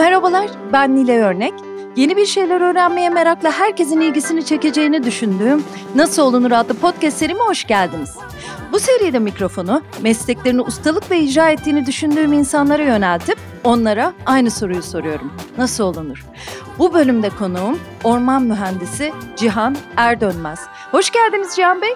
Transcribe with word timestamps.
Merhabalar, 0.00 0.50
ben 0.72 0.96
Nile 0.96 1.20
Örnek. 1.20 1.54
Yeni 1.96 2.16
bir 2.16 2.26
şeyler 2.26 2.60
öğrenmeye 2.60 3.08
merakla 3.10 3.52
herkesin 3.52 4.00
ilgisini 4.00 4.44
çekeceğini 4.44 5.04
düşündüğüm 5.04 5.64
Nasıl 5.94 6.22
Olunur 6.22 6.50
adlı 6.50 6.74
podcast 6.74 7.16
serime 7.16 7.40
hoş 7.40 7.66
geldiniz. 7.66 8.16
Bu 8.72 8.78
seride 8.78 9.18
mikrofonu 9.18 9.82
mesleklerini 10.02 10.62
ustalıkla 10.62 11.14
icra 11.14 11.50
ettiğini 11.50 11.86
düşündüğüm 11.86 12.32
insanlara 12.32 12.82
yöneltip 12.82 13.38
onlara 13.64 14.12
aynı 14.26 14.50
soruyu 14.50 14.82
soruyorum. 14.82 15.32
Nasıl 15.58 15.84
olunur? 15.84 16.26
Bu 16.78 16.94
bölümde 16.94 17.30
konuğum 17.30 17.78
orman 18.04 18.42
mühendisi 18.42 19.12
Cihan 19.36 19.76
Erdönmez. 19.96 20.60
Hoş 20.90 21.10
geldiniz 21.10 21.56
Cihan 21.56 21.82
Bey. 21.82 21.94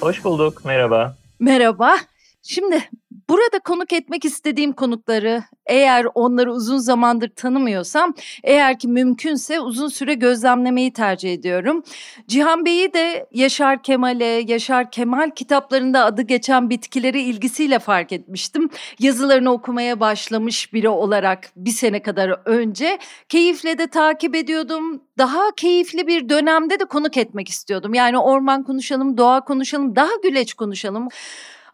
Hoş 0.00 0.24
bulduk, 0.24 0.64
merhaba. 0.64 1.16
Merhaba. 1.40 1.96
Şimdi 2.42 2.88
Burada 3.28 3.58
konuk 3.58 3.92
etmek 3.92 4.24
istediğim 4.24 4.72
konukları 4.72 5.42
eğer 5.66 6.06
onları 6.14 6.52
uzun 6.52 6.78
zamandır 6.78 7.28
tanımıyorsam 7.28 8.14
eğer 8.42 8.78
ki 8.78 8.88
mümkünse 8.88 9.60
uzun 9.60 9.88
süre 9.88 10.14
gözlemlemeyi 10.14 10.92
tercih 10.92 11.32
ediyorum. 11.32 11.82
Cihan 12.28 12.64
Bey'i 12.64 12.92
de 12.92 13.26
Yaşar 13.32 13.82
Kemal'e, 13.82 14.44
Yaşar 14.46 14.90
Kemal 14.90 15.30
kitaplarında 15.30 16.04
adı 16.04 16.22
geçen 16.22 16.70
bitkileri 16.70 17.22
ilgisiyle 17.22 17.78
fark 17.78 18.12
etmiştim. 18.12 18.70
Yazılarını 18.98 19.52
okumaya 19.52 20.00
başlamış 20.00 20.72
biri 20.72 20.88
olarak 20.88 21.50
bir 21.56 21.70
sene 21.70 22.02
kadar 22.02 22.40
önce 22.44 22.98
keyifle 23.28 23.78
de 23.78 23.86
takip 23.86 24.34
ediyordum. 24.34 25.02
Daha 25.18 25.54
keyifli 25.56 26.06
bir 26.06 26.28
dönemde 26.28 26.80
de 26.80 26.84
konuk 26.84 27.16
etmek 27.16 27.48
istiyordum. 27.48 27.94
Yani 27.94 28.18
orman 28.18 28.62
konuşalım, 28.62 29.18
doğa 29.18 29.40
konuşalım, 29.40 29.96
daha 29.96 30.10
güleç 30.22 30.54
konuşalım. 30.54 31.08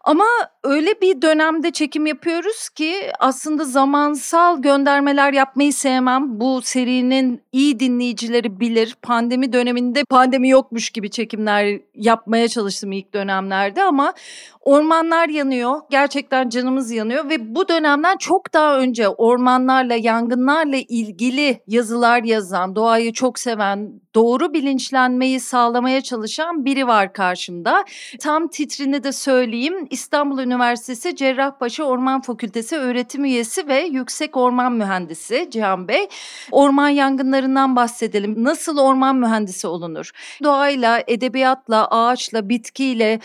Ama 0.03 0.25
öyle 0.63 1.01
bir 1.01 1.21
dönemde 1.21 1.71
çekim 1.71 2.05
yapıyoruz 2.05 2.69
ki 2.69 3.11
aslında 3.19 3.65
zamansal 3.65 4.61
göndermeler 4.61 5.33
yapmayı 5.33 5.73
sevmem. 5.73 6.39
Bu 6.39 6.61
serinin 6.61 7.43
iyi 7.51 7.79
dinleyicileri 7.79 8.59
bilir. 8.59 8.95
Pandemi 9.01 9.53
döneminde 9.53 10.03
pandemi 10.09 10.49
yokmuş 10.49 10.89
gibi 10.89 11.09
çekimler 11.09 11.79
yapmaya 11.95 12.47
çalıştım 12.47 12.91
ilk 12.91 13.13
dönemlerde 13.13 13.83
ama 13.83 14.13
ormanlar 14.61 15.29
yanıyor. 15.29 15.79
Gerçekten 15.89 16.49
canımız 16.49 16.91
yanıyor 16.91 17.29
ve 17.29 17.55
bu 17.55 17.67
dönemden 17.67 18.17
çok 18.17 18.53
daha 18.53 18.79
önce 18.79 19.09
ormanlarla, 19.09 19.95
yangınlarla 19.95 20.77
ilgili 20.77 21.61
yazılar 21.67 22.23
yazan, 22.23 22.75
doğayı 22.75 23.13
çok 23.13 23.39
seven, 23.39 24.01
doğru 24.15 24.53
bilinçlenmeyi 24.53 25.39
sağlamaya 25.39 26.01
çalışan 26.01 26.65
biri 26.65 26.87
var 26.87 27.13
karşımda. 27.13 27.85
Tam 28.19 28.47
titrini 28.47 29.03
de 29.03 29.11
söyleyeyim. 29.11 29.87
İstanbul 29.89 30.39
Üniversitesi 30.39 31.15
Cerrahpaşa 31.15 31.83
Orman 31.83 32.21
Fakültesi 32.21 32.77
öğretim 32.77 33.25
üyesi 33.25 33.67
ve 33.67 33.79
yüksek 33.79 34.37
orman 34.37 34.73
mühendisi 34.73 35.47
Cihan 35.51 35.87
Bey. 35.87 36.07
Orman 36.51 36.89
yangınlarından 36.89 37.75
bahsedelim. 37.75 38.43
Nasıl 38.43 38.77
orman 38.77 39.15
mühendisi 39.15 39.67
olunur? 39.67 40.11
Doğayla, 40.43 41.03
edebiyatla, 41.07 41.87
ağaçla, 41.87 42.49
bitkiyle, 42.49 43.19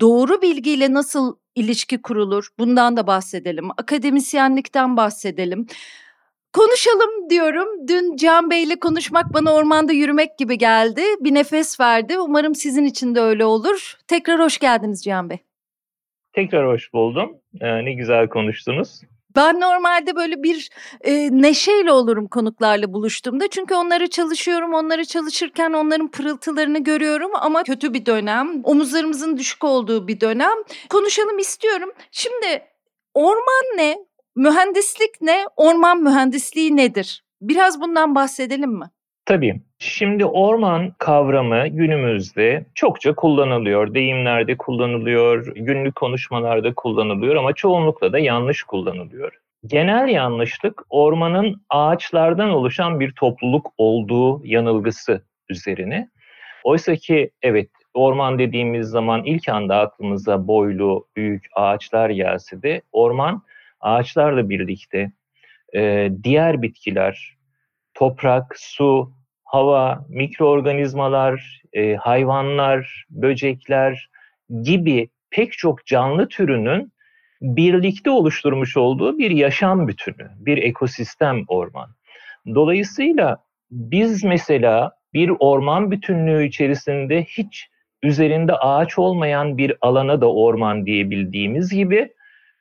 doğru 0.00 0.42
bilgiyle 0.42 0.92
nasıl 0.92 1.36
ilişki 1.54 2.02
kurulur? 2.02 2.48
Bundan 2.58 2.96
da 2.96 3.06
bahsedelim. 3.06 3.70
Akademisyenlikten 3.70 4.96
bahsedelim. 4.96 5.66
Konuşalım 6.52 7.30
diyorum. 7.30 7.88
Dün 7.88 8.16
Can 8.16 8.50
Bey 8.50 8.62
ile 8.62 8.80
konuşmak 8.80 9.34
bana 9.34 9.54
ormanda 9.54 9.92
yürümek 9.92 10.38
gibi 10.38 10.58
geldi. 10.58 11.02
Bir 11.20 11.34
nefes 11.34 11.80
verdi. 11.80 12.18
Umarım 12.18 12.54
sizin 12.54 12.84
için 12.84 13.14
de 13.14 13.20
öyle 13.20 13.44
olur. 13.44 13.96
Tekrar 14.06 14.40
hoş 14.40 14.58
geldiniz 14.58 15.04
Can 15.04 15.30
Bey. 15.30 15.38
Tekrar 16.32 16.66
hoş 16.66 16.92
buldum. 16.92 17.36
Ee, 17.60 17.84
ne 17.84 17.92
güzel 17.92 18.28
konuştunuz. 18.28 19.00
Ben 19.38 19.60
normalde 19.60 20.16
böyle 20.16 20.42
bir 20.42 20.70
e, 21.00 21.28
neşeyle 21.42 21.92
olurum 21.92 22.28
konuklarla 22.28 22.92
buluştuğumda. 22.92 23.48
Çünkü 23.48 23.74
onları 23.74 24.10
çalışıyorum, 24.10 24.74
onları 24.74 25.04
çalışırken 25.04 25.72
onların 25.72 26.08
pırıltılarını 26.08 26.78
görüyorum 26.78 27.30
ama 27.34 27.62
kötü 27.62 27.94
bir 27.94 28.06
dönem. 28.06 28.60
Omuzlarımızın 28.64 29.36
düşük 29.36 29.64
olduğu 29.64 30.08
bir 30.08 30.20
dönem. 30.20 30.52
Konuşalım 30.88 31.38
istiyorum. 31.38 31.90
Şimdi 32.10 32.62
orman 33.14 33.76
ne? 33.76 33.98
Mühendislik 34.36 35.20
ne? 35.20 35.44
Orman 35.56 36.02
mühendisliği 36.02 36.76
nedir? 36.76 37.24
Biraz 37.40 37.80
bundan 37.80 38.14
bahsedelim 38.14 38.70
mi? 38.70 38.90
Tabii. 39.28 39.60
Şimdi 39.78 40.24
orman 40.24 40.92
kavramı 40.98 41.68
günümüzde 41.68 42.66
çokça 42.74 43.14
kullanılıyor. 43.14 43.94
Deyimlerde 43.94 44.56
kullanılıyor, 44.56 45.46
günlük 45.56 45.94
konuşmalarda 45.94 46.74
kullanılıyor 46.74 47.36
ama 47.36 47.52
çoğunlukla 47.52 48.12
da 48.12 48.18
yanlış 48.18 48.62
kullanılıyor. 48.62 49.32
Genel 49.66 50.08
yanlışlık 50.08 50.82
ormanın 50.90 51.62
ağaçlardan 51.70 52.50
oluşan 52.50 53.00
bir 53.00 53.12
topluluk 53.12 53.72
olduğu 53.78 54.46
yanılgısı 54.46 55.22
üzerine. 55.48 56.08
Oysa 56.64 56.96
ki 56.96 57.30
evet 57.42 57.70
orman 57.94 58.38
dediğimiz 58.38 58.86
zaman 58.86 59.24
ilk 59.24 59.48
anda 59.48 59.78
aklımıza 59.78 60.46
boylu, 60.46 61.06
büyük 61.16 61.46
ağaçlar 61.54 62.10
gelse 62.10 62.62
de 62.62 62.82
orman 62.92 63.42
ağaçlarla 63.80 64.48
birlikte 64.50 65.12
e, 65.74 66.10
diğer 66.22 66.62
bitkiler, 66.62 67.36
toprak, 67.94 68.54
su, 68.58 69.17
hava, 69.48 70.04
mikroorganizmalar, 70.08 71.62
e, 71.72 71.94
hayvanlar, 71.94 73.04
böcekler 73.10 74.10
gibi 74.62 75.08
pek 75.30 75.52
çok 75.52 75.86
canlı 75.86 76.28
türünün 76.28 76.92
birlikte 77.40 78.10
oluşturmuş 78.10 78.76
olduğu 78.76 79.18
bir 79.18 79.30
yaşam 79.30 79.88
bütünü, 79.88 80.30
bir 80.38 80.58
ekosistem 80.58 81.44
orman. 81.48 81.88
Dolayısıyla 82.54 83.38
biz 83.70 84.24
mesela 84.24 84.92
bir 85.14 85.32
orman 85.38 85.90
bütünlüğü 85.90 86.46
içerisinde 86.46 87.24
hiç 87.24 87.68
üzerinde 88.02 88.54
ağaç 88.54 88.98
olmayan 88.98 89.58
bir 89.58 89.76
alana 89.80 90.20
da 90.20 90.32
orman 90.32 90.86
diyebildiğimiz 90.86 91.70
gibi 91.70 92.12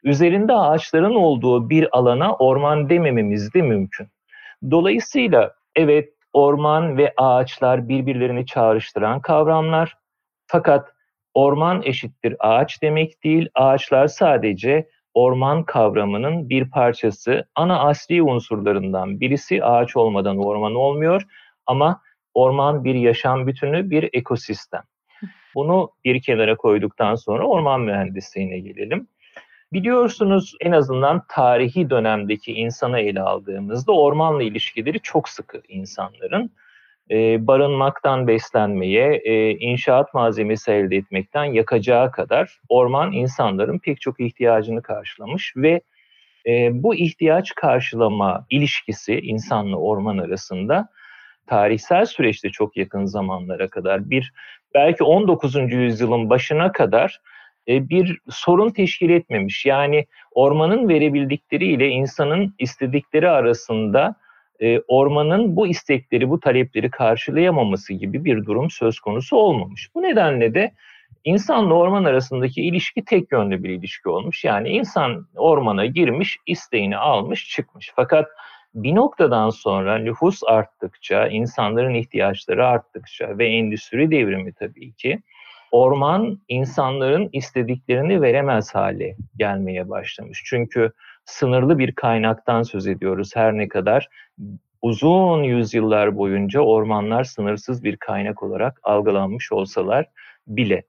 üzerinde 0.03 0.53
ağaçların 0.53 1.15
olduğu 1.15 1.69
bir 1.69 1.97
alana 1.97 2.35
orman 2.35 2.89
demememiz 2.89 3.53
de 3.53 3.61
mümkün. 3.61 4.07
Dolayısıyla 4.71 5.53
evet 5.75 6.16
orman 6.33 6.97
ve 6.97 7.13
ağaçlar 7.17 7.89
birbirlerini 7.89 8.45
çağrıştıran 8.45 9.21
kavramlar. 9.21 9.97
Fakat 10.47 10.93
orman 11.33 11.81
eşittir 11.83 12.35
ağaç 12.39 12.81
demek 12.81 13.23
değil. 13.23 13.49
Ağaçlar 13.55 14.07
sadece 14.07 14.87
orman 15.13 15.63
kavramının 15.63 16.49
bir 16.49 16.69
parçası. 16.69 17.45
Ana 17.55 17.79
asli 17.79 18.23
unsurlarından 18.23 19.19
birisi 19.19 19.63
ağaç 19.63 19.95
olmadan 19.95 20.37
orman 20.37 20.75
olmuyor 20.75 21.21
ama 21.65 22.01
orman 22.33 22.83
bir 22.83 22.95
yaşam 22.95 23.47
bütünü, 23.47 23.89
bir 23.89 24.09
ekosistem. 24.13 24.83
Bunu 25.55 25.91
bir 26.05 26.21
kenara 26.21 26.57
koyduktan 26.57 27.15
sonra 27.15 27.47
orman 27.47 27.81
mühendisliğine 27.81 28.59
gelelim. 28.59 29.07
Biliyorsunuz 29.73 30.55
en 30.61 30.71
azından 30.71 31.23
tarihi 31.29 31.89
dönemdeki 31.89 32.53
insana 32.53 32.99
ele 32.99 33.21
aldığımızda 33.21 33.91
ormanla 33.91 34.43
ilişkileri 34.43 34.99
çok 34.99 35.29
sıkı 35.29 35.61
insanların. 35.67 36.51
Ee, 37.11 37.47
barınmaktan 37.47 38.27
beslenmeye, 38.27 39.15
e, 39.15 39.51
inşaat 39.51 40.13
malzemesi 40.13 40.71
elde 40.71 40.95
etmekten 40.95 41.43
yakacağı 41.43 42.11
kadar 42.11 42.59
orman 42.69 43.11
insanların 43.11 43.79
pek 43.79 44.01
çok 44.01 44.19
ihtiyacını 44.19 44.81
karşılamış 44.81 45.53
ve 45.57 45.81
e, 46.47 46.69
bu 46.83 46.95
ihtiyaç 46.95 47.55
karşılama 47.55 48.45
ilişkisi 48.49 49.19
insanla 49.19 49.75
orman 49.77 50.17
arasında 50.17 50.89
tarihsel 51.47 52.05
süreçte 52.05 52.49
çok 52.49 52.77
yakın 52.77 53.05
zamanlara 53.05 53.67
kadar 53.67 54.09
bir 54.09 54.33
belki 54.73 55.03
19. 55.03 55.55
yüzyılın 55.55 56.29
başına 56.29 56.71
kadar 56.71 57.21
e, 57.67 57.89
bir 57.89 58.19
sorun 58.29 58.69
teşkil 58.69 59.09
etmemiş. 59.09 59.65
Yani 59.65 60.05
ormanın 60.31 60.89
verebildikleri 60.89 61.65
ile 61.65 61.87
insanın 61.87 62.53
istedikleri 62.59 63.29
arasında 63.29 64.15
e, 64.59 64.79
ormanın 64.79 65.55
bu 65.55 65.67
istekleri, 65.67 66.29
bu 66.29 66.39
talepleri 66.39 66.89
karşılayamaması 66.89 67.93
gibi 67.93 68.25
bir 68.25 68.45
durum 68.45 68.69
söz 68.69 68.99
konusu 68.99 69.37
olmamış. 69.37 69.95
Bu 69.95 70.01
nedenle 70.01 70.53
de 70.53 70.71
insanla 71.23 71.73
orman 71.73 72.03
arasındaki 72.03 72.61
ilişki 72.61 73.05
tek 73.05 73.31
yönlü 73.31 73.63
bir 73.63 73.69
ilişki 73.69 74.09
olmuş. 74.09 74.43
Yani 74.43 74.69
insan 74.69 75.27
ormana 75.35 75.85
girmiş, 75.85 76.37
isteğini 76.45 76.97
almış, 76.97 77.49
çıkmış. 77.49 77.91
Fakat 77.95 78.27
bir 78.75 78.95
noktadan 78.95 79.49
sonra 79.49 79.97
nüfus 79.97 80.43
arttıkça, 80.43 81.27
insanların 81.27 81.93
ihtiyaçları 81.93 82.67
arttıkça 82.67 83.37
ve 83.37 83.47
endüstri 83.47 84.11
devrimi 84.11 84.53
tabii 84.53 84.93
ki 84.93 85.19
orman 85.71 86.39
insanların 86.47 87.29
istediklerini 87.33 88.21
veremez 88.21 88.75
hale 88.75 89.15
gelmeye 89.37 89.89
başlamış. 89.89 90.41
Çünkü 90.45 90.91
sınırlı 91.25 91.79
bir 91.79 91.91
kaynaktan 91.91 92.63
söz 92.63 92.87
ediyoruz 92.87 93.35
her 93.35 93.53
ne 93.57 93.67
kadar 93.67 94.09
uzun 94.81 95.43
yüzyıllar 95.43 96.17
boyunca 96.17 96.59
ormanlar 96.59 97.23
sınırsız 97.23 97.83
bir 97.83 97.97
kaynak 97.97 98.43
olarak 98.43 98.79
algılanmış 98.83 99.51
olsalar 99.51 100.05
bile. 100.47 100.83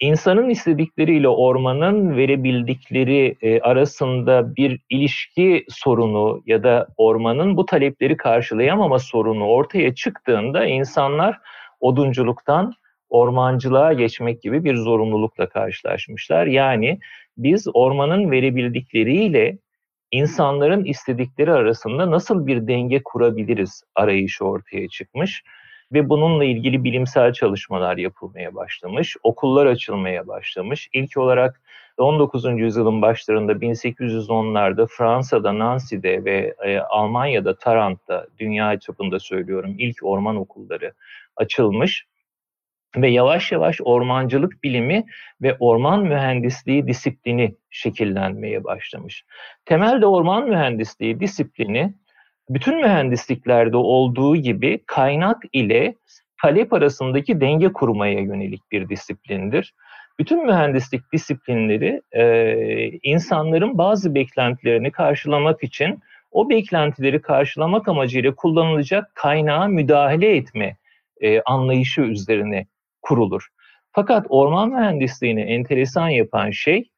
insanın 0.00 0.50
istedikleriyle 0.50 1.28
ormanın 1.28 2.16
verebildikleri 2.16 3.36
e, 3.42 3.60
arasında 3.60 4.56
bir 4.56 4.80
ilişki 4.90 5.64
sorunu 5.68 6.42
ya 6.46 6.62
da 6.62 6.88
ormanın 6.96 7.56
bu 7.56 7.66
talepleri 7.66 8.16
karşılayamama 8.16 8.98
sorunu 8.98 9.46
ortaya 9.46 9.94
çıktığında 9.94 10.64
insanlar 10.64 11.38
odunculuktan 11.80 12.74
ormancılığa 13.10 13.92
geçmek 13.92 14.42
gibi 14.42 14.64
bir 14.64 14.76
zorunlulukla 14.76 15.48
karşılaşmışlar. 15.48 16.46
Yani 16.46 16.98
biz 17.36 17.66
ormanın 17.74 18.30
verebildikleriyle 18.30 19.58
insanların 20.10 20.84
istedikleri 20.84 21.52
arasında 21.52 22.10
nasıl 22.10 22.46
bir 22.46 22.66
denge 22.66 23.02
kurabiliriz 23.04 23.82
arayışı 23.94 24.44
ortaya 24.44 24.88
çıkmış 24.88 25.42
ve 25.92 26.08
bununla 26.08 26.44
ilgili 26.44 26.84
bilimsel 26.84 27.32
çalışmalar 27.32 27.96
yapılmaya 27.96 28.54
başlamış, 28.54 29.16
okullar 29.22 29.66
açılmaya 29.66 30.26
başlamış. 30.26 30.88
İlk 30.92 31.16
olarak 31.16 31.60
19. 31.98 32.44
yüzyılın 32.44 33.02
başlarında 33.02 33.52
1810'larda 33.52 34.86
Fransa'da 34.90 35.58
Nancy'de 35.58 36.24
ve 36.24 36.54
e, 36.64 36.78
Almanya'da 36.78 37.58
Tarant'ta 37.58 38.26
dünya 38.38 38.78
çapında 38.78 39.18
söylüyorum 39.18 39.74
ilk 39.78 39.96
orman 40.02 40.36
okulları 40.36 40.92
açılmış 41.36 42.06
ve 43.02 43.10
yavaş 43.10 43.52
yavaş 43.52 43.80
ormancılık 43.84 44.64
bilimi 44.64 45.04
ve 45.42 45.56
orman 45.60 46.02
mühendisliği 46.02 46.86
disiplini 46.86 47.54
şekillenmeye 47.70 48.64
başlamış. 48.64 49.24
Temelde 49.64 50.06
orman 50.06 50.48
mühendisliği 50.48 51.20
disiplini 51.20 51.94
bütün 52.50 52.80
mühendisliklerde 52.80 53.76
olduğu 53.76 54.36
gibi 54.36 54.80
kaynak 54.86 55.42
ile 55.52 55.94
talep 56.42 56.72
arasındaki 56.72 57.40
denge 57.40 57.72
kurmaya 57.72 58.20
yönelik 58.20 58.72
bir 58.72 58.88
disiplindir. 58.88 59.74
Bütün 60.18 60.46
mühendislik 60.46 61.12
disiplinleri 61.12 62.02
e, 62.12 62.90
insanların 63.02 63.78
bazı 63.78 64.14
beklentilerini 64.14 64.90
karşılamak 64.90 65.64
için 65.64 66.00
o 66.30 66.50
beklentileri 66.50 67.22
karşılamak 67.22 67.88
amacıyla 67.88 68.34
kullanılacak 68.34 69.14
kaynağa 69.14 69.66
müdahale 69.66 70.36
etme 70.36 70.76
e, 71.20 71.40
anlayışı 71.40 72.00
üzerine 72.00 72.66
kurulur. 73.08 73.48
Fakat 73.92 74.26
orman 74.28 74.70
mühendisliğini 74.70 75.40
enteresan 75.40 76.08
yapan 76.08 76.50
şey 76.50 76.90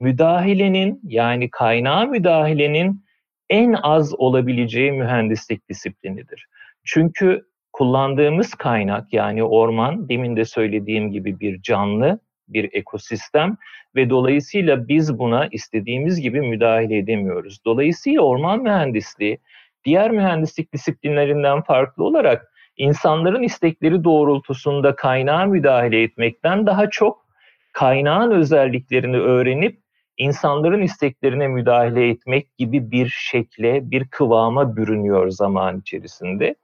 müdahalenin 0.00 1.00
yani 1.04 1.50
kaynağa 1.50 2.04
müdahalenin 2.04 3.04
en 3.50 3.72
az 3.82 4.14
olabileceği 4.14 4.92
mühendislik 4.92 5.68
disiplinidir. 5.68 6.46
Çünkü 6.84 7.42
kullandığımız 7.72 8.54
kaynak 8.54 9.12
yani 9.12 9.44
orman 9.44 10.08
demin 10.08 10.36
de 10.36 10.44
söylediğim 10.44 11.10
gibi 11.10 11.40
bir 11.40 11.62
canlı, 11.62 12.18
bir 12.48 12.70
ekosistem 12.72 13.56
ve 13.96 14.10
dolayısıyla 14.10 14.88
biz 14.88 15.18
buna 15.18 15.48
istediğimiz 15.52 16.20
gibi 16.20 16.40
müdahale 16.40 16.98
edemiyoruz. 16.98 17.58
Dolayısıyla 17.64 18.20
orman 18.20 18.62
mühendisliği 18.62 19.38
diğer 19.84 20.10
mühendislik 20.10 20.72
disiplinlerinden 20.72 21.62
farklı 21.62 22.04
olarak 22.04 22.53
insanların 22.76 23.42
istekleri 23.42 24.04
doğrultusunda 24.04 24.96
kaynağa 24.96 25.46
müdahale 25.46 26.02
etmekten 26.02 26.66
daha 26.66 26.90
çok 26.90 27.24
kaynağın 27.72 28.30
özelliklerini 28.30 29.16
öğrenip 29.16 29.78
insanların 30.18 30.82
isteklerine 30.82 31.48
müdahale 31.48 32.08
etmek 32.08 32.58
gibi 32.58 32.90
bir 32.90 33.08
şekle, 33.08 33.90
bir 33.90 34.08
kıvama 34.08 34.76
bürünüyor 34.76 35.30
zaman 35.30 35.80
içerisinde. 35.80 36.54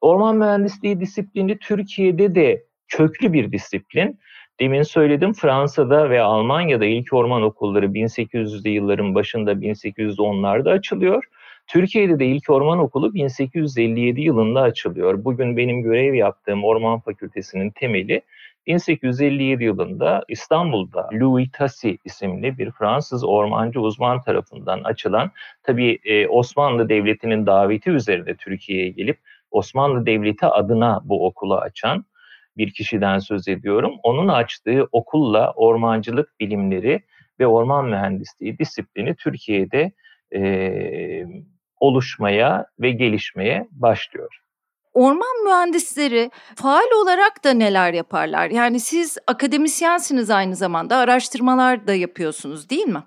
Orman 0.00 0.36
mühendisliği 0.36 1.00
disiplini 1.00 1.58
Türkiye'de 1.58 2.34
de 2.34 2.64
köklü 2.88 3.32
bir 3.32 3.52
disiplin. 3.52 4.18
Demin 4.60 4.82
söyledim 4.82 5.32
Fransa'da 5.32 6.10
ve 6.10 6.22
Almanya'da 6.22 6.84
ilk 6.84 7.12
orman 7.12 7.42
okulları 7.42 7.86
1800'lü 7.86 8.68
yılların 8.68 9.14
başında 9.14 9.52
1810'larda 9.52 10.70
açılıyor. 10.70 11.24
Türkiye'de 11.66 12.18
de 12.18 12.26
ilk 12.26 12.50
orman 12.50 12.78
okulu 12.78 13.14
1857 13.14 14.20
yılında 14.20 14.60
açılıyor. 14.60 15.24
Bugün 15.24 15.56
benim 15.56 15.82
görev 15.82 16.14
yaptığım 16.14 16.64
orman 16.64 17.00
fakültesinin 17.00 17.70
temeli 17.70 18.22
1857 18.66 19.64
yılında 19.64 20.24
İstanbul'da 20.28 21.08
Louis 21.12 21.50
Tassi 21.52 21.98
isimli 22.04 22.58
bir 22.58 22.70
Fransız 22.70 23.24
ormancı 23.24 23.80
uzman 23.80 24.22
tarafından 24.22 24.84
açılan, 24.84 25.30
tabii 25.62 25.98
e, 26.04 26.28
Osmanlı 26.28 26.88
Devleti'nin 26.88 27.46
daveti 27.46 27.90
üzerinde 27.90 28.34
Türkiye'ye 28.36 28.88
gelip 28.88 29.18
Osmanlı 29.50 30.06
Devleti 30.06 30.46
adına 30.46 31.00
bu 31.04 31.26
okulu 31.26 31.56
açan 31.56 32.04
bir 32.56 32.70
kişiden 32.70 33.18
söz 33.18 33.48
ediyorum. 33.48 33.94
Onun 34.02 34.28
açtığı 34.28 34.88
okulla 34.92 35.52
ormancılık 35.52 36.40
bilimleri 36.40 37.00
ve 37.40 37.46
orman 37.46 37.86
mühendisliği 37.88 38.58
disiplini 38.58 39.14
Türkiye'de 39.14 39.92
e, 40.34 40.40
oluşmaya 41.80 42.66
ve 42.80 42.90
gelişmeye 42.90 43.68
başlıyor. 43.70 44.40
Orman 44.92 45.44
mühendisleri 45.44 46.30
faal 46.56 47.02
olarak 47.02 47.44
da 47.44 47.52
neler 47.52 47.92
yaparlar? 47.92 48.50
Yani 48.50 48.80
siz 48.80 49.18
akademisyensiniz 49.26 50.30
aynı 50.30 50.56
zamanda, 50.56 50.96
araştırmalar 50.96 51.86
da 51.86 51.94
yapıyorsunuz 51.94 52.70
değil 52.70 52.86
mi? 52.86 53.02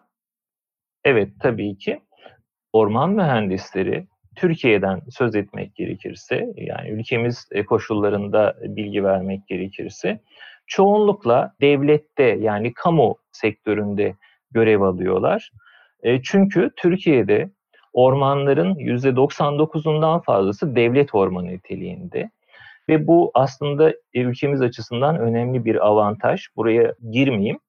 Evet, 1.04 1.30
tabii 1.42 1.78
ki. 1.78 2.00
Orman 2.74 3.10
mühendisleri 3.10 4.08
Türkiye'den 4.36 5.02
söz 5.10 5.36
etmek 5.36 5.76
gerekirse, 5.76 6.48
yani 6.56 6.90
ülkemiz 6.90 7.50
koşullarında 7.68 8.56
bilgi 8.62 9.04
vermek 9.04 9.48
gerekirse, 9.48 10.20
çoğunlukla 10.68 11.56
devlette 11.62 12.24
yani 12.24 12.74
kamu 12.74 13.16
sektöründe 13.32 14.16
görev 14.52 14.82
alıyorlar. 14.82 15.52
E, 16.04 16.22
çünkü 16.22 16.72
Türkiye'de 16.76 17.50
ormanların 17.98 18.76
%99'undan 18.76 20.22
fazlası 20.24 20.76
devlet 20.76 21.16
ormanı 21.16 21.48
niteliğinde. 21.48 22.30
Ve 22.90 23.08
bu 23.08 23.32
aslında 23.34 23.94
ülkemiz 24.14 24.62
açısından 24.62 25.20
önemli 25.20 25.66
bir 25.66 25.88
avantaj. 25.88 26.48
Buraya 26.56 26.94
girmeyeyim. 27.12 27.60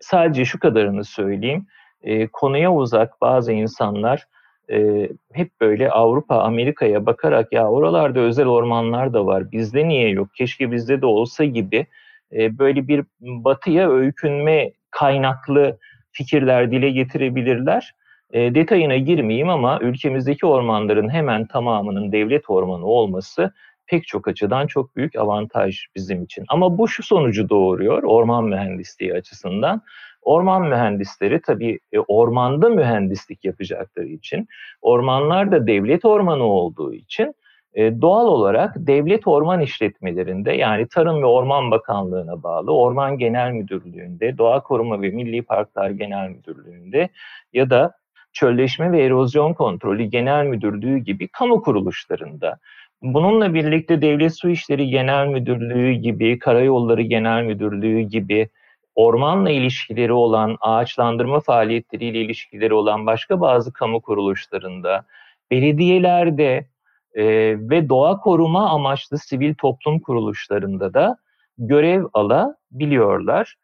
Sadece 0.00 0.44
şu 0.44 0.58
kadarını 0.58 1.04
söyleyeyim. 1.04 1.66
E, 2.02 2.26
konuya 2.26 2.72
uzak 2.72 3.20
bazı 3.20 3.52
insanlar 3.52 4.26
e, 4.70 5.08
hep 5.32 5.60
böyle 5.60 5.90
Avrupa, 5.90 6.42
Amerika'ya 6.42 7.06
bakarak 7.06 7.52
ya 7.52 7.70
oralarda 7.70 8.20
özel 8.20 8.46
ormanlar 8.46 9.12
da 9.12 9.26
var, 9.26 9.52
bizde 9.52 9.88
niye 9.88 10.08
yok, 10.08 10.28
keşke 10.34 10.72
bizde 10.72 11.00
de 11.00 11.06
olsa 11.06 11.44
gibi 11.44 11.86
e, 12.32 12.58
böyle 12.58 12.88
bir 12.88 13.04
batıya 13.20 13.90
öykünme 13.90 14.72
kaynaklı 14.90 15.78
fikirler 16.12 16.70
dile 16.70 16.90
getirebilirler. 16.90 17.94
E, 18.32 18.54
detayına 18.54 18.96
girmeyeyim 18.96 19.48
ama 19.48 19.78
ülkemizdeki 19.80 20.46
ormanların 20.46 21.08
hemen 21.08 21.46
tamamının 21.46 22.12
devlet 22.12 22.50
ormanı 22.50 22.86
olması 22.86 23.52
pek 23.86 24.06
çok 24.06 24.28
açıdan 24.28 24.66
çok 24.66 24.96
büyük 24.96 25.16
avantaj 25.16 25.86
bizim 25.96 26.22
için. 26.22 26.44
Ama 26.48 26.78
bu 26.78 26.88
şu 26.88 27.02
sonucu 27.02 27.48
doğuruyor 27.48 28.02
orman 28.02 28.44
mühendisliği 28.44 29.14
açısından. 29.14 29.82
Orman 30.22 30.62
mühendisleri 30.62 31.42
tabii 31.42 31.78
e, 31.92 31.98
ormanda 31.98 32.68
mühendislik 32.68 33.44
yapacakları 33.44 34.06
için, 34.06 34.48
ormanlar 34.82 35.52
da 35.52 35.66
devlet 35.66 36.04
ormanı 36.04 36.44
olduğu 36.44 36.94
için 36.94 37.34
e, 37.74 38.00
doğal 38.00 38.26
olarak 38.26 38.74
devlet 38.76 39.26
orman 39.26 39.60
işletmelerinde 39.60 40.52
yani 40.52 40.88
Tarım 40.88 41.22
ve 41.22 41.26
Orman 41.26 41.70
Bakanlığı'na 41.70 42.42
bağlı 42.42 42.74
Orman 42.74 43.18
Genel 43.18 43.52
Müdürlüğü'nde, 43.52 44.38
Doğa 44.38 44.62
Koruma 44.62 45.02
ve 45.02 45.10
Milli 45.10 45.42
Parklar 45.42 45.90
Genel 45.90 46.28
Müdürlüğü'nde 46.28 47.08
ya 47.52 47.70
da 47.70 47.99
Çölleşme 48.32 48.92
ve 48.92 49.04
Erozyon 49.04 49.54
Kontrolü 49.54 50.04
Genel 50.04 50.46
Müdürlüğü 50.46 50.98
gibi 50.98 51.28
kamu 51.28 51.62
kuruluşlarında 51.62 52.58
Bununla 53.02 53.54
birlikte 53.54 54.02
Devlet 54.02 54.38
Su 54.38 54.50
İşleri 54.50 54.88
Genel 54.88 55.26
Müdürlüğü 55.26 55.92
gibi, 55.92 56.38
Karayolları 56.38 57.02
Genel 57.02 57.42
Müdürlüğü 57.42 58.00
gibi 58.00 58.48
ormanla 58.94 59.50
ilişkileri 59.50 60.12
olan, 60.12 60.56
ağaçlandırma 60.60 61.40
faaliyetleriyle 61.40 62.20
ilişkileri 62.20 62.74
olan 62.74 63.06
başka 63.06 63.40
bazı 63.40 63.72
kamu 63.72 64.00
kuruluşlarında, 64.00 65.04
belediyelerde 65.50 66.66
e, 67.14 67.24
ve 67.70 67.88
doğa 67.88 68.16
koruma 68.16 68.70
amaçlı 68.70 69.18
sivil 69.18 69.54
toplum 69.54 70.00
kuruluşlarında 70.00 70.94
da 70.94 71.16
görev 71.58 72.04
alabiliyorlar. 72.12 73.54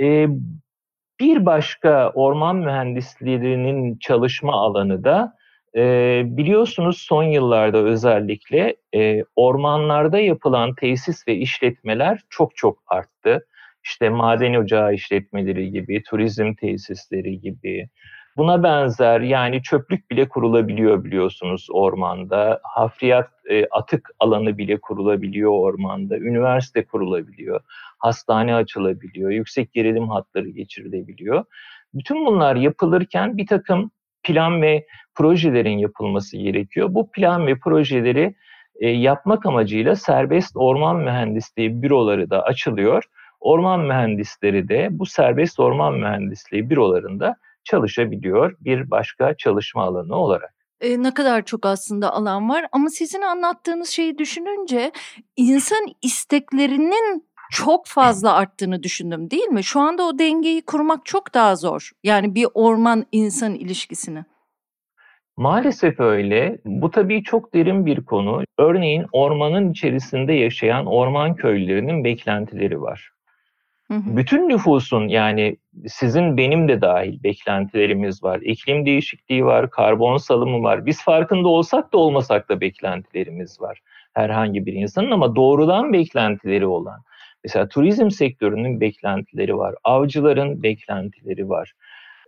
E, 0.00 0.26
bir 1.20 1.46
başka 1.46 2.10
orman 2.10 2.56
mühendislerinin 2.56 3.98
çalışma 3.98 4.52
alanı 4.52 5.04
da 5.04 5.34
e, 5.76 6.22
biliyorsunuz 6.24 6.98
son 6.98 7.22
yıllarda 7.22 7.78
özellikle 7.78 8.76
e, 8.94 9.24
ormanlarda 9.36 10.18
yapılan 10.18 10.74
tesis 10.74 11.28
ve 11.28 11.34
işletmeler 11.34 12.20
çok 12.30 12.56
çok 12.56 12.82
arttı. 12.86 13.46
İşte 13.84 14.08
maden 14.08 14.54
ocağı 14.54 14.94
işletmeleri 14.94 15.70
gibi, 15.70 16.02
turizm 16.02 16.54
tesisleri 16.54 17.40
gibi, 17.40 17.88
Buna 18.36 18.62
benzer 18.62 19.20
yani 19.20 19.62
çöplük 19.62 20.10
bile 20.10 20.28
kurulabiliyor 20.28 21.04
biliyorsunuz 21.04 21.68
ormanda. 21.70 22.60
Hafriyat 22.62 23.30
e, 23.50 23.66
atık 23.66 24.10
alanı 24.18 24.58
bile 24.58 24.80
kurulabiliyor 24.80 25.50
ormanda. 25.50 26.18
Üniversite 26.18 26.84
kurulabiliyor. 26.84 27.60
Hastane 27.98 28.54
açılabiliyor. 28.54 29.30
Yüksek 29.30 29.72
gerilim 29.72 30.08
hatları 30.08 30.48
geçirilebiliyor. 30.48 31.44
Bütün 31.94 32.26
bunlar 32.26 32.56
yapılırken 32.56 33.36
bir 33.36 33.46
takım 33.46 33.90
plan 34.22 34.62
ve 34.62 34.86
projelerin 35.14 35.78
yapılması 35.78 36.36
gerekiyor. 36.36 36.88
Bu 36.94 37.10
plan 37.10 37.46
ve 37.46 37.58
projeleri 37.58 38.34
e, 38.80 38.88
yapmak 38.88 39.46
amacıyla 39.46 39.96
serbest 39.96 40.56
orman 40.56 40.96
mühendisliği 40.96 41.82
büroları 41.82 42.30
da 42.30 42.42
açılıyor. 42.42 43.04
Orman 43.40 43.80
mühendisleri 43.80 44.68
de 44.68 44.88
bu 44.90 45.06
serbest 45.06 45.60
orman 45.60 45.94
mühendisliği 45.94 46.70
bürolarında 46.70 47.36
çalışabiliyor 47.64 48.56
bir 48.60 48.90
başka 48.90 49.36
çalışma 49.36 49.82
alanı 49.82 50.16
olarak. 50.16 50.54
E, 50.80 51.02
ne 51.02 51.14
kadar 51.14 51.44
çok 51.44 51.66
aslında 51.66 52.12
alan 52.12 52.48
var 52.48 52.66
ama 52.72 52.88
sizin 52.88 53.22
anlattığınız 53.22 53.88
şeyi 53.88 54.18
düşününce 54.18 54.92
insan 55.36 55.86
isteklerinin 56.02 57.24
çok 57.50 57.86
fazla 57.86 58.34
arttığını 58.34 58.82
düşündüm 58.82 59.30
değil 59.30 59.48
mi? 59.48 59.64
Şu 59.64 59.80
anda 59.80 60.02
o 60.02 60.18
dengeyi 60.18 60.62
kurmak 60.62 61.06
çok 61.06 61.34
daha 61.34 61.56
zor. 61.56 61.90
Yani 62.02 62.34
bir 62.34 62.46
orman 62.54 63.06
insan 63.12 63.54
ilişkisini. 63.54 64.24
Maalesef 65.36 66.00
öyle. 66.00 66.58
Bu 66.64 66.90
tabii 66.90 67.22
çok 67.22 67.54
derin 67.54 67.86
bir 67.86 68.04
konu. 68.04 68.42
Örneğin 68.58 69.06
ormanın 69.12 69.70
içerisinde 69.70 70.32
yaşayan 70.32 70.86
orman 70.86 71.34
köylülerinin 71.34 72.04
beklentileri 72.04 72.80
var. 72.80 73.13
Bütün 73.90 74.48
nüfusun 74.48 75.08
yani 75.08 75.56
sizin 75.86 76.36
benim 76.36 76.68
de 76.68 76.80
dahil 76.80 77.22
beklentilerimiz 77.22 78.22
var. 78.22 78.40
İklim 78.40 78.86
değişikliği 78.86 79.44
var, 79.44 79.70
karbon 79.70 80.16
salımı 80.16 80.62
var. 80.62 80.86
Biz 80.86 81.04
farkında 81.04 81.48
olsak 81.48 81.92
da 81.92 81.98
olmasak 81.98 82.48
da 82.48 82.60
beklentilerimiz 82.60 83.60
var. 83.60 83.80
Herhangi 84.14 84.66
bir 84.66 84.72
insanın 84.72 85.10
ama 85.10 85.36
doğrudan 85.36 85.92
beklentileri 85.92 86.66
olan. 86.66 87.00
Mesela 87.44 87.68
turizm 87.68 88.10
sektörünün 88.10 88.80
beklentileri 88.80 89.58
var. 89.58 89.74
Avcıların 89.84 90.62
beklentileri 90.62 91.48
var. 91.48 91.72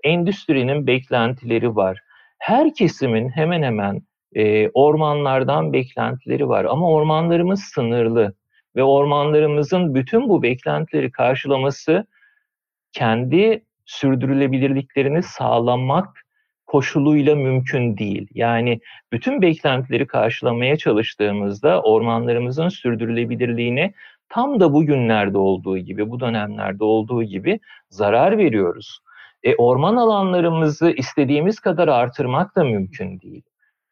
Endüstrinin 0.05 0.87
beklentileri 0.87 1.77
var. 1.77 1.99
Her 2.39 2.75
kesimin 2.75 3.29
hemen 3.29 3.63
hemen 3.63 4.03
e, 4.35 4.69
ormanlardan 4.69 5.73
beklentileri 5.73 6.49
var 6.49 6.65
ama 6.65 6.91
ormanlarımız 6.91 7.63
sınırlı 7.63 8.35
ve 8.77 8.83
ormanlarımızın 8.83 9.95
bütün 9.95 10.29
bu 10.29 10.43
beklentileri 10.43 11.13
karşılaması 11.13 12.07
kendi 12.93 13.65
sürdürülebilirliklerini 13.85 15.23
sağlamak 15.23 16.27
koşuluyla 16.67 17.37
mümkün 17.37 17.97
değil. 17.97 18.29
Yani 18.35 18.81
bütün 19.13 19.43
beklentileri 19.43 20.07
karşılamaya 20.07 20.77
çalıştığımızda 20.77 21.83
ormanlarımızın 21.83 22.69
sürdürülebilirliğine 22.69 23.93
tam 24.29 24.61
da 24.61 24.73
bugünlerde 24.73 25.39
olduğu 25.39 25.79
gibi, 25.79 26.11
bu 26.11 26.21
dönemlerde 26.21 26.85
olduğu 26.85 27.23
gibi 27.23 27.61
zarar 27.91 28.39
veriyoruz. 28.39 28.99
E, 29.43 29.55
orman 29.55 29.97
alanlarımızı 29.97 30.91
istediğimiz 30.91 31.61
kadar 31.61 31.89
artırmak 31.89 32.57
da 32.57 32.65
mümkün 32.65 33.21
değil. 33.21 33.43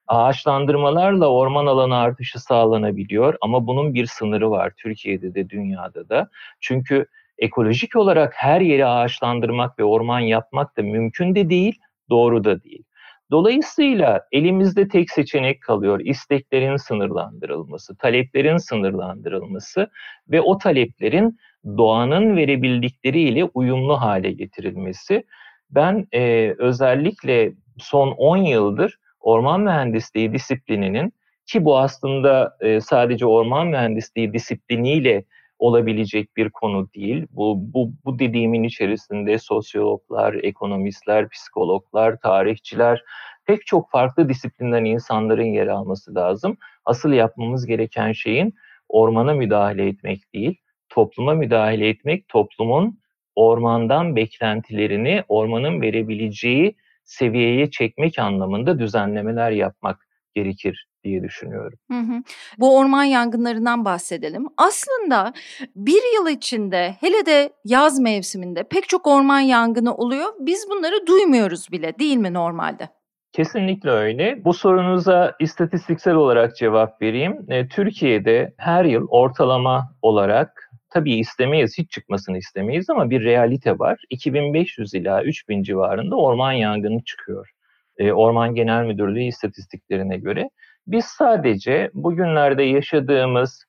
Ağaçlandırmalarla 0.07 1.27
orman 1.27 1.67
alanı 1.67 1.97
artışı 1.97 2.39
sağlanabiliyor 2.39 3.35
ama 3.41 3.67
bunun 3.67 3.95
bir 3.95 4.07
sınırı 4.07 4.51
var 4.51 4.73
Türkiye'de 4.77 5.35
de 5.35 5.51
dünyada 5.51 6.09
da. 6.09 6.29
Çünkü 6.61 7.07
ekolojik 7.39 7.97
olarak 7.97 8.33
her 8.37 8.61
yeri 8.61 8.87
ağaçlandırmak 8.87 9.79
ve 9.79 9.85
orman 9.85 10.21
yapmak 10.21 10.77
da 10.77 10.83
mümkün 10.83 11.35
de 11.35 11.51
değil, 11.51 11.79
doğru 12.11 12.45
da 12.45 12.63
değil. 12.63 12.83
Dolayısıyla 13.31 14.27
elimizde 14.33 14.89
tek 14.89 15.11
seçenek 15.11 15.63
kalıyor. 15.63 16.01
İsteklerin 16.05 16.77
sınırlandırılması, 16.77 17.97
taleplerin 17.97 18.57
sınırlandırılması 18.57 19.91
ve 20.29 20.41
o 20.41 20.59
taleplerin 20.59 21.39
doğanın 21.67 22.37
verebildikleriyle 22.37 23.45
uyumlu 23.45 24.01
hale 24.01 24.33
getirilmesi. 24.33 25.25
Ben 25.71 26.07
e, 26.13 26.55
özellikle 26.59 27.53
son 27.79 28.11
10 28.11 28.37
yıldır 28.37 28.99
orman 29.25 29.61
mühendisliği 29.61 30.33
disiplininin 30.33 31.13
ki 31.47 31.65
bu 31.65 31.79
aslında 31.79 32.57
e, 32.61 32.81
sadece 32.81 33.27
orman 33.27 33.67
mühendisliği 33.67 34.33
disipliniyle 34.33 35.25
olabilecek 35.59 36.37
bir 36.37 36.51
konu 36.51 36.89
değil. 36.95 37.27
Bu, 37.31 37.55
bu, 37.75 37.93
bu 38.05 38.19
dediğimin 38.19 38.63
içerisinde 38.63 39.39
sosyologlar, 39.39 40.35
ekonomistler, 40.35 41.29
psikologlar, 41.29 42.17
tarihçiler, 42.21 43.03
pek 43.47 43.67
çok 43.67 43.91
farklı 43.91 44.29
disiplinden 44.29 44.85
insanların 44.85 45.45
yer 45.45 45.67
alması 45.67 46.15
lazım. 46.15 46.57
Asıl 46.85 47.13
yapmamız 47.13 47.67
gereken 47.67 48.13
şeyin 48.13 48.55
ormana 48.89 49.35
müdahale 49.35 49.89
etmek 49.89 50.35
değil, 50.35 50.57
topluma 50.89 51.35
müdahale 51.35 51.89
etmek, 51.89 52.29
toplumun 52.29 52.99
ormandan 53.35 54.17
beklentilerini 54.17 55.23
ormanın 55.29 55.81
verebileceği 55.81 56.77
seviyeye 57.05 57.71
çekmek 57.71 58.19
anlamında 58.19 58.79
düzenlemeler 58.79 59.51
yapmak 59.51 60.07
gerekir 60.35 60.89
diye 61.05 61.23
düşünüyorum. 61.23 61.79
Hı 61.91 61.99
hı. 61.99 62.23
Bu 62.59 62.79
orman 62.79 63.05
yangınlarından 63.05 63.85
bahsedelim. 63.85 64.47
Aslında 64.57 65.33
bir 65.77 66.03
yıl 66.17 66.37
içinde 66.37 66.97
hele 67.01 67.27
de 67.27 67.53
yaz 67.65 68.01
mevsiminde 68.01 68.63
pek 68.63 68.89
çok 68.89 69.07
orman 69.07 69.41
yangını 69.41 69.95
oluyor. 69.95 70.33
Biz 70.39 70.67
bunları 70.71 71.07
duymuyoruz 71.07 71.73
bile 71.73 71.99
değil 71.99 72.17
mi 72.17 72.35
normalde? 72.35 72.89
Kesinlikle 73.33 73.91
öyle. 73.91 74.45
Bu 74.45 74.55
sorunuza 74.55 75.33
istatistiksel 75.41 76.15
olarak 76.15 76.57
cevap 76.57 77.03
vereyim. 77.03 77.47
E, 77.49 77.69
Türkiye'de 77.69 78.55
her 78.59 78.85
yıl 78.85 79.07
ortalama 79.09 79.97
olarak 80.03 80.71
tabii 80.95 81.15
istemeyiz, 81.15 81.79
hiç 81.79 81.91
çıkmasını 81.91 82.39
istemeyiz 82.39 82.91
ama 82.91 83.11
bir 83.11 83.25
realite 83.25 83.79
var. 83.79 84.03
2500 84.11 84.95
ila 84.95 85.23
3000 85.25 85.63
civarında 85.63 86.17
orman 86.17 86.53
yangını 86.53 87.05
çıkıyor. 87.05 87.51
E, 87.99 88.13
orman 88.13 88.55
Genel 88.55 88.85
Müdürlüğü 88.85 89.23
istatistiklerine 89.23 90.17
göre. 90.17 90.51
Biz 90.87 91.05
sadece 91.05 91.91
bugünlerde 91.95 92.63
yaşadığımız 92.63 93.65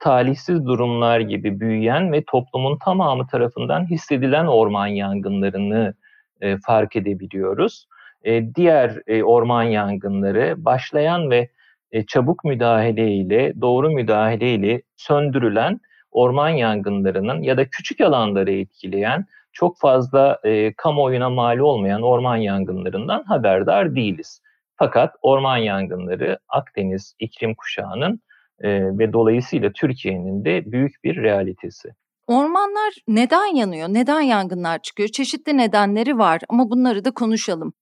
talihsiz 0.00 0.66
durumlar 0.66 1.20
gibi 1.20 1.60
büyüyen 1.60 2.12
ve 2.12 2.24
toplumun 2.26 2.78
tamamı 2.84 3.26
tarafından 3.26 3.90
hissedilen 3.90 4.46
orman 4.46 4.86
yangınlarını 4.86 5.94
e, 6.40 6.56
fark 6.66 6.96
edebiliyoruz. 6.96 7.86
E, 8.24 8.54
diğer 8.54 9.02
e, 9.06 9.22
orman 9.22 9.62
yangınları 9.62 10.64
başlayan 10.64 11.30
ve 11.30 11.48
e, 11.92 12.06
çabuk 12.06 12.44
müdahale 12.44 13.12
ile, 13.12 13.60
doğru 13.60 13.90
müdahale 13.90 14.54
ile 14.54 14.82
söndürülen 14.96 15.80
orman 16.14 16.48
yangınlarının 16.48 17.42
ya 17.42 17.56
da 17.56 17.68
küçük 17.68 18.00
alanları 18.00 18.52
etkileyen 18.52 19.26
çok 19.52 19.78
fazla 19.78 20.40
e, 20.44 20.72
kamuoyuna 20.72 21.30
mal 21.30 21.58
olmayan 21.58 22.02
orman 22.02 22.36
yangınlarından 22.36 23.24
haberdar 23.24 23.94
değiliz. 23.94 24.40
Fakat 24.76 25.14
orman 25.22 25.56
yangınları 25.56 26.38
Akdeniz 26.48 27.14
iklim 27.18 27.54
kuşağının 27.54 28.20
e, 28.60 28.98
ve 28.98 29.12
dolayısıyla 29.12 29.72
Türkiye'nin 29.72 30.44
de 30.44 30.72
büyük 30.72 31.04
bir 31.04 31.22
realitesi. 31.22 31.88
Ormanlar 32.26 32.94
neden 33.08 33.56
yanıyor? 33.56 33.88
Neden 33.88 34.20
yangınlar 34.20 34.78
çıkıyor? 34.82 35.08
Çeşitli 35.08 35.56
nedenleri 35.56 36.18
var 36.18 36.40
ama 36.48 36.70
bunları 36.70 37.04
da 37.04 37.10
konuşalım. 37.10 37.72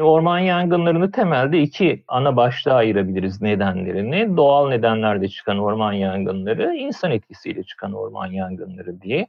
Orman 0.00 0.38
yangınlarını 0.38 1.12
temelde 1.12 1.60
iki 1.60 2.04
ana 2.08 2.36
başlığa 2.36 2.74
ayırabiliriz 2.74 3.42
nedenlerini. 3.42 4.36
Doğal 4.36 4.68
nedenlerde 4.68 5.28
çıkan 5.28 5.58
orman 5.58 5.92
yangınları, 5.92 6.74
insan 6.74 7.10
etkisiyle 7.10 7.62
çıkan 7.62 7.92
orman 7.92 8.26
yangınları 8.26 9.00
diye. 9.00 9.26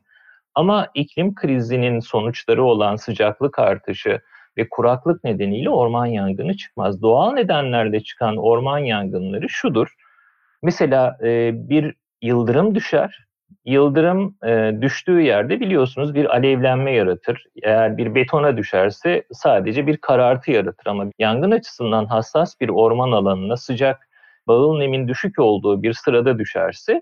Ama 0.56 0.88
iklim 0.94 1.36
krizinin 1.36 2.00
sonuçları 2.00 2.64
olan 2.64 2.96
sıcaklık 2.96 3.60
artışı 3.60 4.22
ve 4.58 4.70
kuraklık 4.70 5.24
nedeniyle 5.24 5.70
orman 5.70 6.06
yangını 6.06 6.58
çıkmaz. 6.58 7.02
Doğal 7.02 7.34
nedenlerde 7.34 8.00
çıkan 8.00 8.38
orman 8.38 8.80
yangınları 8.80 9.50
şudur. 9.50 9.96
Mesela 10.62 11.18
e, 11.24 11.52
bir 11.70 11.96
yıldırım 12.22 12.76
düşer 12.76 13.26
yıldırım 13.66 14.36
e, 14.46 14.82
düştüğü 14.82 15.22
yerde 15.22 15.60
biliyorsunuz 15.60 16.16
bir 16.16 16.36
alevlenme 16.36 16.92
yaratır. 16.92 17.46
Eğer 17.64 17.98
bir 17.98 18.16
betona 18.16 18.58
düşerse 18.58 19.24
sadece 19.32 19.88
bir 19.88 19.98
karartı 19.98 20.52
yaratır 20.52 20.86
ama 20.86 21.06
yangın 21.20 21.52
açısından 21.52 22.06
hassas 22.06 22.62
bir 22.62 22.70
orman 22.70 23.12
alanına 23.12 23.58
sıcak 23.58 24.08
bağıl 24.48 24.78
nemin 24.78 25.08
düşük 25.08 25.40
olduğu 25.40 25.84
bir 25.84 25.94
sırada 25.94 26.40
düşerse 26.40 27.02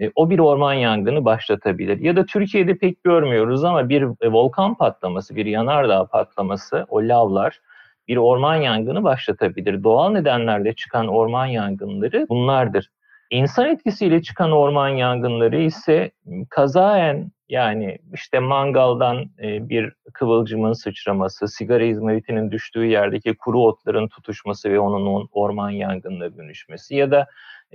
e, 0.00 0.10
o 0.14 0.30
bir 0.30 0.38
orman 0.38 0.74
yangını 0.74 1.24
başlatabilir. 1.24 1.98
Ya 1.98 2.16
da 2.16 2.26
Türkiye'de 2.26 2.78
pek 2.78 3.04
görmüyoruz 3.04 3.64
ama 3.64 3.88
bir 3.88 4.02
e, 4.02 4.32
volkan 4.32 4.74
patlaması, 4.74 5.36
bir 5.36 5.46
yanardağ 5.46 6.06
patlaması, 6.06 6.86
o 6.88 6.98
lavlar 6.98 7.60
bir 8.08 8.16
orman 8.16 8.56
yangını 8.56 9.04
başlatabilir. 9.04 9.82
Doğal 9.82 10.10
nedenlerle 10.10 10.74
çıkan 10.74 11.08
orman 11.08 11.46
yangınları 11.46 12.26
bunlardır. 12.28 12.90
İnsan 13.30 13.66
etkisiyle 13.66 14.22
çıkan 14.22 14.52
orman 14.52 14.88
yangınları 14.88 15.60
ise 15.60 16.10
kazaen 16.50 17.32
Yani 17.48 17.98
işte 18.14 18.38
mangaldan 18.38 19.30
e, 19.42 19.68
bir 19.68 19.92
kıvılcımın 20.12 20.72
sıçraması, 20.72 21.48
sigara 21.48 21.84
izmaritinin 21.84 22.50
düştüğü 22.50 22.86
yerdeki 22.86 23.36
kuru 23.36 23.60
otların 23.60 24.08
tutuşması 24.08 24.70
ve 24.70 24.80
onun 24.80 25.28
orman 25.32 25.70
yangınına 25.70 26.36
dönüşmesi 26.36 26.96
ya 26.96 27.10
da 27.10 27.26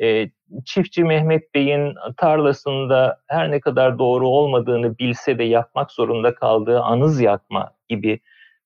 e, 0.01 0.29
çiftçi 0.65 1.03
Mehmet 1.03 1.53
Bey'in 1.55 1.95
tarlasında 2.17 3.19
her 3.27 3.51
ne 3.51 3.59
kadar 3.59 3.99
doğru 3.99 4.27
olmadığını 4.27 4.97
bilse 4.97 5.37
de 5.37 5.43
yapmak 5.43 5.91
zorunda 5.91 6.35
kaldığı 6.35 6.79
anız 6.81 7.21
yakma 7.21 7.71
gibi 7.89 8.19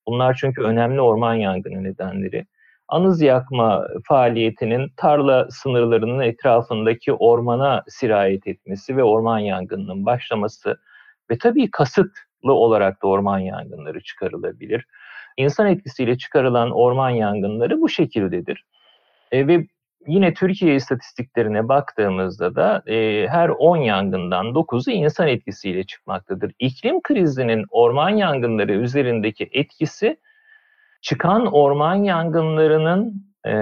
bunlar 0.08 0.38
çünkü 0.40 0.62
önemli 0.62 1.02
orman 1.02 1.36
yangını 1.36 1.84
nedenleri. 1.84 2.46
Anız 2.94 3.22
yakma 3.22 3.88
faaliyetinin 4.08 4.92
tarla 4.98 5.48
sınırlarının 5.52 6.20
etrafındaki 6.20 7.14
ormana 7.14 7.84
sirayet 7.88 8.48
etmesi 8.48 8.98
ve 8.98 9.04
orman 9.04 9.40
yangınının 9.40 10.06
başlaması 10.06 10.78
ve 11.32 11.38
tabii 11.38 11.72
kasıtlı 11.72 12.54
olarak 12.54 13.04
da 13.04 13.08
orman 13.08 13.40
yangınları 13.40 14.04
çıkarılabilir. 14.04 14.86
İnsan 15.38 15.68
etkisiyle 15.68 16.18
çıkarılan 16.18 16.72
orman 16.72 17.10
yangınları 17.10 17.82
bu 17.82 17.90
şekildedir. 17.90 18.66
E, 19.32 19.48
ve 19.48 19.68
yine 20.08 20.34
Türkiye 20.34 20.76
istatistiklerine 20.76 21.68
baktığımızda 21.68 22.56
da 22.56 22.84
e, 22.88 23.28
her 23.28 23.50
10 23.50 23.78
yangından 23.78 24.46
9'u 24.46 24.92
insan 24.92 25.28
etkisiyle 25.28 25.84
çıkmaktadır. 25.84 26.52
İklim 26.60 27.02
krizinin 27.02 27.66
orman 27.70 28.10
yangınları 28.10 28.74
üzerindeki 28.74 29.50
etkisi 29.52 30.18
çıkan 31.04 31.46
orman 31.46 31.96
yangınlarının 31.96 33.26
e, 33.46 33.54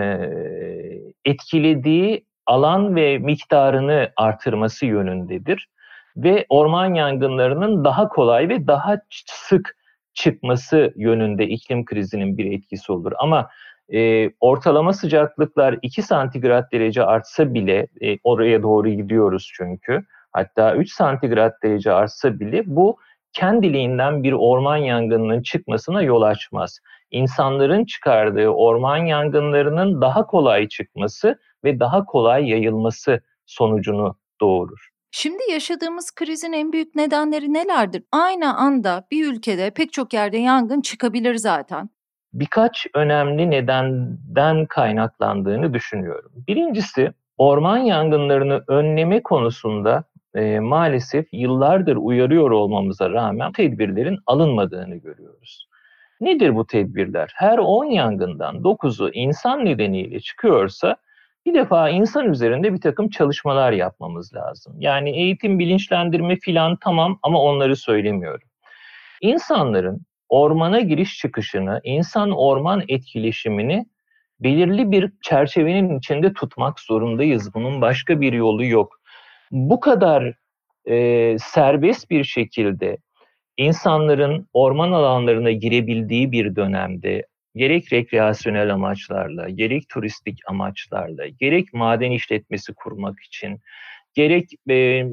etkilediği 1.25 2.25
alan 2.45 2.95
ve 2.95 3.17
miktarını 3.17 4.09
artırması 4.17 4.85
yönündedir 4.85 5.69
ve 6.17 6.45
orman 6.49 6.93
yangınlarının 6.93 7.85
daha 7.85 8.09
kolay 8.09 8.49
ve 8.49 8.67
daha 8.67 8.97
sık 9.27 9.77
çıkması 10.13 10.93
yönünde 10.95 11.47
iklim 11.47 11.85
krizinin 11.85 12.37
bir 12.37 12.51
etkisi 12.51 12.91
olur. 12.91 13.11
Ama 13.19 13.49
e, 13.93 14.29
ortalama 14.39 14.93
sıcaklıklar 14.93 15.79
2 15.81 16.01
santigrat 16.01 16.71
derece 16.71 17.03
artsa 17.03 17.53
bile 17.53 17.87
e, 18.01 18.17
oraya 18.23 18.63
doğru 18.63 18.89
gidiyoruz 18.89 19.51
çünkü. 19.55 20.03
Hatta 20.31 20.75
3 20.75 20.91
santigrat 20.91 21.63
derece 21.63 21.91
artsa 21.91 22.39
bile 22.39 22.63
bu 22.65 22.97
kendiliğinden 23.33 24.23
bir 24.23 24.33
orman 24.33 24.77
yangınının 24.77 25.41
çıkmasına 25.41 26.01
yol 26.01 26.21
açmaz. 26.21 26.79
İnsanların 27.11 27.85
çıkardığı 27.85 28.47
orman 28.47 28.97
yangınlarının 28.97 30.01
daha 30.01 30.25
kolay 30.25 30.67
çıkması 30.67 31.39
ve 31.63 31.79
daha 31.79 32.05
kolay 32.05 32.49
yayılması 32.49 33.21
sonucunu 33.45 34.15
doğurur. 34.41 34.91
Şimdi 35.11 35.43
yaşadığımız 35.51 36.11
krizin 36.15 36.53
en 36.53 36.73
büyük 36.73 36.95
nedenleri 36.95 37.53
nelerdir? 37.53 38.03
Aynı 38.11 38.57
anda 38.57 39.07
bir 39.11 39.33
ülkede 39.33 39.71
pek 39.71 39.93
çok 39.93 40.13
yerde 40.13 40.37
yangın 40.37 40.81
çıkabilir 40.81 41.35
zaten. 41.35 41.89
Birkaç 42.33 42.87
önemli 42.93 43.51
nedenden 43.51 44.65
kaynaklandığını 44.65 45.73
düşünüyorum. 45.73 46.31
Birincisi 46.47 47.13
orman 47.37 47.77
yangınlarını 47.77 48.63
önleme 48.67 49.23
konusunda 49.23 50.03
e, 50.35 50.59
maalesef 50.59 51.27
yıllardır 51.31 51.95
uyarıyor 51.95 52.51
olmamıza 52.51 53.09
rağmen 53.09 53.51
tedbirlerin 53.51 54.17
alınmadığını 54.25 54.95
görüyoruz. 54.95 55.67
Nedir 56.21 56.55
bu 56.55 56.67
tedbirler? 56.67 57.31
Her 57.35 57.57
10 57.57 57.85
yangından 57.85 58.55
9'u 58.55 59.09
insan 59.13 59.65
nedeniyle 59.65 60.19
çıkıyorsa 60.19 60.95
bir 61.45 61.53
defa 61.53 61.89
insan 61.89 62.29
üzerinde 62.29 62.73
bir 62.73 62.81
takım 62.81 63.09
çalışmalar 63.09 63.71
yapmamız 63.71 64.33
lazım. 64.33 64.75
Yani 64.79 65.09
eğitim, 65.09 65.59
bilinçlendirme 65.59 66.35
filan 66.35 66.75
tamam 66.75 67.19
ama 67.23 67.41
onları 67.41 67.75
söylemiyorum. 67.75 68.47
İnsanların 69.21 70.01
ormana 70.29 70.79
giriş 70.79 71.17
çıkışını, 71.17 71.81
insan-orman 71.83 72.83
etkileşimini 72.87 73.85
belirli 74.39 74.91
bir 74.91 75.11
çerçevenin 75.21 75.97
içinde 75.97 76.33
tutmak 76.33 76.79
zorundayız. 76.79 77.53
Bunun 77.53 77.81
başka 77.81 78.21
bir 78.21 78.33
yolu 78.33 78.65
yok. 78.65 78.99
Bu 79.51 79.79
kadar 79.79 80.33
e, 80.85 81.37
serbest 81.39 82.09
bir 82.09 82.23
şekilde 82.23 82.97
insanların 83.57 84.47
orman 84.53 84.91
alanlarına 84.91 85.51
girebildiği 85.51 86.31
bir 86.31 86.55
dönemde 86.55 87.25
gerek 87.55 87.93
rekreasyonel 87.93 88.73
amaçlarla, 88.73 89.49
gerek 89.49 89.89
turistik 89.89 90.39
amaçlarla, 90.47 91.27
gerek 91.27 91.73
maden 91.73 92.11
işletmesi 92.11 92.73
kurmak 92.73 93.19
için, 93.19 93.59
gerek 94.13 94.49
e, 94.69 95.05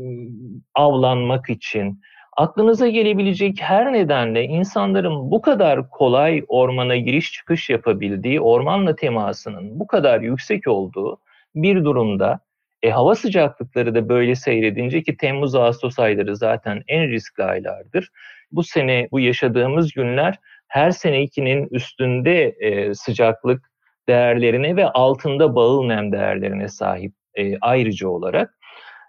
avlanmak 0.74 1.50
için, 1.50 2.00
aklınıza 2.36 2.88
gelebilecek 2.88 3.60
her 3.60 3.92
nedenle 3.92 4.44
insanların 4.44 5.30
bu 5.30 5.40
kadar 5.40 5.90
kolay 5.90 6.44
ormana 6.48 6.96
giriş 6.96 7.32
çıkış 7.32 7.70
yapabildiği, 7.70 8.40
ormanla 8.40 8.96
temasının 8.96 9.80
bu 9.80 9.86
kadar 9.86 10.20
yüksek 10.20 10.68
olduğu 10.68 11.18
bir 11.54 11.84
durumda 11.84 12.40
e, 12.82 12.90
hava 12.90 13.14
sıcaklıkları 13.14 13.94
da 13.94 14.08
böyle 14.08 14.34
seyredince 14.34 15.02
ki 15.02 15.16
Temmuz-Ağustos 15.16 15.98
ayları 15.98 16.36
zaten 16.36 16.82
en 16.88 17.10
riskli 17.10 17.42
aylardır. 17.42 18.08
Bu 18.52 18.62
sene 18.62 19.08
bu 19.12 19.20
yaşadığımız 19.20 19.92
günler 19.92 20.38
her 20.68 20.90
senekinin 20.90 21.68
üstünde 21.70 22.44
e, 22.44 22.94
sıcaklık 22.94 23.70
değerlerine 24.08 24.76
ve 24.76 24.88
altında 24.88 25.54
bağıl 25.54 25.86
nem 25.86 26.12
değerlerine 26.12 26.68
sahip 26.68 27.12
e, 27.34 27.58
ayrıca 27.60 28.08
olarak 28.08 28.58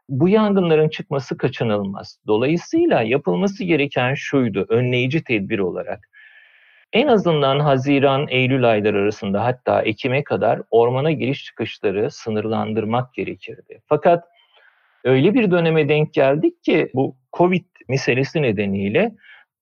bu 0.10 0.30
yangınların 0.30 0.90
çıkması 0.90 1.38
kaçınılmaz. 1.38 2.20
Dolayısıyla 2.28 3.02
yapılması 3.02 3.64
gereken 3.64 4.14
şuydu, 4.14 4.66
önleyici 4.70 5.24
tedbir 5.24 5.60
olarak. 5.60 6.10
En 6.94 7.08
azından 7.08 7.60
Haziran, 7.60 8.28
Eylül 8.30 8.70
ayları 8.70 8.98
arasında 8.98 9.46
hatta 9.46 9.82
Ekim'e 9.82 10.24
kadar 10.24 10.62
ormana 10.72 11.12
giriş 11.12 11.46
çıkışları 11.46 12.12
sınırlandırmak 12.12 13.14
gerekirdi. 13.14 13.82
Fakat 13.88 14.24
öyle 15.04 15.34
bir 15.34 15.52
döneme 15.52 15.90
denk 15.90 16.14
geldik 16.14 16.64
ki 16.64 16.90
bu 16.94 17.16
Covid 17.34 17.66
meselesi 17.88 18.42
nedeniyle 18.42 19.12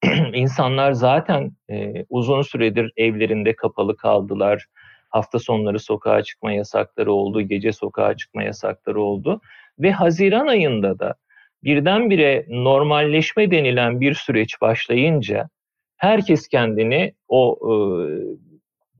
insanlar 0.34 0.92
zaten 0.92 1.52
e, 1.70 2.06
uzun 2.10 2.42
süredir 2.42 2.92
evlerinde 2.98 3.56
kapalı 3.56 3.98
kaldılar. 3.98 4.66
Hafta 5.10 5.40
sonları 5.40 5.80
sokağa 5.80 6.24
çıkma 6.24 6.52
yasakları 6.52 7.12
oldu, 7.12 7.42
gece 7.42 7.72
sokağa 7.72 8.18
çıkma 8.18 8.44
yasakları 8.44 9.02
oldu. 9.02 9.42
Ve 9.80 9.92
Haziran 9.92 10.48
ayında 10.48 11.00
da 11.00 11.16
birdenbire 11.64 12.46
normalleşme 12.50 13.52
denilen 13.52 14.02
bir 14.02 14.14
süreç 14.14 14.62
başlayınca 14.62 15.50
herkes 15.98 16.48
kendini 16.48 17.14
o 17.28 17.58
e, 17.62 17.72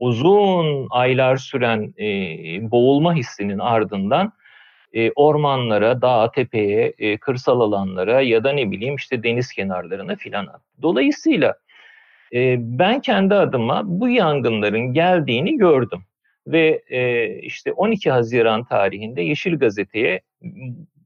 uzun 0.00 0.86
aylar 0.90 1.36
süren 1.36 1.94
e, 1.98 2.06
boğulma 2.70 3.14
hissinin 3.14 3.58
ardından 3.58 4.32
e, 4.92 5.10
ormanlara, 5.10 6.02
dağa, 6.02 6.30
tepeye, 6.30 6.92
e, 6.98 7.16
kırsal 7.16 7.60
alanlara 7.60 8.20
ya 8.20 8.44
da 8.44 8.52
ne 8.52 8.70
bileyim 8.70 8.94
işte 8.94 9.22
deniz 9.22 9.52
kenarlarına 9.52 10.16
filan 10.16 10.46
attı. 10.46 10.82
Dolayısıyla 10.82 11.54
e, 12.34 12.56
ben 12.58 13.00
kendi 13.00 13.34
adıma 13.34 13.82
bu 13.84 14.08
yangınların 14.08 14.92
geldiğini 14.92 15.56
gördüm. 15.56 16.00
Ve 16.46 16.82
e, 16.88 17.28
işte 17.40 17.72
12 17.72 18.10
Haziran 18.10 18.64
tarihinde 18.64 19.22
Yeşil 19.22 19.58
Gazete'ye 19.58 20.20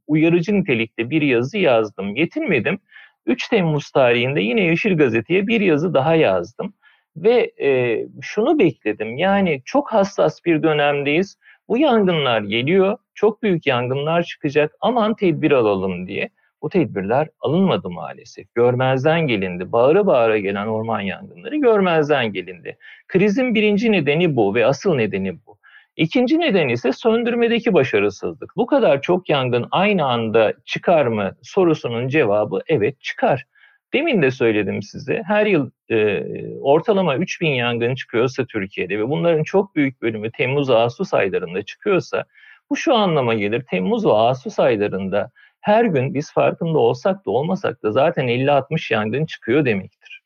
uyarıcı 0.06 0.54
nitelikte 0.54 1.10
bir 1.10 1.22
yazı 1.22 1.58
yazdım. 1.58 2.16
Yetinmedim. 2.16 2.78
3 3.26 3.48
Temmuz 3.48 3.90
tarihinde 3.90 4.40
yine 4.40 4.60
Yeşil 4.64 4.96
Gazete'ye 4.96 5.46
bir 5.46 5.60
yazı 5.60 5.94
daha 5.94 6.14
yazdım. 6.14 6.74
Ve 7.16 7.52
e, 7.62 8.00
şunu 8.20 8.58
bekledim. 8.58 9.16
Yani 9.16 9.62
çok 9.64 9.92
hassas 9.92 10.44
bir 10.44 10.62
dönemdeyiz. 10.62 11.36
Bu 11.68 11.78
yangınlar 11.78 12.42
geliyor, 12.42 12.98
çok 13.14 13.42
büyük 13.42 13.66
yangınlar 13.66 14.22
çıkacak, 14.22 14.72
aman 14.80 15.14
tedbir 15.14 15.50
alalım 15.50 16.06
diye. 16.06 16.30
Bu 16.62 16.68
tedbirler 16.68 17.28
alınmadı 17.40 17.90
maalesef. 17.90 18.54
Görmezden 18.54 19.26
gelindi. 19.26 19.72
Bağıra 19.72 20.06
bağıra 20.06 20.38
gelen 20.38 20.66
orman 20.66 21.00
yangınları 21.00 21.56
görmezden 21.56 22.32
gelindi. 22.32 22.78
Krizin 23.08 23.54
birinci 23.54 23.92
nedeni 23.92 24.36
bu 24.36 24.54
ve 24.54 24.66
asıl 24.66 24.94
nedeni 24.94 25.46
bu. 25.46 25.58
İkinci 25.96 26.40
neden 26.40 26.68
ise 26.68 26.92
söndürmedeki 26.92 27.74
başarısızlık. 27.74 28.56
Bu 28.56 28.66
kadar 28.66 29.02
çok 29.02 29.28
yangın 29.28 29.68
aynı 29.70 30.04
anda 30.04 30.52
çıkar 30.64 31.06
mı 31.06 31.36
sorusunun 31.42 32.08
cevabı 32.08 32.60
evet 32.66 33.00
çıkar. 33.00 33.46
Demin 33.92 34.22
de 34.22 34.30
söyledim 34.30 34.82
size 34.82 35.22
her 35.26 35.46
yıl 35.46 35.70
e, 35.90 36.24
ortalama 36.60 37.16
3000 37.16 37.48
yangın 37.48 37.94
çıkıyorsa 37.94 38.46
Türkiye'de 38.46 38.98
ve 38.98 39.08
bunların 39.08 39.42
çok 39.42 39.76
büyük 39.76 40.02
bölümü 40.02 40.30
Temmuz-Ağustos 40.32 41.14
aylarında 41.14 41.62
çıkıyorsa 41.62 42.24
bu 42.70 42.76
şu 42.76 42.94
anlama 42.94 43.34
gelir 43.34 43.64
Temmuz 43.70 44.06
ve 44.06 44.12
Ağustos 44.12 44.58
aylarında 44.58 45.30
her 45.60 45.84
gün 45.84 46.14
biz 46.14 46.32
farkında 46.32 46.78
olsak 46.78 47.26
da 47.26 47.30
olmasak 47.30 47.82
da 47.82 47.92
zaten 47.92 48.28
50-60 48.28 48.94
yangın 48.94 49.26
çıkıyor 49.26 49.64
demektir. 49.64 50.22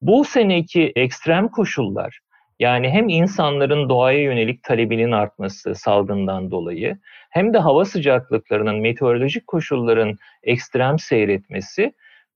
Bu 0.00 0.24
seneki 0.24 0.92
ekstrem 0.96 1.48
koşullar 1.48 2.20
yani 2.58 2.90
hem 2.90 3.08
insanların 3.08 3.88
doğaya 3.88 4.22
yönelik 4.22 4.62
talebinin 4.62 5.12
artması 5.12 5.74
salgından 5.74 6.50
dolayı 6.50 6.98
hem 7.30 7.54
de 7.54 7.58
hava 7.58 7.84
sıcaklıklarının, 7.84 8.76
meteorolojik 8.76 9.46
koşulların 9.46 10.16
ekstrem 10.42 10.98
seyretmesi 10.98 11.92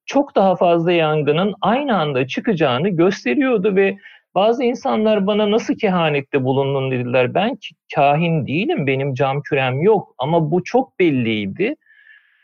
çok 0.06 0.34
daha 0.34 0.56
fazla 0.56 0.92
yangının 0.92 1.54
aynı 1.60 1.96
anda 1.98 2.26
çıkacağını 2.26 2.88
gösteriyordu 2.88 3.76
ve 3.76 3.98
bazı 4.34 4.64
insanlar 4.64 5.26
bana 5.26 5.50
nasıl 5.50 5.74
kehanette 5.74 6.44
bulundun 6.44 6.90
dediler. 6.90 7.34
Ben 7.34 7.58
kahin 7.94 8.46
değilim, 8.46 8.86
benim 8.86 9.14
cam 9.14 9.42
kürem 9.42 9.80
yok 9.82 10.14
ama 10.18 10.50
bu 10.50 10.64
çok 10.64 10.98
belliydi. 10.98 11.74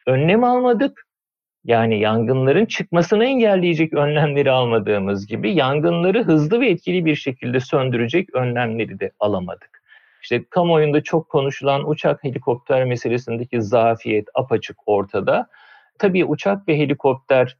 Önlem 0.06 0.44
almadık. 0.44 1.07
Yani 1.68 2.00
yangınların 2.00 2.66
çıkmasını 2.66 3.24
engelleyecek 3.24 3.92
önlemleri 3.92 4.50
almadığımız 4.50 5.26
gibi 5.26 5.54
yangınları 5.54 6.24
hızlı 6.24 6.60
ve 6.60 6.68
etkili 6.68 7.04
bir 7.04 7.14
şekilde 7.14 7.60
söndürecek 7.60 8.34
önlemleri 8.34 9.00
de 9.00 9.10
alamadık. 9.20 9.82
İşte 10.22 10.44
kamuoyunda 10.50 11.02
çok 11.02 11.28
konuşulan 11.28 11.90
uçak 11.90 12.24
helikopter 12.24 12.84
meselesindeki 12.84 13.62
zafiyet 13.62 14.28
apaçık 14.34 14.76
ortada. 14.86 15.48
Tabii 15.98 16.24
uçak 16.24 16.68
ve 16.68 16.78
helikopter 16.78 17.56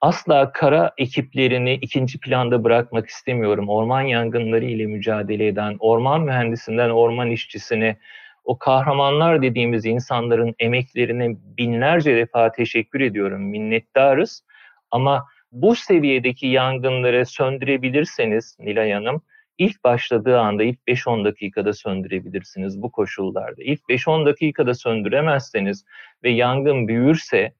asla 0.00 0.52
kara 0.52 0.92
ekiplerini 0.98 1.74
ikinci 1.74 2.20
planda 2.20 2.64
bırakmak 2.64 3.08
istemiyorum. 3.08 3.68
Orman 3.68 4.02
yangınları 4.02 4.64
ile 4.64 4.86
mücadele 4.86 5.46
eden, 5.46 5.76
orman 5.78 6.20
mühendisinden 6.20 6.90
orman 6.90 7.30
işçisine, 7.30 7.96
o 8.44 8.58
kahramanlar 8.58 9.42
dediğimiz 9.42 9.86
insanların 9.86 10.54
emeklerine 10.58 11.36
binlerce 11.58 12.16
defa 12.16 12.52
teşekkür 12.52 13.00
ediyorum, 13.00 13.42
minnettarız. 13.42 14.44
Ama 14.90 15.26
bu 15.52 15.74
seviyedeki 15.74 16.46
yangınları 16.46 17.26
söndürebilirseniz 17.26 18.56
Nilay 18.58 18.92
Hanım, 18.92 19.22
ilk 19.58 19.84
başladığı 19.84 20.40
anda 20.40 20.62
ilk 20.62 20.78
5-10 20.88 21.24
dakikada 21.24 21.72
söndürebilirsiniz 21.72 22.82
bu 22.82 22.92
koşullarda. 22.92 23.62
İlk 23.62 23.80
5-10 23.88 24.26
dakikada 24.26 24.74
söndüremezseniz 24.74 25.84
ve 26.24 26.30
yangın 26.30 26.88
büyürse 26.88 27.54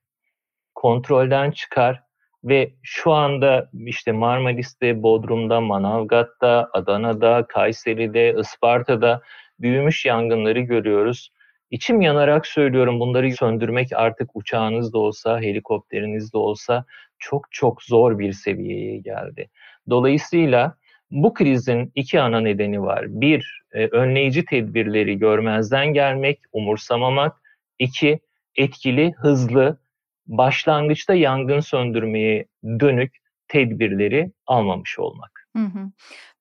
kontrolden 0.74 1.50
çıkar 1.50 2.02
ve 2.44 2.72
şu 2.82 3.12
anda 3.12 3.70
işte 3.72 4.12
Marmaris'te, 4.12 5.02
Bodrum'da, 5.02 5.60
Manavgat'ta, 5.60 6.70
Adana'da, 6.72 7.46
Kayseri'de, 7.48 8.34
Isparta'da 8.40 9.22
büyümüş 9.60 10.04
yangınları 10.04 10.60
görüyoruz. 10.60 11.30
İçim 11.70 12.00
yanarak 12.00 12.46
söylüyorum 12.46 13.00
bunları 13.00 13.32
söndürmek 13.32 13.92
artık 13.92 14.30
uçağınız 14.34 14.92
da 14.92 14.98
olsa, 14.98 15.40
helikopteriniz 15.40 16.32
de 16.32 16.38
olsa 16.38 16.84
çok 17.18 17.52
çok 17.52 17.82
zor 17.82 18.18
bir 18.18 18.32
seviyeye 18.32 18.98
geldi. 18.98 19.50
Dolayısıyla 19.90 20.76
bu 21.10 21.34
krizin 21.34 21.92
iki 21.94 22.20
ana 22.20 22.40
nedeni 22.40 22.82
var. 22.82 23.04
Bir, 23.08 23.62
e, 23.72 23.86
önleyici 23.86 24.44
tedbirleri 24.44 25.18
görmezden 25.18 25.86
gelmek, 25.86 26.40
umursamamak. 26.52 27.36
İki, 27.78 28.20
etkili, 28.56 29.12
hızlı, 29.12 29.78
başlangıçta 30.26 31.14
yangın 31.14 31.60
söndürmeye 31.60 32.46
dönük 32.64 33.16
tedbirleri 33.48 34.32
almamış 34.46 34.98
olmak. 34.98 35.48
Hı 35.56 35.62
hı. 35.62 35.90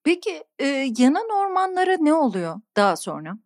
Peki 0.04 0.44
e, 0.60 0.66
yanan 0.98 1.28
ormanlara 1.42 1.98
ne 2.00 2.14
oluyor 2.14 2.56
daha 2.78 2.96
sonra? 2.96 3.38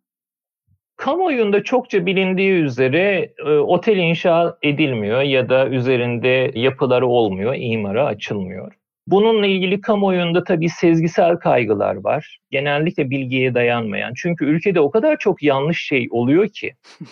Kamuoyunda 0.96 1.62
çokça 1.62 2.06
bilindiği 2.06 2.52
üzere 2.52 3.34
e, 3.38 3.50
otel 3.50 3.96
inşa 3.96 4.58
edilmiyor 4.62 5.22
ya 5.22 5.48
da 5.48 5.68
üzerinde 5.68 6.50
yapıları 6.54 7.06
olmuyor, 7.06 7.54
imara 7.58 8.06
açılmıyor. 8.06 8.72
Bununla 9.06 9.46
ilgili 9.46 9.80
kamuoyunda 9.80 10.44
tabii 10.44 10.68
sezgisel 10.68 11.36
kaygılar 11.36 11.94
var. 11.94 12.38
Genellikle 12.50 13.10
bilgiye 13.10 13.54
dayanmayan. 13.54 14.12
Çünkü 14.16 14.44
ülkede 14.44 14.80
o 14.80 14.90
kadar 14.90 15.18
çok 15.18 15.42
yanlış 15.42 15.86
şey 15.86 16.08
oluyor 16.10 16.48
ki. 16.48 16.74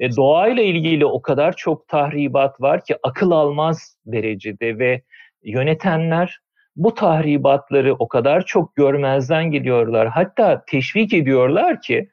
E, 0.00 0.16
doğayla 0.16 0.62
ilgili 0.62 1.06
o 1.06 1.22
kadar 1.22 1.56
çok 1.56 1.88
tahribat 1.88 2.60
var 2.60 2.84
ki 2.84 2.96
akıl 3.02 3.30
almaz 3.30 3.96
derecede 4.06 4.78
ve 4.78 5.02
yönetenler 5.42 6.40
bu 6.76 6.94
tahribatları 6.94 7.94
o 7.94 8.08
kadar 8.08 8.44
çok 8.44 8.76
görmezden 8.76 9.50
gidiyorlar. 9.50 10.08
Hatta 10.08 10.64
teşvik 10.66 11.14
ediyorlar 11.14 11.80
ki 11.80 12.08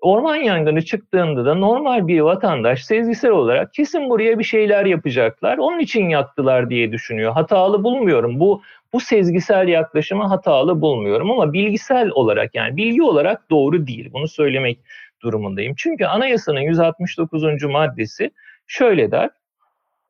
orman 0.00 0.36
yangını 0.36 0.82
çıktığında 0.82 1.44
da 1.44 1.54
normal 1.54 2.06
bir 2.06 2.20
vatandaş 2.20 2.84
sezgisel 2.84 3.30
olarak 3.30 3.74
kesin 3.74 4.10
buraya 4.10 4.38
bir 4.38 4.44
şeyler 4.44 4.86
yapacaklar. 4.86 5.58
Onun 5.58 5.78
için 5.78 6.08
yaktılar 6.08 6.70
diye 6.70 6.92
düşünüyor. 6.92 7.32
Hatalı 7.32 7.84
bulmuyorum. 7.84 8.40
Bu 8.40 8.62
bu 8.92 9.00
sezgisel 9.00 9.68
yaklaşımı 9.68 10.24
hatalı 10.24 10.80
bulmuyorum 10.80 11.30
ama 11.30 11.52
bilgisel 11.52 12.10
olarak 12.10 12.54
yani 12.54 12.76
bilgi 12.76 13.02
olarak 13.02 13.50
doğru 13.50 13.86
değil. 13.86 14.10
Bunu 14.12 14.28
söylemek 14.28 14.78
durumundayım. 15.22 15.74
Çünkü 15.76 16.04
anayasanın 16.04 16.60
169. 16.60 17.62
maddesi 17.62 18.30
şöyle 18.66 19.10
der. 19.10 19.30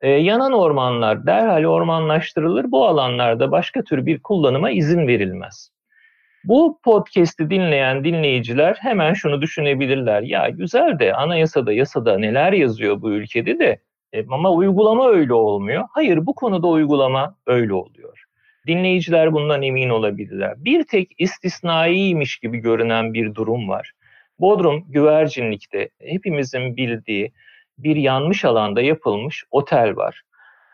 E, 0.01 0.09
yanan 0.09 0.53
ormanlar 0.53 1.27
derhal 1.27 1.65
ormanlaştırılır. 1.65 2.71
Bu 2.71 2.87
alanlarda 2.87 3.51
başka 3.51 3.83
tür 3.83 4.05
bir 4.05 4.19
kullanıma 4.19 4.71
izin 4.71 5.07
verilmez. 5.07 5.71
Bu 6.43 6.79
podcast'i 6.83 7.49
dinleyen 7.49 8.03
dinleyiciler 8.03 8.77
hemen 8.79 9.13
şunu 9.13 9.41
düşünebilirler. 9.41 10.21
Ya 10.21 10.49
güzel 10.49 10.99
de 10.99 11.13
anayasada, 11.13 11.73
yasada 11.73 12.17
neler 12.17 12.53
yazıyor 12.53 13.01
bu 13.01 13.11
ülkede 13.11 13.59
de 13.59 13.79
e, 14.13 14.25
ama 14.29 14.51
uygulama 14.51 15.07
öyle 15.07 15.33
olmuyor. 15.33 15.83
Hayır 15.91 16.25
bu 16.25 16.35
konuda 16.35 16.67
uygulama 16.67 17.35
öyle 17.47 17.73
oluyor. 17.73 18.23
Dinleyiciler 18.67 19.33
bundan 19.33 19.61
emin 19.61 19.89
olabilirler. 19.89 20.53
Bir 20.57 20.83
tek 20.83 21.11
istisnaiymiş 21.17 22.37
gibi 22.37 22.57
görünen 22.57 23.13
bir 23.13 23.35
durum 23.35 23.69
var. 23.69 23.91
Bodrum 24.39 24.85
Güvercinlik'te 24.87 25.89
hepimizin 25.99 26.77
bildiği 26.77 27.31
bir 27.77 27.95
yanmış 27.95 28.45
alanda 28.45 28.81
yapılmış 28.81 29.43
otel 29.51 29.95
var. 29.95 30.21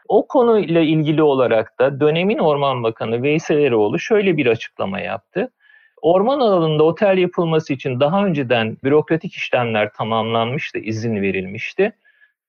O 0.07 0.27
konuyla 0.27 0.81
ilgili 0.81 1.23
olarak 1.23 1.79
da 1.79 1.99
dönemin 1.99 2.37
Orman 2.37 2.83
Bakanı 2.83 3.23
Veysel 3.23 3.57
Eroğlu 3.57 3.99
şöyle 3.99 4.37
bir 4.37 4.45
açıklama 4.45 4.99
yaptı. 4.99 5.51
Orman 6.01 6.39
alanında 6.39 6.83
otel 6.83 7.17
yapılması 7.17 7.73
için 7.73 7.99
daha 7.99 8.25
önceden 8.25 8.77
bürokratik 8.83 9.33
işlemler 9.33 9.93
tamamlanmıştı, 9.93 10.79
izin 10.79 11.21
verilmişti. 11.21 11.91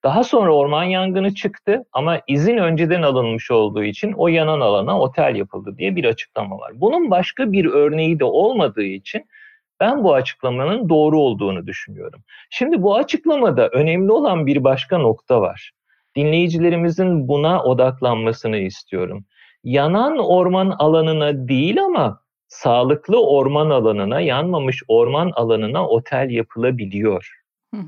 Daha 0.03 0.25
sonra 0.25 0.55
orman 0.55 0.85
yangını 0.85 1.35
çıktı 1.35 1.85
ama 1.93 2.21
izin 2.27 2.57
önceden 2.57 3.03
alınmış 3.03 3.51
olduğu 3.51 3.85
için 3.85 4.13
o 4.13 4.29
yanan 4.29 4.61
alana 4.61 5.01
otel 5.01 5.37
yapıldı 5.37 5.75
diye 5.79 5.97
bir 5.97 6.05
açıklama 6.05 6.59
var. 6.59 6.73
Bunun 6.75 7.11
başka 7.11 7.53
bir 7.53 7.65
örneği 7.65 8.21
de 8.21 8.25
olmadığı 8.25 8.85
için 8.85 9.25
ben 9.83 10.05
bu 10.05 10.15
açıklamanın 10.15 10.89
doğru 10.89 11.21
olduğunu 11.21 11.67
düşünüyorum. 11.67 12.21
Şimdi 12.51 12.83
bu 12.83 12.97
açıklamada 12.97 13.69
önemli 13.69 14.13
olan 14.13 14.47
bir 14.47 14.65
başka 14.65 14.99
nokta 14.99 15.41
var. 15.41 15.71
Dinleyicilerimizin 16.17 17.29
buna 17.29 17.63
odaklanmasını 17.63 18.57
istiyorum. 18.57 19.25
Yanan 19.65 20.19
orman 20.19 20.77
alanına 20.79 21.49
değil 21.49 21.83
ama 21.85 22.21
sağlıklı 22.49 23.27
orman 23.27 23.71
alanına, 23.71 24.21
yanmamış 24.21 24.83
orman 24.89 25.31
alanına 25.35 25.89
otel 25.89 26.31
yapılabiliyor. 26.31 27.31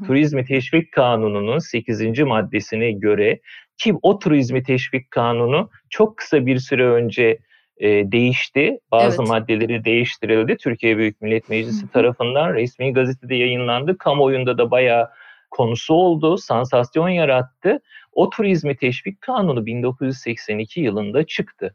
Turizmi 0.07 0.45
Teşvik 0.45 0.93
Kanunu'nun 0.93 1.59
8. 1.59 2.19
maddesine 2.19 2.93
göre 2.93 3.41
ki 3.79 3.95
o 4.03 4.19
turizmi 4.19 4.63
teşvik 4.63 5.11
kanunu 5.11 5.71
çok 5.91 6.17
kısa 6.17 6.47
bir 6.47 6.59
süre 6.59 6.87
önce 6.87 7.39
e, 7.79 7.89
değişti. 8.13 8.79
Bazı 8.91 9.23
evet. 9.23 9.29
maddeleri 9.29 9.85
değiştirildi. 9.85 10.57
Türkiye 10.57 10.99
Büyük 10.99 11.23
Millet 11.23 11.49
Meclisi 11.49 11.91
tarafından 11.91 12.55
resmi 12.55 12.93
gazetede 12.93 13.35
yayınlandı. 13.35 13.99
Kamuoyunda 13.99 14.59
da 14.59 14.71
bayağı 14.71 15.09
konusu 15.51 15.95
oldu, 15.95 16.39
sansasyon 16.39 17.09
yarattı. 17.09 17.81
O 18.13 18.31
turizmi 18.31 18.77
teşvik 18.77 19.21
kanunu 19.21 19.67
1982 19.67 20.81
yılında 20.81 21.27
çıktı. 21.27 21.75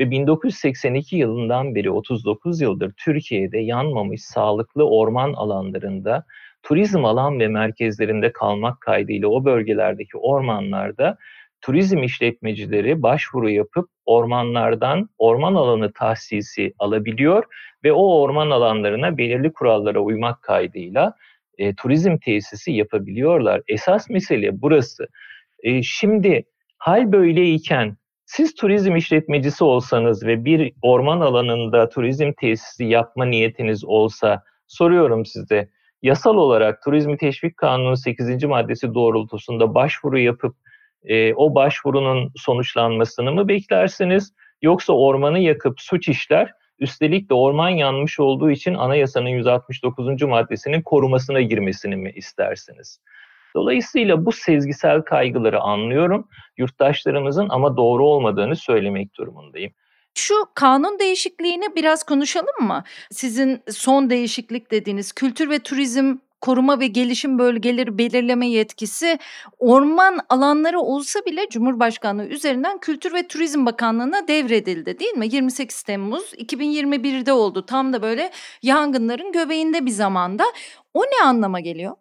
Ve 0.00 0.10
1982 0.10 1.16
yılından 1.16 1.74
beri 1.74 1.90
39 1.90 2.60
yıldır 2.60 2.92
Türkiye'de 2.92 3.58
yanmamış 3.58 4.22
sağlıklı 4.22 4.88
orman 4.88 5.32
alanlarında 5.32 6.24
turizm 6.62 7.04
alan 7.04 7.40
ve 7.40 7.48
merkezlerinde 7.48 8.32
kalmak 8.32 8.80
kaydıyla 8.80 9.28
o 9.28 9.44
bölgelerdeki 9.44 10.18
ormanlarda 10.18 11.18
turizm 11.60 12.02
işletmecileri 12.02 13.02
başvuru 13.02 13.50
yapıp 13.50 13.88
ormanlardan 14.06 15.08
orman 15.18 15.54
alanı 15.54 15.92
tahsisi 15.92 16.72
alabiliyor 16.78 17.44
ve 17.84 17.92
o 17.92 18.20
orman 18.20 18.50
alanlarına 18.50 19.18
belirli 19.18 19.52
kurallara 19.52 20.00
uymak 20.00 20.42
kaydıyla 20.42 21.14
e, 21.58 21.74
turizm 21.74 22.18
tesisi 22.18 22.72
yapabiliyorlar. 22.72 23.62
Esas 23.68 24.10
mesele 24.10 24.62
burası. 24.62 25.08
E, 25.62 25.82
şimdi 25.82 26.44
hal 26.78 27.12
böyleyken 27.12 27.96
siz 28.24 28.54
turizm 28.54 28.96
işletmecisi 28.96 29.64
olsanız 29.64 30.26
ve 30.26 30.44
bir 30.44 30.72
orman 30.82 31.20
alanında 31.20 31.88
turizm 31.88 32.32
tesisi 32.32 32.84
yapma 32.84 33.24
niyetiniz 33.24 33.84
olsa 33.84 34.42
soruyorum 34.66 35.26
size 35.26 35.68
yasal 36.02 36.36
olarak 36.36 36.82
Turizmi 36.82 37.16
Teşvik 37.16 37.56
Kanunu 37.56 37.96
8. 37.96 38.44
maddesi 38.44 38.94
doğrultusunda 38.94 39.74
başvuru 39.74 40.18
yapıp 40.18 40.56
e, 41.04 41.34
o 41.34 41.54
başvurunun 41.54 42.32
sonuçlanmasını 42.36 43.32
mı 43.32 43.48
beklersiniz? 43.48 44.32
Yoksa 44.62 44.92
ormanı 44.92 45.38
yakıp 45.38 45.80
suç 45.80 46.08
işler, 46.08 46.52
üstelik 46.78 47.30
de 47.30 47.34
orman 47.34 47.68
yanmış 47.68 48.20
olduğu 48.20 48.50
için 48.50 48.74
anayasanın 48.74 49.28
169. 49.28 50.22
maddesinin 50.22 50.82
korumasına 50.82 51.40
girmesini 51.40 51.96
mi 51.96 52.12
istersiniz? 52.16 53.00
Dolayısıyla 53.56 54.26
bu 54.26 54.32
sezgisel 54.32 55.02
kaygıları 55.02 55.60
anlıyorum. 55.60 56.28
Yurttaşlarımızın 56.56 57.48
ama 57.48 57.76
doğru 57.76 58.06
olmadığını 58.06 58.56
söylemek 58.56 59.14
durumundayım. 59.14 59.72
Şu 60.14 60.34
kanun 60.54 60.98
değişikliğini 60.98 61.76
biraz 61.76 62.02
konuşalım 62.02 62.66
mı? 62.66 62.84
Sizin 63.10 63.62
son 63.70 64.10
değişiklik 64.10 64.70
dediğiniz 64.70 65.12
kültür 65.12 65.50
ve 65.50 65.58
turizm 65.58 66.16
koruma 66.46 66.80
ve 66.80 66.86
gelişim 66.86 67.38
bölgeleri 67.38 67.98
belirleme 67.98 68.48
yetkisi 68.48 69.18
orman 69.58 70.18
alanları 70.28 70.80
olsa 70.80 71.20
bile 71.26 71.40
Cumhurbaşkanlığı 71.50 72.26
üzerinden 72.26 72.78
Kültür 72.78 73.14
ve 73.14 73.28
Turizm 73.28 73.66
Bakanlığı'na 73.66 74.28
devredildi 74.28 74.98
değil 74.98 75.14
mi? 75.14 75.26
28 75.30 75.82
Temmuz 75.82 76.34
2021'de 76.34 77.32
oldu. 77.32 77.66
Tam 77.66 77.92
da 77.92 78.02
böyle 78.02 78.30
yangınların 78.62 79.32
göbeğinde 79.32 79.86
bir 79.86 79.90
zamanda. 79.90 80.44
O 80.94 81.02
ne 81.02 81.26
anlama 81.26 81.60
geliyor? 81.60 81.92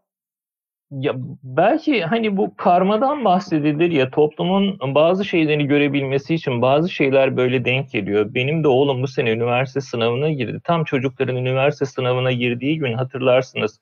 Ya 0.92 1.14
belki 1.44 2.04
hani 2.04 2.38
bu 2.38 2.56
karmadan 2.58 3.26
bahsedilir 3.26 3.92
ya 3.92 4.10
toplumun 4.10 4.80
bazı 4.96 5.26
şeyleri 5.26 5.68
görebilmesi 5.68 6.36
için 6.36 6.62
bazı 6.62 6.90
şeyler 6.90 7.38
böyle 7.38 7.66
denk 7.66 7.92
geliyor. 7.92 8.34
Benim 8.34 8.64
de 8.64 8.68
oğlum 8.68 9.04
bu 9.04 9.08
sene 9.08 9.32
üniversite 9.32 9.82
sınavına 9.82 10.30
girdi. 10.30 10.60
Tam 10.64 10.84
çocukların 10.84 11.36
üniversite 11.36 11.86
sınavına 11.86 12.32
girdiği 12.32 12.78
gün 12.78 12.94
hatırlarsınız. 12.94 13.80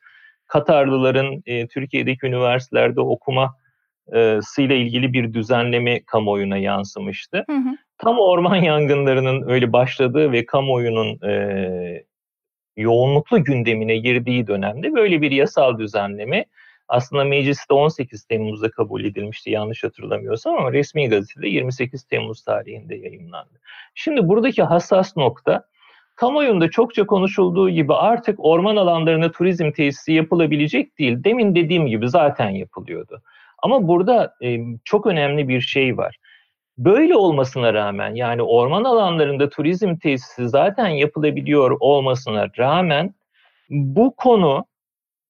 Katarlıların 0.48 1.44
e, 1.46 1.68
Türkiye'deki 1.68 2.26
üniversitelerde 2.26 3.02
okuma 3.02 3.56
ile 4.58 4.78
ilgili 4.78 5.14
bir 5.14 5.34
düzenleme 5.34 6.04
kamuoyuna 6.06 6.58
yansımıştı. 6.58 7.44
Hı 7.50 7.56
hı. 7.56 7.78
Tam 7.98 8.20
orman 8.20 8.56
yangınlarının 8.64 9.50
öyle 9.50 9.74
başladığı 9.74 10.32
ve 10.32 10.46
kamuoyunun 10.46 11.28
e, 11.28 12.04
yoğunluklu 12.78 13.44
gündemine 13.44 13.98
girdiği 13.98 14.48
dönemde 14.48 14.94
böyle 14.94 15.22
bir 15.22 15.32
yasal 15.32 15.78
düzenleme 15.80 16.46
aslında 16.88 17.24
mecliste 17.24 17.74
18 17.74 18.24
Temmuz'da 18.24 18.72
kabul 18.72 19.04
edilmişti 19.04 19.52
yanlış 19.52 19.84
hatırlamıyorsam 19.84 20.56
ama 20.56 20.74
resmi 20.74 21.10
gazetede 21.10 21.48
28 21.48 22.04
Temmuz 22.04 22.44
tarihinde 22.44 22.96
yayınlandı. 22.96 23.60
Şimdi 23.96 24.28
buradaki 24.28 24.64
hassas 24.64 25.18
nokta 25.18 25.68
kamuoyunda 26.16 26.70
çokça 26.70 27.06
konuşulduğu 27.06 27.70
gibi 27.70 27.94
artık 27.94 28.36
orman 28.40 28.76
alanlarına 28.76 29.32
turizm 29.32 29.72
tesisi 29.72 30.14
yapılabilecek 30.14 31.00
değil. 31.00 31.24
Demin 31.24 31.56
dediğim 31.56 31.88
gibi 31.88 32.10
zaten 32.10 32.50
yapılıyordu. 32.50 33.22
Ama 33.64 33.88
burada 33.88 34.34
e, 34.44 34.60
çok 34.84 35.08
önemli 35.08 35.48
bir 35.48 35.62
şey 35.62 35.98
var. 35.98 36.18
Böyle 36.78 37.16
olmasına 37.16 37.74
rağmen 37.74 38.16
yani 38.16 38.42
orman 38.42 38.84
alanlarında 38.84 39.50
turizm 39.50 39.96
tesisi 39.96 40.50
zaten 40.50 40.88
yapılabiliyor 40.88 41.78
olmasına 41.80 42.48
rağmen 42.58 43.14
bu 43.70 44.16
konu 44.16 44.66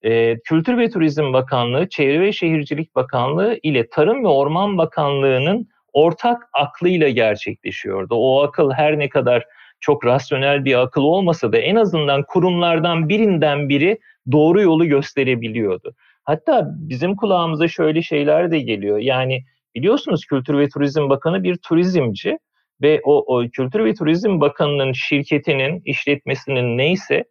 e, 0.01 0.39
Kültür 0.39 0.77
ve 0.77 0.89
Turizm 0.89 1.33
Bakanlığı, 1.33 1.89
Çevre 1.89 2.21
ve 2.21 2.31
Şehircilik 2.31 2.95
Bakanlığı 2.95 3.59
ile 3.63 3.89
Tarım 3.89 4.23
ve 4.23 4.27
Orman 4.27 4.77
Bakanlığı'nın 4.77 5.67
ortak 5.93 6.49
aklıyla 6.53 7.09
gerçekleşiyordu. 7.09 8.15
O 8.15 8.43
akıl 8.43 8.71
her 8.71 8.99
ne 8.99 9.09
kadar 9.09 9.45
çok 9.83 10.05
rasyonel 10.05 10.65
bir 10.65 10.81
akıl 10.81 11.01
olmasa 11.01 11.51
da 11.51 11.57
en 11.57 11.75
azından 11.75 12.23
kurumlardan 12.27 13.09
birinden 13.09 13.69
biri 13.69 13.99
doğru 14.31 14.61
yolu 14.61 14.85
gösterebiliyordu. 14.85 15.95
Hatta 16.23 16.67
bizim 16.75 17.15
kulağımıza 17.15 17.67
şöyle 17.67 18.01
şeyler 18.01 18.51
de 18.51 18.59
geliyor. 18.59 18.97
Yani 18.97 19.43
biliyorsunuz 19.75 20.25
Kültür 20.25 20.57
ve 20.57 20.69
Turizm 20.69 21.09
Bakanı 21.09 21.43
bir 21.43 21.57
turizmci 21.57 22.37
ve 22.81 23.01
o, 23.03 23.37
o 23.37 23.49
Kültür 23.49 23.85
ve 23.85 23.93
Turizm 23.93 24.41
Bakanı'nın 24.41 24.93
şirketinin, 24.93 25.81
işletmesinin 25.85 26.77
neyse 26.77 27.23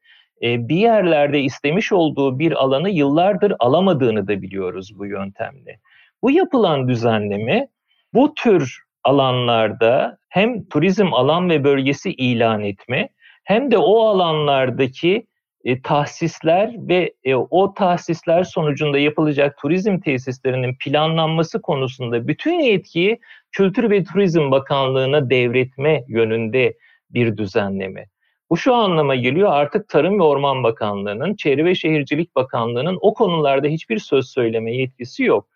e, 0.42 0.68
bir 0.68 0.76
yerlerde 0.76 1.40
istemiş 1.40 1.92
olduğu 1.92 2.38
bir 2.38 2.52
alanı 2.52 2.90
yıllardır 2.90 3.52
alamadığını 3.58 4.28
da 4.28 4.42
biliyoruz 4.42 4.98
bu 4.98 5.06
yöntemle. 5.06 5.78
Bu 6.22 6.30
yapılan 6.30 6.88
düzenleme 6.88 7.68
bu 8.14 8.34
tür 8.34 8.82
alanlarda 9.04 10.18
hem 10.28 10.64
turizm 10.64 11.14
alan 11.14 11.50
ve 11.50 11.64
bölgesi 11.64 12.10
ilan 12.12 12.60
etme 12.60 13.08
hem 13.44 13.70
de 13.70 13.78
o 13.78 14.00
alanlardaki 14.00 15.26
e, 15.64 15.82
tahsisler 15.82 16.74
ve 16.76 17.14
e, 17.24 17.34
o 17.34 17.74
tahsisler 17.74 18.44
sonucunda 18.44 18.98
yapılacak 18.98 19.58
turizm 19.58 19.98
tesislerinin 20.00 20.76
planlanması 20.84 21.62
konusunda 21.62 22.28
bütün 22.28 22.60
yetkiyi 22.60 23.20
Kültür 23.52 23.90
ve 23.90 24.04
Turizm 24.04 24.50
Bakanlığı'na 24.50 25.30
devretme 25.30 26.04
yönünde 26.08 26.74
bir 27.10 27.36
düzenleme. 27.36 28.06
Bu 28.50 28.56
şu 28.56 28.74
anlama 28.74 29.14
geliyor 29.14 29.52
artık 29.52 29.88
Tarım 29.88 30.18
ve 30.18 30.22
Orman 30.22 30.62
Bakanlığı'nın, 30.62 31.34
Çevre 31.34 31.64
ve 31.64 31.74
Şehircilik 31.74 32.36
Bakanlığı'nın 32.36 32.98
o 33.00 33.14
konularda 33.14 33.66
hiçbir 33.66 33.98
söz 33.98 34.28
söyleme 34.28 34.76
yetkisi 34.76 35.22
yok. 35.22 35.48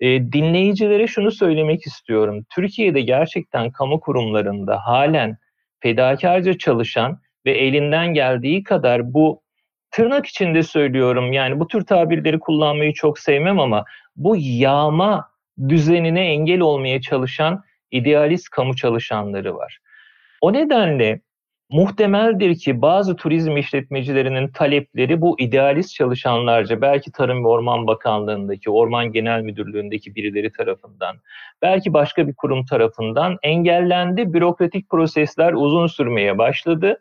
E, 0.00 0.32
dinleyicilere 0.32 1.06
şunu 1.06 1.30
söylemek 1.30 1.86
istiyorum. 1.86 2.46
Türkiye'de 2.54 3.00
gerçekten 3.00 3.70
kamu 3.70 4.00
kurumlarında 4.00 4.78
halen 4.86 5.36
fedakarca 5.80 6.58
çalışan 6.58 7.20
ve 7.46 7.52
elinden 7.52 8.14
geldiği 8.14 8.62
kadar 8.62 9.14
bu 9.14 9.42
tırnak 9.90 10.26
içinde 10.26 10.62
söylüyorum 10.62 11.32
yani 11.32 11.60
bu 11.60 11.68
tür 11.68 11.86
tabirleri 11.86 12.38
kullanmayı 12.38 12.92
çok 12.92 13.18
sevmem 13.18 13.60
ama 13.60 13.84
bu 14.16 14.36
yağma 14.38 15.30
düzenine 15.68 16.28
engel 16.28 16.60
olmaya 16.60 17.00
çalışan 17.00 17.62
idealist 17.90 18.50
kamu 18.50 18.76
çalışanları 18.76 19.56
var. 19.56 19.78
O 20.40 20.52
nedenle 20.52 21.20
Muhtemeldir 21.70 22.54
ki 22.54 22.82
bazı 22.82 23.16
turizm 23.16 23.56
işletmecilerinin 23.56 24.48
talepleri 24.48 25.20
bu 25.20 25.40
idealist 25.40 25.94
çalışanlarca 25.94 26.80
belki 26.80 27.12
Tarım 27.12 27.44
ve 27.44 27.48
Orman 27.48 27.86
Bakanlığı'ndaki, 27.86 28.70
Orman 28.70 29.12
Genel 29.12 29.40
Müdürlüğü'ndeki 29.40 30.14
birileri 30.14 30.52
tarafından, 30.52 31.16
belki 31.62 31.92
başka 31.92 32.28
bir 32.28 32.34
kurum 32.34 32.64
tarafından 32.64 33.38
engellendi. 33.42 34.32
Bürokratik 34.32 34.90
prosesler 34.90 35.52
uzun 35.52 35.86
sürmeye 35.86 36.38
başladı 36.38 37.00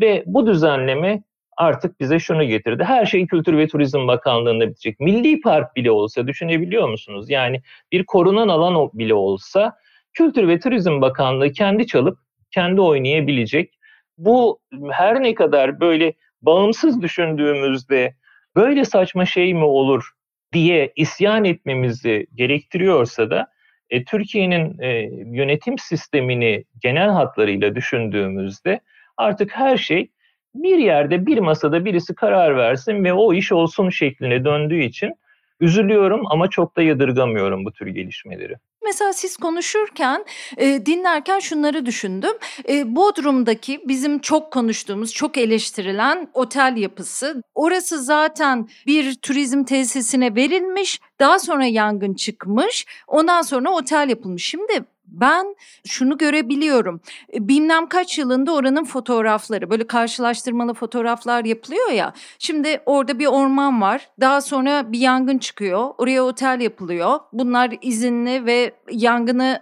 ve 0.00 0.22
bu 0.26 0.46
düzenleme 0.46 1.22
artık 1.56 2.00
bize 2.00 2.18
şunu 2.18 2.44
getirdi. 2.44 2.84
Her 2.84 3.06
şey 3.06 3.26
Kültür 3.26 3.58
ve 3.58 3.68
Turizm 3.68 4.06
Bakanlığı'nda 4.06 4.68
bitecek. 4.68 5.00
Milli 5.00 5.40
Park 5.40 5.76
bile 5.76 5.90
olsa 5.90 6.26
düşünebiliyor 6.26 6.88
musunuz? 6.88 7.30
Yani 7.30 7.62
bir 7.92 8.04
korunan 8.04 8.48
alan 8.48 8.90
bile 8.92 9.14
olsa 9.14 9.76
Kültür 10.12 10.48
ve 10.48 10.60
Turizm 10.60 11.00
Bakanlığı 11.00 11.52
kendi 11.52 11.86
çalıp 11.86 12.18
kendi 12.50 12.80
oynayabilecek 12.80 13.74
bu 14.18 14.60
her 14.90 15.22
ne 15.22 15.34
kadar 15.34 15.80
böyle 15.80 16.12
bağımsız 16.42 17.02
düşündüğümüzde 17.02 18.14
böyle 18.56 18.84
saçma 18.84 19.26
şey 19.26 19.54
mi 19.54 19.64
olur 19.64 20.10
diye 20.52 20.92
isyan 20.96 21.44
etmemizi 21.44 22.26
gerektiriyorsa 22.34 23.30
da 23.30 23.46
e, 23.90 24.04
Türkiye'nin 24.04 24.78
e, 24.78 24.88
yönetim 25.36 25.78
sistemini 25.78 26.64
genel 26.82 27.08
hatlarıyla 27.08 27.74
düşündüğümüzde 27.74 28.80
artık 29.16 29.56
her 29.56 29.76
şey 29.76 30.10
bir 30.54 30.78
yerde 30.78 31.26
bir 31.26 31.38
masada 31.38 31.84
birisi 31.84 32.14
karar 32.14 32.56
versin 32.56 33.04
ve 33.04 33.12
o 33.12 33.34
iş 33.34 33.52
olsun 33.52 33.90
şekline 33.90 34.44
döndüğü 34.44 34.82
için 34.82 35.14
üzülüyorum 35.60 36.22
ama 36.26 36.50
çok 36.50 36.76
da 36.76 36.82
yadırgamıyorum 36.82 37.64
bu 37.64 37.72
tür 37.72 37.86
gelişmeleri. 37.86 38.54
Mesela 38.84 39.12
siz 39.12 39.36
konuşurken, 39.36 40.24
e, 40.56 40.86
dinlerken 40.86 41.38
şunları 41.38 41.86
düşündüm. 41.86 42.32
E, 42.68 42.96
Bodrum'daki 42.96 43.80
bizim 43.88 44.18
çok 44.18 44.52
konuştuğumuz, 44.52 45.12
çok 45.12 45.38
eleştirilen 45.38 46.28
otel 46.34 46.76
yapısı. 46.76 47.42
Orası 47.54 48.02
zaten 48.02 48.68
bir 48.86 49.14
turizm 49.14 49.64
tesisine 49.64 50.34
verilmiş. 50.34 51.00
Daha 51.20 51.38
sonra 51.38 51.66
yangın 51.66 52.14
çıkmış. 52.14 52.86
Ondan 53.06 53.42
sonra 53.42 53.70
otel 53.70 54.08
yapılmış. 54.08 54.44
Şimdi 54.44 54.84
ben 55.20 55.56
şunu 55.86 56.18
görebiliyorum. 56.18 57.00
E, 57.34 57.48
bilmem 57.48 57.86
kaç 57.86 58.18
yılında 58.18 58.54
oranın 58.54 58.84
fotoğrafları 58.84 59.70
böyle 59.70 59.86
karşılaştırmalı 59.86 60.74
fotoğraflar 60.74 61.44
yapılıyor 61.44 61.90
ya. 61.90 62.12
Şimdi 62.38 62.80
orada 62.86 63.18
bir 63.18 63.26
orman 63.26 63.80
var. 63.80 64.08
Daha 64.20 64.40
sonra 64.40 64.92
bir 64.92 64.98
yangın 64.98 65.38
çıkıyor. 65.38 65.90
Oraya 65.98 66.24
otel 66.24 66.60
yapılıyor. 66.60 67.20
Bunlar 67.32 67.74
izinli 67.82 68.46
ve 68.46 68.74
yangını 68.90 69.60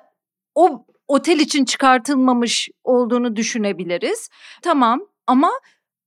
o 0.55 0.87
otel 1.09 1.39
için 1.39 1.65
çıkartılmamış 1.65 2.69
olduğunu 2.85 3.37
düşünebiliriz. 3.37 4.29
Tamam 4.63 5.01
ama 5.27 5.51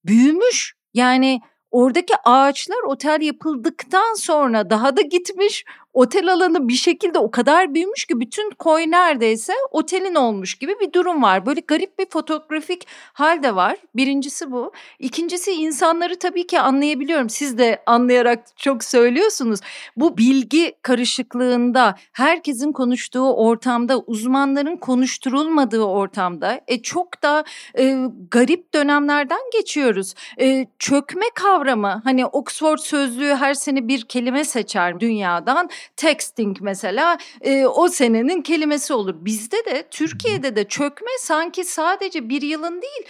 büyümüş. 0.05 0.75
Yani 0.93 1.41
Oradaki 1.75 2.13
ağaçlar 2.23 2.83
otel 2.87 3.21
yapıldıktan 3.21 4.13
sonra 4.13 4.69
daha 4.69 4.97
da 4.97 5.01
gitmiş. 5.01 5.65
Otel 5.95 6.33
alanı 6.33 6.67
bir 6.67 6.73
şekilde 6.73 7.19
o 7.19 7.31
kadar 7.31 7.73
büyümüş 7.73 8.05
ki 8.05 8.19
bütün 8.19 8.49
koy 8.49 8.91
neredeyse 8.91 9.53
otelin 9.71 10.15
olmuş 10.15 10.55
gibi 10.55 10.73
bir 10.81 10.93
durum 10.93 11.23
var. 11.23 11.45
Böyle 11.45 11.61
garip 11.67 11.99
bir 11.99 12.05
fotoğrafik 12.09 12.87
hal 13.13 13.43
de 13.43 13.55
var. 13.55 13.77
Birincisi 13.95 14.51
bu. 14.51 14.71
İkincisi 14.99 15.51
insanları 15.51 16.19
tabii 16.19 16.47
ki 16.47 16.59
anlayabiliyorum. 16.59 17.29
Siz 17.29 17.57
de 17.57 17.83
anlayarak 17.85 18.57
çok 18.57 18.83
söylüyorsunuz. 18.83 19.59
Bu 19.97 20.17
bilgi 20.17 20.73
karışıklığında 20.81 21.95
herkesin 22.11 22.71
konuştuğu 22.71 23.33
ortamda 23.33 23.99
uzmanların 23.99 24.77
konuşturulmadığı 24.77 25.83
ortamda 25.83 26.61
e, 26.67 26.81
çok 26.81 27.23
da 27.23 27.43
e, 27.77 27.97
garip 28.31 28.73
dönemlerden 28.73 29.41
geçiyoruz. 29.53 30.13
E, 30.39 30.65
çökme 30.79 31.25
kavramı 31.35 32.01
hani 32.03 32.25
Oxford 32.25 32.77
sözlüğü 32.77 33.35
her 33.35 33.53
sene 33.53 33.87
bir 33.87 34.01
kelime 34.01 34.43
seçer 34.43 34.99
dünyadan. 34.99 35.69
Texting 35.97 36.57
mesela 36.61 37.17
e, 37.41 37.65
o 37.65 37.87
senenin 37.87 38.41
kelimesi 38.41 38.93
olur. 38.93 39.15
Bizde 39.17 39.65
de 39.65 39.87
Türkiye'de 39.91 40.55
de 40.55 40.63
çökme 40.63 41.11
sanki 41.19 41.63
sadece 41.65 42.29
bir 42.29 42.41
yılın 42.41 42.81
değil 42.81 43.05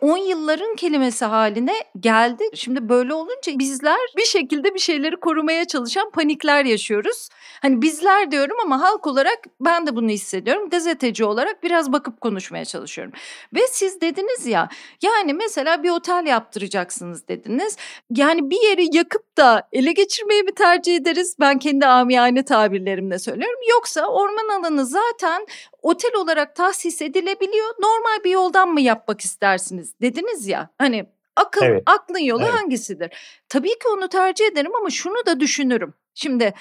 10 0.00 0.16
e, 0.16 0.20
yılların 0.20 0.76
kelimesi 0.76 1.24
haline 1.24 1.74
geldi. 2.00 2.44
Şimdi 2.54 2.88
böyle 2.88 3.14
olunca 3.14 3.58
bizler 3.58 3.98
bir 4.16 4.24
şekilde 4.24 4.74
bir 4.74 4.78
şeyleri 4.78 5.16
korumaya 5.16 5.64
çalışan 5.64 6.10
panikler 6.10 6.64
yaşıyoruz. 6.64 7.28
Hani 7.62 7.82
bizler 7.82 8.30
diyorum 8.30 8.56
ama 8.64 8.80
halk 8.80 9.06
olarak 9.06 9.38
ben 9.60 9.86
de 9.86 9.96
bunu 9.96 10.08
hissediyorum. 10.08 10.70
Gazeteci 10.70 11.24
olarak 11.24 11.62
biraz 11.62 11.92
bakıp 11.92 12.20
konuşmaya 12.20 12.64
çalışıyorum. 12.64 13.12
Ve 13.54 13.60
siz 13.70 14.00
dediniz 14.00 14.46
ya 14.46 14.68
yani 15.02 15.34
mesela 15.34 15.82
bir 15.82 15.90
otel 15.90 16.26
yaptıracaksınız 16.26 17.28
dediniz. 17.28 17.76
Yani 18.10 18.50
bir 18.50 18.68
yeri 18.68 18.96
yakıp 18.96 19.36
da 19.36 19.68
ele 19.72 19.92
geçirmeyi 19.92 20.42
mi 20.42 20.54
tercih 20.54 20.96
ederiz? 20.96 21.36
Ben 21.40 21.58
kendi 21.58 21.86
amiyane 22.08 22.44
tabirlerimle 22.44 23.18
söylüyorum. 23.18 23.60
Yoksa 23.70 24.06
orman 24.06 24.60
alanı 24.60 24.86
zaten 24.86 25.46
otel 25.82 26.14
olarak 26.14 26.54
tahsis 26.54 27.02
edilebiliyor. 27.02 27.74
Normal 27.78 28.24
bir 28.24 28.30
yoldan 28.30 28.68
mı 28.68 28.80
yapmak 28.80 29.20
istersiniz 29.20 29.94
dediniz 30.00 30.46
ya. 30.46 30.70
Hani 30.78 31.06
akıl 31.36 31.66
evet. 31.66 31.82
aklın 31.86 32.18
yolu 32.18 32.42
evet. 32.42 32.54
hangisidir? 32.54 33.10
Tabii 33.48 33.68
ki 33.68 33.88
onu 33.96 34.08
tercih 34.08 34.46
ederim 34.46 34.74
ama 34.76 34.90
şunu 34.90 35.26
da 35.26 35.40
düşünürüm. 35.40 35.94
Şimdi 36.14 36.54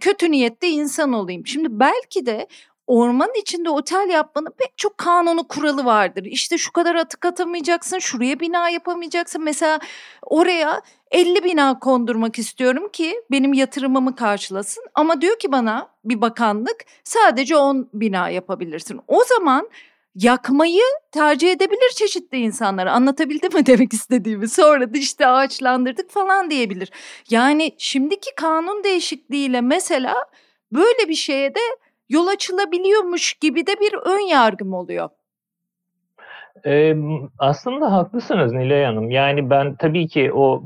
kötü 0.00 0.30
niyette 0.30 0.68
insan 0.68 1.12
olayım. 1.12 1.46
Şimdi 1.46 1.68
belki 1.70 2.26
de 2.26 2.46
ormanın 2.92 3.40
içinde 3.40 3.70
otel 3.70 4.08
yapmanın 4.10 4.54
pek 4.58 4.78
çok 4.78 4.98
kanunu 4.98 5.48
kuralı 5.48 5.84
vardır. 5.84 6.24
İşte 6.24 6.58
şu 6.58 6.72
kadar 6.72 6.94
atık 6.94 7.24
atamayacaksın, 7.24 7.98
şuraya 7.98 8.40
bina 8.40 8.68
yapamayacaksın. 8.68 9.44
Mesela 9.44 9.78
oraya 10.22 10.82
50 11.10 11.44
bina 11.44 11.78
kondurmak 11.78 12.38
istiyorum 12.38 12.88
ki 12.92 13.22
benim 13.30 13.52
yatırımımı 13.52 14.16
karşılasın. 14.16 14.84
Ama 14.94 15.20
diyor 15.20 15.38
ki 15.38 15.52
bana 15.52 15.88
bir 16.04 16.20
bakanlık 16.20 16.84
sadece 17.04 17.56
10 17.56 17.88
bina 17.94 18.28
yapabilirsin. 18.28 19.00
O 19.08 19.24
zaman 19.24 19.68
yakmayı 20.14 20.82
tercih 21.12 21.50
edebilir 21.50 21.90
çeşitli 21.94 22.38
insanlar. 22.38 22.86
Anlatabildim 22.86 23.54
mi 23.54 23.66
demek 23.66 23.92
istediğimi? 23.92 24.48
Sonra 24.48 24.94
da 24.94 24.98
işte 24.98 25.26
ağaçlandırdık 25.26 26.10
falan 26.10 26.50
diyebilir. 26.50 26.90
Yani 27.30 27.72
şimdiki 27.78 28.34
kanun 28.36 28.84
değişikliğiyle 28.84 29.60
mesela 29.60 30.14
böyle 30.72 31.08
bir 31.08 31.14
şeye 31.14 31.54
de 31.54 31.60
yol 32.12 32.26
açılabiliyormuş 32.26 33.34
gibi 33.34 33.66
de 33.66 33.72
bir 33.80 33.94
ön 34.04 34.28
yargım 34.28 34.74
oluyor. 34.74 35.08
Ee, 36.66 36.94
aslında 37.38 37.92
haklısınız 37.92 38.52
Nilay 38.52 38.84
Hanım. 38.84 39.10
Yani 39.10 39.50
ben 39.50 39.74
tabii 39.74 40.08
ki 40.08 40.32
o 40.32 40.64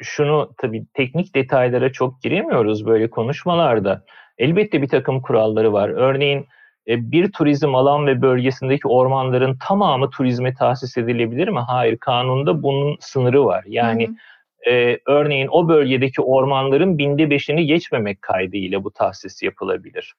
şunu 0.00 0.50
tabii 0.58 0.86
teknik 0.94 1.34
detaylara 1.34 1.92
çok 1.92 2.22
giremiyoruz 2.22 2.86
böyle 2.86 3.10
konuşmalarda. 3.10 4.02
Elbette 4.38 4.82
bir 4.82 4.88
takım 4.88 5.22
kuralları 5.22 5.72
var. 5.72 5.88
Örneğin 5.88 6.46
e, 6.88 7.10
bir 7.10 7.32
turizm 7.32 7.74
alan 7.74 8.06
ve 8.06 8.22
bölgesindeki 8.22 8.88
ormanların 8.88 9.58
tamamı 9.68 10.10
turizme 10.10 10.54
tahsis 10.54 10.98
edilebilir 10.98 11.48
mi? 11.48 11.60
Hayır, 11.60 11.96
kanunda 11.96 12.62
bunun 12.62 12.96
sınırı 13.00 13.44
var. 13.44 13.64
Yani 13.66 14.06
hı 14.06 14.10
hı. 14.10 14.16
E, 14.68 14.98
örneğin 15.06 15.48
o 15.50 15.68
bölgedeki 15.68 16.22
ormanların 16.22 16.98
binde 16.98 17.30
beşini 17.30 17.66
geçmemek 17.66 18.22
kaydıyla 18.22 18.84
bu 18.84 18.90
tahsis 18.90 19.42
yapılabilir. 19.42 20.14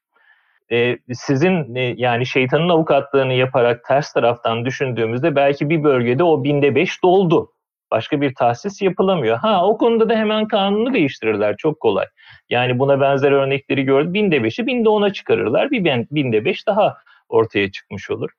E, 0.71 0.97
sizin 1.13 1.75
e, 1.75 1.93
yani 1.97 2.25
şeytanın 2.25 2.69
avukatlığını 2.69 3.33
yaparak 3.33 3.83
ters 3.83 4.13
taraftan 4.13 4.65
düşündüğümüzde 4.65 5.35
belki 5.35 5.69
bir 5.69 5.83
bölgede 5.83 6.23
o 6.23 6.43
binde 6.43 6.75
beş 6.75 7.03
doldu. 7.03 7.51
Başka 7.91 8.21
bir 8.21 8.35
tahsis 8.35 8.81
yapılamıyor. 8.81 9.37
Ha 9.37 9.67
o 9.67 9.77
konuda 9.77 10.09
da 10.09 10.15
hemen 10.15 10.47
kanunu 10.47 10.93
değiştirirler. 10.93 11.57
Çok 11.57 11.79
kolay. 11.79 12.05
Yani 12.49 12.79
buna 12.79 13.01
benzer 13.01 13.31
örnekleri 13.31 13.83
gördük. 13.83 14.13
Binde 14.13 14.43
beşi 14.43 14.67
binde 14.67 14.89
ona 14.89 15.13
çıkarırlar. 15.13 15.71
Bir 15.71 16.05
binde 16.11 16.45
beş 16.45 16.67
daha 16.67 16.97
ortaya 17.29 17.71
çıkmış 17.71 18.11
olur. 18.11 18.29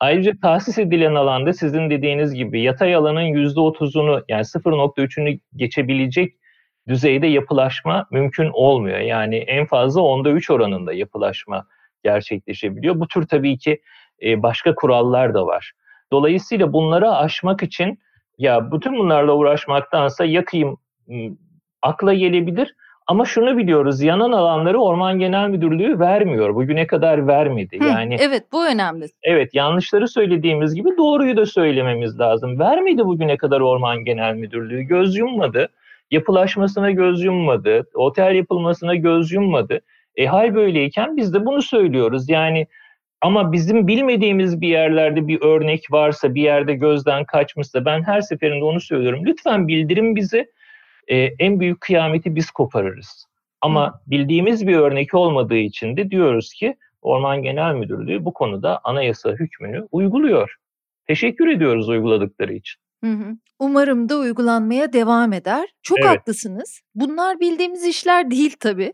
Ayrıca 0.00 0.32
tahsis 0.42 0.78
edilen 0.78 1.14
alanda 1.14 1.52
sizin 1.52 1.90
dediğiniz 1.90 2.34
gibi 2.34 2.62
yatay 2.62 2.94
alanın 2.94 3.20
%30'unu 3.20 4.24
yani 4.28 4.42
0.3'ünü 4.42 5.40
geçebilecek 5.56 6.34
düzeyde 6.88 7.26
yapılaşma 7.26 8.06
mümkün 8.10 8.50
olmuyor. 8.52 8.98
Yani 8.98 9.36
en 9.36 9.66
fazla 9.66 10.00
onda 10.00 10.30
3 10.30 10.50
oranında 10.50 10.92
yapılaşma 10.92 11.66
gerçekleşebiliyor. 12.04 13.00
Bu 13.00 13.08
tür 13.08 13.26
tabii 13.26 13.58
ki 13.58 13.80
e, 14.22 14.42
başka 14.42 14.74
kurallar 14.74 15.34
da 15.34 15.46
var. 15.46 15.72
Dolayısıyla 16.12 16.72
bunları 16.72 17.10
aşmak 17.10 17.62
için 17.62 17.98
ya 18.38 18.72
bütün 18.72 18.98
bunlarla 18.98 19.32
uğraşmaktansa 19.32 20.24
yakayım 20.24 20.78
akla 21.82 22.14
gelebilir. 22.14 22.74
Ama 23.06 23.24
şunu 23.24 23.56
biliyoruz 23.56 24.02
yanan 24.02 24.32
alanları 24.32 24.78
Orman 24.78 25.18
Genel 25.18 25.48
Müdürlüğü 25.48 25.98
vermiyor. 25.98 26.54
Bugüne 26.54 26.86
kadar 26.86 27.26
vermedi. 27.26 27.80
Hı, 27.80 27.84
yani 27.84 28.16
Evet 28.20 28.44
bu 28.52 28.66
önemli. 28.66 29.06
Evet 29.22 29.54
yanlışları 29.54 30.08
söylediğimiz 30.08 30.74
gibi 30.74 30.88
doğruyu 30.98 31.36
da 31.36 31.46
söylememiz 31.46 32.20
lazım. 32.20 32.58
Vermedi 32.58 33.04
bugüne 33.04 33.36
kadar 33.36 33.60
Orman 33.60 34.04
Genel 34.04 34.34
Müdürlüğü. 34.34 34.82
Göz 34.82 35.16
yummadı. 35.16 35.68
Yapılaşmasına 36.10 36.90
göz 36.90 37.24
yummadı. 37.24 37.86
Otel 37.94 38.34
yapılmasına 38.34 38.94
göz 38.94 39.32
yummadı. 39.32 39.80
E 40.16 40.26
hal 40.26 40.54
böyleyken 40.54 41.16
biz 41.16 41.34
de 41.34 41.46
bunu 41.46 41.62
söylüyoruz. 41.62 42.28
Yani 42.28 42.66
ama 43.20 43.52
bizim 43.52 43.86
bilmediğimiz 43.86 44.60
bir 44.60 44.68
yerlerde 44.68 45.28
bir 45.28 45.42
örnek 45.42 45.86
varsa, 45.90 46.34
bir 46.34 46.42
yerde 46.42 46.74
gözden 46.74 47.24
kaçmışsa 47.24 47.84
ben 47.84 48.02
her 48.02 48.20
seferinde 48.20 48.64
onu 48.64 48.80
söylüyorum. 48.80 49.26
Lütfen 49.26 49.68
bildirin 49.68 50.16
bizi. 50.16 50.46
Ee, 51.08 51.16
en 51.38 51.60
büyük 51.60 51.80
kıyameti 51.80 52.34
biz 52.34 52.50
koparırız. 52.50 53.26
Ama 53.60 54.00
bildiğimiz 54.06 54.66
bir 54.66 54.76
örnek 54.76 55.14
olmadığı 55.14 55.56
için 55.56 55.96
de 55.96 56.10
diyoruz 56.10 56.52
ki 56.52 56.76
Orman 57.02 57.42
Genel 57.42 57.74
Müdürlüğü 57.74 58.24
bu 58.24 58.32
konuda 58.32 58.80
anayasa 58.84 59.30
hükmünü 59.30 59.88
uyguluyor. 59.92 60.54
Teşekkür 61.06 61.48
ediyoruz 61.48 61.88
uyguladıkları 61.88 62.54
için. 62.54 62.80
Hı 63.04 63.10
hı. 63.10 63.36
Umarım 63.58 64.08
da 64.08 64.18
uygulanmaya 64.18 64.92
devam 64.92 65.32
eder. 65.32 65.68
Çok 65.82 65.98
Evet. 65.98 66.08
haklısınız. 66.10 66.80
Bunlar 66.94 67.40
bildiğimiz 67.40 67.84
işler 67.84 68.30
değil 68.30 68.56
tabii. 68.60 68.92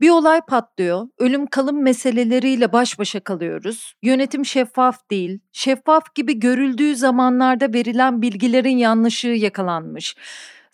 Bir 0.00 0.10
olay 0.10 0.40
patlıyor. 0.48 1.08
Ölüm 1.18 1.46
kalım 1.46 1.82
meseleleriyle 1.82 2.72
baş 2.72 2.98
başa 2.98 3.20
kalıyoruz. 3.20 3.94
Yönetim 4.02 4.44
şeffaf 4.44 5.10
değil. 5.10 5.38
Şeffaf 5.52 6.14
gibi 6.14 6.38
görüldüğü 6.38 6.96
zamanlarda 6.96 7.72
verilen 7.72 8.22
bilgilerin 8.22 8.76
yanlışlığı 8.76 9.28
yakalanmış. 9.28 10.16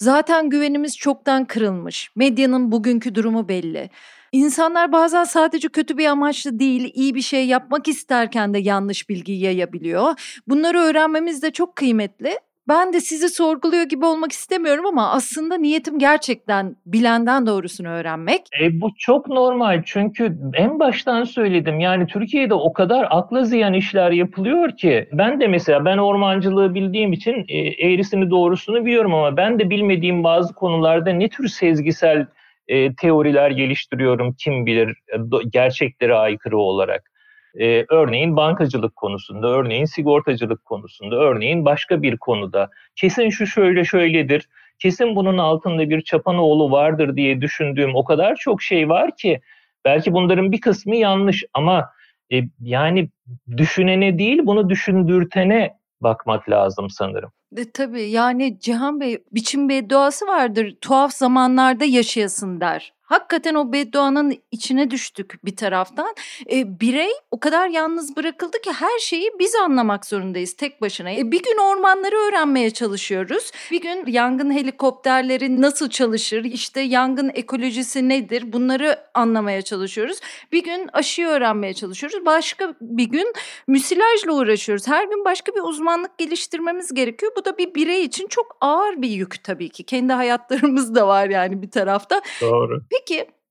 Zaten 0.02 0.50
güvenimiz 0.50 0.96
çoktan 0.96 1.44
kırılmış. 1.44 2.10
Medyanın 2.16 2.72
bugünkü 2.72 3.14
durumu 3.14 3.48
belli. 3.48 3.90
İnsanlar 4.32 4.92
bazen 4.92 5.24
sadece 5.24 5.68
kötü 5.68 5.98
bir 5.98 6.06
amaçlı 6.06 6.58
değil, 6.58 6.90
iyi 6.94 7.14
bir 7.14 7.20
şey 7.20 7.46
yapmak 7.46 7.88
isterken 7.88 8.54
de 8.54 8.58
yanlış 8.58 9.08
bilgi 9.08 9.32
yayabiliyor. 9.32 10.40
Bunları 10.48 10.78
öğrenmemiz 10.78 11.42
de 11.42 11.50
çok 11.50 11.76
kıymetli 11.76 12.38
ben 12.68 12.92
de 12.92 13.00
sizi 13.00 13.28
sorguluyor 13.28 13.82
gibi 13.82 14.04
olmak 14.04 14.32
istemiyorum 14.32 14.86
ama 14.86 15.10
aslında 15.10 15.56
niyetim 15.56 15.98
gerçekten 15.98 16.76
bilenden 16.86 17.46
doğrusunu 17.46 17.88
öğrenmek. 17.88 18.40
E, 18.60 18.80
bu 18.80 18.90
çok 18.98 19.28
normal 19.28 19.82
çünkü 19.86 20.38
en 20.54 20.80
baştan 20.80 21.24
söyledim 21.24 21.80
yani 21.80 22.06
Türkiye'de 22.06 22.54
o 22.54 22.72
kadar 22.72 23.06
akla 23.10 23.44
ziyan 23.44 23.74
işler 23.74 24.10
yapılıyor 24.10 24.76
ki 24.76 25.08
ben 25.12 25.40
de 25.40 25.48
mesela 25.48 25.84
ben 25.84 25.98
ormancılığı 25.98 26.74
bildiğim 26.74 27.12
için 27.12 27.44
e, 27.48 27.58
eğrisini 27.58 28.30
doğrusunu 28.30 28.84
biliyorum 28.84 29.14
ama 29.14 29.36
ben 29.36 29.58
de 29.58 29.70
bilmediğim 29.70 30.24
bazı 30.24 30.54
konularda 30.54 31.10
ne 31.10 31.28
tür 31.28 31.48
sezgisel 31.48 32.26
e, 32.68 32.94
teoriler 32.94 33.50
geliştiriyorum 33.50 34.32
kim 34.38 34.66
bilir 34.66 34.88
e, 34.88 35.16
gerçeklere 35.52 36.14
aykırı 36.14 36.58
olarak. 36.58 37.11
Ee, 37.60 37.84
örneğin 37.88 38.36
bankacılık 38.36 38.96
konusunda, 38.96 39.48
örneğin 39.48 39.84
sigortacılık 39.84 40.64
konusunda, 40.64 41.16
örneğin 41.16 41.64
başka 41.64 42.02
bir 42.02 42.16
konuda 42.16 42.70
kesin 42.96 43.30
şu 43.30 43.46
şöyle 43.46 43.84
şöyledir, 43.84 44.48
kesin 44.78 45.16
bunun 45.16 45.38
altında 45.38 45.90
bir 45.90 46.00
çapanoğlu 46.00 46.70
vardır 46.70 47.16
diye 47.16 47.40
düşündüğüm 47.40 47.94
o 47.94 48.04
kadar 48.04 48.36
çok 48.36 48.62
şey 48.62 48.88
var 48.88 49.16
ki 49.16 49.40
belki 49.84 50.12
bunların 50.12 50.52
bir 50.52 50.60
kısmı 50.60 50.96
yanlış 50.96 51.44
ama 51.54 51.90
e, 52.32 52.36
yani 52.60 53.08
düşünene 53.56 54.18
değil 54.18 54.40
bunu 54.42 54.70
düşündürtene 54.70 55.74
bakmak 56.00 56.50
lazım 56.50 56.90
sanırım. 56.90 57.32
E, 57.56 57.70
tabii 57.70 58.02
yani 58.02 58.58
Cihan 58.60 59.00
Bey 59.00 59.18
biçim 59.32 59.68
bir 59.68 59.88
duası 59.88 60.26
vardır 60.26 60.76
tuhaf 60.80 61.12
zamanlarda 61.12 61.84
yaşayasın 61.84 62.60
der. 62.60 62.92
Hakikaten 63.12 63.54
o 63.54 63.72
bedduanın 63.72 64.38
içine 64.50 64.90
düştük 64.90 65.44
bir 65.44 65.56
taraftan. 65.56 66.14
E, 66.52 66.80
birey 66.80 67.10
o 67.30 67.40
kadar 67.40 67.68
yalnız 67.68 68.16
bırakıldı 68.16 68.60
ki 68.60 68.72
her 68.72 68.98
şeyi 68.98 69.30
biz 69.38 69.54
anlamak 69.54 70.06
zorundayız 70.06 70.52
tek 70.52 70.82
başına. 70.82 71.10
E, 71.10 71.30
bir 71.30 71.42
gün 71.42 71.58
ormanları 71.58 72.16
öğrenmeye 72.16 72.70
çalışıyoruz. 72.70 73.50
Bir 73.70 73.80
gün 73.80 74.06
yangın 74.06 74.50
helikopterleri 74.50 75.62
nasıl 75.62 75.90
çalışır, 75.90 76.44
işte 76.44 76.80
yangın 76.80 77.30
ekolojisi 77.34 78.08
nedir 78.08 78.52
bunları 78.52 78.98
anlamaya 79.14 79.62
çalışıyoruz. 79.62 80.18
Bir 80.52 80.64
gün 80.64 80.90
aşıyı 80.92 81.26
öğrenmeye 81.26 81.74
çalışıyoruz. 81.74 82.26
Başka 82.26 82.74
bir 82.80 83.04
gün 83.04 83.32
müsilajla 83.66 84.32
uğraşıyoruz. 84.32 84.88
Her 84.88 85.04
gün 85.04 85.24
başka 85.24 85.52
bir 85.54 85.60
uzmanlık 85.60 86.18
geliştirmemiz 86.18 86.94
gerekiyor. 86.94 87.32
Bu 87.36 87.44
da 87.44 87.58
bir 87.58 87.74
birey 87.74 88.04
için 88.04 88.26
çok 88.26 88.56
ağır 88.60 89.02
bir 89.02 89.10
yük 89.10 89.44
tabii 89.44 89.68
ki. 89.68 89.84
Kendi 89.84 90.12
hayatlarımız 90.12 90.94
da 90.94 91.08
var 91.08 91.28
yani 91.28 91.62
bir 91.62 91.70
tarafta. 91.70 92.22
Doğru. 92.40 92.82
Peki 92.90 93.01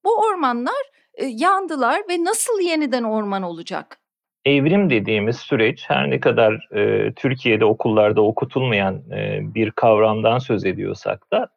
bu 0.03 0.09
ormanlar 0.27 0.83
e, 1.13 1.25
yandılar 1.25 2.01
ve 2.09 2.23
nasıl 2.23 2.59
yeniden 2.59 3.03
orman 3.03 3.43
olacak? 3.43 3.97
Evrim 4.45 4.89
dediğimiz 4.89 5.37
süreç 5.37 5.83
her 5.87 6.09
ne 6.09 6.19
kadar 6.19 6.75
e, 6.75 7.13
Türkiye'de 7.13 7.65
okullarda 7.65 8.21
okutulmayan 8.21 8.95
e, 9.11 9.39
bir 9.55 9.71
kavramdan 9.71 10.39
söz 10.39 10.65
ediyorsak 10.65 11.31
da 11.31 11.49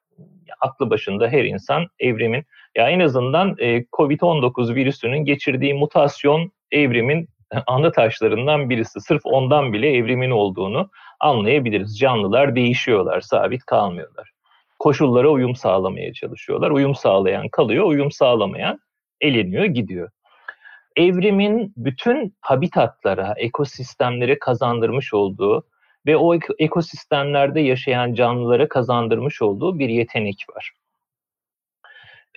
aklı 0.60 0.90
başında 0.90 1.28
her 1.28 1.44
insan 1.44 1.86
evrimin 1.98 2.44
ya 2.76 2.88
en 2.88 3.00
azından 3.00 3.56
e, 3.58 3.84
Covid-19 3.84 4.74
virüsünün 4.74 5.24
geçirdiği 5.24 5.74
mutasyon 5.74 6.52
evrimin 6.72 7.28
ana 7.66 7.92
taşlarından 7.92 8.70
birisi. 8.70 9.00
Sırf 9.00 9.20
ondan 9.24 9.72
bile 9.72 9.96
evrimin 9.96 10.30
olduğunu 10.30 10.90
anlayabiliriz. 11.20 11.98
Canlılar 11.98 12.56
değişiyorlar, 12.56 13.20
sabit 13.20 13.64
kalmıyorlar. 13.64 14.33
Koşullara 14.84 15.28
uyum 15.28 15.56
sağlamaya 15.56 16.12
çalışıyorlar. 16.12 16.70
Uyum 16.70 16.94
sağlayan 16.94 17.48
kalıyor, 17.48 17.84
uyum 17.84 18.12
sağlamayan 18.12 18.78
eleniyor, 19.20 19.64
gidiyor. 19.64 20.10
Evrimin 20.96 21.72
bütün 21.76 22.36
habitatlara, 22.40 23.34
ekosistemlere 23.36 24.38
kazandırmış 24.38 25.14
olduğu 25.14 25.66
ve 26.06 26.16
o 26.16 26.34
ekosistemlerde 26.58 27.60
yaşayan 27.60 28.14
canlılara 28.14 28.68
kazandırmış 28.68 29.42
olduğu 29.42 29.78
bir 29.78 29.88
yetenek 29.88 30.44
var. 30.56 30.72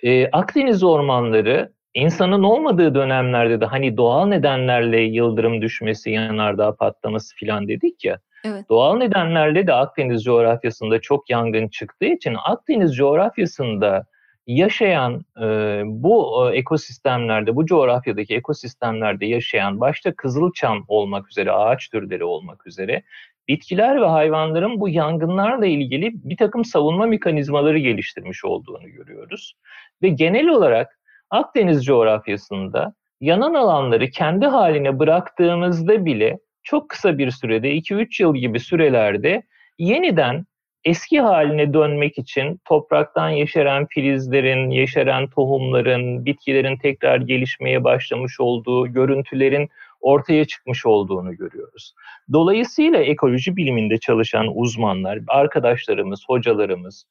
Ee, 0.02 0.30
Akdeniz 0.30 0.82
ormanları 0.82 1.72
insanın 1.94 2.42
olmadığı 2.42 2.94
dönemlerde 2.94 3.60
de 3.60 3.64
hani 3.64 3.96
doğal 3.96 4.26
nedenlerle 4.26 5.00
yıldırım 5.00 5.62
düşmesi, 5.62 6.10
yanardağ 6.10 6.76
patlaması 6.76 7.34
filan 7.36 7.68
dedik 7.68 8.04
ya. 8.04 8.18
Evet. 8.44 8.68
Doğal 8.68 8.96
nedenlerle 8.96 9.66
de 9.66 9.72
Akdeniz 9.72 10.24
coğrafyasında 10.24 11.00
çok 11.00 11.30
yangın 11.30 11.68
çıktığı 11.68 12.06
için 12.06 12.36
Akdeniz 12.44 12.96
coğrafyasında 12.96 14.04
yaşayan 14.46 15.24
e, 15.42 15.46
bu 15.84 16.46
e, 16.52 16.56
ekosistemlerde, 16.56 17.56
bu 17.56 17.66
coğrafyadaki 17.66 18.34
ekosistemlerde 18.34 19.26
yaşayan 19.26 19.80
başta 19.80 20.14
kızılçam 20.14 20.84
olmak 20.88 21.28
üzere, 21.30 21.52
ağaç 21.52 21.88
türleri 21.88 22.24
olmak 22.24 22.66
üzere 22.66 23.02
bitkiler 23.48 24.00
ve 24.00 24.06
hayvanların 24.06 24.80
bu 24.80 24.88
yangınlarla 24.88 25.66
ilgili 25.66 26.10
bir 26.14 26.36
takım 26.36 26.64
savunma 26.64 27.06
mekanizmaları 27.06 27.78
geliştirmiş 27.78 28.44
olduğunu 28.44 28.88
görüyoruz. 28.88 29.54
Ve 30.02 30.08
genel 30.08 30.48
olarak 30.48 30.98
Akdeniz 31.30 31.84
coğrafyasında 31.84 32.94
yanan 33.20 33.54
alanları 33.54 34.10
kendi 34.10 34.46
haline 34.46 34.98
bıraktığımızda 34.98 36.04
bile 36.04 36.38
çok 36.68 36.88
kısa 36.88 37.18
bir 37.18 37.30
sürede 37.30 37.74
2-3 37.76 38.22
yıl 38.22 38.34
gibi 38.34 38.60
sürelerde 38.60 39.42
yeniden 39.78 40.46
eski 40.84 41.20
haline 41.20 41.72
dönmek 41.72 42.18
için 42.18 42.60
topraktan 42.64 43.28
yeşeren 43.28 43.86
filizlerin, 43.86 44.70
yeşeren 44.70 45.26
tohumların, 45.30 46.26
bitkilerin 46.26 46.76
tekrar 46.76 47.20
gelişmeye 47.20 47.84
başlamış 47.84 48.40
olduğu 48.40 48.92
görüntülerin 48.92 49.68
ortaya 50.00 50.44
çıkmış 50.44 50.86
olduğunu 50.86 51.36
görüyoruz. 51.36 51.94
Dolayısıyla 52.32 52.98
ekoloji 52.98 53.56
biliminde 53.56 53.98
çalışan 53.98 54.46
uzmanlar, 54.54 55.18
arkadaşlarımız, 55.28 56.24
hocalarımız 56.26 57.04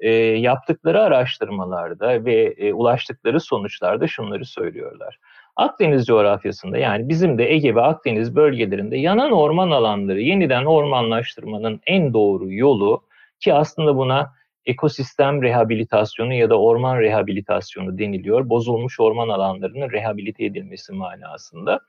e, 0.00 0.10
yaptıkları 0.20 1.02
araştırmalarda 1.02 2.24
ve 2.24 2.54
e, 2.58 2.72
ulaştıkları 2.72 3.40
sonuçlarda 3.40 4.08
şunları 4.08 4.44
söylüyorlar. 4.44 5.18
Akdeniz 5.56 6.06
coğrafyasında 6.06 6.78
yani 6.78 7.08
bizim 7.08 7.38
de 7.38 7.52
Ege 7.52 7.74
ve 7.74 7.82
Akdeniz 7.82 8.36
bölgelerinde 8.36 8.96
yanan 8.96 9.32
orman 9.32 9.70
alanları 9.70 10.20
yeniden 10.20 10.64
ormanlaştırmanın 10.64 11.80
en 11.86 12.14
doğru 12.14 12.52
yolu 12.52 13.02
ki 13.40 13.54
aslında 13.54 13.96
buna 13.96 14.32
ekosistem 14.66 15.42
rehabilitasyonu 15.42 16.34
ya 16.34 16.50
da 16.50 16.60
orman 16.60 17.00
rehabilitasyonu 17.00 17.98
deniliyor. 17.98 18.48
Bozulmuş 18.48 19.00
orman 19.00 19.28
alanlarının 19.28 19.90
rehabilite 19.90 20.44
edilmesi 20.44 20.92
manasında. 20.92 21.80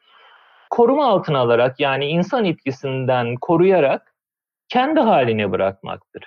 Koruma 0.70 1.06
altına 1.08 1.40
alarak 1.40 1.80
yani 1.80 2.06
insan 2.06 2.46
etkisinden 2.46 3.36
koruyarak 3.36 4.16
kendi 4.70 5.00
haline 5.00 5.52
bırakmaktır. 5.52 6.24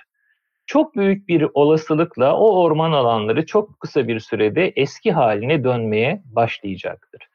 Çok 0.65 0.95
büyük 0.95 1.27
bir 1.27 1.47
olasılıkla 1.53 2.37
o 2.37 2.61
orman 2.61 2.91
alanları 2.91 3.45
çok 3.45 3.79
kısa 3.79 4.07
bir 4.07 4.19
sürede 4.19 4.73
eski 4.75 5.11
haline 5.11 5.63
dönmeye 5.63 6.21
başlayacaktır. 6.25 7.29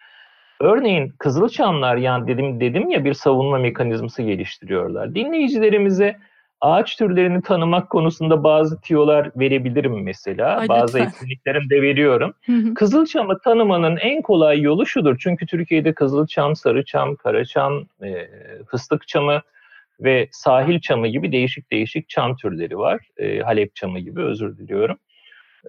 Örneğin 0.60 1.12
Kızılçamlar 1.18 1.96
yani 1.96 2.28
dedim 2.28 2.60
dedim 2.60 2.90
ya 2.90 3.04
bir 3.04 3.14
savunma 3.14 3.58
mekanizması 3.58 4.22
geliştiriyorlar. 4.22 5.14
Dinleyicilerimize 5.14 6.16
ağaç 6.60 6.96
türlerini 6.96 7.42
tanımak 7.42 7.90
konusunda 7.90 8.44
bazı 8.44 8.80
tiyolar 8.80 9.30
verebilirim 9.36 10.02
mesela. 10.02 10.56
Ay, 10.56 10.68
bazı 10.68 10.98
lütfen. 10.98 11.08
etkinliklerim 11.08 11.70
de 11.70 11.82
veriyorum. 11.82 12.34
Kızılçam'ı 12.74 13.38
tanımanın 13.38 13.96
en 13.96 14.22
kolay 14.22 14.60
yolu 14.60 14.86
şudur. 14.86 15.16
Çünkü 15.20 15.46
Türkiye'de 15.46 15.94
Kızılçam, 15.94 16.56
Sarıçam, 16.56 17.16
Karaçam, 17.16 17.84
e, 18.02 18.28
Fıstık 18.66 19.08
Çamı 19.08 19.42
ve 20.00 20.28
Sahil 20.32 20.80
Çamı 20.80 21.08
gibi 21.08 21.32
değişik 21.32 21.72
değişik 21.72 22.08
çam 22.08 22.36
türleri 22.36 22.78
var. 22.78 23.00
E, 23.16 23.40
Halep 23.40 23.76
Çamı 23.76 23.98
gibi 23.98 24.22
özür 24.22 24.58
diliyorum. 24.58 24.96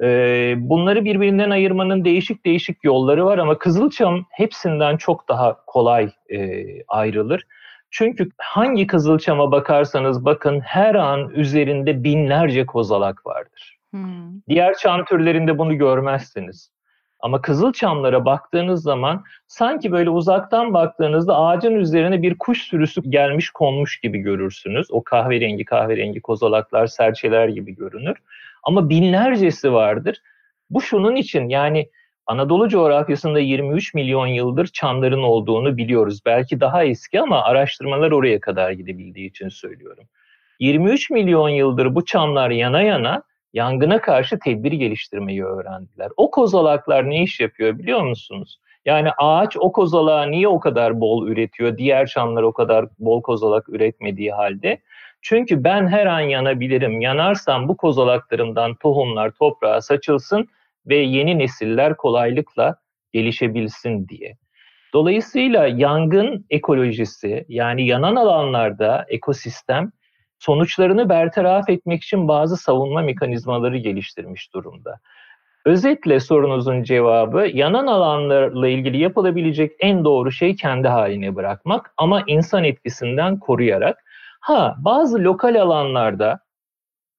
E, 0.01 0.53
bunları 0.57 1.05
birbirinden 1.05 1.49
ayırmanın 1.49 2.05
değişik 2.05 2.45
değişik 2.45 2.83
yolları 2.83 3.25
var 3.25 3.37
ama 3.37 3.57
Kızılçam 3.57 4.25
hepsinden 4.31 4.97
çok 4.97 5.29
daha 5.29 5.65
kolay 5.65 6.11
e, 6.29 6.65
ayrılır. 6.87 7.45
Çünkü 7.91 8.29
hangi 8.37 8.87
kızılçama 8.87 9.51
bakarsanız 9.51 10.25
bakın 10.25 10.59
her 10.59 10.95
an 10.95 11.29
üzerinde 11.29 12.03
binlerce 12.03 12.65
kozalak 12.65 13.25
vardır. 13.25 13.77
Hmm. 13.91 14.41
Diğer 14.49 14.73
çam 14.77 15.05
türlerinde 15.05 15.57
bunu 15.57 15.77
görmezsiniz. 15.77 16.71
Ama 17.21 17.41
kızılçamlara 17.41 18.25
baktığınız 18.25 18.83
zaman 18.83 19.23
sanki 19.47 19.91
böyle 19.91 20.09
uzaktan 20.09 20.73
baktığınızda 20.73 21.37
ağacın 21.37 21.75
üzerine 21.75 22.21
bir 22.21 22.37
kuş 22.37 22.61
sürüsü 22.61 23.01
gelmiş 23.01 23.49
konmuş 23.49 23.99
gibi 23.99 24.17
görürsünüz. 24.19 24.87
O 24.91 25.03
kahverengi 25.03 25.65
kahverengi 25.65 26.21
kozalaklar, 26.21 26.87
serçeler 26.87 27.47
gibi 27.47 27.75
görünür. 27.75 28.17
Ama 28.63 28.89
binlercesi 28.89 29.73
vardır. 29.73 30.21
Bu 30.69 30.81
şunun 30.81 31.15
için 31.15 31.49
yani 31.49 31.89
Anadolu 32.27 32.69
coğrafyasında 32.69 33.39
23 33.39 33.93
milyon 33.93 34.27
yıldır 34.27 34.67
çamların 34.67 35.23
olduğunu 35.23 35.77
biliyoruz. 35.77 36.19
Belki 36.25 36.59
daha 36.59 36.83
eski 36.83 37.21
ama 37.21 37.43
araştırmalar 37.43 38.11
oraya 38.11 38.39
kadar 38.39 38.71
gidebildiği 38.71 39.29
için 39.29 39.49
söylüyorum. 39.49 40.03
23 40.59 41.09
milyon 41.09 41.49
yıldır 41.49 41.95
bu 41.95 42.05
çamlar 42.05 42.49
yana 42.49 42.81
yana 42.81 43.23
yangına 43.53 44.01
karşı 44.01 44.39
tedbir 44.39 44.71
geliştirmeyi 44.71 45.43
öğrendiler. 45.43 46.09
O 46.17 46.31
kozalaklar 46.31 47.09
ne 47.09 47.23
iş 47.23 47.39
yapıyor 47.39 47.79
biliyor 47.79 48.01
musunuz? 48.01 48.59
Yani 48.85 49.09
ağaç 49.17 49.57
o 49.57 49.71
kozalağı 49.71 50.31
niye 50.31 50.47
o 50.47 50.59
kadar 50.59 51.01
bol 51.01 51.27
üretiyor? 51.27 51.77
Diğer 51.77 52.07
çamlar 52.07 52.43
o 52.43 52.53
kadar 52.53 52.85
bol 52.99 53.21
kozalak 53.21 53.69
üretmediği 53.69 54.31
halde. 54.31 54.81
Çünkü 55.21 55.63
ben 55.63 55.87
her 55.87 56.05
an 56.05 56.19
yanabilirim. 56.19 57.01
Yanarsam 57.01 57.67
bu 57.67 57.77
kozalaklarımdan 57.77 58.75
tohumlar 58.75 59.31
toprağa 59.31 59.81
saçılsın 59.81 60.47
ve 60.85 60.95
yeni 60.95 61.39
nesiller 61.39 61.97
kolaylıkla 61.97 62.75
gelişebilsin 63.13 64.07
diye. 64.07 64.37
Dolayısıyla 64.93 65.67
yangın 65.67 66.45
ekolojisi 66.49 67.45
yani 67.47 67.85
yanan 67.87 68.15
alanlarda 68.15 69.05
ekosistem 69.09 69.91
sonuçlarını 70.41 71.09
bertaraf 71.09 71.69
etmek 71.69 72.03
için 72.03 72.27
bazı 72.27 72.57
savunma 72.57 73.01
mekanizmaları 73.01 73.77
geliştirmiş 73.77 74.53
durumda. 74.53 74.99
Özetle 75.65 76.19
sorunuzun 76.19 76.83
cevabı 76.83 77.47
yanan 77.53 77.87
alanlarla 77.87 78.67
ilgili 78.67 78.97
yapılabilecek 78.97 79.71
en 79.79 80.05
doğru 80.05 80.31
şey 80.31 80.55
kendi 80.55 80.87
haline 80.87 81.35
bırakmak 81.35 81.93
ama 81.97 82.23
insan 82.27 82.63
etkisinden 82.63 83.39
koruyarak. 83.39 83.97
Ha 84.39 84.75
bazı 84.79 85.19
lokal 85.19 85.61
alanlarda 85.61 86.39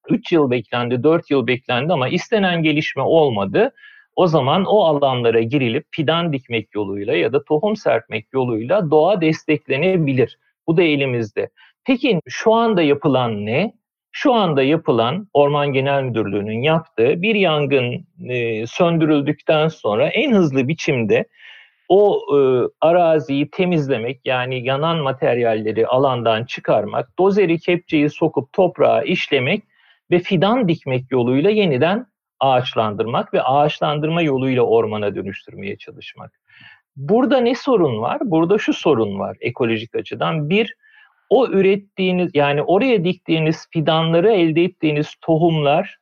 3 0.09 0.31
yıl 0.31 0.51
beklendi, 0.51 1.03
4 1.03 1.31
yıl 1.31 1.47
beklendi 1.47 1.93
ama 1.93 2.09
istenen 2.09 2.63
gelişme 2.63 3.01
olmadı. 3.01 3.71
O 4.15 4.27
zaman 4.27 4.65
o 4.65 4.83
alanlara 4.83 5.41
girilip 5.41 5.85
fidan 5.91 6.33
dikmek 6.33 6.75
yoluyla 6.75 7.15
ya 7.15 7.33
da 7.33 7.43
tohum 7.43 7.75
serpmek 7.75 8.33
yoluyla 8.33 8.91
doğa 8.91 9.21
desteklenebilir. 9.21 10.37
Bu 10.67 10.77
da 10.77 10.83
elimizde. 10.83 11.49
Peki 11.85 12.19
şu 12.27 12.53
anda 12.53 12.81
yapılan 12.81 13.45
ne? 13.45 13.73
şu 14.15 14.33
anda 14.33 14.63
yapılan 14.63 15.27
Orman 15.33 15.73
Genel 15.73 16.03
Müdürlüğü'nün 16.03 16.61
yaptığı 16.61 17.21
bir 17.21 17.35
yangın 17.35 18.07
e, 18.29 18.67
söndürüldükten 18.67 19.67
sonra 19.67 20.07
en 20.07 20.31
hızlı 20.31 20.67
biçimde 20.67 21.25
o 21.89 22.21
e, 22.37 22.37
araziyi 22.81 23.49
temizlemek 23.49 24.21
yani 24.25 24.65
yanan 24.65 24.97
materyalleri 24.97 25.87
alandan 25.87 26.45
çıkarmak, 26.45 27.19
dozeri 27.19 27.59
kepçeyi 27.59 28.09
sokup 28.09 28.53
toprağa 28.53 29.01
işlemek 29.01 29.63
ve 30.11 30.19
fidan 30.19 30.67
dikmek 30.67 31.11
yoluyla 31.11 31.49
yeniden 31.49 32.05
ağaçlandırmak 32.39 33.33
ve 33.33 33.41
ağaçlandırma 33.41 34.21
yoluyla 34.21 34.63
ormana 34.63 35.15
dönüştürmeye 35.15 35.77
çalışmak. 35.77 36.31
Burada 36.95 37.37
ne 37.37 37.55
sorun 37.55 38.01
var? 38.01 38.19
Burada 38.23 38.57
şu 38.57 38.73
sorun 38.73 39.19
var 39.19 39.37
ekolojik 39.41 39.95
açıdan. 39.95 40.49
Bir, 40.49 40.75
o 41.29 41.47
ürettiğiniz 41.47 42.31
yani 42.33 42.61
oraya 42.61 43.03
diktiğiniz 43.03 43.67
fidanları 43.71 44.31
elde 44.31 44.63
ettiğiniz 44.63 45.15
tohumlar 45.21 45.97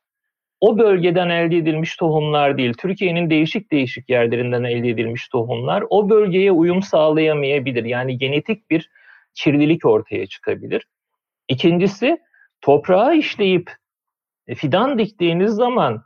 o 0.62 0.78
bölgeden 0.78 1.28
elde 1.28 1.56
edilmiş 1.56 1.96
tohumlar 1.96 2.58
değil. 2.58 2.72
Türkiye'nin 2.78 3.30
değişik 3.30 3.72
değişik 3.72 4.10
yerlerinden 4.10 4.64
elde 4.64 4.88
edilmiş 4.88 5.28
tohumlar 5.28 5.84
o 5.90 6.10
bölgeye 6.10 6.52
uyum 6.52 6.82
sağlayamayabilir. 6.82 7.84
Yani 7.84 8.18
genetik 8.18 8.70
bir 8.70 8.90
kirlilik 9.34 9.86
ortaya 9.86 10.26
çıkabilir. 10.26 10.86
İkincisi 11.48 12.18
toprağa 12.60 13.12
işleyip 13.12 13.70
e, 14.46 14.54
fidan 14.54 14.98
diktiğiniz 14.98 15.50
zaman 15.50 16.04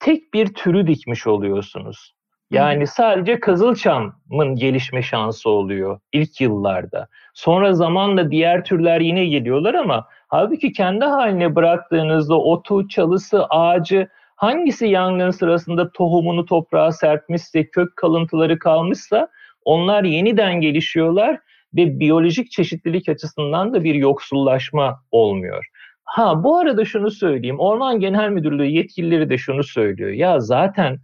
tek 0.00 0.34
bir 0.34 0.54
türü 0.54 0.86
dikmiş 0.86 1.26
oluyorsunuz. 1.26 2.14
Yani 2.52 2.86
sadece 2.86 3.40
Kızılçam'ın 3.40 4.56
gelişme 4.56 5.02
şansı 5.02 5.50
oluyor 5.50 6.00
ilk 6.12 6.40
yıllarda. 6.40 7.08
Sonra 7.34 7.74
zamanla 7.74 8.30
diğer 8.30 8.64
türler 8.64 9.00
yine 9.00 9.26
geliyorlar 9.26 9.74
ama 9.74 10.06
halbuki 10.28 10.72
kendi 10.72 11.04
haline 11.04 11.54
bıraktığınızda 11.54 12.38
otu, 12.38 12.88
çalısı, 12.88 13.44
ağacı 13.44 14.08
hangisi 14.36 14.86
yangın 14.86 15.30
sırasında 15.30 15.92
tohumunu 15.92 16.46
toprağa 16.46 16.92
serpmişse, 16.92 17.70
kök 17.70 17.96
kalıntıları 17.96 18.58
kalmışsa 18.58 19.28
onlar 19.64 20.04
yeniden 20.04 20.60
gelişiyorlar 20.60 21.38
ve 21.74 22.00
biyolojik 22.00 22.50
çeşitlilik 22.50 23.08
açısından 23.08 23.74
da 23.74 23.84
bir 23.84 23.94
yoksullaşma 23.94 25.02
olmuyor. 25.10 25.66
Ha 26.04 26.44
bu 26.44 26.58
arada 26.58 26.84
şunu 26.84 27.10
söyleyeyim. 27.10 27.60
Orman 27.60 28.00
Genel 28.00 28.30
Müdürlüğü 28.30 28.66
yetkilileri 28.66 29.30
de 29.30 29.38
şunu 29.38 29.64
söylüyor. 29.64 30.10
Ya 30.10 30.40
zaten 30.40 30.98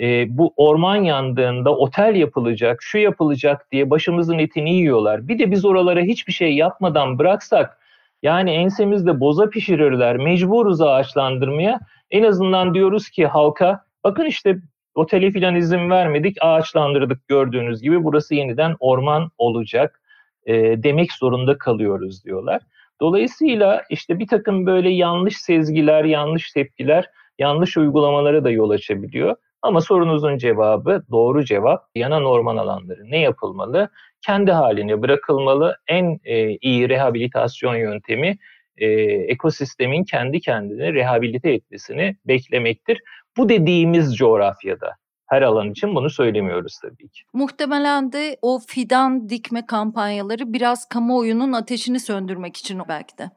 e, 0.00 0.38
bu 0.38 0.52
orman 0.56 0.96
yandığında 0.96 1.76
otel 1.76 2.14
yapılacak, 2.16 2.82
şu 2.82 2.98
yapılacak 2.98 3.72
diye 3.72 3.90
başımızın 3.90 4.38
etini 4.38 4.74
yiyorlar. 4.74 5.28
Bir 5.28 5.38
de 5.38 5.50
biz 5.50 5.64
oralara 5.64 6.00
hiçbir 6.00 6.32
şey 6.32 6.54
yapmadan 6.54 7.18
bıraksak 7.18 7.78
yani 8.22 8.50
ensemizde 8.50 9.20
boza 9.20 9.50
pişirirler, 9.50 10.16
mecburuz 10.16 10.80
ağaçlandırmaya. 10.80 11.80
En 12.10 12.22
azından 12.22 12.74
diyoruz 12.74 13.10
ki 13.10 13.26
halka 13.26 13.84
bakın 14.04 14.24
işte 14.24 14.58
otele 14.94 15.30
filan 15.30 15.56
izin 15.56 15.90
vermedik, 15.90 16.36
ağaçlandırdık 16.40 17.28
gördüğünüz 17.28 17.82
gibi 17.82 18.04
burası 18.04 18.34
yeniden 18.34 18.76
orman 18.80 19.30
olacak 19.38 20.00
e, 20.46 20.82
demek 20.82 21.12
zorunda 21.12 21.58
kalıyoruz 21.58 22.24
diyorlar. 22.24 22.62
Dolayısıyla 23.00 23.82
işte 23.90 24.18
bir 24.18 24.26
takım 24.26 24.66
böyle 24.66 24.90
yanlış 24.90 25.36
sezgiler, 25.36 26.04
yanlış 26.04 26.52
tepkiler, 26.52 27.10
yanlış 27.38 27.76
uygulamalara 27.76 28.44
da 28.44 28.50
yol 28.50 28.70
açabiliyor. 28.70 29.36
Ama 29.62 29.80
sorunuzun 29.80 30.38
cevabı 30.38 31.02
doğru 31.10 31.44
cevap 31.44 31.84
yanan 31.94 32.24
orman 32.24 32.56
alanları 32.56 33.10
ne 33.10 33.18
yapılmalı? 33.18 33.90
Kendi 34.26 34.52
haline 34.52 35.02
bırakılmalı. 35.02 35.76
En 35.88 36.20
e, 36.24 36.56
iyi 36.56 36.88
rehabilitasyon 36.88 37.74
yöntemi 37.74 38.38
e, 38.76 38.86
ekosistemin 39.28 40.04
kendi 40.04 40.40
kendini 40.40 40.94
rehabilite 40.94 41.50
etmesini 41.52 42.16
beklemektir. 42.24 42.98
Bu 43.36 43.48
dediğimiz 43.48 44.16
coğrafyada 44.16 44.94
her 45.26 45.42
alan 45.42 45.70
için 45.70 45.94
bunu 45.94 46.10
söylemiyoruz 46.10 46.78
tabii 46.82 47.08
ki. 47.08 47.22
Muhtemelen 47.32 48.12
de 48.12 48.38
o 48.42 48.58
fidan 48.66 49.28
dikme 49.28 49.66
kampanyaları 49.66 50.52
biraz 50.52 50.88
kamuoyunun 50.88 51.52
ateşini 51.52 52.00
söndürmek 52.00 52.56
için 52.56 52.80
belki 52.88 53.18
de. 53.18 53.30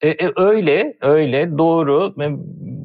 E, 0.00 0.08
e, 0.08 0.32
öyle, 0.36 0.96
öyle, 1.00 1.58
doğru. 1.58 2.14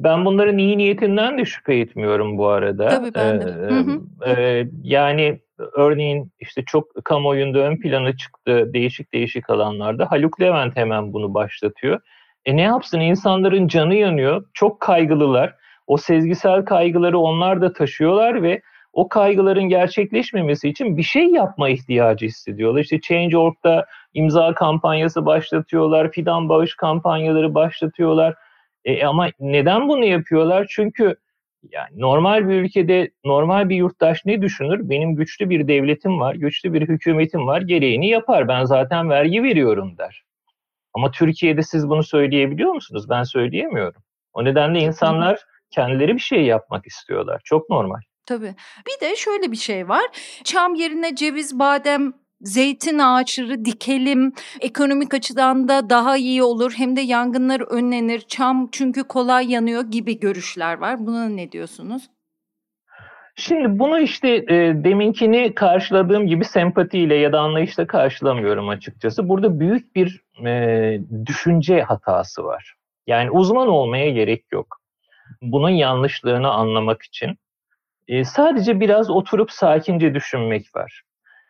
Ben 0.04 0.24
bunların 0.24 0.58
iyi 0.58 0.78
niyetinden 0.78 1.38
de 1.38 1.44
şüphe 1.44 1.74
etmiyorum 1.74 2.38
bu 2.38 2.48
arada. 2.48 2.88
Tabii 2.88 3.14
ben 3.14 3.40
de. 3.40 3.44
E, 3.44 3.74
hı 3.74 3.78
hı. 3.80 4.00
E, 4.30 4.66
yani 4.82 5.40
örneğin 5.72 6.32
işte 6.40 6.62
çok 6.66 7.04
kamuoyunda 7.04 7.58
ön 7.58 7.76
plana 7.80 8.16
çıktı 8.16 8.70
değişik 8.74 9.12
değişik 9.12 9.50
alanlarda. 9.50 10.10
Haluk 10.10 10.40
Levent 10.40 10.76
hemen 10.76 11.12
bunu 11.12 11.34
başlatıyor. 11.34 12.00
E 12.44 12.56
ne 12.56 12.62
yapsın 12.62 13.00
insanların 13.00 13.68
canı 13.68 13.94
yanıyor, 13.94 14.44
çok 14.54 14.80
kaygılılar. 14.80 15.54
O 15.86 15.96
sezgisel 15.96 16.64
kaygıları 16.64 17.18
onlar 17.18 17.60
da 17.60 17.72
taşıyorlar 17.72 18.42
ve 18.42 18.62
o 18.92 19.08
kaygıların 19.08 19.64
gerçekleşmemesi 19.64 20.68
için 20.68 20.96
bir 20.96 21.02
şey 21.02 21.26
yapma 21.26 21.68
ihtiyacı 21.68 22.26
hissediyorlar. 22.26 22.80
İşte 22.80 23.00
Change.org'da 23.00 23.86
imza 24.14 24.54
kampanyası 24.54 25.26
başlatıyorlar, 25.26 26.10
fidan 26.10 26.48
bağış 26.48 26.74
kampanyaları 26.76 27.54
başlatıyorlar. 27.54 28.34
E, 28.84 29.06
ama 29.06 29.28
neden 29.40 29.88
bunu 29.88 30.04
yapıyorlar? 30.04 30.66
Çünkü 30.70 31.16
yani 31.70 31.88
normal 31.96 32.48
bir 32.48 32.54
ülkede 32.54 33.10
normal 33.24 33.68
bir 33.68 33.76
yurttaş 33.76 34.24
ne 34.24 34.42
düşünür? 34.42 34.90
Benim 34.90 35.16
güçlü 35.16 35.50
bir 35.50 35.68
devletim 35.68 36.20
var, 36.20 36.34
güçlü 36.34 36.72
bir 36.72 36.88
hükümetim 36.88 37.46
var, 37.46 37.60
gereğini 37.60 38.08
yapar. 38.08 38.48
Ben 38.48 38.64
zaten 38.64 39.10
vergi 39.10 39.42
veriyorum 39.42 39.98
der. 39.98 40.24
Ama 40.94 41.10
Türkiye'de 41.10 41.62
siz 41.62 41.88
bunu 41.88 42.02
söyleyebiliyor 42.02 42.72
musunuz? 42.72 43.08
Ben 43.08 43.22
söyleyemiyorum. 43.22 44.02
O 44.32 44.44
nedenle 44.44 44.80
insanlar 44.80 45.40
kendileri 45.70 46.14
bir 46.14 46.20
şey 46.20 46.44
yapmak 46.44 46.86
istiyorlar. 46.86 47.40
Çok 47.44 47.70
normal. 47.70 48.00
Tabii. 48.26 48.54
Bir 48.86 49.06
de 49.06 49.16
şöyle 49.16 49.52
bir 49.52 49.56
şey 49.56 49.88
var. 49.88 50.04
Çam 50.44 50.74
yerine 50.74 51.14
ceviz, 51.14 51.58
badem, 51.58 52.12
zeytin 52.40 52.98
ağaçları 52.98 53.64
dikelim. 53.64 54.32
Ekonomik 54.60 55.14
açıdan 55.14 55.68
da 55.68 55.90
daha 55.90 56.16
iyi 56.16 56.42
olur. 56.42 56.72
Hem 56.76 56.96
de 56.96 57.00
yangınlar 57.00 57.60
önlenir. 57.60 58.20
Çam 58.20 58.68
çünkü 58.72 59.02
kolay 59.02 59.52
yanıyor 59.52 59.84
gibi 59.90 60.20
görüşler 60.20 60.78
var. 60.78 61.06
Buna 61.06 61.28
ne 61.28 61.52
diyorsunuz? 61.52 62.02
Şimdi 63.36 63.78
bunu 63.78 64.00
işte 64.00 64.28
e, 64.30 64.84
deminkini 64.84 65.54
karşıladığım 65.54 66.26
gibi 66.26 66.44
sempatiyle 66.44 67.14
ya 67.14 67.32
da 67.32 67.40
anlayışla 67.40 67.86
karşılamıyorum 67.86 68.68
açıkçası. 68.68 69.28
Burada 69.28 69.60
büyük 69.60 69.96
bir 69.96 70.22
e, 70.46 71.00
düşünce 71.26 71.82
hatası 71.82 72.44
var. 72.44 72.74
Yani 73.06 73.30
uzman 73.30 73.68
olmaya 73.68 74.10
gerek 74.10 74.44
yok. 74.52 74.80
Bunun 75.42 75.68
yanlışlığını 75.68 76.50
anlamak 76.50 77.02
için. 77.02 77.38
E, 78.08 78.24
sadece 78.24 78.80
biraz 78.80 79.10
oturup 79.10 79.50
sakince 79.50 80.14
düşünmek 80.14 80.76
var. 80.76 81.02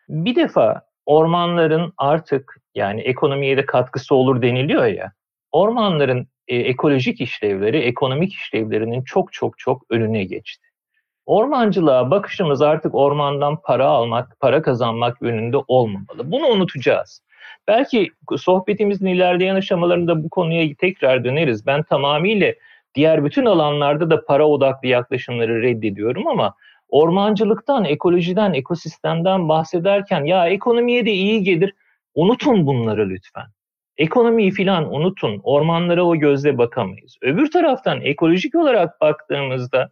Bir 0.09 0.35
defa 0.35 0.81
ormanların 1.05 1.93
artık 1.97 2.57
yani 2.75 3.01
ekonomiye 3.01 3.57
de 3.57 3.65
katkısı 3.65 4.15
olur 4.15 4.41
deniliyor 4.41 4.85
ya. 4.85 5.11
Ormanların 5.51 6.27
e, 6.47 6.55
ekolojik 6.55 7.21
işlevleri, 7.21 7.77
ekonomik 7.77 8.33
işlevlerinin 8.33 9.01
çok 9.03 9.33
çok 9.33 9.59
çok 9.59 9.81
önüne 9.89 10.23
geçti. 10.23 10.67
Ormancılığa 11.25 12.11
bakışımız 12.11 12.61
artık 12.61 12.95
ormandan 12.95 13.61
para 13.61 13.85
almak, 13.85 14.39
para 14.39 14.61
kazanmak 14.61 15.21
yönünde 15.21 15.57
olmamalı. 15.67 16.31
Bunu 16.31 16.47
unutacağız. 16.47 17.21
Belki 17.67 18.11
sohbetimizin 18.37 19.05
ilerleyen 19.05 19.55
aşamalarında 19.55 20.23
bu 20.23 20.29
konuya 20.29 20.75
tekrar 20.79 21.23
döneriz. 21.23 21.65
Ben 21.65 21.83
tamamıyla 21.83 22.53
diğer 22.95 23.25
bütün 23.25 23.45
alanlarda 23.45 24.09
da 24.09 24.25
para 24.25 24.47
odaklı 24.47 24.87
yaklaşımları 24.87 25.61
reddediyorum 25.61 26.27
ama 26.27 26.55
ormancılıktan, 26.89 27.85
ekolojiden, 27.85 28.53
ekosistemden 28.53 29.49
bahsederken 29.49 30.23
ya 30.23 30.47
ekonomiye 30.47 31.05
de 31.05 31.11
iyi 31.11 31.43
gelir. 31.43 31.73
Unutun 32.15 32.67
bunları 32.67 33.09
lütfen. 33.09 33.45
Ekonomiyi 33.97 34.51
filan 34.51 34.93
unutun. 34.93 35.41
Ormanlara 35.43 36.03
o 36.03 36.15
gözle 36.15 36.57
bakamayız. 36.57 37.17
Öbür 37.21 37.51
taraftan 37.51 38.01
ekolojik 38.01 38.55
olarak 38.55 39.01
baktığımızda 39.01 39.91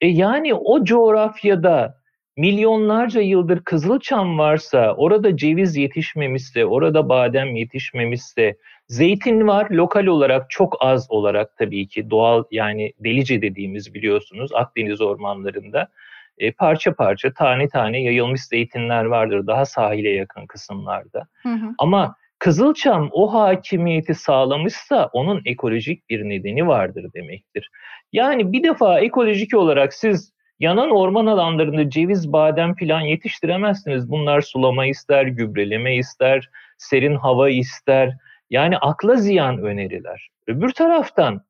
e 0.00 0.08
yani 0.08 0.54
o 0.54 0.84
coğrafyada 0.84 1.98
milyonlarca 2.36 3.20
yıldır 3.20 3.60
kızılçam 3.64 4.38
varsa, 4.38 4.94
orada 4.96 5.36
ceviz 5.36 5.76
yetişmemişse, 5.76 6.66
orada 6.66 7.08
badem 7.08 7.56
yetişmemişse, 7.56 8.56
zeytin 8.88 9.48
var 9.48 9.70
lokal 9.70 10.06
olarak 10.06 10.50
çok 10.50 10.76
az 10.80 11.06
olarak 11.10 11.56
tabii 11.56 11.88
ki 11.88 12.10
doğal 12.10 12.44
yani 12.50 12.92
delice 13.00 13.42
dediğimiz 13.42 13.94
biliyorsunuz 13.94 14.50
Akdeniz 14.54 15.00
ormanlarında 15.00 15.88
e, 16.38 16.52
parça 16.52 16.94
parça 16.94 17.32
tane 17.32 17.68
tane 17.68 18.02
yayılmış 18.02 18.40
zeytinler 18.40 19.04
vardır 19.04 19.46
daha 19.46 19.64
sahile 19.64 20.10
yakın 20.10 20.46
kısımlarda. 20.46 21.26
Hı 21.42 21.48
hı. 21.48 21.74
Ama 21.78 22.14
Kızılçam 22.38 23.08
o 23.12 23.34
hakimiyeti 23.34 24.14
sağlamışsa 24.14 25.10
onun 25.12 25.42
ekolojik 25.44 26.10
bir 26.10 26.28
nedeni 26.28 26.66
vardır 26.66 27.06
demektir. 27.14 27.70
Yani 28.12 28.52
bir 28.52 28.62
defa 28.62 29.00
ekolojik 29.00 29.54
olarak 29.54 29.94
siz 29.94 30.32
Yanan 30.60 30.90
orman 30.90 31.26
alanlarında 31.26 31.90
ceviz, 31.90 32.32
badem 32.32 32.74
filan 32.74 33.00
yetiştiremezsiniz. 33.00 34.10
Bunlar 34.10 34.40
sulama 34.40 34.86
ister, 34.86 35.26
gübreleme 35.26 35.96
ister, 35.96 36.50
serin 36.78 37.16
hava 37.16 37.50
ister. 37.50 38.16
Yani 38.50 38.78
akla 38.78 39.16
ziyan 39.16 39.58
öneriler. 39.58 40.28
Öbür 40.46 40.70
taraftan 40.70 41.42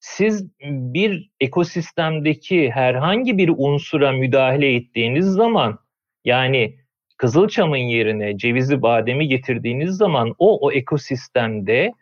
siz 0.00 0.46
bir 0.60 1.30
ekosistemdeki 1.40 2.70
herhangi 2.70 3.38
bir 3.38 3.52
unsura 3.56 4.12
müdahale 4.12 4.74
ettiğiniz 4.74 5.26
zaman 5.26 5.78
yani 6.24 6.78
Kızılçam'ın 7.16 7.76
yerine 7.76 8.38
cevizi 8.38 8.82
bademi 8.82 9.28
getirdiğiniz 9.28 9.96
zaman 9.96 10.34
o 10.38 10.66
o 10.66 10.72
ekosistemde 10.72 11.92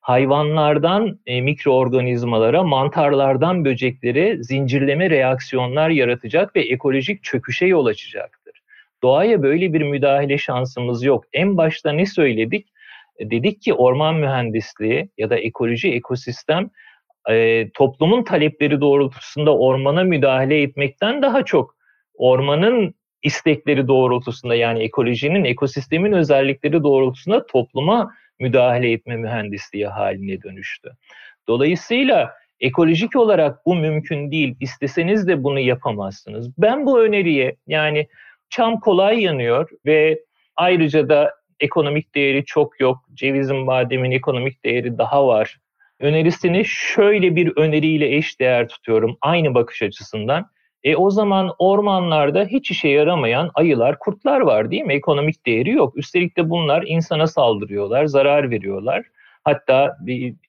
hayvanlardan 0.00 1.20
e, 1.26 1.40
mikroorganizmalara, 1.40 2.62
mantarlardan 2.62 3.64
böceklere 3.64 4.42
zincirleme 4.42 5.10
reaksiyonlar 5.10 5.90
yaratacak 5.90 6.56
ve 6.56 6.60
ekolojik 6.60 7.22
çöküşe 7.22 7.66
yol 7.66 7.86
açacaktır. 7.86 8.62
Doğaya 9.02 9.42
böyle 9.42 9.72
bir 9.72 9.82
müdahale 9.82 10.38
şansımız 10.38 11.02
yok. 11.02 11.24
En 11.32 11.56
başta 11.56 11.92
ne 11.92 12.06
söyledik? 12.06 12.68
E, 13.20 13.30
dedik 13.30 13.62
ki 13.62 13.74
orman 13.74 14.14
mühendisliği 14.14 15.08
ya 15.18 15.30
da 15.30 15.36
ekoloji, 15.36 15.92
ekosistem 15.92 16.70
e, 17.30 17.66
toplumun 17.70 18.22
talepleri 18.22 18.80
doğrultusunda 18.80 19.56
ormana 19.58 20.04
müdahale 20.04 20.62
etmekten 20.62 21.22
daha 21.22 21.44
çok 21.44 21.76
ormanın 22.14 22.94
istekleri 23.22 23.88
doğrultusunda 23.88 24.54
yani 24.54 24.82
ekolojinin, 24.82 25.44
ekosistemin 25.44 26.12
özellikleri 26.12 26.82
doğrultusunda 26.82 27.46
topluma 27.46 28.14
müdahale 28.38 28.92
etme 28.92 29.16
mühendisliği 29.16 29.86
haline 29.86 30.42
dönüştü. 30.42 30.90
Dolayısıyla 31.48 32.32
ekolojik 32.60 33.16
olarak 33.16 33.66
bu 33.66 33.74
mümkün 33.74 34.30
değil. 34.30 34.56
İsteseniz 34.60 35.28
de 35.28 35.44
bunu 35.44 35.60
yapamazsınız. 35.60 36.50
Ben 36.58 36.86
bu 36.86 37.00
öneriye 37.00 37.56
yani 37.66 38.08
çam 38.50 38.80
kolay 38.80 39.22
yanıyor 39.22 39.70
ve 39.86 40.20
ayrıca 40.56 41.08
da 41.08 41.39
ekonomik 41.60 42.14
değeri 42.14 42.44
çok 42.44 42.80
yok. 42.80 42.98
Cevizin 43.14 43.66
bademin 43.66 44.10
ekonomik 44.10 44.64
değeri 44.64 44.98
daha 44.98 45.26
var. 45.26 45.58
Önerisini 46.00 46.64
şöyle 46.64 47.36
bir 47.36 47.56
öneriyle 47.56 48.16
eş 48.16 48.40
değer 48.40 48.68
tutuyorum 48.68 49.16
aynı 49.20 49.54
bakış 49.54 49.82
açısından. 49.82 50.46
E 50.84 50.96
o 50.96 51.10
zaman 51.10 51.54
ormanlarda 51.58 52.44
hiç 52.44 52.70
işe 52.70 52.88
yaramayan 52.88 53.50
ayılar, 53.54 53.98
kurtlar 53.98 54.40
var 54.40 54.70
değil 54.70 54.82
mi? 54.82 54.94
Ekonomik 54.94 55.46
değeri 55.46 55.70
yok. 55.70 55.96
Üstelik 55.96 56.36
de 56.36 56.50
bunlar 56.50 56.84
insana 56.86 57.26
saldırıyorlar, 57.26 58.06
zarar 58.06 58.50
veriyorlar. 58.50 59.04
Hatta 59.44 59.96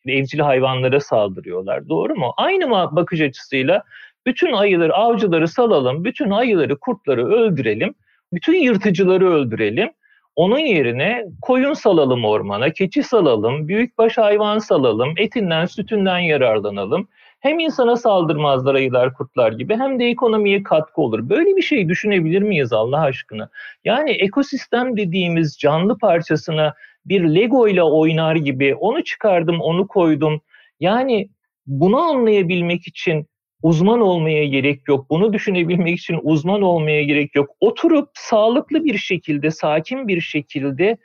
evcil 0.06 0.40
hayvanlara 0.40 1.00
saldırıyorlar. 1.00 1.90
Doğru 1.90 2.16
mu? 2.16 2.34
Aynı 2.38 2.70
bakış 2.70 3.22
açısıyla 3.22 3.84
bütün 4.26 4.54
ayıları, 4.54 4.94
avcıları 4.94 5.48
salalım, 5.48 6.04
bütün 6.04 6.30
ayıları, 6.30 6.78
kurtları 6.78 7.28
öldürelim, 7.28 7.94
bütün 8.34 8.54
yırtıcıları 8.54 9.30
öldürelim. 9.30 9.90
Onun 10.36 10.60
yerine 10.60 11.26
koyun 11.42 11.74
salalım 11.74 12.26
ormana, 12.26 12.70
keçi 12.70 13.04
salalım, 13.04 13.68
büyükbaş 13.68 14.18
hayvan 14.18 14.60
salalım, 14.60 15.14
etinden, 15.18 15.66
sütünden 15.66 16.20
yararlanalım. 16.20 17.08
Hem 17.40 17.60
insana 17.60 17.96
saldırmazlar 17.96 18.76
ayılar, 18.76 19.14
kurtlar 19.14 19.52
gibi 19.52 19.76
hem 19.76 20.00
de 20.00 20.06
ekonomiye 20.06 20.64
katkı 20.64 21.02
olur. 21.02 21.30
Böyle 21.30 21.56
bir 21.56 21.62
şey 21.62 21.90
düşünebilir 21.90 22.42
miyiz 22.42 22.74
Allah 22.74 23.02
aşkına? 23.02 23.50
Yani 23.86 24.12
ekosistem 24.12 24.98
dediğimiz 24.98 25.58
canlı 25.60 25.98
parçasına 25.98 26.74
bir 27.06 27.22
Lego 27.36 27.68
ile 27.68 27.84
oynar 27.84 28.36
gibi 28.36 28.76
onu 28.76 29.04
çıkardım, 29.04 29.62
onu 29.62 29.88
koydum. 29.88 30.42
Yani 30.80 31.30
bunu 31.68 32.00
anlayabilmek 32.00 32.88
için 32.88 33.28
uzman 33.64 34.02
olmaya 34.02 34.46
gerek 34.46 34.88
yok. 34.88 35.10
Bunu 35.10 35.34
düşünebilmek 35.34 36.00
için 36.00 36.20
uzman 36.24 36.62
olmaya 36.62 37.04
gerek 37.04 37.36
yok. 37.36 37.50
Oturup 37.60 38.10
sağlıklı 38.14 38.86
bir 38.86 38.98
şekilde, 38.98 39.52
sakin 39.52 40.08
bir 40.08 40.22
şekilde 40.22 40.86
e, 40.86 40.98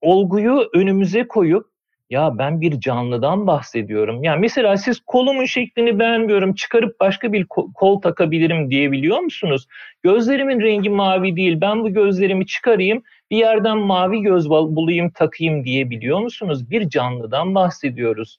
olguyu 0.00 0.70
önümüze 0.74 1.28
koyup 1.28 1.66
ya 2.10 2.38
ben 2.38 2.60
bir 2.60 2.80
canlıdan 2.80 3.46
bahsediyorum. 3.46 4.22
Yani 4.22 4.40
mesela 4.40 4.76
siz 4.76 5.00
kolumun 5.00 5.44
şeklini 5.44 5.98
beğenmiyorum, 5.98 6.54
çıkarıp 6.54 7.00
başka 7.00 7.32
bir 7.32 7.46
kol 7.74 8.00
takabilirim 8.00 8.70
diyebiliyor 8.70 9.18
musunuz? 9.18 9.66
Gözlerimin 10.02 10.60
rengi 10.60 10.90
mavi 10.90 11.36
değil, 11.36 11.60
ben 11.60 11.84
bu 11.84 11.88
gözlerimi 11.88 12.46
çıkarayım, 12.46 13.02
bir 13.30 13.36
yerden 13.36 13.78
mavi 13.78 14.20
göz 14.20 14.50
bulayım, 14.50 15.10
takayım 15.10 15.64
diyebiliyor 15.64 16.20
musunuz? 16.20 16.70
Bir 16.70 16.88
canlıdan 16.88 17.54
bahsediyoruz. 17.54 18.38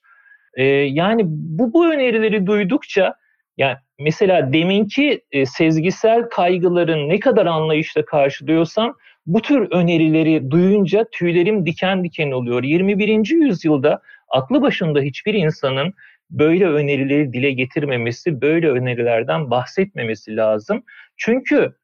Ee, 0.57 0.65
yani 0.65 1.21
bu, 1.27 1.73
bu 1.73 1.93
önerileri 1.93 2.47
duydukça, 2.47 3.15
yani 3.57 3.77
mesela 3.99 4.53
deminki 4.53 5.21
e, 5.31 5.45
sezgisel 5.45 6.29
kaygıların 6.29 7.09
ne 7.09 7.19
kadar 7.19 7.45
anlayışla 7.45 8.05
karşılıyorsam 8.05 8.95
bu 9.25 9.41
tür 9.41 9.71
önerileri 9.71 10.51
duyunca 10.51 11.05
tüylerim 11.11 11.65
diken 11.65 12.03
diken 12.03 12.31
oluyor. 12.31 12.63
21. 12.63 13.29
yüzyılda 13.29 14.01
aklı 14.29 14.61
başında 14.61 15.01
hiçbir 15.01 15.33
insanın 15.33 15.93
böyle 16.29 16.67
önerileri 16.67 17.33
dile 17.33 17.51
getirmemesi, 17.51 18.41
böyle 18.41 18.69
önerilerden 18.69 19.51
bahsetmemesi 19.51 20.35
lazım. 20.35 20.83
Çünkü 21.17 21.75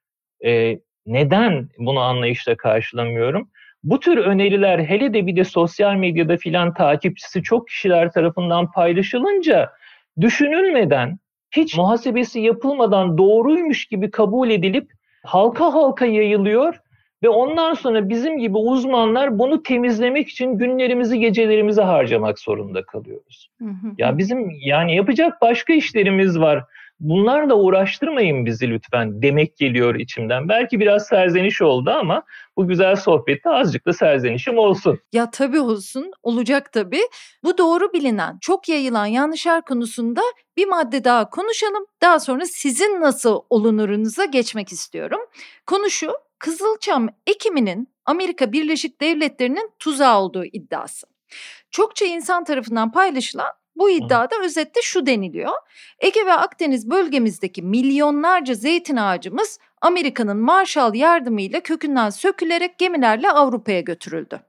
e, 0.45 0.79
neden 1.05 1.69
bunu 1.77 1.99
anlayışla 1.99 2.57
karşılamıyorum? 2.57 3.49
Bu 3.83 3.99
tür 3.99 4.17
öneriler 4.17 4.79
hele 4.79 5.13
de 5.13 5.27
bir 5.27 5.35
de 5.35 5.43
sosyal 5.43 5.95
medyada 5.95 6.37
filan 6.37 6.73
takipçisi 6.73 7.43
çok 7.43 7.67
kişiler 7.67 8.11
tarafından 8.11 8.71
paylaşılınca 8.71 9.69
düşünülmeden, 10.21 11.19
hiç 11.51 11.77
muhasebesi 11.77 12.39
yapılmadan 12.39 13.17
doğruymuş 13.17 13.85
gibi 13.85 14.11
kabul 14.11 14.49
edilip 14.49 14.91
halka 15.23 15.73
halka 15.73 16.05
yayılıyor 16.05 16.79
ve 17.23 17.29
ondan 17.29 17.73
sonra 17.73 18.09
bizim 18.09 18.37
gibi 18.37 18.57
uzmanlar 18.57 19.39
bunu 19.39 19.63
temizlemek 19.63 20.29
için 20.29 20.57
günlerimizi, 20.57 21.19
gecelerimizi 21.19 21.81
harcamak 21.81 22.39
zorunda 22.39 22.85
kalıyoruz. 22.85 23.49
Hı 23.59 23.65
hı. 23.65 23.87
Ya 23.97 24.17
bizim 24.17 24.49
yani 24.65 24.95
yapacak 24.95 25.41
başka 25.41 25.73
işlerimiz 25.73 26.39
var. 26.39 26.63
Bunlarla 27.03 27.55
uğraştırmayın 27.55 28.45
bizi 28.45 28.69
lütfen 28.69 29.21
demek 29.21 29.57
geliyor 29.57 29.95
içimden. 29.95 30.49
Belki 30.49 30.79
biraz 30.79 31.07
serzeniş 31.07 31.61
oldu 31.61 31.89
ama 31.89 32.23
bu 32.57 32.67
güzel 32.67 32.95
sohbette 32.95 33.49
azıcık 33.49 33.85
da 33.85 33.93
serzenişim 33.93 34.57
olsun. 34.57 34.99
Ya 35.13 35.31
tabii 35.31 35.59
olsun, 35.59 36.11
olacak 36.23 36.73
tabii. 36.73 37.01
Bu 37.43 37.57
doğru 37.57 37.93
bilinen, 37.93 38.37
çok 38.41 38.69
yayılan 38.69 39.05
yanlışlar 39.05 39.65
konusunda 39.65 40.21
bir 40.57 40.67
madde 40.67 41.03
daha 41.03 41.29
konuşalım. 41.29 41.85
Daha 42.01 42.19
sonra 42.19 42.45
sizin 42.45 43.01
nasıl 43.01 43.41
olunurunuza 43.49 44.25
geçmek 44.25 44.71
istiyorum. 44.71 45.19
Konu 45.65 45.89
şu, 45.89 46.11
Kızılçam 46.39 47.09
ekiminin 47.27 47.89
Amerika 48.05 48.51
Birleşik 48.51 49.01
Devletleri'nin 49.01 49.71
tuzağı 49.79 50.19
olduğu 50.19 50.45
iddiası. 50.45 51.07
Çokça 51.71 52.05
insan 52.05 52.43
tarafından 52.43 52.91
paylaşılan 52.91 53.51
bu 53.75 53.89
iddiada 53.89 54.35
özetle 54.43 54.81
şu 54.81 55.05
deniliyor. 55.05 55.53
Ege 55.99 56.25
ve 56.25 56.33
Akdeniz 56.33 56.89
bölgemizdeki 56.89 57.61
milyonlarca 57.61 58.53
zeytin 58.53 58.95
ağacımız 58.95 59.59
Amerika'nın 59.81 60.37
Marshall 60.37 60.95
yardımıyla 60.95 61.59
kökünden 61.59 62.09
sökülerek 62.09 62.77
gemilerle 62.77 63.29
Avrupa'ya 63.31 63.79
götürüldü. 63.79 64.39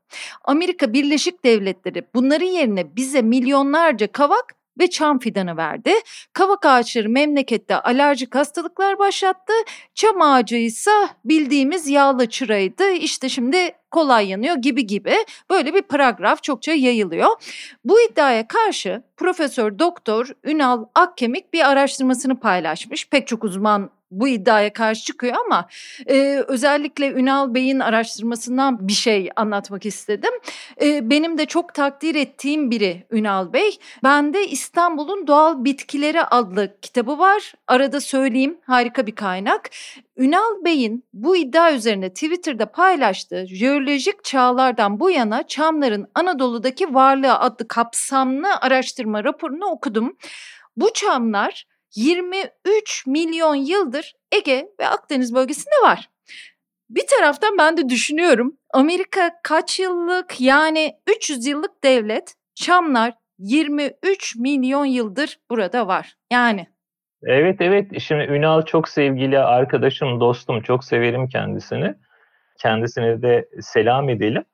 Amerika 0.45 0.93
Birleşik 0.93 1.45
Devletleri 1.45 2.09
bunların 2.15 2.47
yerine 2.47 2.97
bize 2.97 3.23
milyonlarca 3.23 4.13
kavak 4.13 4.64
ve 4.79 4.91
çam 4.91 5.19
fidanı 5.19 5.57
verdi. 5.57 5.93
Kavak 6.33 6.67
ağaçları 6.67 7.09
memlekette 7.09 7.77
alerjik 7.77 8.35
hastalıklar 8.35 8.99
başlattı. 8.99 9.53
Çam 9.95 10.23
ağacı 10.23 10.57
ise 10.57 10.91
bildiğimiz 11.25 11.89
yağlı 11.89 12.29
çıraydı. 12.29 12.91
İşte 12.91 13.29
şimdi 13.29 13.73
kolay 13.91 14.29
yanıyor 14.29 14.57
gibi 14.57 14.87
gibi 14.87 15.15
böyle 15.51 15.75
bir 15.75 15.83
paragraf 15.83 16.43
çokça 16.43 16.73
yayılıyor. 16.73 17.29
Bu 17.85 18.01
iddiaya 18.01 18.49
karşı 18.49 19.03
Profesör 19.17 19.79
Doktor 19.79 20.29
Ünal 20.45 20.85
Akkemik 20.95 21.53
bir 21.53 21.71
araştırmasını 21.71 22.41
paylaşmış. 22.41 23.09
Pek 23.09 23.27
çok 23.27 23.45
uzman 23.45 23.91
bu 24.21 24.29
iddiaya 24.29 24.73
karşı 24.73 25.05
çıkıyor 25.05 25.35
ama 25.47 25.69
e, 26.07 26.45
özellikle 26.49 27.13
Ünal 27.13 27.55
Bey'in 27.55 27.81
araştırmasından 27.81 28.89
bir 28.89 28.93
şey 28.93 29.31
anlatmak 29.37 29.87
istedim. 29.87 30.33
E, 30.83 31.11
benim 31.11 31.39
de 31.39 31.47
çok 31.47 31.75
takdir 31.75 32.15
ettiğim 32.15 32.71
biri 32.71 33.07
Ünal 33.11 33.53
Bey. 33.53 33.79
Bende 34.05 34.47
İstanbul'un 34.47 35.27
Doğal 35.27 35.65
Bitkileri 35.65 36.23
adlı 36.23 36.81
kitabı 36.83 37.19
var. 37.19 37.53
Arada 37.67 38.01
söyleyeyim 38.01 38.59
harika 38.67 39.07
bir 39.07 39.15
kaynak. 39.15 39.71
Ünal 40.17 40.65
Bey'in 40.65 41.05
bu 41.13 41.37
iddia 41.37 41.73
üzerine 41.73 42.09
Twitter'da 42.09 42.67
paylaştığı 42.67 43.47
jeolojik 43.47 44.25
çağlardan 44.25 45.01
bu 45.01 45.11
yana 45.11 45.47
çamların 45.47 46.07
Anadolu'daki 46.15 46.95
varlığı 46.95 47.39
adlı 47.39 47.69
kapsamlı 47.69 48.49
araştırma 48.61 49.25
raporunu 49.25 49.67
okudum. 49.67 50.17
Bu 50.77 50.93
çamlar 50.93 51.65
23 51.97 53.07
milyon 53.07 53.55
yıldır 53.55 54.15
Ege 54.33 54.67
ve 54.81 54.89
Akdeniz 54.89 55.35
bölgesinde 55.35 55.75
var. 55.85 56.11
Bir 56.91 57.07
taraftan 57.07 57.59
ben 57.59 57.77
de 57.77 57.89
düşünüyorum 57.89 58.57
Amerika 58.73 59.31
kaç 59.43 59.81
yıllık 59.81 60.41
yani 60.41 60.93
300 61.17 61.47
yıllık 61.47 61.85
devlet 61.85 62.35
Çamlar 62.55 63.15
23 63.39 64.37
milyon 64.37 64.85
yıldır 64.85 65.39
burada 65.51 65.87
var. 65.87 66.15
Yani. 66.33 66.67
Evet 67.23 67.57
evet 67.61 68.01
şimdi 68.01 68.23
Ünal 68.23 68.63
çok 68.63 68.89
sevgili 68.89 69.39
arkadaşım 69.39 70.21
dostum 70.21 70.63
çok 70.63 70.85
severim 70.85 71.29
kendisini. 71.29 71.95
Kendisine 72.59 73.23
de 73.23 73.49
selam 73.61 74.09
edelim. 74.09 74.45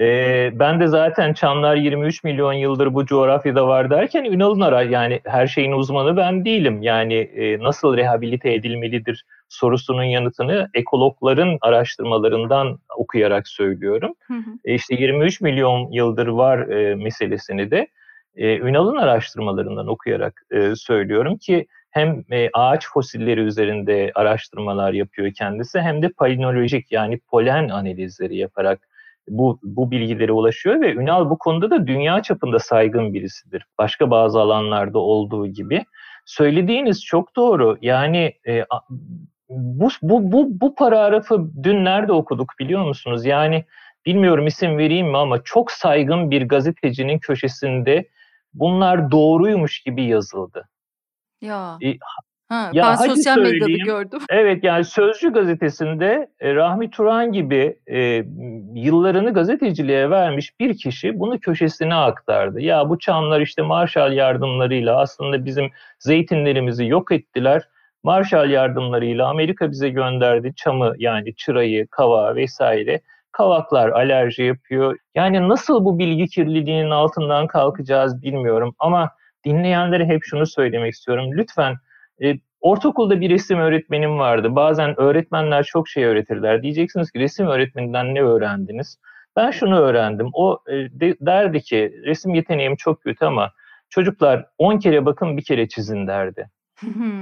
Ee, 0.00 0.50
ben 0.54 0.80
de 0.80 0.86
zaten 0.86 1.32
Çamlar 1.32 1.76
23 1.76 2.24
milyon 2.24 2.52
yıldır 2.52 2.94
bu 2.94 3.06
coğrafyada 3.06 3.66
var 3.66 3.90
derken 3.90 4.24
Ünal'ın 4.24 4.60
ara 4.60 4.82
yani 4.82 5.20
her 5.24 5.46
şeyin 5.46 5.72
uzmanı 5.72 6.16
ben 6.16 6.44
değilim. 6.44 6.82
Yani 6.82 7.14
e, 7.14 7.58
nasıl 7.58 7.96
rehabilite 7.96 8.54
edilmelidir 8.54 9.24
sorusunun 9.48 10.02
yanıtını 10.02 10.68
ekologların 10.74 11.58
araştırmalarından 11.60 12.78
okuyarak 12.96 13.48
söylüyorum. 13.48 14.14
E, 14.64 14.74
işte 14.74 14.94
23 14.94 15.40
milyon 15.40 15.92
yıldır 15.92 16.26
var 16.26 16.58
e, 16.58 16.94
meselesini 16.94 17.70
de 17.70 17.88
e, 18.36 18.58
Ünal'ın 18.58 18.96
araştırmalarından 18.96 19.88
okuyarak 19.88 20.42
e, 20.50 20.74
söylüyorum 20.76 21.36
ki 21.36 21.66
hem 21.98 22.24
e, 22.30 22.50
ağaç 22.52 22.88
fosilleri 22.88 23.40
üzerinde 23.40 24.12
araştırmalar 24.14 24.92
yapıyor 24.92 25.32
kendisi 25.32 25.80
hem 25.80 26.02
de 26.02 26.08
palinolojik 26.08 26.92
yani 26.92 27.20
polen 27.30 27.68
analizleri 27.68 28.36
yaparak 28.36 28.88
bu, 29.28 29.58
bu 29.62 29.90
bilgilere 29.90 30.32
ulaşıyor 30.32 30.80
ve 30.80 30.94
Ünal 30.94 31.30
bu 31.30 31.38
konuda 31.38 31.70
da 31.70 31.86
dünya 31.86 32.22
çapında 32.22 32.58
saygın 32.58 33.14
birisidir. 33.14 33.66
Başka 33.78 34.10
bazı 34.10 34.40
alanlarda 34.40 34.98
olduğu 34.98 35.46
gibi. 35.46 35.84
Söylediğiniz 36.24 37.04
çok 37.04 37.36
doğru. 37.36 37.78
Yani 37.82 38.32
e, 38.46 38.64
bu, 39.48 39.88
bu, 40.02 40.32
bu, 40.32 40.60
bu 40.60 40.74
paragrafı 40.74 41.50
dün 41.62 41.84
nerede 41.84 42.12
okuduk 42.12 42.52
biliyor 42.60 42.84
musunuz? 42.84 43.24
Yani 43.24 43.64
bilmiyorum 44.06 44.46
isim 44.46 44.78
vereyim 44.78 45.06
mi 45.06 45.16
ama 45.16 45.42
çok 45.44 45.70
saygın 45.70 46.30
bir 46.30 46.48
gazetecinin 46.48 47.18
köşesinde 47.18 48.08
bunlar 48.54 49.10
doğruymuş 49.10 49.82
gibi 49.82 50.04
yazıldı. 50.04 50.68
Ya. 51.40 51.78
E, 51.82 51.96
Ha, 52.48 52.70
ya 52.72 52.96
ben 53.00 53.06
sosyal 53.06 53.38
medyada 53.38 53.84
gördüm. 53.84 54.20
Evet 54.30 54.64
yani 54.64 54.84
Sözcü 54.84 55.32
gazetesinde 55.32 56.28
e, 56.40 56.54
Rahmi 56.54 56.90
Turan 56.90 57.32
gibi 57.32 57.78
e, 57.86 58.24
yıllarını 58.74 59.32
gazeteciliğe 59.32 60.10
vermiş 60.10 60.60
bir 60.60 60.78
kişi 60.78 61.20
bunu 61.20 61.40
köşesine 61.40 61.94
aktardı. 61.94 62.60
Ya 62.60 62.88
bu 62.88 62.98
çamlar 62.98 63.40
işte 63.40 63.62
Marshall 63.62 64.12
yardımlarıyla 64.12 65.00
aslında 65.00 65.44
bizim 65.44 65.70
zeytinlerimizi 65.98 66.86
yok 66.86 67.12
ettiler. 67.12 67.62
Marshall 68.02 68.50
yardımlarıyla 68.50 69.28
Amerika 69.28 69.70
bize 69.70 69.88
gönderdi 69.88 70.52
çamı 70.56 70.92
yani 70.98 71.34
çırayı, 71.34 71.86
kava 71.90 72.34
vesaire. 72.36 73.00
Kavaklar 73.32 73.88
alerji 73.88 74.42
yapıyor. 74.42 74.96
Yani 75.14 75.48
nasıl 75.48 75.84
bu 75.84 75.98
bilgi 75.98 76.26
kirliliğinin 76.26 76.90
altından 76.90 77.46
kalkacağız 77.46 78.22
bilmiyorum 78.22 78.74
ama 78.78 79.10
dinleyenlere 79.48 80.06
hep 80.06 80.24
şunu 80.24 80.46
söylemek 80.46 80.92
istiyorum. 80.92 81.30
Lütfen 81.32 81.76
e, 82.22 82.34
ortaokulda 82.60 83.20
bir 83.20 83.30
resim 83.30 83.58
öğretmenim 83.58 84.18
vardı. 84.18 84.56
Bazen 84.56 85.00
öğretmenler 85.00 85.64
çok 85.64 85.88
şey 85.88 86.04
öğretirler. 86.04 86.62
Diyeceksiniz 86.62 87.10
ki 87.10 87.18
resim 87.18 87.46
öğretmeninden 87.46 88.14
ne 88.14 88.22
öğrendiniz? 88.22 88.98
Ben 89.36 89.50
şunu 89.50 89.78
öğrendim. 89.80 90.28
O 90.32 90.58
e, 90.68 90.72
de, 90.74 91.16
derdi 91.20 91.60
ki 91.60 91.92
resim 92.04 92.34
yeteneğim 92.34 92.76
çok 92.76 93.02
kötü 93.02 93.24
ama 93.24 93.52
çocuklar 93.90 94.46
10 94.58 94.78
kere 94.78 95.06
bakın 95.06 95.36
bir 95.36 95.44
kere 95.44 95.68
çizin 95.68 96.06
derdi. 96.06 96.50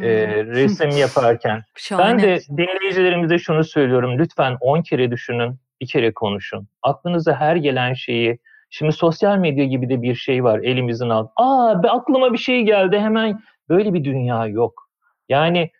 e, 0.03 0.45
resim 0.45 0.91
yaparken. 0.97 1.63
Ben 1.99 2.19
de 2.23 2.41
dinleyicilerimize 2.57 3.39
şunu 3.39 3.65
söylüyorum. 3.65 4.19
Lütfen 4.19 4.57
10 4.61 4.83
kere 4.83 5.11
düşünün, 5.11 5.57
bir 5.81 5.87
kere 5.87 6.13
konuşun. 6.13 6.69
Aklınıza 6.83 7.41
her 7.41 7.57
gelen 7.57 7.95
şeyi 7.95 8.39
Şimdi 8.79 8.93
sosyal 8.93 9.39
medya 9.39 9.65
gibi 9.65 9.89
de 9.89 10.03
bir 10.03 10.15
şey 10.15 10.45
var 10.45 10.59
elimizin 10.59 11.09
alt. 11.09 11.31
Aa 11.37 11.83
be 11.83 11.91
aklıma 11.91 12.33
bir 12.33 12.39
şey 12.39 12.63
geldi 12.63 12.99
hemen 12.99 13.41
böyle 13.69 13.95
bir 13.95 14.05
dünya 14.05 14.47
yok. 14.47 14.89
Yani 15.29 15.71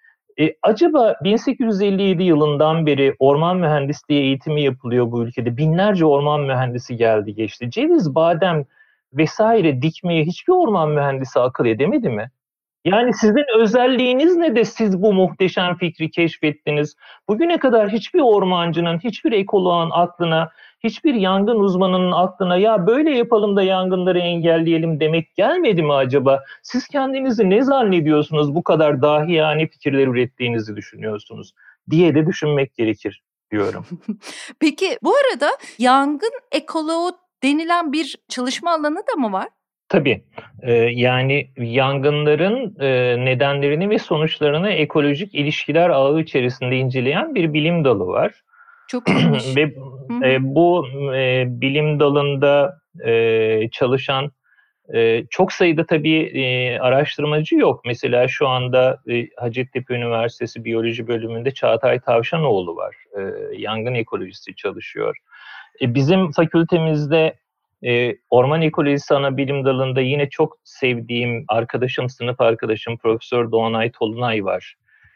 e, 0.41 0.55
acaba 0.63 1.15
1857 1.25 2.23
yılından 2.23 2.87
beri 2.87 3.15
orman 3.19 3.57
mühendisliği 3.57 4.21
eğitimi 4.21 4.63
yapılıyor 4.63 5.13
bu 5.13 5.23
ülkede. 5.23 5.57
Binlerce 5.57 6.05
orman 6.05 6.41
mühendisi 6.41 6.97
geldi 6.97 7.35
geçti. 7.35 7.71
Ceviz, 7.71 8.15
badem 8.15 8.65
vesaire 9.13 9.83
dikmeye 9.83 10.25
hiçbir 10.25 10.53
orman 10.53 10.91
mühendisi 10.91 11.41
akıl 11.41 11.67
edemedi 11.67 12.09
mi? 12.09 12.31
Yani 12.87 13.15
sizin 13.15 13.45
özelliğiniz 13.59 14.37
ne 14.37 14.57
de 14.57 14.65
siz 14.65 15.03
bu 15.03 15.13
muhteşem 15.13 15.77
fikri 15.77 16.11
keşfettiniz? 16.11 16.97
Bugüne 17.29 17.59
kadar 17.59 17.89
hiçbir 17.89 18.21
ormancının, 18.21 18.99
hiçbir 18.99 19.33
ekoloğun 19.33 19.91
aklına, 19.93 20.51
hiçbir 20.85 21.15
yangın 21.15 21.61
uzmanının 21.61 22.13
aklına 22.13 22.57
ya 22.57 22.87
böyle 22.87 23.17
yapalım 23.17 23.57
da 23.57 23.63
yangınları 23.63 24.19
engelleyelim 24.19 25.01
demek 25.01 25.35
gelmedi 25.35 25.83
mi 25.83 25.93
acaba? 25.93 26.43
Siz 26.63 26.89
kendinizi 26.89 27.51
ne 27.51 27.63
zannediyorsunuz 27.63 28.55
bu 28.55 28.63
kadar 28.63 29.03
dahi 29.03 29.33
yani 29.33 29.69
fikirler 29.69 30.07
ürettiğinizi 30.07 30.77
düşünüyorsunuz 30.77 31.53
diye 31.91 32.15
de 32.15 32.27
düşünmek 32.27 32.75
gerekir 32.75 33.23
diyorum. 33.51 33.87
Peki 34.61 34.99
bu 35.03 35.15
arada 35.17 35.49
yangın 35.79 36.33
ekoloğu 36.53 37.13
denilen 37.43 37.93
bir 37.93 38.17
çalışma 38.29 38.71
alanı 38.71 38.99
da 38.99 39.17
mı 39.17 39.33
var? 39.33 39.49
Tabii. 39.89 40.23
Ee, 40.63 40.73
yani 40.73 41.51
yangınların 41.57 42.77
e, 42.81 43.17
nedenlerini 43.25 43.91
ve 43.91 43.99
sonuçlarını 43.99 44.71
ekolojik 44.71 45.35
ilişkiler 45.35 45.91
ağı 45.91 46.21
içerisinde 46.21 46.77
inceleyen 46.77 47.35
bir 47.35 47.53
bilim 47.53 47.85
dalı 47.85 48.07
var. 48.07 48.33
Çok 48.89 49.09
ve 49.57 49.75
e, 50.23 50.39
bu 50.41 50.87
e, 51.15 51.45
bilim 51.49 52.01
dalında 52.01 52.79
e, 53.05 53.71
çalışan 53.73 54.31
e, 54.95 55.25
çok 55.31 55.53
sayıda 55.53 55.87
tabii 55.87 56.19
e, 56.19 56.79
araştırmacı 56.79 57.57
yok. 57.57 57.83
Mesela 57.85 58.29
şu 58.29 58.49
anda 58.49 58.99
e, 59.11 59.29
Hacettepe 59.37 59.95
Üniversitesi 59.95 60.65
Biyoloji 60.65 61.09
bölümünde 61.09 61.51
Çağatay 61.51 62.01
Tavşanoğlu 62.01 62.77
var. 62.77 62.97
E, 63.19 63.21
yangın 63.57 63.95
ekolojisi 63.95 64.55
çalışıyor. 64.55 65.17
E, 65.83 65.95
bizim 65.95 66.31
fakültemizde 66.31 67.35
e, 67.85 68.17
orman 68.31 68.63
ekolojisi 68.63 69.15
ana 69.15 69.37
bilim 69.37 69.65
dalında 69.65 70.01
yine 70.01 70.29
çok 70.29 70.59
sevdiğim 70.65 71.45
arkadaşım, 71.49 72.09
sınıf 72.09 72.41
arkadaşım 72.41 72.99
Profesör 72.99 73.51
Doğanay 73.51 73.91
Tolunay 73.91 74.45
var. 74.45 74.75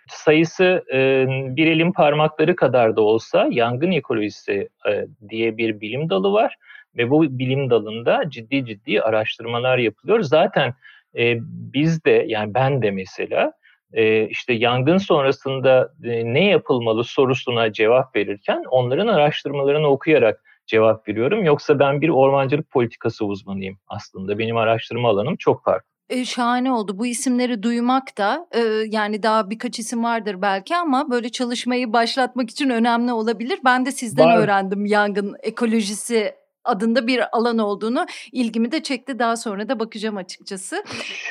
Sayısı 0.08 0.84
e, 0.92 1.26
bir 1.28 1.66
elin 1.66 1.92
parmakları 1.92 2.56
kadar 2.56 2.96
da 2.96 3.00
olsa 3.02 3.48
yangın 3.50 3.92
ekolojisi 3.92 4.68
e, 4.88 5.06
diye 5.28 5.56
bir 5.56 5.80
bilim 5.80 6.10
dalı 6.10 6.32
var 6.32 6.56
ve 6.96 7.10
bu 7.10 7.38
bilim 7.38 7.70
dalında 7.70 8.30
ciddi 8.30 8.64
ciddi 8.64 9.02
araştırmalar 9.02 9.78
yapılıyor. 9.78 10.20
Zaten 10.20 10.74
e, 11.18 11.38
biz 11.72 12.04
de 12.04 12.24
yani 12.26 12.54
ben 12.54 12.82
de 12.82 12.90
mesela 12.90 13.52
e, 13.92 14.28
işte 14.28 14.52
yangın 14.52 14.98
sonrasında 14.98 15.92
e, 16.04 16.34
ne 16.34 16.44
yapılmalı 16.44 17.04
sorusuna 17.04 17.72
cevap 17.72 18.16
verirken 18.16 18.64
onların 18.70 19.06
araştırmalarını 19.06 19.86
okuyarak 19.86 20.42
cevap 20.70 21.08
veriyorum. 21.08 21.44
Yoksa 21.44 21.78
ben 21.78 22.00
bir 22.00 22.08
ormancılık 22.08 22.70
politikası 22.70 23.24
uzmanıyım 23.24 23.78
aslında. 23.88 24.38
Benim 24.38 24.56
araştırma 24.56 25.08
alanım 25.08 25.36
çok 25.36 25.64
farklı. 25.64 25.90
E, 26.10 26.24
şahane 26.24 26.72
oldu. 26.72 26.98
Bu 26.98 27.06
isimleri 27.06 27.62
duymak 27.62 28.18
da 28.18 28.46
e, 28.52 28.60
yani 28.86 29.22
daha 29.22 29.50
birkaç 29.50 29.78
isim 29.78 30.04
vardır 30.04 30.42
belki 30.42 30.76
ama 30.76 31.10
böyle 31.10 31.28
çalışmayı 31.28 31.92
başlatmak 31.92 32.50
için 32.50 32.70
önemli 32.70 33.12
olabilir. 33.12 33.58
Ben 33.64 33.86
de 33.86 33.92
sizden 33.92 34.26
Var. 34.26 34.38
öğrendim 34.38 34.86
yangın 34.86 35.36
ekolojisi 35.42 36.34
adında 36.64 37.06
bir 37.06 37.36
alan 37.36 37.58
olduğunu 37.58 38.06
ilgimi 38.32 38.72
de 38.72 38.82
çekti. 38.82 39.18
Daha 39.18 39.36
sonra 39.36 39.68
da 39.68 39.80
bakacağım 39.80 40.16
açıkçası. 40.16 40.84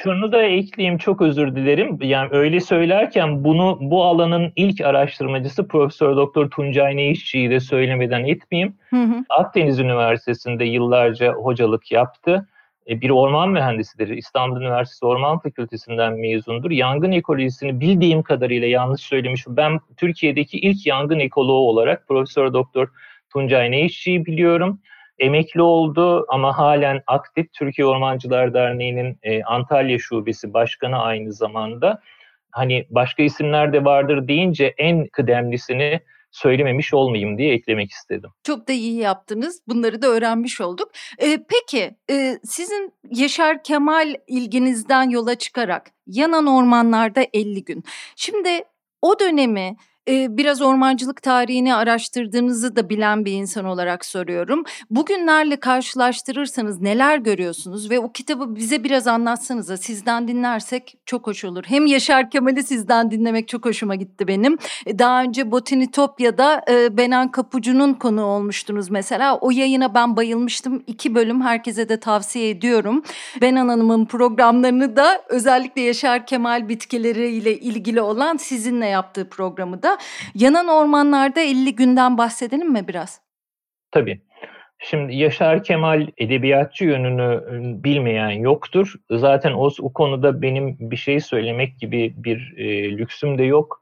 Şunu 0.03 0.32
da 0.32 0.43
ekleyeyim 0.43 0.97
çok 0.97 1.21
özür 1.21 1.55
dilerim. 1.55 1.97
Yani 2.01 2.30
öyle 2.32 2.59
söylerken 2.59 3.43
bunu 3.43 3.77
bu 3.82 4.03
alanın 4.03 4.53
ilk 4.55 4.82
araştırmacısı 4.82 5.67
Profesör 5.67 6.17
Doktor 6.17 6.49
Tuncay 6.49 6.97
Neişçi'yi 6.97 7.49
de 7.49 7.59
söylemeden 7.59 8.25
etmeyeyim. 8.25 8.75
Hı 8.89 9.03
hı. 9.03 9.23
Akdeniz 9.30 9.80
Üniversitesi'nde 9.80 10.65
yıllarca 10.65 11.34
hocalık 11.34 11.91
yaptı. 11.91 12.47
E, 12.89 13.01
bir 13.01 13.09
orman 13.09 13.49
mühendisidir. 13.49 14.07
İstanbul 14.07 14.61
Üniversitesi 14.61 15.05
Orman 15.05 15.39
Fakültesinden 15.39 16.13
mezundur. 16.13 16.71
Yangın 16.71 17.11
ekolojisini 17.11 17.80
bildiğim 17.80 18.23
kadarıyla 18.23 18.67
yanlış 18.67 19.01
söylemiş. 19.01 19.45
Ben 19.47 19.80
Türkiye'deki 19.97 20.59
ilk 20.59 20.88
yangın 20.88 21.19
ekoloğu 21.19 21.69
olarak 21.69 22.07
Profesör 22.07 22.53
Doktor 22.53 22.88
Tuncay 23.34 23.71
Neişçi'yi 23.71 24.25
biliyorum 24.25 24.80
emekli 25.20 25.61
oldu 25.61 26.26
ama 26.30 26.57
halen 26.57 27.01
aktif 27.07 27.53
Türkiye 27.53 27.88
Ormancılar 27.88 28.53
Derneği'nin 28.53 29.20
e, 29.24 29.43
Antalya 29.43 29.99
Şubesi 29.99 30.53
Başkanı 30.53 31.01
aynı 31.01 31.34
zamanda. 31.34 32.01
Hani 32.51 32.86
başka 32.89 33.24
isimler 33.24 33.74
de 33.74 33.86
vardır 33.86 34.28
deyince 34.28 34.74
en 34.78 35.07
kıdemlisini 35.07 35.99
söylememiş 36.32 36.93
olmayayım 36.93 37.38
diye 37.38 37.53
eklemek 37.53 37.91
istedim. 37.91 38.30
Çok 38.43 38.67
da 38.67 38.74
iyi 38.74 38.95
yaptınız. 38.95 39.61
Bunları 39.67 40.01
da 40.01 40.07
öğrenmiş 40.07 40.61
olduk. 40.61 40.91
Ee, 41.22 41.39
peki 41.49 41.95
e, 42.09 42.39
sizin 42.43 42.93
Yaşar 43.11 43.63
Kemal 43.63 44.15
ilginizden 44.28 45.09
yola 45.09 45.36
çıkarak 45.36 45.91
yanan 46.07 46.47
ormanlarda 46.47 47.26
50 47.34 47.63
gün. 47.63 47.84
Şimdi 48.15 48.49
o 49.01 49.20
dönemi 49.20 49.76
e, 50.10 50.38
biraz 50.38 50.62
ormancılık 50.62 51.22
tarihini 51.22 51.76
araştırdığınızı 51.76 52.76
da 52.76 52.89
bilen 52.89 53.26
bir 53.26 53.32
insan 53.32 53.66
olarak 53.66 54.05
soruyorum. 54.05 54.64
Bugünlerle 54.89 55.60
karşılaştırırsanız 55.60 56.82
neler 56.82 57.18
görüyorsunuz 57.18 57.89
ve 57.89 57.99
o 57.99 58.12
kitabı 58.12 58.55
bize 58.55 58.84
biraz 58.84 59.07
anlatsanıza. 59.07 59.78
Sizden 59.78 60.28
dinlersek 60.28 60.97
çok 61.05 61.28
hoş 61.28 61.45
olur. 61.45 61.64
Hem 61.68 61.86
Yaşar 61.86 62.30
Kemal'i 62.30 62.64
sizden 62.64 63.12
dinlemek 63.12 63.47
çok 63.47 63.66
hoşuma 63.66 63.95
gitti 63.95 64.28
benim. 64.28 64.57
E, 64.86 64.99
daha 64.99 65.22
önce 65.22 65.51
Botanitopya'da 65.51 66.62
e, 66.70 66.97
Benan 66.97 67.32
Kapucu'nun 67.32 67.93
konu 67.93 68.26
olmuştunuz 68.26 68.89
mesela. 68.89 69.38
O 69.38 69.51
yayına 69.51 69.93
ben 69.93 70.16
bayılmıştım. 70.16 70.84
İki 70.88 71.16
bölüm 71.16 71.41
herkese 71.41 71.89
de 71.89 71.99
tavsiye 71.99 72.49
ediyorum. 72.49 73.03
Benan 73.41 73.68
Hanım'ın 73.68 74.05
programlarını 74.05 74.95
da 74.95 75.22
özellikle 75.30 75.82
Yaşar 75.82 76.26
Kemal 76.26 76.70
bitkileriyle 76.70 77.60
ilgili 77.60 78.01
olan 78.01 78.38
sizinle 78.38 78.86
yaptığı 78.86 79.30
programı 79.30 79.84
da. 79.84 79.99
Yanan 80.36 80.68
ormanlarda 80.68 81.39
50 81.39 81.76
günden 81.76 82.18
bahsedelim 82.18 82.72
mi 82.72 82.88
biraz? 82.88 83.22
Tabii. 83.91 84.22
Şimdi 84.80 85.16
Yaşar 85.16 85.64
Kemal 85.64 86.08
edebiyatçı 86.18 86.86
yönünü 86.86 87.22
ıı, 87.22 87.84
bilmeyen 87.84 88.30
yoktur. 88.30 88.93
Zaten 89.12 89.54
o, 89.54 89.70
o 89.82 89.93
konuda 89.93 90.41
benim 90.41 90.78
bir 90.80 90.95
şey 90.95 91.20
söylemek 91.20 91.80
gibi 91.80 92.14
bir 92.18 92.54
e, 92.58 92.97
lüksüm 92.97 93.38
de 93.38 93.43
yok. 93.43 93.82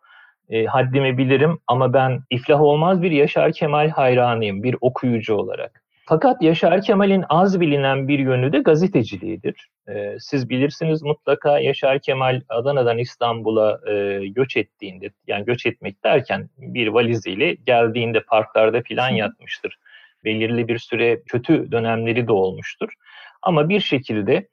E, 0.50 0.66
haddimi 0.66 1.18
bilirim 1.18 1.60
ama 1.68 1.94
ben 1.94 2.22
iflah 2.30 2.62
olmaz 2.62 3.02
bir 3.02 3.12
Yaşar 3.12 3.54
Kemal 3.54 3.90
hayranıyım 3.90 4.64
bir 4.64 4.76
okuyucu 4.82 5.36
olarak. 5.36 5.84
Fakat 6.10 6.42
Yaşar 6.42 6.82
Kemal'in 6.82 7.24
az 7.30 7.60
bilinen 7.60 8.08
bir 8.08 8.20
yönü 8.20 8.54
de 8.54 8.60
gazeteciliğidir. 8.60 9.70
Ee, 9.90 10.16
siz 10.20 10.50
bilirsiniz 10.50 11.04
mutlaka 11.04 11.60
Yaşar 11.60 12.00
Kemal 12.00 12.42
Adana'dan 12.50 12.98
İstanbul'a 12.98 13.92
e, 13.92 14.28
göç 14.28 14.58
ettiğinde, 14.58 15.10
yani 15.28 15.46
göç 15.46 15.66
etmek 15.66 16.04
derken 16.04 16.50
bir 16.58 16.88
valiziyle 16.88 17.54
geldiğinde 17.54 18.20
parklarda 18.20 18.82
filan 18.82 19.10
yatmıştır. 19.10 19.78
Belirli 20.24 20.68
bir 20.68 20.78
süre 20.78 21.22
kötü 21.22 21.72
dönemleri 21.72 22.28
de 22.28 22.32
olmuştur. 22.32 22.94
Ama 23.42 23.70
bir 23.70 23.80
şekilde 23.80 24.48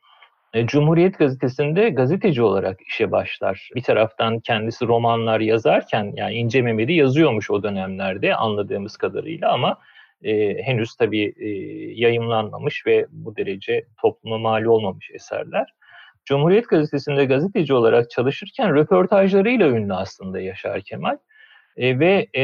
e, 0.54 0.66
Cumhuriyet 0.66 1.18
Gazetesi'nde 1.18 1.88
gazeteci 1.88 2.42
olarak 2.42 2.80
işe 2.88 3.10
başlar. 3.10 3.70
Bir 3.74 3.82
taraftan 3.82 4.40
kendisi 4.40 4.86
romanlar 4.86 5.40
yazarken 5.40 6.12
yani 6.16 6.34
İnce 6.34 6.62
Mehmet'i 6.62 6.92
yazıyormuş 6.92 7.50
o 7.50 7.62
dönemlerde 7.62 8.34
anladığımız 8.34 8.96
kadarıyla 8.96 9.52
ama 9.52 9.78
e, 10.24 10.62
henüz 10.62 10.94
tabii 10.94 11.34
e, 11.36 11.48
yayımlanmamış 12.00 12.86
ve 12.86 13.06
bu 13.10 13.36
derece 13.36 13.84
topluma 14.02 14.38
mali 14.38 14.68
olmamış 14.68 15.10
eserler. 15.14 15.66
Cumhuriyet 16.24 16.68
Gazetesi'nde 16.68 17.24
gazeteci 17.24 17.74
olarak 17.74 18.10
çalışırken 18.10 18.74
röportajlarıyla 18.74 19.68
ünlü 19.68 19.94
aslında 19.94 20.40
Yaşar 20.40 20.80
Kemal. 20.80 21.16
E, 21.76 21.98
ve 21.98 22.26
e, 22.34 22.42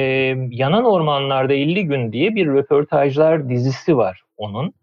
Yanan 0.51 0.85
Ormanlarda 0.85 1.55
50 1.55 1.87
Gün 1.87 2.13
diye 2.13 2.35
bir 2.35 2.47
röportajlar 2.47 3.49
dizisi 3.49 3.97
var 3.97 4.23
onun. 4.37 4.75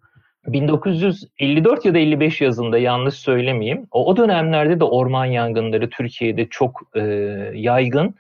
1954 0.47 1.85
ya 1.85 1.93
da 1.93 1.97
55 1.97 2.41
yazında 2.41 2.77
yanlış 2.77 3.15
söylemeyeyim. 3.15 3.87
O, 3.91 4.05
o 4.05 4.17
dönemlerde 4.17 4.79
de 4.79 4.83
orman 4.83 5.25
yangınları 5.25 5.89
Türkiye'de 5.89 6.47
çok 6.49 6.81
e, 6.95 7.01
yaygın 7.53 8.15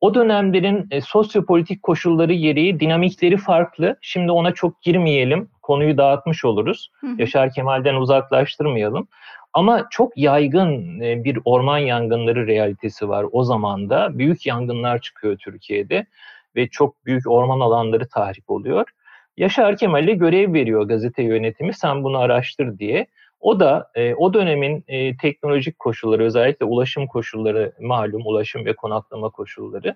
o 0.00 0.14
dönemlerin 0.14 0.86
e, 0.90 1.00
sosyopolitik 1.00 1.82
koşulları 1.82 2.32
gereği 2.32 2.80
dinamikleri 2.80 3.36
farklı. 3.36 3.96
Şimdi 4.00 4.32
ona 4.32 4.52
çok 4.52 4.82
girmeyelim. 4.82 5.48
Konuyu 5.62 5.98
dağıtmış 5.98 6.44
oluruz. 6.44 6.90
Hı 7.00 7.06
hı. 7.06 7.14
Yaşar 7.18 7.52
Kemal'den 7.52 7.94
uzaklaştırmayalım. 7.94 9.08
Ama 9.52 9.86
çok 9.90 10.16
yaygın 10.16 11.00
e, 11.00 11.24
bir 11.24 11.38
orman 11.44 11.78
yangınları 11.78 12.46
realitesi 12.46 13.08
var 13.08 13.26
o 13.32 13.44
zaman 13.44 13.90
da. 13.90 14.18
Büyük 14.18 14.46
yangınlar 14.46 15.00
çıkıyor 15.00 15.36
Türkiye'de 15.38 16.06
ve 16.56 16.68
çok 16.68 17.06
büyük 17.06 17.30
orman 17.30 17.60
alanları 17.60 18.08
tahrip 18.08 18.50
oluyor. 18.50 18.88
Yaşar 19.36 19.76
Kemal'e 19.76 20.12
görev 20.12 20.52
veriyor 20.52 20.82
gazete 20.82 21.22
yönetimi 21.22 21.74
sen 21.74 22.04
bunu 22.04 22.18
araştır 22.18 22.78
diye. 22.78 23.06
O 23.40 23.60
da 23.60 23.90
e, 23.94 24.14
o 24.14 24.34
dönemin 24.34 24.84
e, 24.88 25.16
teknolojik 25.16 25.78
koşulları 25.78 26.24
özellikle 26.24 26.66
ulaşım 26.66 27.06
koşulları 27.06 27.72
malum 27.80 28.22
ulaşım 28.26 28.64
ve 28.64 28.76
konaklama 28.76 29.30
koşulları. 29.30 29.94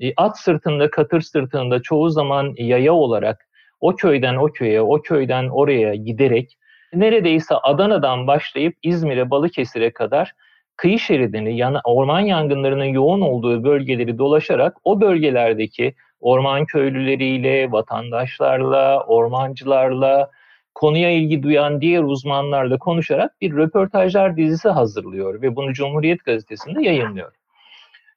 E, 0.00 0.12
at 0.16 0.38
sırtında 0.38 0.90
katır 0.90 1.20
sırtında 1.20 1.82
çoğu 1.82 2.10
zaman 2.10 2.54
yaya 2.56 2.92
olarak 2.92 3.48
o 3.80 3.96
köyden 3.96 4.36
o 4.36 4.46
köye 4.46 4.80
o 4.80 5.02
köyden 5.02 5.48
oraya 5.48 5.94
giderek 5.94 6.58
neredeyse 6.94 7.54
Adana'dan 7.54 8.26
başlayıp 8.26 8.76
İzmir'e 8.82 9.30
Balıkesir'e 9.30 9.90
kadar 9.90 10.32
kıyı 10.76 10.98
şeridini 10.98 11.56
yana, 11.56 11.80
orman 11.84 12.20
yangınlarının 12.20 12.84
yoğun 12.84 13.20
olduğu 13.20 13.64
bölgeleri 13.64 14.18
dolaşarak 14.18 14.76
o 14.84 15.00
bölgelerdeki 15.00 15.94
orman 16.20 16.64
köylüleriyle, 16.64 17.72
vatandaşlarla, 17.72 19.04
ormancılarla, 19.06 20.30
konuya 20.74 21.10
ilgi 21.10 21.42
duyan 21.42 21.80
diğer 21.80 22.02
uzmanlarla 22.02 22.78
konuşarak 22.78 23.40
bir 23.40 23.52
röportajlar 23.52 24.36
dizisi 24.36 24.68
hazırlıyor 24.68 25.42
ve 25.42 25.56
bunu 25.56 25.72
Cumhuriyet 25.72 26.24
Gazetesi'nde 26.24 26.82
yayınlıyor. 26.82 27.32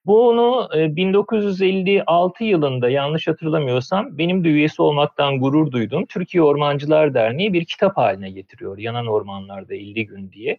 Bunu 0.06 0.70
1956 0.74 2.44
e, 2.44 2.48
yılında 2.48 2.90
yanlış 2.90 3.28
hatırlamıyorsam 3.28 4.18
benim 4.18 4.44
de 4.44 4.50
üyesi 4.50 4.82
olmaktan 4.82 5.40
gurur 5.40 5.72
duyduğum 5.72 6.06
Türkiye 6.06 6.44
Ormancılar 6.44 7.14
Derneği 7.14 7.54
bir 7.54 7.66
kitap 7.66 7.98
haline 7.98 8.30
getiriyor. 8.30 8.78
Yanan 8.78 9.08
Ormanlarda 9.08 9.76
50 9.76 10.06
Gün 10.06 10.32
diye. 10.32 10.58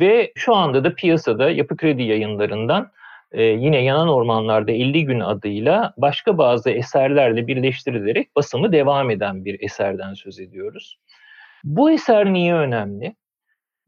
Ve 0.00 0.32
şu 0.36 0.54
anda 0.54 0.84
da 0.84 0.94
piyasada 0.94 1.50
Yapı 1.50 1.76
Kredi 1.76 2.02
yayınlarından 2.02 2.90
e, 3.34 3.42
yine 3.42 3.84
Yanan 3.84 4.08
Ormanlarda 4.08 4.72
50 4.72 5.04
Gün 5.04 5.20
adıyla 5.20 5.94
başka 5.96 6.38
bazı 6.38 6.70
eserlerle 6.70 7.46
birleştirilerek 7.46 8.36
basımı 8.36 8.72
devam 8.72 9.10
eden 9.10 9.44
bir 9.44 9.60
eserden 9.60 10.14
söz 10.14 10.40
ediyoruz. 10.40 10.98
Bu 11.64 11.90
eser 11.90 12.32
niye 12.32 12.54
önemli? 12.54 13.14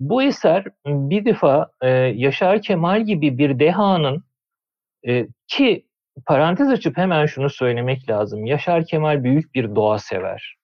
Bu 0.01 0.23
eser 0.23 0.65
bir 0.87 1.25
defa 1.25 1.71
e, 1.83 1.89
Yaşar 1.91 2.63
Kemal 2.63 3.05
gibi 3.05 3.39
bir 3.39 3.59
dehanın 3.59 4.25
e, 5.09 5.27
ki 5.49 5.87
parantez 6.27 6.69
açıp 6.69 6.97
hemen 6.97 7.27
şunu 7.27 7.51
söylemek 7.51 8.11
lazım. 8.11 8.47
Yaşar 8.47 8.87
Kemal 8.87 9.25
büyük 9.25 9.55
bir 9.55 9.75
doğa 9.77 9.99
sever 9.99 10.57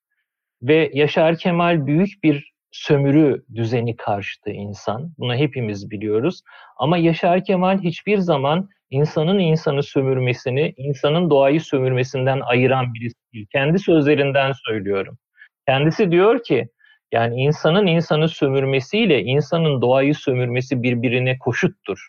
ve 0.62 0.90
Yaşar 0.94 1.36
Kemal 1.36 1.86
büyük 1.86 2.22
bir 2.24 2.51
sömürü 2.72 3.44
düzeni 3.54 3.96
karşıtı 3.96 4.50
insan. 4.50 5.12
Bunu 5.18 5.34
hepimiz 5.34 5.90
biliyoruz. 5.90 6.42
Ama 6.76 6.98
Yaşar 6.98 7.44
Kemal 7.44 7.78
hiçbir 7.78 8.18
zaman 8.18 8.68
insanın 8.90 9.38
insanı 9.38 9.82
sömürmesini, 9.82 10.74
insanın 10.76 11.30
doğayı 11.30 11.60
sömürmesinden 11.60 12.40
ayıran 12.40 12.94
birisi 12.94 13.16
değil. 13.34 13.46
Kendi 13.52 13.78
sözlerinden 13.78 14.52
söylüyorum. 14.52 15.18
Kendisi 15.66 16.10
diyor 16.10 16.42
ki 16.42 16.68
yani 17.12 17.42
insanın 17.42 17.86
insanı 17.86 18.28
sömürmesiyle 18.28 19.22
insanın 19.22 19.82
doğayı 19.82 20.14
sömürmesi 20.14 20.82
birbirine 20.82 21.38
koşuttur. 21.38 22.08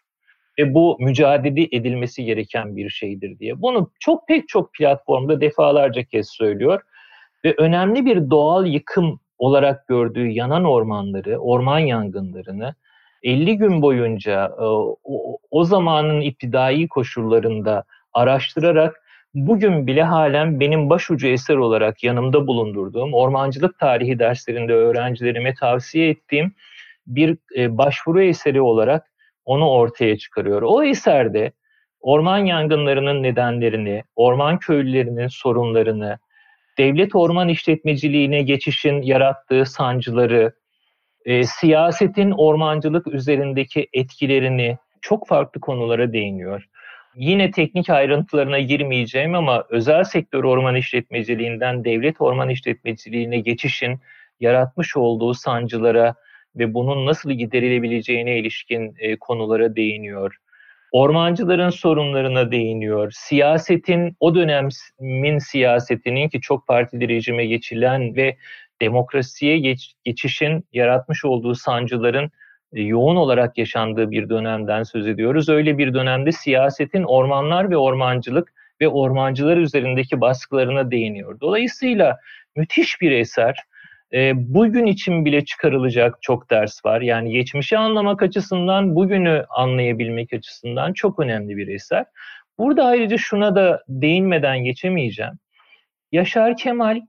Ve 0.59 0.73
bu 0.73 0.97
mücadele 0.99 1.61
edilmesi 1.71 2.25
gereken 2.25 2.75
bir 2.75 2.89
şeydir 2.89 3.39
diye. 3.39 3.61
Bunu 3.61 3.91
çok 3.99 4.27
pek 4.27 4.47
çok 4.47 4.73
platformda 4.73 5.41
defalarca 5.41 6.03
kez 6.03 6.29
söylüyor. 6.29 6.81
Ve 7.45 7.55
önemli 7.57 8.05
bir 8.05 8.29
doğal 8.29 8.67
yıkım 8.67 9.19
olarak 9.43 9.87
gördüğü 9.87 10.27
yanan 10.27 10.65
ormanları, 10.65 11.37
orman 11.37 11.79
yangınlarını 11.79 12.75
50 13.23 13.57
gün 13.57 13.81
boyunca 13.81 14.51
e, 14.59 14.63
o, 15.51 15.63
zamanın 15.63 16.21
iptidai 16.21 16.87
koşullarında 16.87 17.83
araştırarak 18.13 19.01
bugün 19.33 19.87
bile 19.87 20.03
halen 20.03 20.59
benim 20.59 20.89
başucu 20.89 21.27
eser 21.27 21.55
olarak 21.55 22.03
yanımda 22.03 22.47
bulundurduğum, 22.47 23.13
ormancılık 23.13 23.79
tarihi 23.79 24.19
derslerinde 24.19 24.73
öğrencilerime 24.73 25.53
tavsiye 25.53 26.09
ettiğim 26.09 26.53
bir 27.07 27.37
e, 27.57 27.77
başvuru 27.77 28.21
eseri 28.21 28.61
olarak 28.61 29.07
onu 29.45 29.69
ortaya 29.69 30.17
çıkarıyor. 30.17 30.61
O 30.61 30.83
eserde 30.83 31.51
orman 32.01 32.37
yangınlarının 32.37 33.23
nedenlerini, 33.23 34.03
orman 34.15 34.57
köylülerinin 34.57 35.27
sorunlarını, 35.27 36.19
devlet 36.77 37.15
orman 37.15 37.49
işletmeciliğine 37.49 38.41
geçişin 38.41 39.01
yarattığı 39.01 39.65
sancıları, 39.65 40.53
e, 41.25 41.43
siyasetin 41.43 42.31
ormancılık 42.31 43.07
üzerindeki 43.07 43.87
etkilerini 43.93 44.77
çok 45.01 45.27
farklı 45.27 45.61
konulara 45.61 46.13
değiniyor. 46.13 46.67
Yine 47.15 47.51
teknik 47.51 47.89
ayrıntılarına 47.89 48.59
girmeyeceğim 48.59 49.35
ama 49.35 49.65
özel 49.69 50.03
sektör 50.03 50.43
orman 50.43 50.75
işletmeciliğinden 50.75 51.83
devlet 51.83 52.21
orman 52.21 52.49
işletmeciliğine 52.49 53.39
geçişin 53.39 53.99
yaratmış 54.39 54.97
olduğu 54.97 55.33
sancılara 55.33 56.15
ve 56.55 56.73
bunun 56.73 57.05
nasıl 57.05 57.31
giderilebileceğine 57.31 58.39
ilişkin 58.39 58.95
e, 58.99 59.15
konulara 59.15 59.75
değiniyor. 59.75 60.37
Ormancıların 60.93 61.69
sorunlarına 61.69 62.51
değiniyor. 62.51 63.11
Siyasetin, 63.15 64.17
o 64.19 64.35
dönemin 64.35 65.37
siyasetinin 65.37 66.29
ki 66.29 66.41
çok 66.41 66.67
partili 66.67 67.07
rejime 67.07 67.45
geçilen 67.45 68.15
ve 68.15 68.37
demokrasiye 68.81 69.59
geç, 69.59 69.93
geçişin 70.03 70.65
yaratmış 70.73 71.25
olduğu 71.25 71.55
sancıların 71.55 72.31
e, 72.73 72.81
yoğun 72.81 73.15
olarak 73.15 73.57
yaşandığı 73.57 74.11
bir 74.11 74.29
dönemden 74.29 74.83
söz 74.83 75.07
ediyoruz. 75.07 75.49
Öyle 75.49 75.77
bir 75.77 75.93
dönemde 75.93 76.31
siyasetin 76.31 77.03
ormanlar 77.03 77.69
ve 77.69 77.77
ormancılık 77.77 78.53
ve 78.81 78.87
ormancılar 78.87 79.57
üzerindeki 79.57 80.21
baskılarına 80.21 80.91
değiniyor. 80.91 81.39
Dolayısıyla 81.39 82.17
müthiş 82.55 83.01
bir 83.01 83.11
eser. 83.11 83.55
E, 84.13 84.31
bugün 84.35 84.85
için 84.85 85.25
bile 85.25 85.45
çıkarılacak 85.45 86.17
çok 86.21 86.49
ders 86.49 86.85
var. 86.85 87.01
Yani 87.01 87.31
geçmişi 87.31 87.77
anlamak 87.77 88.21
açısından, 88.21 88.95
bugünü 88.95 89.45
anlayabilmek 89.49 90.33
açısından 90.33 90.93
çok 90.93 91.19
önemli 91.19 91.57
bir 91.57 91.67
eser. 91.67 92.05
Burada 92.57 92.85
ayrıca 92.85 93.17
şuna 93.17 93.55
da 93.55 93.83
değinmeden 93.87 94.63
geçemeyeceğim. 94.63 95.33
Yaşar 96.11 96.57
Kemal 96.57 97.01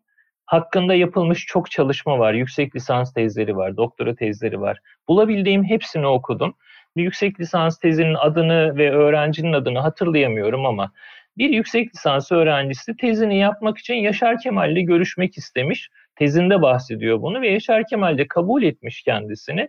hakkında 0.47 0.95
yapılmış 0.95 1.47
çok 1.47 1.71
çalışma 1.71 2.19
var. 2.19 2.35
Yüksek 2.35 2.77
lisans 2.77 3.15
tezleri 3.15 3.57
var, 3.57 3.77
doktora 3.77 4.15
tezleri 4.15 4.61
var. 4.61 4.79
Bulabildiğim 5.09 5.65
hepsini 5.65 6.07
okudum. 6.07 6.55
Bir 6.97 7.03
yüksek 7.03 7.41
lisans 7.41 7.79
tezinin 7.79 8.15
adını 8.15 8.77
ve 8.77 8.91
öğrencinin 8.91 9.53
adını 9.53 9.79
hatırlayamıyorum 9.79 10.67
ama 10.67 10.93
bir 11.39 11.51
yüksek 11.51 11.95
lisans 11.95 12.33
öğrencisi 12.33 12.97
tezini 12.97 13.39
yapmak 13.39 13.79
için 13.79 13.95
Yaşar 13.95 14.39
Kemal'le 14.39 14.87
görüşmek 14.87 15.39
istemiş. 15.39 15.91
Tezinde 16.17 16.63
bahsediyor 16.63 17.23
bunu 17.23 17.41
ve 17.41 17.49
Yaşar 17.49 17.87
Kemal 17.87 18.19
de 18.19 18.29
kabul 18.29 18.63
etmiş 18.63 19.03
kendisini. 19.03 19.61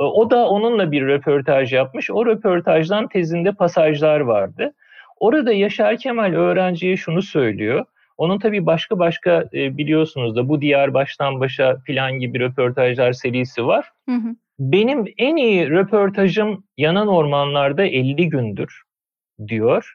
E, 0.00 0.02
o 0.04 0.30
da 0.30 0.48
onunla 0.48 0.92
bir 0.92 1.06
röportaj 1.06 1.72
yapmış. 1.72 2.10
O 2.10 2.26
röportajdan 2.26 3.08
tezinde 3.08 3.52
pasajlar 3.52 4.20
vardı. 4.20 4.72
Orada 5.20 5.52
Yaşar 5.52 5.96
Kemal 5.96 6.32
öğrenciye 6.32 6.96
şunu 6.96 7.22
söylüyor. 7.22 7.84
Onun 8.18 8.38
tabii 8.38 8.66
başka 8.66 8.98
başka 8.98 9.44
e, 9.54 9.76
biliyorsunuz 9.76 10.36
da 10.36 10.48
bu 10.48 10.60
diyar 10.60 10.94
baştan 10.94 11.40
başa 11.40 11.76
plan 11.86 12.12
gibi 12.12 12.40
röportajlar 12.40 13.12
serisi 13.12 13.66
var. 13.66 13.90
Hı 14.08 14.14
hı. 14.14 14.36
Benim 14.58 15.04
en 15.18 15.36
iyi 15.36 15.70
röportajım 15.70 16.64
yanan 16.76 17.08
ormanlarda 17.08 17.84
50 17.84 18.28
gündür 18.28 18.82
diyor. 19.48 19.94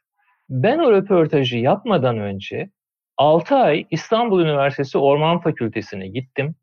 Ben 0.50 0.80
o 0.80 0.92
röportajı 0.92 1.58
yapmadan 1.58 2.18
önce 2.18 2.70
6 3.18 3.56
ay 3.56 3.86
İstanbul 3.92 4.42
Üniversitesi 4.42 4.98
Orman 4.98 5.40
Fakültesine 5.40 6.08
gittim. 6.08 6.56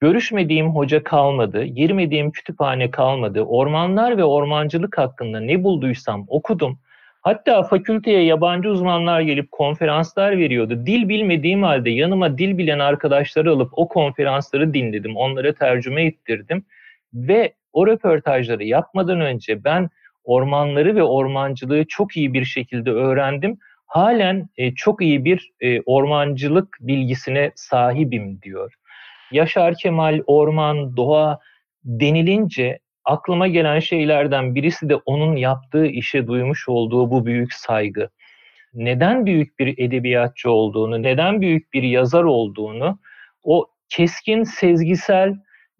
Görüşmediğim 0.00 0.70
hoca 0.70 1.04
kalmadı, 1.04 1.64
girmediğim 1.64 2.30
kütüphane 2.30 2.90
kalmadı. 2.90 3.42
Ormanlar 3.42 4.18
ve 4.18 4.24
ormancılık 4.24 4.98
hakkında 4.98 5.40
ne 5.40 5.64
bulduysam 5.64 6.24
okudum. 6.28 6.78
Hatta 7.22 7.62
fakülteye 7.62 8.24
yabancı 8.24 8.70
uzmanlar 8.70 9.20
gelip 9.20 9.52
konferanslar 9.52 10.38
veriyordu. 10.38 10.86
Dil 10.86 11.08
bilmediğim 11.08 11.62
halde 11.62 11.90
yanıma 11.90 12.38
dil 12.38 12.58
bilen 12.58 12.78
arkadaşları 12.78 13.50
alıp 13.50 13.70
o 13.72 13.88
konferansları 13.88 14.74
dinledim. 14.74 15.16
Onlara 15.16 15.54
tercüme 15.54 16.04
ettirdim. 16.04 16.64
Ve 17.14 17.54
o 17.72 17.86
röportajları 17.86 18.64
yapmadan 18.64 19.20
önce 19.20 19.64
ben 19.64 19.90
ormanları 20.24 20.96
ve 20.96 21.02
ormancılığı 21.02 21.84
çok 21.88 22.16
iyi 22.16 22.34
bir 22.34 22.44
şekilde 22.44 22.90
öğrendim. 22.90 23.58
Halen 23.92 24.48
e, 24.56 24.74
çok 24.74 25.02
iyi 25.02 25.24
bir 25.24 25.52
e, 25.60 25.80
ormancılık 25.80 26.76
bilgisine 26.80 27.52
sahibim 27.54 28.42
diyor. 28.42 28.74
Yaşar 29.32 29.74
Kemal, 29.74 30.20
orman, 30.26 30.96
doğa 30.96 31.38
denilince 31.84 32.78
aklıma 33.04 33.48
gelen 33.48 33.80
şeylerden 33.80 34.54
birisi 34.54 34.88
de 34.88 34.96
onun 34.96 35.36
yaptığı 35.36 35.86
işe 35.86 36.26
duymuş 36.26 36.68
olduğu 36.68 37.10
bu 37.10 37.26
büyük 37.26 37.52
saygı. 37.52 38.08
Neden 38.74 39.26
büyük 39.26 39.58
bir 39.58 39.78
edebiyatçı 39.78 40.50
olduğunu, 40.50 41.02
neden 41.02 41.40
büyük 41.40 41.72
bir 41.72 41.82
yazar 41.82 42.24
olduğunu, 42.24 42.98
o 43.42 43.66
keskin 43.88 44.42
sezgisel, 44.42 45.34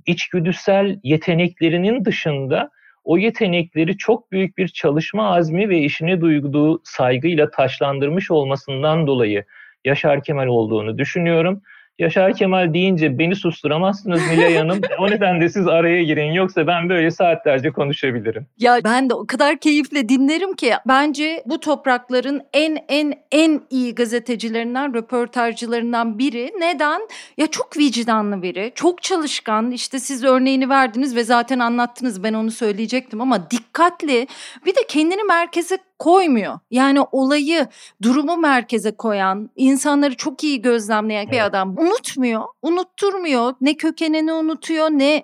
içgüdüsel 0.06 1.00
yeteneklerinin 1.02 2.04
dışında 2.04 2.70
o 3.04 3.18
yetenekleri 3.18 3.96
çok 3.96 4.32
büyük 4.32 4.58
bir 4.58 4.68
çalışma 4.68 5.36
azmi 5.36 5.68
ve 5.68 5.78
işine 5.78 6.20
duyduğu 6.20 6.80
saygıyla 6.84 7.50
taşlandırmış 7.50 8.30
olmasından 8.30 9.06
dolayı 9.06 9.44
Yaşar 9.84 10.22
Kemal 10.22 10.46
olduğunu 10.46 10.98
düşünüyorum. 10.98 11.62
Yaşar 11.98 12.34
Kemal 12.34 12.74
deyince 12.74 13.18
beni 13.18 13.36
susturamazsınız 13.36 14.20
Nilay 14.30 14.56
Hanım. 14.56 14.80
o 14.98 15.10
nedenle 15.10 15.48
siz 15.48 15.68
araya 15.68 16.02
girin 16.02 16.32
yoksa 16.32 16.66
ben 16.66 16.88
böyle 16.88 17.10
saatlerce 17.10 17.70
konuşabilirim. 17.70 18.46
Ya 18.58 18.80
ben 18.84 19.10
de 19.10 19.14
o 19.14 19.26
kadar 19.26 19.58
keyifle 19.58 20.08
dinlerim 20.08 20.54
ki 20.54 20.72
bence 20.88 21.42
bu 21.46 21.60
toprakların 21.60 22.42
en 22.52 22.78
en 22.88 23.14
en 23.32 23.60
iyi 23.70 23.94
gazetecilerinden, 23.94 24.94
röportajcılarından 24.94 26.18
biri. 26.18 26.52
Neden? 26.60 27.00
Ya 27.36 27.46
çok 27.46 27.78
vicdanlı 27.78 28.42
biri, 28.42 28.72
çok 28.74 29.02
çalışkan. 29.02 29.70
İşte 29.70 29.98
siz 29.98 30.24
örneğini 30.24 30.68
verdiniz 30.68 31.16
ve 31.16 31.24
zaten 31.24 31.58
anlattınız 31.58 32.22
ben 32.22 32.34
onu 32.34 32.50
söyleyecektim 32.50 33.20
ama 33.20 33.50
dikkatli. 33.50 34.26
Bir 34.66 34.74
de 34.74 34.80
kendini 34.88 35.24
merkeze 35.24 35.78
koymuyor. 36.02 36.58
Yani 36.70 37.00
olayı, 37.12 37.66
durumu 38.02 38.36
merkeze 38.36 38.96
koyan, 38.96 39.50
insanları 39.56 40.16
çok 40.16 40.44
iyi 40.44 40.62
gözlemleyen 40.62 41.30
bir 41.30 41.44
adam 41.44 41.78
unutmuyor, 41.78 42.42
unutturmuyor. 42.62 43.54
Ne 43.60 43.74
kökenini 43.74 44.32
unutuyor, 44.32 44.90
ne 44.90 45.22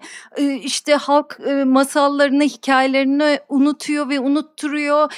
işte 0.63 0.95
halk 0.95 1.41
masallarını, 1.67 2.45
hikayelerini 2.45 3.39
unutuyor 3.49 4.09
ve 4.09 4.21
unutturuyor. 4.21 5.13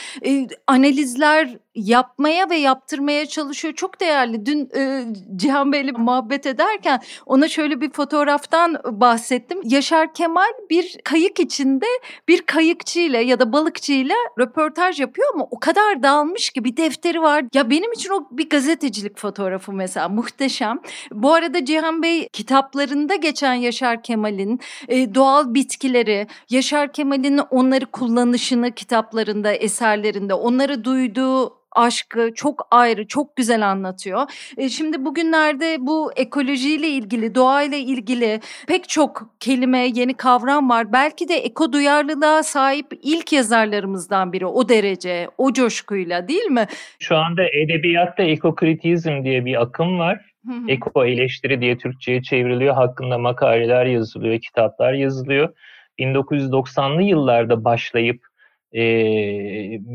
Analizler 0.67 1.59
yapmaya 1.75 2.51
ve 2.51 2.57
yaptırmaya 2.57 3.27
çalışıyor. 3.27 3.75
Çok 3.75 4.01
değerli. 4.01 4.47
Dün 4.47 4.69
e, 4.77 5.05
Cihan 5.37 5.73
Bey'le 5.73 5.93
muhabbet 5.99 6.47
ederken 6.47 7.01
ona 7.27 7.49
şöyle 7.49 7.81
bir 7.81 7.91
fotoğraftan 7.91 8.77
bahsettim. 8.85 9.61
Yaşar 9.65 10.15
Kemal 10.15 10.51
bir 10.71 10.99
kayık 11.05 11.41
içinde 11.41 11.87
bir 12.29 12.43
kayıkçıyla 12.43 13.21
ya 13.21 13.41
da 13.41 13.53
balıkçıyla 13.53 14.15
röportaj 14.39 15.01
yapıyor 15.01 15.29
ama 15.35 15.47
o 15.51 15.59
kadar 15.59 16.03
dağılmış 16.03 16.51
ki 16.51 16.65
bir 16.65 16.77
defteri 16.77 17.23
var. 17.23 17.45
Ya 17.55 17.71
benim 17.71 17.93
için 17.93 18.11
o 18.11 18.29
bir 18.31 18.49
gazetecilik 18.49 19.19
fotoğrafı 19.19 19.73
mesela 19.73 20.09
muhteşem. 20.09 20.81
Bu 21.13 21.35
arada 21.35 21.65
Cihan 21.65 22.03
Bey 22.03 22.29
kitaplarında 22.33 23.15
geçen 23.15 23.55
Yaşar 23.55 24.03
Kemal'in 24.03 24.61
e, 24.89 25.15
doğal 25.15 25.55
bitkileri, 25.55 26.27
Yaşar 26.51 26.93
Kemal'in 26.93 27.39
onları 27.39 27.87
kullanışını 27.87 28.71
kitaplarında, 28.71 29.53
eserlerinde, 29.53 30.35
onları 30.35 30.85
duyduğu 30.85 31.60
aşkı 31.73 32.35
çok 32.35 32.69
ayrı, 32.71 33.07
çok 33.07 33.37
güzel 33.37 33.71
anlatıyor. 33.71 34.23
E, 34.57 34.69
şimdi 34.69 35.05
bugünlerde 35.05 35.77
bu 35.81 36.13
ekolojiyle 36.17 36.89
ilgili, 36.89 37.35
doğayla 37.35 37.79
ilgili 37.79 38.41
pek 38.69 38.89
çok 38.89 39.31
kelime, 39.41 39.91
yeni 39.95 40.15
kavram 40.15 40.71
var. 40.71 40.93
Belki 40.93 41.29
de 41.29 41.35
eko 41.35 41.73
duyarlılığa 41.73 42.43
sahip 42.43 42.87
ilk 43.03 43.33
yazarlarımızdan 43.33 44.33
biri 44.33 44.47
o 44.47 44.69
derece, 44.69 45.29
o 45.39 45.53
coşkuyla 45.53 46.29
değil 46.29 46.47
mi? 46.47 46.67
Şu 46.99 47.17
anda 47.17 47.43
edebiyatta 47.43 48.23
ekokritizm 48.23 49.25
diye 49.25 49.45
bir 49.45 49.63
akım 49.63 49.99
var. 49.99 50.31
Eko 50.69 51.05
eleştiri 51.05 51.61
diye 51.61 51.79
Türkçe'ye 51.79 52.23
çevriliyor. 52.23 52.75
Hakkında 52.75 53.19
makaleler 53.19 53.87
yazılıyor, 53.87 54.41
kitaplar 54.41 54.93
yazılıyor. 54.93 55.55
1990'lı 55.99 57.03
yıllarda 57.03 57.65
başlayıp 57.65 58.30
e, 58.73 58.83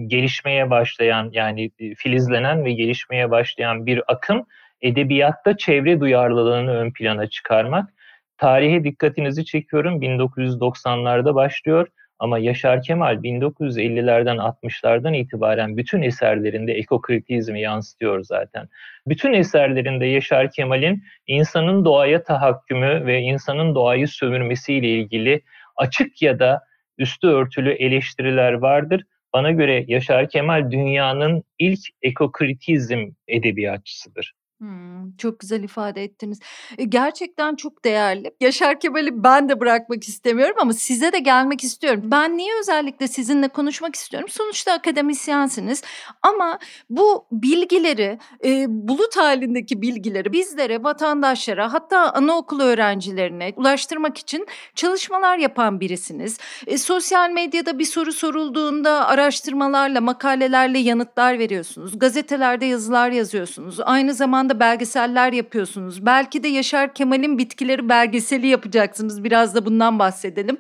gelişmeye 0.08 0.70
başlayan 0.70 1.30
yani 1.34 1.72
filizlenen 1.98 2.66
ve 2.66 2.74
gelişmeye 2.74 3.32
başlayan 3.32 3.86
bir 3.86 4.02
akım 4.08 4.46
edebiyatta 4.82 5.58
çevre 5.58 6.00
duyarlılığını 6.00 6.72
ön 6.72 6.92
plana 6.92 7.28
çıkarmak. 7.28 7.90
Tarihe 8.38 8.84
dikkatinizi 8.84 9.46
çekiyorum 9.46 10.02
1990'larda 10.02 11.36
başlıyor 11.36 11.88
ama 12.20 12.40
Yaşar 12.40 12.82
Kemal 12.82 13.16
1950'lerden 13.16 14.38
60'lardan 14.38 15.16
itibaren 15.18 15.78
bütün 15.78 16.02
eserlerinde 16.02 16.74
ekokritizmi 16.74 17.62
yansıtıyor 17.62 18.24
zaten. 18.24 18.70
Bütün 19.08 19.34
eserlerinde 19.34 20.06
Yaşar 20.06 20.52
Kemal'in 20.52 21.04
insanın 21.28 21.86
doğaya 21.86 22.24
tahakkümü 22.24 23.06
ve 23.06 23.20
insanın 23.20 23.76
doğayı 23.76 24.08
sömürmesiyle 24.08 24.88
ilgili 24.88 25.42
açık 25.76 26.22
ya 26.22 26.40
da 26.40 26.62
üstü 26.98 27.28
örtülü 27.28 27.72
eleştiriler 27.72 28.54
vardır. 28.54 29.04
Bana 29.34 29.52
göre 29.52 29.86
Yaşar 29.88 30.30
Kemal 30.30 30.72
dünyanın 30.72 31.44
ilk 31.60 31.80
ekokritizm 32.02 33.10
edebiyatçısıdır. 33.28 34.34
Hımm, 34.62 35.16
çok 35.18 35.40
güzel 35.40 35.64
ifade 35.64 36.04
ettiniz. 36.04 36.40
E, 36.78 36.84
gerçekten 36.84 37.56
çok 37.56 37.86
değerli. 37.86 38.32
Yaşar 38.42 38.80
Kemal'i 38.80 39.24
ben 39.24 39.50
de 39.50 39.60
bırakmak 39.60 40.04
istemiyorum 40.08 40.56
ama 40.60 40.74
size 40.74 41.14
de 41.14 41.20
gelmek 41.20 41.64
istiyorum. 41.64 42.02
Ben 42.06 42.38
niye 42.38 42.52
özellikle 42.60 43.08
sizinle 43.08 43.48
konuşmak 43.48 43.96
istiyorum? 43.96 44.30
Sonuçta 44.30 44.74
akademisyensiniz 44.74 45.82
ama 46.22 46.60
bu 46.90 47.26
bilgileri, 47.32 48.20
eee, 48.44 48.66
bulut 48.70 49.18
halindeki 49.18 49.82
bilgileri 49.82 50.34
bizlere, 50.34 50.84
vatandaşlara 50.84 51.74
hatta 51.74 52.14
anaokulu 52.14 52.64
öğrencilerine 52.64 53.54
ulaştırmak 53.56 54.18
için 54.18 54.46
çalışmalar 54.76 55.38
yapan 55.38 55.80
birisiniz. 55.80 56.38
E, 56.68 56.78
sosyal 56.78 57.30
medyada 57.30 57.80
bir 57.80 57.86
soru 57.86 58.12
sorulduğunda 58.14 59.08
araştırmalarla, 59.08 60.02
makalelerle 60.02 60.80
yanıtlar 60.80 61.40
veriyorsunuz. 61.40 62.00
Gazetelerde 62.00 62.66
yazılar 62.66 63.10
yazıyorsunuz. 63.12 63.80
Aynı 63.80 64.14
zamanda 64.14 64.45
zamanda 64.46 64.60
belgeseller 64.60 65.34
yapıyorsunuz. 65.34 66.06
Belki 66.06 66.44
de 66.44 66.48
Yaşar 66.48 66.94
Kemal'in 66.94 67.38
bitkileri 67.38 67.90
belgeseli 67.90 68.48
yapacaksınız. 68.48 69.24
Biraz 69.24 69.56
da 69.56 69.66
bundan 69.66 70.00
bahsedelim. 70.00 70.58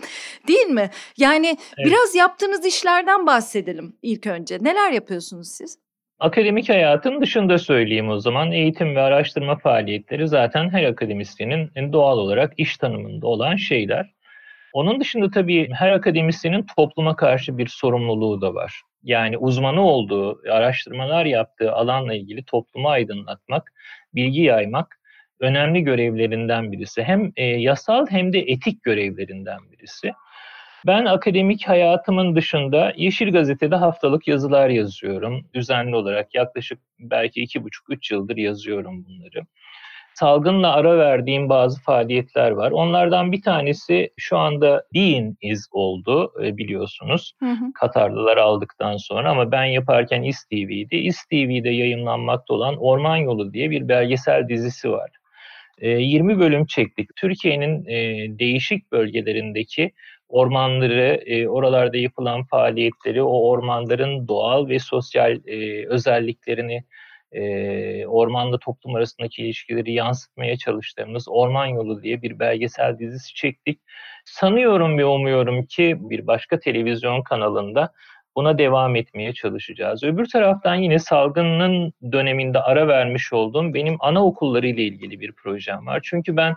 Değil 0.47 0.67
mi? 0.67 0.89
Yani 1.17 1.47
evet. 1.47 1.87
biraz 1.87 2.15
yaptığınız 2.15 2.65
işlerden 2.65 3.25
bahsedelim 3.25 3.95
ilk 4.01 4.27
önce. 4.27 4.57
Neler 4.61 4.91
yapıyorsunuz 4.91 5.47
siz? 5.47 5.77
Akademik 6.19 6.69
hayatın 6.69 7.21
dışında 7.21 7.57
söyleyeyim 7.57 8.09
o 8.09 8.19
zaman. 8.19 8.51
Eğitim 8.51 8.95
ve 8.95 9.01
araştırma 9.01 9.57
faaliyetleri 9.57 10.27
zaten 10.27 10.69
her 10.69 10.83
akademisyenin 10.83 11.93
doğal 11.93 12.17
olarak 12.17 12.53
iş 12.57 12.77
tanımında 12.77 13.27
olan 13.27 13.55
şeyler. 13.55 14.05
Onun 14.73 14.99
dışında 14.99 15.29
tabii 15.31 15.69
her 15.73 15.91
akademisyenin 15.91 16.65
topluma 16.77 17.15
karşı 17.15 17.57
bir 17.57 17.67
sorumluluğu 17.67 18.41
da 18.41 18.53
var. 18.53 18.81
Yani 19.05 19.37
uzmanı 19.37 19.81
olduğu, 19.81 20.41
araştırmalar 20.51 21.25
yaptığı 21.25 21.71
alanla 21.71 22.13
ilgili 22.13 22.43
toplumu 22.45 22.89
aydınlatmak, 22.89 23.73
bilgi 24.15 24.41
yaymak 24.41 24.99
önemli 25.39 25.83
görevlerinden 25.83 26.71
birisi. 26.71 27.03
Hem 27.03 27.31
e, 27.35 27.43
yasal 27.43 28.07
hem 28.09 28.33
de 28.33 28.39
etik 28.39 28.83
görevlerinden 28.83 29.71
birisi. 29.71 30.13
Ben 30.87 31.05
akademik 31.05 31.67
hayatımın 31.67 32.35
dışında 32.35 32.93
Yeşil 32.97 33.31
Gazete'de 33.31 33.75
haftalık 33.75 34.27
yazılar 34.27 34.69
yazıyorum. 34.69 35.45
Düzenli 35.53 35.95
olarak 35.95 36.35
yaklaşık 36.35 36.79
belki 36.99 37.41
iki 37.41 37.63
buçuk, 37.63 37.89
üç 37.89 38.11
yıldır 38.11 38.37
yazıyorum 38.37 39.05
bunları. 39.05 39.45
Salgınla 40.15 40.73
ara 40.73 40.97
verdiğim 40.97 41.49
bazı 41.49 41.81
faaliyetler 41.81 42.51
var. 42.51 42.71
Onlardan 42.71 43.31
bir 43.31 43.41
tanesi 43.41 44.09
şu 44.17 44.37
anda 44.37 44.83
Being 44.93 45.37
Is 45.41 45.67
oldu 45.71 46.33
e, 46.43 46.57
biliyorsunuz. 46.57 47.33
Hı 47.39 47.49
hı. 47.49 47.73
Katarlılar 47.73 48.37
aldıktan 48.37 48.97
sonra 48.97 49.29
ama 49.29 49.51
ben 49.51 49.65
yaparken 49.65 50.23
İSTV'de. 50.23 50.97
İSTV'de 50.97 51.69
yayınlanmakta 51.69 52.53
olan 52.53 52.77
Orman 52.77 53.17
Yolu 53.17 53.53
diye 53.53 53.69
bir 53.69 53.87
belgesel 53.87 54.49
dizisi 54.49 54.91
var. 54.91 55.11
20 55.81 56.33
e, 56.33 56.39
bölüm 56.39 56.65
çektik. 56.65 57.15
Türkiye'nin 57.15 57.85
e, 57.85 57.99
değişik 58.39 58.91
bölgelerindeki 58.91 59.91
ormanları, 60.29 61.23
oralarda 61.49 61.97
yapılan 61.97 62.43
faaliyetleri, 62.43 63.23
o 63.23 63.49
ormanların 63.49 64.27
doğal 64.27 64.69
ve 64.69 64.79
sosyal 64.79 65.39
özelliklerini, 65.87 66.83
e, 67.35 68.07
ormanla 68.07 68.57
toplum 68.59 68.95
arasındaki 68.95 69.43
ilişkileri 69.43 69.93
yansıtmaya 69.93 70.57
çalıştığımız 70.57 71.27
Orman 71.29 71.65
Yolu 71.65 72.03
diye 72.03 72.21
bir 72.21 72.39
belgesel 72.39 72.99
dizisi 72.99 73.35
çektik. 73.35 73.79
Sanıyorum 74.25 74.97
ve 74.97 75.05
umuyorum 75.05 75.65
ki 75.65 75.97
bir 75.99 76.27
başka 76.27 76.59
televizyon 76.59 77.21
kanalında 77.21 77.91
buna 78.35 78.57
devam 78.57 78.95
etmeye 78.95 79.33
çalışacağız. 79.33 80.03
Öbür 80.03 80.25
taraftan 80.25 80.75
yine 80.75 80.99
salgının 80.99 81.93
döneminde 82.11 82.59
ara 82.59 82.87
vermiş 82.87 83.33
olduğum 83.33 83.73
benim 83.73 83.97
anaokulları 83.99 84.67
ile 84.67 84.83
ilgili 84.83 85.19
bir 85.19 85.31
projem 85.31 85.87
var. 85.87 85.99
Çünkü 86.03 86.37
ben 86.37 86.55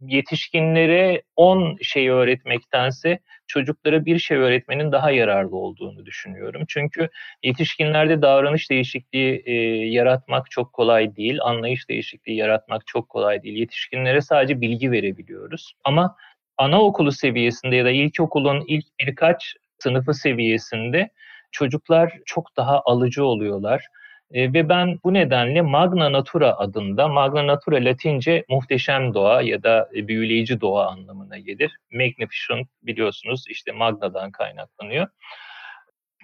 yetişkinlere 0.00 1.22
10 1.36 1.76
şey 1.82 2.08
öğretmektense 2.08 3.18
çocuklara 3.46 4.04
bir 4.04 4.18
şey 4.18 4.36
öğretmenin 4.36 4.92
daha 4.92 5.10
yararlı 5.10 5.56
olduğunu 5.56 6.06
düşünüyorum. 6.06 6.64
Çünkü 6.68 7.08
yetişkinlerde 7.42 8.22
davranış 8.22 8.70
değişikliği 8.70 9.42
e, 9.46 9.52
yaratmak 9.86 10.50
çok 10.50 10.72
kolay 10.72 11.16
değil, 11.16 11.38
anlayış 11.42 11.88
değişikliği 11.88 12.36
yaratmak 12.36 12.86
çok 12.86 13.08
kolay 13.08 13.42
değil. 13.42 13.58
Yetişkinlere 13.58 14.20
sadece 14.20 14.60
bilgi 14.60 14.90
verebiliyoruz. 14.90 15.72
Ama 15.84 16.16
anaokulu 16.58 17.12
seviyesinde 17.12 17.76
ya 17.76 17.84
da 17.84 17.90
ilkokulun 17.90 18.64
ilk 18.66 18.86
birkaç 19.00 19.54
sınıfı 19.78 20.14
seviyesinde 20.14 21.10
çocuklar 21.52 22.18
çok 22.26 22.56
daha 22.56 22.82
alıcı 22.84 23.24
oluyorlar 23.24 23.86
e, 24.32 24.52
ve 24.52 24.68
ben 24.68 24.98
bu 25.04 25.14
nedenle 25.14 25.62
Magna 25.62 26.12
Natura 26.12 26.58
adında, 26.58 27.08
Magna 27.08 27.46
Natura 27.46 27.76
Latince 27.76 28.44
muhteşem 28.48 29.14
doğa 29.14 29.42
ya 29.42 29.62
da 29.62 29.88
e, 29.96 30.08
büyüleyici 30.08 30.60
doğa 30.60 30.86
anlamına 30.86 31.38
gelir. 31.38 31.76
Magnificent 31.92 32.68
biliyorsunuz 32.82 33.44
işte 33.48 33.72
Magna'dan 33.72 34.30
kaynaklanıyor. 34.30 35.06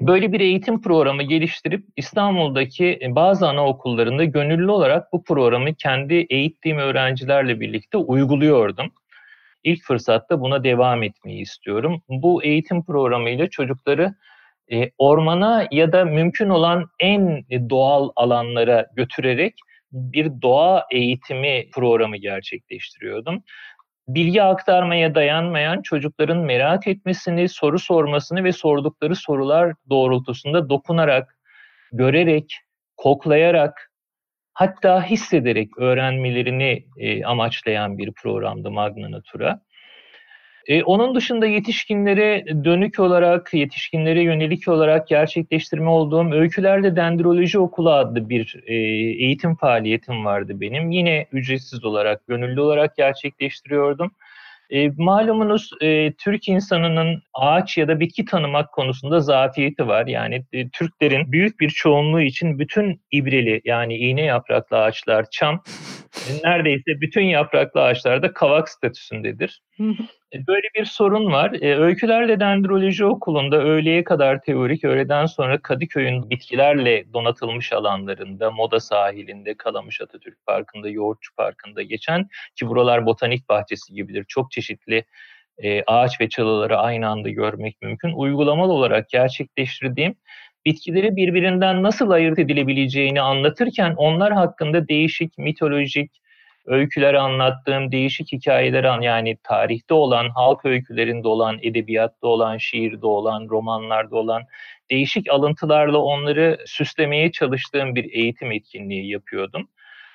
Böyle 0.00 0.32
bir 0.32 0.40
eğitim 0.40 0.82
programı 0.82 1.22
geliştirip 1.22 1.84
İstanbul'daki 1.96 2.98
e, 3.03 3.14
bazı 3.14 3.48
anaokullarında 3.48 4.24
gönüllü 4.24 4.70
olarak 4.70 5.12
bu 5.12 5.24
programı 5.24 5.74
kendi 5.74 6.14
eğittiğim 6.14 6.78
öğrencilerle 6.78 7.61
birlikte 7.61 7.98
uyguluyordum. 7.98 8.92
İlk 9.64 9.82
fırsatta 9.82 10.40
buna 10.40 10.64
devam 10.64 11.03
etmeyi 11.03 11.40
istiyorum. 11.40 12.03
Bu 12.09 12.44
eğitim 12.44 12.84
programıyla 12.84 13.46
çocukları 13.46 14.14
e, 14.72 14.90
ormana 14.98 15.68
ya 15.70 15.92
da 15.92 16.04
mümkün 16.04 16.48
olan 16.48 16.86
en 17.00 17.44
doğal 17.70 18.10
alanlara 18.16 18.86
götürerek 18.96 19.54
bir 19.92 20.42
doğa 20.42 20.86
eğitimi 20.90 21.70
programı 21.70 22.16
gerçekleştiriyordum. 22.16 23.42
Bilgi 24.08 24.42
aktarmaya 24.42 25.14
dayanmayan 25.14 25.82
çocukların 25.82 26.38
merak 26.38 26.86
etmesini, 26.86 27.48
soru 27.48 27.78
sormasını 27.78 28.44
ve 28.44 28.52
sordukları 28.52 29.16
sorular 29.16 29.74
doğrultusunda 29.90 30.68
dokunarak, 30.68 31.36
görerek, 31.92 32.54
koklayarak, 32.96 33.90
hatta 34.54 35.04
hissederek 35.04 35.78
öğrenmelerini 35.78 36.84
e, 36.96 37.24
amaçlayan 37.24 37.98
bir 37.98 38.12
programdı 38.12 38.70
Magna 38.70 39.10
Natura. 39.10 39.60
E, 40.66 40.82
onun 40.82 41.14
dışında 41.14 41.46
yetişkinlere 41.46 42.44
dönük 42.64 43.00
olarak, 43.00 43.54
yetişkinlere 43.54 44.22
yönelik 44.22 44.68
olarak 44.68 45.08
gerçekleştirme 45.08 45.90
olduğum 45.90 46.32
Öykülerde 46.32 46.96
Dendroloji 46.96 47.58
Okulu 47.58 47.92
adlı 47.92 48.28
bir 48.28 48.62
e, 48.66 48.74
eğitim 49.24 49.56
faaliyetim 49.56 50.24
vardı 50.24 50.60
benim. 50.60 50.90
Yine 50.90 51.26
ücretsiz 51.32 51.84
olarak, 51.84 52.26
gönüllü 52.26 52.60
olarak 52.60 52.96
gerçekleştiriyordum. 52.96 54.12
E, 54.70 54.90
malumunuz 54.96 55.70
e, 55.80 56.12
Türk 56.12 56.48
insanının 56.48 57.22
ağaç 57.34 57.78
ya 57.78 57.88
da 57.88 58.00
bitki 58.00 58.24
tanımak 58.24 58.72
konusunda 58.72 59.20
zafiyeti 59.20 59.86
var. 59.86 60.06
Yani 60.06 60.44
e, 60.52 60.68
Türklerin 60.68 61.32
büyük 61.32 61.60
bir 61.60 61.70
çoğunluğu 61.70 62.20
için 62.20 62.58
bütün 62.58 63.00
ibreli 63.10 63.60
yani 63.64 63.96
iğne 63.96 64.22
yapraklı 64.22 64.78
ağaçlar 64.78 65.26
çam, 65.30 65.62
e, 66.14 66.48
neredeyse 66.48 67.00
bütün 67.00 67.22
yapraklı 67.22 67.82
ağaçlar 67.82 68.22
da 68.22 68.32
kavak 68.32 68.68
statüsündedir. 68.68 69.62
E, 70.35 70.47
böyle 70.47 70.68
bir 70.74 70.85
sorun 70.85 71.33
var. 71.33 71.53
E, 71.61 71.76
Öykülerle 71.78 72.41
Dendroloji 72.41 73.05
Okulu'nda 73.05 73.57
öğleye 73.62 74.05
kadar 74.05 74.41
teorik, 74.41 74.85
öğleden 74.85 75.26
sonra 75.26 75.62
Kadıköy'ün 75.62 76.30
bitkilerle 76.30 77.12
donatılmış 77.12 77.72
alanlarında, 77.72 78.51
Moda 78.51 78.80
sahilinde, 78.80 79.55
Kalamış 79.57 80.01
Atatürk 80.01 80.47
Parkı'nda, 80.47 80.89
Yoğurtçu 80.89 81.35
Parkı'nda 81.35 81.83
geçen 81.83 82.28
ki 82.57 82.68
buralar 82.68 83.07
botanik 83.07 83.49
bahçesi 83.49 83.95
gibidir. 83.95 84.24
Çok 84.28 84.51
çeşitli 84.51 85.05
e, 85.59 85.83
ağaç 85.87 86.20
ve 86.20 86.28
çalıları 86.28 86.78
aynı 86.78 87.09
anda 87.09 87.28
görmek 87.28 87.83
mümkün. 87.83 88.12
Uygulamalı 88.12 88.72
olarak 88.72 89.09
gerçekleştirdiğim 89.09 90.14
bitkileri 90.66 91.16
birbirinden 91.16 91.83
nasıl 91.83 92.11
ayırt 92.11 92.39
edilebileceğini 92.39 93.20
anlatırken 93.20 93.95
onlar 93.97 94.33
hakkında 94.33 94.89
değişik 94.89 95.39
mitolojik, 95.39 96.21
öyküleri 96.66 97.18
anlattığım 97.18 97.92
değişik 97.92 98.32
hikayeler 98.32 98.84
an 98.84 99.00
yani 99.00 99.36
tarihte 99.42 99.94
olan, 99.94 100.28
halk 100.28 100.64
öykülerinde 100.64 101.28
olan, 101.28 101.58
edebiyatta 101.62 102.26
olan, 102.26 102.56
şiirde 102.56 103.06
olan, 103.06 103.48
romanlarda 103.48 104.16
olan 104.16 104.42
değişik 104.90 105.30
alıntılarla 105.30 105.98
onları 105.98 106.58
süslemeye 106.66 107.32
çalıştığım 107.32 107.94
bir 107.94 108.12
eğitim 108.12 108.52
etkinliği 108.52 109.10
yapıyordum. 109.10 109.68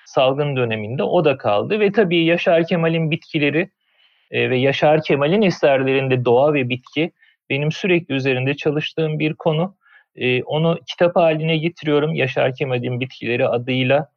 Salgın 0.05 0.55
döneminde 0.55 1.03
o 1.03 1.25
da 1.25 1.37
kaldı 1.37 1.79
ve 1.79 1.91
tabii 1.91 2.25
Yaşar 2.25 2.67
Kemal'in 2.67 3.11
bitkileri 3.11 3.69
e, 4.31 4.49
ve 4.49 4.57
Yaşar 4.57 5.03
Kemal'in 5.03 5.41
eserlerinde 5.41 6.25
doğa 6.25 6.53
ve 6.53 6.69
bitki 6.69 7.11
benim 7.49 7.71
sürekli 7.71 8.15
üzerinde 8.15 8.53
çalıştığım 8.53 9.19
bir 9.19 9.33
konu. 9.33 9.75
E, 10.15 10.43
onu 10.43 10.79
kitap 10.87 11.15
haline 11.15 11.57
getiriyorum 11.57 12.13
Yaşar 12.13 12.55
Kemal'in 12.55 12.99
bitkileri 12.99 13.47
adıyla 13.47 14.09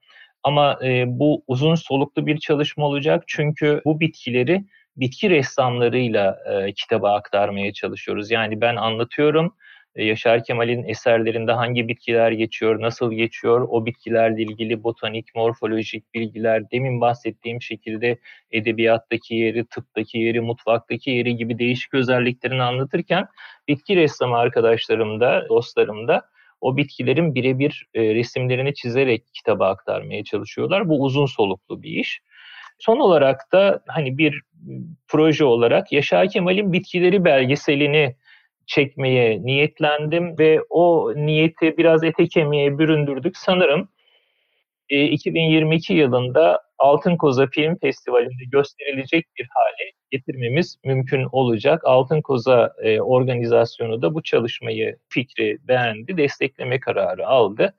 ama 0.42 0.78
e, 0.84 1.04
bu 1.06 1.44
uzun 1.46 1.74
soluklu 1.74 2.26
bir 2.26 2.38
çalışma 2.38 2.86
olacak 2.86 3.24
çünkü 3.26 3.82
bu 3.84 4.00
bitkileri 4.00 4.64
bitki 4.96 5.30
ressamlarıyla 5.30 6.38
e, 6.46 6.72
kitaba 6.72 7.14
aktarmaya 7.14 7.72
çalışıyoruz. 7.72 8.30
Yani 8.30 8.60
ben 8.60 8.76
anlatıyorum, 8.76 9.54
e, 9.94 10.04
Yaşar 10.04 10.44
Kemal'in 10.44 10.84
eserlerinde 10.84 11.52
hangi 11.52 11.88
bitkiler 11.88 12.32
geçiyor, 12.32 12.80
nasıl 12.80 13.12
geçiyor, 13.12 13.68
o 13.70 13.86
bitkilerle 13.86 14.42
ilgili 14.42 14.82
botanik, 14.82 15.34
morfolojik 15.34 16.14
bilgiler, 16.14 16.70
demin 16.70 17.00
bahsettiğim 17.00 17.62
şekilde 17.62 18.18
edebiyattaki 18.50 19.34
yeri, 19.34 19.66
tıptaki 19.66 20.18
yeri, 20.18 20.40
mutfaktaki 20.40 21.10
yeri 21.10 21.36
gibi 21.36 21.58
değişik 21.58 21.94
özelliklerini 21.94 22.62
anlatırken 22.62 23.26
bitki 23.68 23.96
ressamı 23.96 24.36
arkadaşlarım 24.38 25.20
da, 25.20 25.46
dostlarım 25.48 26.08
da 26.08 26.22
o 26.60 26.76
bitkilerin 26.76 27.34
birebir 27.34 27.86
e, 27.94 28.14
resimlerini 28.14 28.74
çizerek 28.74 29.24
kitaba 29.34 29.68
aktarmaya 29.68 30.24
çalışıyorlar. 30.24 30.88
Bu 30.88 31.02
uzun 31.02 31.26
soluklu 31.26 31.82
bir 31.82 31.90
iş. 31.90 32.20
Son 32.78 33.00
olarak 33.00 33.52
da 33.52 33.82
hani 33.86 34.18
bir 34.18 34.42
proje 35.08 35.44
olarak 35.44 35.92
Yaşar 35.92 36.28
Kemal'in 36.28 36.72
bitkileri 36.72 37.24
belgeselini 37.24 38.16
çekmeye 38.66 39.42
niyetlendim 39.42 40.38
ve 40.38 40.60
o 40.70 41.12
niyeti 41.16 41.76
biraz 41.78 42.04
ete 42.04 42.28
kemiğe 42.28 42.78
büründürdük. 42.78 43.36
Sanırım 43.36 43.88
2022 44.90 45.94
yılında 45.94 46.62
Altın 46.78 47.16
Koza 47.16 47.46
Film 47.46 47.76
Festivali'nde 47.78 48.44
gösterilecek 48.52 49.26
bir 49.38 49.48
hale 49.50 49.90
getirmemiz 50.10 50.76
mümkün 50.84 51.26
olacak. 51.32 51.82
Altın 51.84 52.20
Koza 52.20 52.72
e, 52.82 53.00
organizasyonu 53.00 54.02
da 54.02 54.14
bu 54.14 54.22
çalışmayı, 54.22 54.96
fikri 55.08 55.58
beğendi, 55.68 56.16
destekleme 56.16 56.80
kararı 56.80 57.26
aldı. 57.26 57.74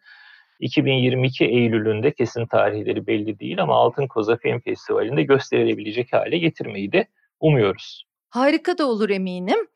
2022 0.60 1.46
Eylül'ünde 1.46 2.12
kesin 2.12 2.46
tarihleri 2.46 3.08
belli 3.08 3.40
değil 3.40 3.62
ama 3.62 3.76
Altın 3.76 4.08
Koza 4.08 4.38
Film 4.38 4.60
Festivali'nde 4.60 5.24
gösterilebilecek 5.24 6.14
hale 6.14 6.38
getirmeyi 6.38 6.92
de 6.92 7.08
umuyoruz. 7.40 8.04
Harika 8.30 8.78
da 8.78 8.86
olur 8.86 9.10
eminim. 9.10 9.68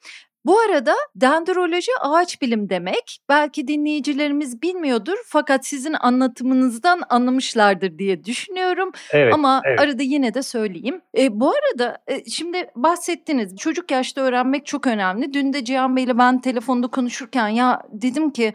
Bu 0.46 0.60
arada 0.60 0.94
dendroloji 1.16 1.92
ağaç 2.02 2.42
bilim 2.42 2.70
demek. 2.70 3.20
Belki 3.30 3.68
dinleyicilerimiz 3.68 4.62
bilmiyordur 4.62 5.18
fakat 5.26 5.66
sizin 5.66 5.96
anlatımınızdan 6.00 7.02
anlamışlardır 7.10 7.98
diye 7.98 8.26
düşünüyorum. 8.26 8.92
Evet, 9.12 9.34
Ama 9.34 9.62
evet. 9.66 9.80
arada 9.80 10.04
yine 10.04 10.34
de 10.34 10.42
söyleyeyim. 10.42 11.02
E, 11.18 11.40
bu 11.40 11.54
arada 11.54 11.98
e, 12.08 12.26
şimdi 12.30 12.68
bahsettiniz 12.76 13.56
çocuk 13.56 13.92
yaşta 13.92 14.22
öğrenmek 14.22 14.66
çok 14.66 14.88
önemli. 14.88 15.34
Dün 15.34 15.54
de 15.54 15.64
Cihan 15.64 15.96
Bey'le 15.96 16.18
ben 16.18 16.42
telefonda 16.42 16.88
konuşurken 16.88 17.48
ya 17.48 17.82
dedim 17.92 18.30
ki 18.30 18.54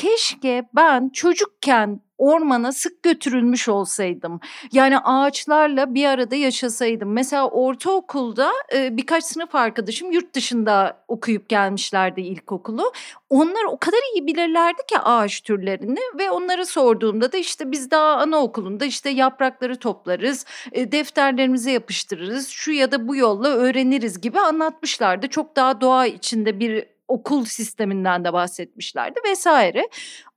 keşke 0.00 0.68
ben 0.74 1.08
çocukken 1.08 2.00
ormana 2.18 2.72
sık 2.72 3.02
götürülmüş 3.02 3.68
olsaydım. 3.68 4.40
Yani 4.72 4.98
ağaçlarla 4.98 5.94
bir 5.94 6.04
arada 6.04 6.36
yaşasaydım. 6.36 7.12
Mesela 7.12 7.50
ortaokulda 7.50 8.52
e, 8.74 8.96
birkaç 8.96 9.24
sınıf 9.24 9.54
arkadaşım 9.54 10.12
yurt 10.12 10.34
dışında 10.34 11.04
okuyup 11.08 11.48
gelmişlerdi 11.48 12.20
ilkokulu. 12.20 12.92
Onlar 13.30 13.64
o 13.64 13.78
kadar 13.78 13.98
iyi 14.14 14.26
bilirlerdi 14.26 14.82
ki 14.88 14.98
ağaç 14.98 15.40
türlerini 15.40 16.00
ve 16.18 16.30
onlara 16.30 16.64
sorduğumda 16.64 17.32
da 17.32 17.36
işte 17.36 17.72
biz 17.72 17.90
daha 17.90 18.16
anaokulunda 18.16 18.84
işte 18.84 19.10
yaprakları 19.10 19.76
toplarız, 19.76 20.46
e, 20.72 20.92
defterlerimize 20.92 21.70
yapıştırırız, 21.70 22.48
şu 22.48 22.72
ya 22.72 22.92
da 22.92 23.08
bu 23.08 23.16
yolla 23.16 23.48
öğreniriz 23.48 24.20
gibi 24.20 24.40
anlatmışlardı. 24.40 25.28
Çok 25.28 25.56
daha 25.56 25.80
doğa 25.80 26.06
içinde 26.06 26.60
bir 26.60 26.86
okul 27.10 27.44
sisteminden 27.44 28.24
de 28.24 28.32
bahsetmişlerdi 28.32 29.20
vesaire. 29.30 29.88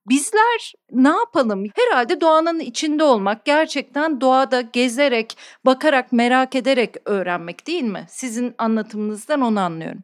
Bizler 0.09 0.73
ne 0.91 1.09
yapalım? 1.09 1.65
Herhalde 1.75 2.21
doğanın 2.21 2.59
içinde 2.59 3.03
olmak, 3.03 3.45
gerçekten 3.45 4.21
doğada 4.21 4.61
gezerek, 4.61 5.37
bakarak, 5.65 6.11
merak 6.11 6.55
ederek 6.55 6.95
öğrenmek 7.05 7.67
değil 7.67 7.83
mi? 7.83 8.05
Sizin 8.07 8.55
anlatımınızdan 8.57 9.41
onu 9.41 9.59
anlıyorum. 9.59 10.03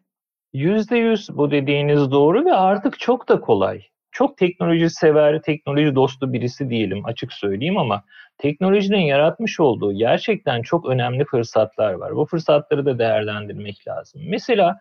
Yüzde 0.54 0.98
yüz 0.98 1.30
bu 1.38 1.52
dediğiniz 1.52 2.12
doğru 2.12 2.46
ve 2.46 2.54
artık 2.54 3.00
çok 3.00 3.30
da 3.30 3.42
kolay. 3.42 3.82
Çok 4.12 4.38
teknoloji 4.38 4.90
sever, 4.90 5.42
teknoloji 5.42 5.96
dostu 5.96 6.34
birisi 6.34 6.70
değilim 6.70 7.06
açık 7.06 7.34
söyleyeyim 7.34 7.78
ama 7.78 8.04
teknolojinin 8.38 9.02
yaratmış 9.02 9.60
olduğu 9.60 9.94
gerçekten 9.94 10.62
çok 10.62 10.86
önemli 10.86 11.26
fırsatlar 11.26 11.94
var. 11.94 12.16
Bu 12.16 12.26
fırsatları 12.26 12.86
da 12.86 13.00
değerlendirmek 13.00 13.88
lazım. 13.88 14.22
Mesela 14.26 14.80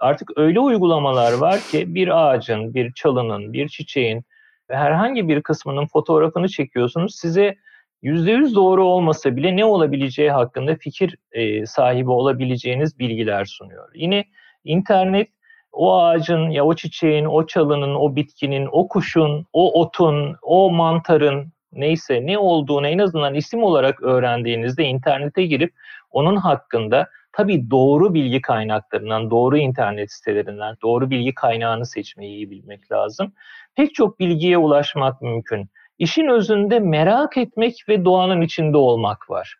artık 0.00 0.30
öyle 0.36 0.60
uygulamalar 0.60 1.32
var 1.32 1.60
ki 1.70 1.94
bir 1.94 2.24
ağacın, 2.24 2.74
bir 2.74 2.92
çalının, 2.92 3.52
bir 3.52 3.68
çiçeğin 3.68 4.24
herhangi 4.70 5.28
bir 5.28 5.42
kısmının 5.42 5.86
fotoğrafını 5.86 6.48
çekiyorsunuz. 6.48 7.14
Size 7.14 7.54
%100 8.02 8.54
doğru 8.54 8.84
olmasa 8.84 9.36
bile 9.36 9.56
ne 9.56 9.64
olabileceği 9.64 10.30
hakkında 10.30 10.76
fikir 10.76 11.16
e, 11.32 11.66
sahibi 11.66 12.10
olabileceğiniz 12.10 12.98
bilgiler 12.98 13.44
sunuyor. 13.44 13.88
Yine 13.94 14.24
internet 14.64 15.28
o 15.72 15.98
ağacın 15.98 16.50
ya 16.50 16.64
o 16.64 16.74
çiçeğin, 16.74 17.24
o 17.24 17.46
çalının, 17.46 17.94
o 17.94 18.16
bitkinin, 18.16 18.68
o 18.72 18.88
kuşun, 18.88 19.46
o 19.52 19.80
otun, 19.80 20.36
o 20.42 20.70
mantarın 20.70 21.52
neyse 21.72 22.26
ne 22.26 22.38
olduğunu 22.38 22.88
en 22.88 22.98
azından 22.98 23.34
isim 23.34 23.62
olarak 23.62 24.02
öğrendiğinizde 24.02 24.84
internete 24.84 25.46
girip 25.46 25.72
onun 26.10 26.36
hakkında 26.36 27.08
tabii 27.38 27.70
doğru 27.70 28.14
bilgi 28.14 28.40
kaynaklarından, 28.40 29.30
doğru 29.30 29.58
internet 29.58 30.12
sitelerinden, 30.12 30.76
doğru 30.82 31.10
bilgi 31.10 31.34
kaynağını 31.34 31.86
seçmeyi 31.86 32.36
iyi 32.36 32.50
bilmek 32.50 32.92
lazım. 32.92 33.32
Pek 33.76 33.94
çok 33.94 34.18
bilgiye 34.20 34.58
ulaşmak 34.58 35.22
mümkün. 35.22 35.70
İşin 35.98 36.26
özünde 36.26 36.78
merak 36.80 37.36
etmek 37.36 37.84
ve 37.88 38.04
doğanın 38.04 38.40
içinde 38.40 38.76
olmak 38.76 39.30
var. 39.30 39.56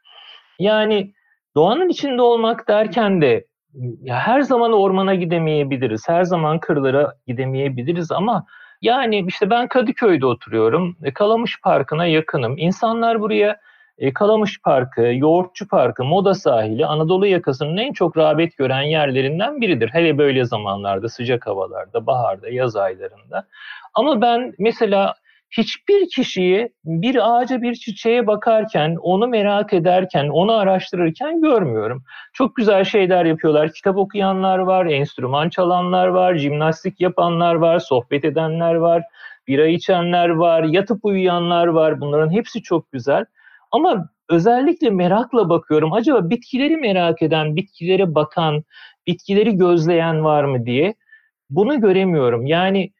Yani 0.58 1.12
doğanın 1.56 1.88
içinde 1.88 2.22
olmak 2.22 2.68
derken 2.68 3.22
de 3.22 3.46
ya 4.02 4.16
her 4.16 4.40
zaman 4.40 4.72
ormana 4.72 5.14
gidemeyebiliriz, 5.14 6.08
her 6.08 6.24
zaman 6.24 6.60
kırlara 6.60 7.14
gidemeyebiliriz 7.26 8.12
ama 8.12 8.46
yani 8.82 9.24
işte 9.28 9.50
ben 9.50 9.68
Kadıköy'de 9.68 10.26
oturuyorum, 10.26 10.96
e, 11.02 11.12
Kalamış 11.12 11.60
Parkı'na 11.60 12.06
yakınım. 12.06 12.58
İnsanlar 12.58 13.20
buraya 13.20 13.60
e, 13.98 14.12
Kalamış 14.12 14.62
Parkı, 14.62 15.02
Yoğurtçu 15.02 15.68
Parkı, 15.68 16.04
Moda 16.04 16.34
Sahili 16.34 16.86
Anadolu 16.86 17.26
yakasının 17.26 17.76
en 17.76 17.92
çok 17.92 18.16
rağbet 18.16 18.56
gören 18.56 18.82
yerlerinden 18.82 19.60
biridir. 19.60 19.90
Hele 19.92 20.18
böyle 20.18 20.44
zamanlarda, 20.44 21.08
sıcak 21.08 21.46
havalarda, 21.46 22.06
baharda, 22.06 22.48
yaz 22.48 22.76
aylarında. 22.76 23.46
Ama 23.94 24.20
ben 24.20 24.54
mesela 24.58 25.14
hiçbir 25.50 26.08
kişiyi 26.08 26.72
bir 26.84 27.30
ağaca 27.30 27.62
bir 27.62 27.74
çiçeğe 27.74 28.26
bakarken, 28.26 28.96
onu 29.02 29.28
merak 29.28 29.72
ederken, 29.72 30.28
onu 30.28 30.52
araştırırken 30.52 31.40
görmüyorum. 31.40 32.04
Çok 32.32 32.56
güzel 32.56 32.84
şeyler 32.84 33.24
yapıyorlar. 33.24 33.72
Kitap 33.72 33.96
okuyanlar 33.96 34.58
var, 34.58 34.86
enstrüman 34.86 35.48
çalanlar 35.48 36.08
var, 36.08 36.34
jimnastik 36.34 37.00
yapanlar 37.00 37.54
var, 37.54 37.78
sohbet 37.78 38.24
edenler 38.24 38.74
var, 38.74 39.02
bira 39.48 39.66
içenler 39.66 40.28
var, 40.28 40.62
yatıp 40.62 41.04
uyuyanlar 41.04 41.66
var. 41.66 42.00
Bunların 42.00 42.32
hepsi 42.32 42.62
çok 42.62 42.92
güzel. 42.92 43.24
Ama 43.70 44.08
özellikle 44.30 44.90
merakla 44.90 45.48
bakıyorum. 45.48 45.92
Acaba 45.92 46.30
bitkileri 46.30 46.76
merak 46.76 47.22
eden, 47.22 47.56
bitkilere 47.56 48.14
bakan, 48.14 48.64
bitkileri 49.06 49.56
gözleyen 49.56 50.24
var 50.24 50.44
mı 50.44 50.66
diye. 50.66 50.94
Bunu 51.50 51.80
göremiyorum. 51.80 52.46
Yani 52.46 52.92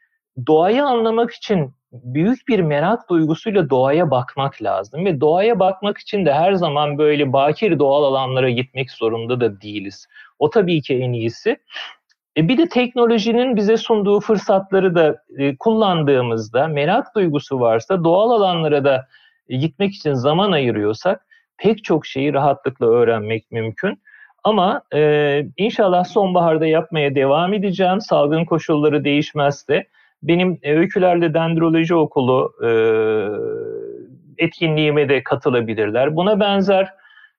doğayı 0.46 0.84
anlamak 0.84 1.30
için 1.30 1.74
büyük 1.92 2.48
bir 2.48 2.60
merak 2.60 3.10
duygusuyla 3.10 3.70
doğaya 3.70 4.10
bakmak 4.10 4.62
lazım 4.62 5.04
ve 5.04 5.20
doğaya 5.20 5.58
bakmak 5.58 5.98
için 5.98 6.26
de 6.26 6.32
her 6.32 6.52
zaman 6.52 6.98
böyle 6.98 7.32
bakir 7.32 7.78
doğal 7.78 8.04
alanlara 8.04 8.50
gitmek 8.50 8.90
zorunda 8.90 9.40
da 9.40 9.60
değiliz. 9.60 10.06
O 10.38 10.50
tabii 10.50 10.82
ki 10.82 10.94
en 10.94 11.12
iyisi. 11.12 11.56
E 12.36 12.48
bir 12.48 12.58
de 12.58 12.68
teknolojinin 12.68 13.56
bize 13.56 13.76
sunduğu 13.76 14.20
fırsatları 14.20 14.94
da 14.94 15.22
e, 15.38 15.56
kullandığımızda 15.56 16.68
merak 16.68 17.14
duygusu 17.14 17.60
varsa 17.60 18.04
doğal 18.04 18.30
alanlara 18.30 18.84
da 18.84 19.08
gitmek 19.48 19.94
için 19.94 20.12
zaman 20.12 20.52
ayırıyorsak 20.52 21.26
pek 21.58 21.84
çok 21.84 22.06
şeyi 22.06 22.32
rahatlıkla 22.32 22.86
öğrenmek 22.86 23.50
mümkün. 23.50 24.02
Ama 24.44 24.82
e, 24.94 25.42
inşallah 25.56 26.04
sonbaharda 26.04 26.66
yapmaya 26.66 27.14
devam 27.14 27.54
edeceğim. 27.54 28.00
Salgın 28.00 28.44
koşulları 28.44 29.04
değişmezse 29.04 29.86
benim 30.22 30.58
e, 30.62 30.74
Öykülerle 30.74 31.34
Dendroloji 31.34 31.94
Okulu 31.94 32.52
e, 32.64 32.70
etkinliğime 34.38 35.08
de 35.08 35.22
katılabilirler. 35.22 36.16
Buna 36.16 36.40
benzer 36.40 36.88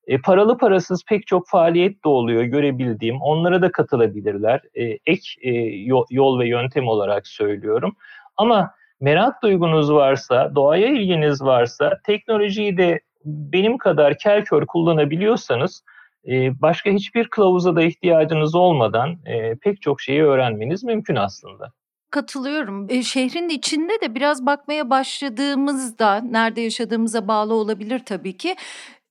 e, 0.08 0.22
paralı 0.22 0.58
parasız 0.58 1.04
pek 1.06 1.28
çok 1.28 1.48
faaliyet 1.48 2.04
de 2.06 2.10
oluyor 2.10 2.44
görebildiğim. 2.44 3.22
Onlara 3.22 3.62
da 3.62 3.72
katılabilirler. 3.72 4.62
E, 4.76 4.84
ek 5.06 5.22
e, 5.42 5.52
yol 6.10 6.40
ve 6.40 6.48
yöntem 6.48 6.88
olarak 6.88 7.28
söylüyorum. 7.28 7.96
Ama 8.38 8.72
merak 9.02 9.44
duygunuz 9.44 9.92
varsa, 9.92 10.52
doğaya 10.56 10.88
ilginiz 10.88 11.42
varsa, 11.42 12.00
teknolojiyi 12.06 12.78
de 12.78 13.00
benim 13.26 13.78
kadar 13.78 14.18
kel 14.18 14.44
kör 14.44 14.66
kullanabiliyorsanız 14.66 15.84
e, 16.28 16.62
başka 16.62 16.90
hiçbir 16.90 17.28
kılavuza 17.28 17.76
da 17.76 17.82
ihtiyacınız 17.82 18.56
olmadan 18.56 19.18
e, 19.26 19.56
pek 19.56 19.82
çok 19.82 20.02
şeyi 20.02 20.24
öğrenmeniz 20.24 20.84
mümkün 20.84 21.16
aslında. 21.16 21.72
Katılıyorum. 22.12 22.88
E, 22.90 23.04
şehrin 23.04 23.50
içinde 23.50 24.02
de 24.02 24.16
biraz 24.16 24.46
bakmaya 24.46 24.90
başladığımızda 24.90 26.22
nerede 26.22 26.62
yaşadığımıza 26.62 27.28
bağlı 27.28 27.54
olabilir 27.54 28.02
tabii 28.06 28.38
ki 28.38 28.56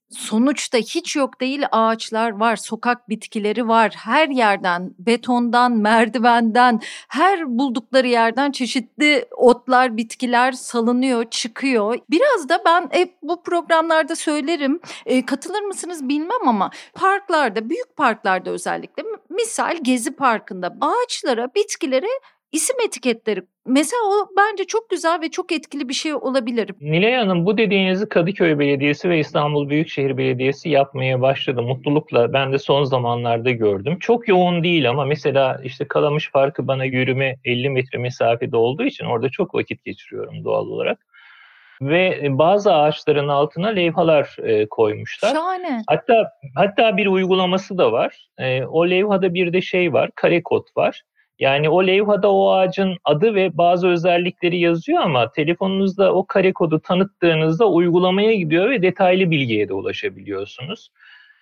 sonuçta 0.09 0.77
hiç 0.77 1.15
yok 1.15 1.41
değil 1.41 1.63
ağaçlar 1.71 2.31
var, 2.31 2.55
sokak 2.55 3.09
bitkileri 3.09 3.67
var. 3.67 3.93
Her 3.97 4.29
yerden, 4.29 4.91
betondan, 4.99 5.71
merdivenden, 5.71 6.81
her 7.07 7.57
buldukları 7.57 8.07
yerden 8.07 8.51
çeşitli 8.51 9.25
otlar, 9.31 9.97
bitkiler 9.97 10.51
salınıyor, 10.51 11.29
çıkıyor. 11.29 11.99
Biraz 12.09 12.49
da 12.49 12.61
ben 12.65 12.89
hep 12.91 13.15
bu 13.21 13.43
programlarda 13.43 14.15
söylerim. 14.15 14.79
E, 15.05 15.25
katılır 15.25 15.61
mısınız 15.61 16.09
bilmem 16.09 16.47
ama 16.47 16.69
parklarda, 16.93 17.69
büyük 17.69 17.95
parklarda 17.95 18.49
özellikle 18.49 19.03
misal 19.29 19.77
Gezi 19.81 20.15
Parkı'nda 20.15 20.77
ağaçlara, 20.81 21.47
bitkilere 21.55 22.07
isim 22.51 22.75
etiketleri 22.87 23.41
mesela 23.65 24.01
o 24.07 24.27
bence 24.37 24.63
çok 24.63 24.89
güzel 24.89 25.21
ve 25.21 25.29
çok 25.29 25.51
etkili 25.51 25.89
bir 25.89 25.93
şey 25.93 26.13
olabilir. 26.13 26.71
Nilay 26.81 27.13
Hanım 27.13 27.45
bu 27.45 27.57
dediğinizi 27.57 28.09
Kadıköy 28.09 28.59
Belediyesi 28.59 29.09
ve 29.09 29.19
İstanbul 29.19 29.69
Büyükşehir 29.69 30.17
Belediyesi 30.17 30.69
yapmaya 30.69 31.21
başladı. 31.21 31.61
Mutlulukla 31.61 32.33
ben 32.33 32.53
de 32.53 32.59
son 32.59 32.83
zamanlarda 32.83 33.51
gördüm. 33.51 33.99
Çok 33.99 34.27
yoğun 34.27 34.63
değil 34.63 34.89
ama 34.89 35.05
mesela 35.05 35.61
işte 35.63 35.87
Kalamış 35.87 36.31
Parkı 36.31 36.67
bana 36.67 36.85
yürüme 36.85 37.35
50 37.45 37.69
metre 37.69 37.99
mesafede 37.99 38.57
olduğu 38.57 38.83
için 38.83 39.05
orada 39.05 39.29
çok 39.29 39.55
vakit 39.55 39.85
geçiriyorum 39.85 40.43
doğal 40.43 40.67
olarak 40.67 40.99
ve 41.81 42.27
bazı 42.29 42.73
ağaçların 42.73 43.27
altına 43.27 43.67
levhalar 43.67 44.35
e, 44.43 44.65
koymuşlar. 44.69 45.29
Şahane. 45.29 45.83
Hatta 45.87 46.31
hatta 46.55 46.97
bir 46.97 47.07
uygulaması 47.07 47.77
da 47.77 47.91
var. 47.91 48.29
E, 48.37 48.63
o 48.63 48.89
levhada 48.89 49.33
bir 49.33 49.53
de 49.53 49.61
şey 49.61 49.93
var, 49.93 50.09
kare 50.15 50.43
kod 50.43 50.67
var 50.77 51.03
Yani 51.39 51.69
o 51.69 51.87
levhada 51.87 52.31
o 52.31 52.51
ağacın 52.51 52.97
adı 53.03 53.35
ve 53.35 53.57
bazı 53.57 53.87
özellikleri 53.87 54.59
yazıyor 54.59 55.01
ama 55.01 55.31
telefonunuzda 55.31 56.13
o 56.13 56.25
kare 56.25 56.53
kodu 56.53 56.79
tanıttığınızda 56.79 57.69
uygulamaya 57.69 58.35
gidiyor 58.35 58.69
ve 58.69 58.81
detaylı 58.81 59.31
bilgiye 59.31 59.69
de 59.69 59.73
ulaşabiliyorsunuz. 59.73 60.91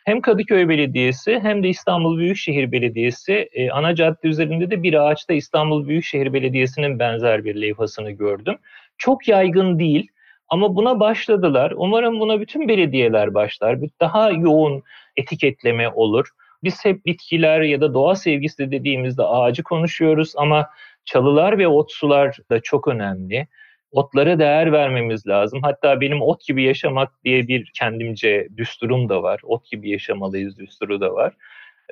Hem 0.06 0.22
Kadıköy 0.22 0.69
Belediyesi 0.69 1.40
hem 1.40 1.64
de 1.64 1.69
İstanbul 1.69 2.18
Büyükşehir 2.18 2.72
Belediyesi 2.72 3.49
e, 3.53 3.69
ana 3.69 3.95
cadde 3.95 4.28
üzerinde 4.28 4.72
de 4.72 4.84
bir 4.84 4.94
ağaçta 4.94 5.34
İstanbul 5.34 5.88
Büyükşehir 5.88 6.34
Belediyesi'nin 6.34 6.99
benzer 6.99 7.45
bir 7.45 7.61
levhasını 7.61 8.11
gördüm. 8.11 8.57
Çok 8.98 9.28
yaygın 9.28 9.80
değil 9.80 10.07
ama 10.49 10.76
buna 10.76 10.99
başladılar. 10.99 11.74
Umarım 11.76 12.19
buna 12.19 12.40
bütün 12.41 12.68
belediyeler 12.68 13.34
başlar. 13.34 13.78
Daha 13.99 14.32
yoğun 14.32 14.84
etiketleme 15.15 15.90
olur. 15.90 16.28
Biz 16.64 16.86
hep 16.86 17.06
bitkiler 17.06 17.62
ya 17.62 17.82
da 17.82 17.94
doğa 17.94 18.16
sevgisi 18.16 18.72
dediğimizde 18.72 19.24
ağacı 19.24 19.64
konuşuyoruz 19.64 20.34
ama 20.38 20.70
çalılar 21.06 21.58
ve 21.58 21.68
otsular 21.68 22.38
da 22.52 22.60
çok 22.60 22.88
önemli. 22.88 23.48
Otlara 23.92 24.40
değer 24.40 24.72
vermemiz 24.72 25.28
lazım. 25.28 25.60
Hatta 25.64 26.02
benim 26.02 26.22
ot 26.22 26.46
gibi 26.48 26.64
yaşamak 26.64 27.24
diye 27.26 27.48
bir 27.48 27.72
kendimce 27.74 28.48
düsturum 28.58 29.10
da 29.10 29.24
var. 29.24 29.40
Ot 29.44 29.72
gibi 29.72 29.90
yaşamalıyız 29.90 30.58
düsturu 30.58 31.02
da 31.02 31.14
var. 31.14 31.34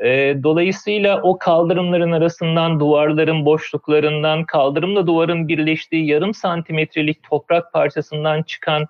E, 0.04 0.36
dolayısıyla 0.44 1.22
o 1.22 1.38
kaldırımların 1.38 2.12
arasından, 2.12 2.80
duvarların 2.80 3.46
boşluklarından, 3.46 4.44
kaldırımla 4.44 5.08
duvarın 5.08 5.48
birleştiği 5.48 6.08
yarım 6.08 6.34
santimetrelik 6.34 7.24
toprak 7.24 7.74
parçasından 7.74 8.44
çıkan, 8.44 8.86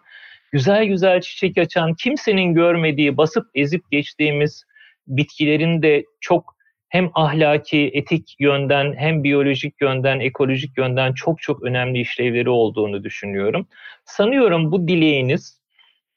güzel 0.52 0.86
güzel 0.86 1.22
çiçek 1.22 1.58
açan, 1.58 1.94
kimsenin 1.94 2.54
görmediği, 2.54 3.18
basıp 3.18 3.48
ezip 3.56 3.92
geçtiğimiz 3.92 4.66
bitkilerin 5.08 5.82
de 5.82 6.06
çok 6.22 6.56
hem 6.90 7.10
ahlaki, 7.14 7.92
etik 7.94 8.36
yönden 8.40 8.94
hem 8.98 9.24
biyolojik 9.24 9.82
yönden, 9.82 10.20
ekolojik 10.20 10.78
yönden 10.78 11.14
çok 11.14 11.42
çok 11.42 11.64
önemli 11.64 12.00
işlevleri 12.00 12.50
olduğunu 12.50 13.04
düşünüyorum. 13.04 13.68
Sanıyorum 14.06 14.72
bu 14.72 14.88
dileğiniz 14.88 15.62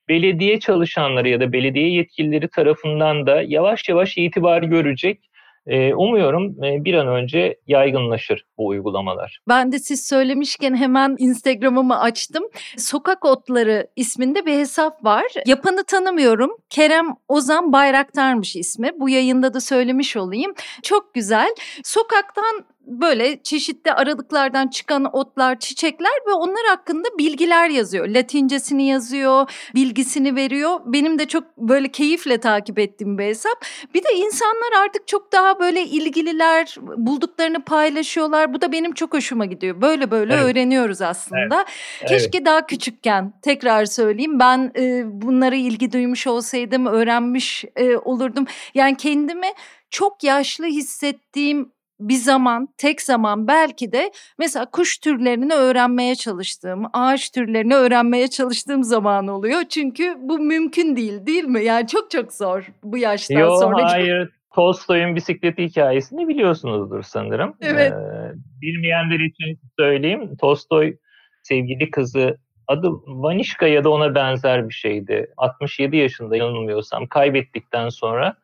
belediye 0.09 0.60
çalışanları 0.60 1.28
ya 1.28 1.40
da 1.40 1.52
belediye 1.52 1.90
yetkilileri 1.90 2.48
tarafından 2.48 3.27
da 3.27 3.43
yavaş 3.43 3.89
yavaş 3.89 4.19
itibar 4.19 4.62
görecek. 4.62 5.31
Ee, 5.68 5.94
umuyorum 5.94 6.64
e, 6.64 6.84
bir 6.84 6.94
an 6.94 7.08
önce 7.08 7.58
yaygınlaşır 7.66 8.44
bu 8.58 8.66
uygulamalar. 8.66 9.40
Ben 9.48 9.72
de 9.72 9.78
siz 9.78 10.06
söylemişken 10.06 10.76
hemen 10.76 11.16
Instagram'ımı 11.18 12.00
açtım. 12.00 12.44
Sokak 12.76 13.24
Otları 13.24 13.86
isminde 13.96 14.46
bir 14.46 14.52
hesap 14.52 15.04
var. 15.04 15.24
Yapanı 15.46 15.84
tanımıyorum. 15.84 16.50
Kerem 16.70 17.06
Ozan 17.28 17.72
Bayraktar'mış 17.72 18.56
ismi. 18.56 18.90
Bu 18.96 19.08
yayında 19.08 19.54
da 19.54 19.60
söylemiş 19.60 20.16
olayım. 20.16 20.54
Çok 20.82 21.14
güzel. 21.14 21.54
Sokaktan 21.84 22.64
böyle 22.89 23.43
çeşitli 23.43 23.93
aralıklardan 23.93 24.69
çıkan 24.69 25.16
otlar, 25.16 25.59
çiçekler 25.59 26.12
ve 26.28 26.32
onlar 26.32 26.66
hakkında 26.69 27.09
bilgiler 27.19 27.69
yazıyor. 27.69 28.09
Latincesini 28.09 28.89
yazıyor, 28.89 29.51
bilgisini 29.74 30.36
veriyor. 30.36 30.81
Benim 30.86 31.19
de 31.19 31.27
çok 31.27 31.56
böyle 31.56 31.89
keyifle 31.89 32.39
takip 32.39 32.78
ettiğim 32.78 33.19
bir 33.19 33.24
hesap. 33.24 33.65
Bir 33.94 34.05
de 34.05 34.09
insanlar 34.16 34.85
artık 34.85 35.09
çok 35.09 35.32
daha 35.32 35.60
böyle 35.60 35.82
ilgililer, 35.82 36.77
bulduklarını 36.97 37.65
paylaşıyorlar. 37.65 38.55
Bu 38.55 38.60
da 38.60 38.73
benim 38.73 38.93
çok 38.93 39.15
hoşuma 39.15 39.44
gidiyor. 39.44 39.81
Böyle 39.81 40.10
böyle 40.10 40.35
evet. 40.35 40.44
öğreniyoruz 40.44 41.02
aslında. 41.02 41.65
Evet. 42.01 42.09
Keşke 42.09 42.39
evet. 42.39 42.47
daha 42.47 42.66
küçükken 42.66 43.32
tekrar 43.43 43.85
söyleyeyim 43.85 44.39
ben 44.39 44.73
e, 44.77 45.02
bunlara 45.06 45.55
ilgi 45.55 45.93
duymuş 45.93 46.27
olsaydım, 46.27 46.86
öğrenmiş 46.86 47.65
e, 47.77 47.97
olurdum. 47.97 48.47
Yani 48.74 48.97
kendimi 48.97 49.48
çok 49.90 50.24
yaşlı 50.24 50.66
hissettiğim 50.66 51.73
bir 52.00 52.14
zaman, 52.14 52.68
tek 52.78 53.02
zaman 53.02 53.48
belki 53.48 53.92
de 53.92 54.10
mesela 54.38 54.70
kuş 54.70 54.98
türlerini 54.98 55.54
öğrenmeye 55.54 56.14
çalıştığım, 56.14 56.84
ağaç 56.92 57.30
türlerini 57.30 57.74
öğrenmeye 57.74 58.28
çalıştığım 58.28 58.84
zaman 58.84 59.28
oluyor. 59.28 59.62
Çünkü 59.68 60.16
bu 60.20 60.38
mümkün 60.38 60.96
değil 60.96 61.26
değil 61.26 61.44
mi? 61.44 61.64
Yani 61.64 61.86
çok 61.86 62.10
çok 62.10 62.32
zor 62.32 62.66
bu 62.82 62.98
yaştan 62.98 63.40
Yo, 63.40 63.56
sonra. 63.56 63.92
hayır. 63.92 64.30
Tolstoy'un 64.54 65.16
bisikleti 65.16 65.64
hikayesini 65.64 66.28
biliyorsunuzdur 66.28 67.02
sanırım. 67.02 67.54
Evet. 67.60 67.92
Ee, 67.92 68.32
bilmeyenler 68.62 69.20
için 69.20 69.60
söyleyeyim. 69.78 70.36
Tolstoy 70.40 70.96
sevgili 71.42 71.90
kızı 71.90 72.38
adı 72.66 72.90
Vanişka 73.06 73.66
ya 73.66 73.84
da 73.84 73.90
ona 73.90 74.14
benzer 74.14 74.68
bir 74.68 74.74
şeydi. 74.74 75.30
67 75.36 75.96
yaşında 75.96 76.36
yanılmıyorsam 76.36 77.06
kaybettikten 77.06 77.88
sonra 77.88 78.36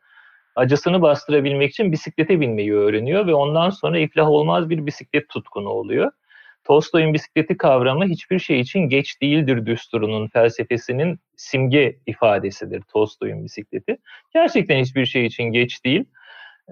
acısını 0.57 1.03
bastırabilmek 1.03 1.71
için 1.71 1.93
bisiklete 1.93 2.41
binmeyi 2.41 2.75
öğreniyor 2.75 3.27
ve 3.27 3.35
ondan 3.35 3.71
sonra 3.71 3.99
iflah 3.99 4.29
olmaz 4.29 4.71
bir 4.71 4.87
bisiklet 4.87 5.29
tutkunu 5.29 5.69
oluyor. 5.69 6.11
Tolstoy'un 6.65 7.15
bisikleti 7.15 7.57
kavramı 7.57 8.05
hiçbir 8.05 8.39
şey 8.39 8.61
için 8.61 8.81
geç 8.81 9.21
değildir 9.23 9.67
düsturunun 9.67 10.29
felsefesinin 10.29 11.19
simge 11.37 11.97
ifadesidir 12.07 12.83
Tolstoy'un 12.83 13.45
bisikleti. 13.45 13.97
Gerçekten 14.35 14.79
hiçbir 14.79 15.07
şey 15.07 15.27
için 15.27 15.45
geç 15.45 15.85
değil. 15.85 16.05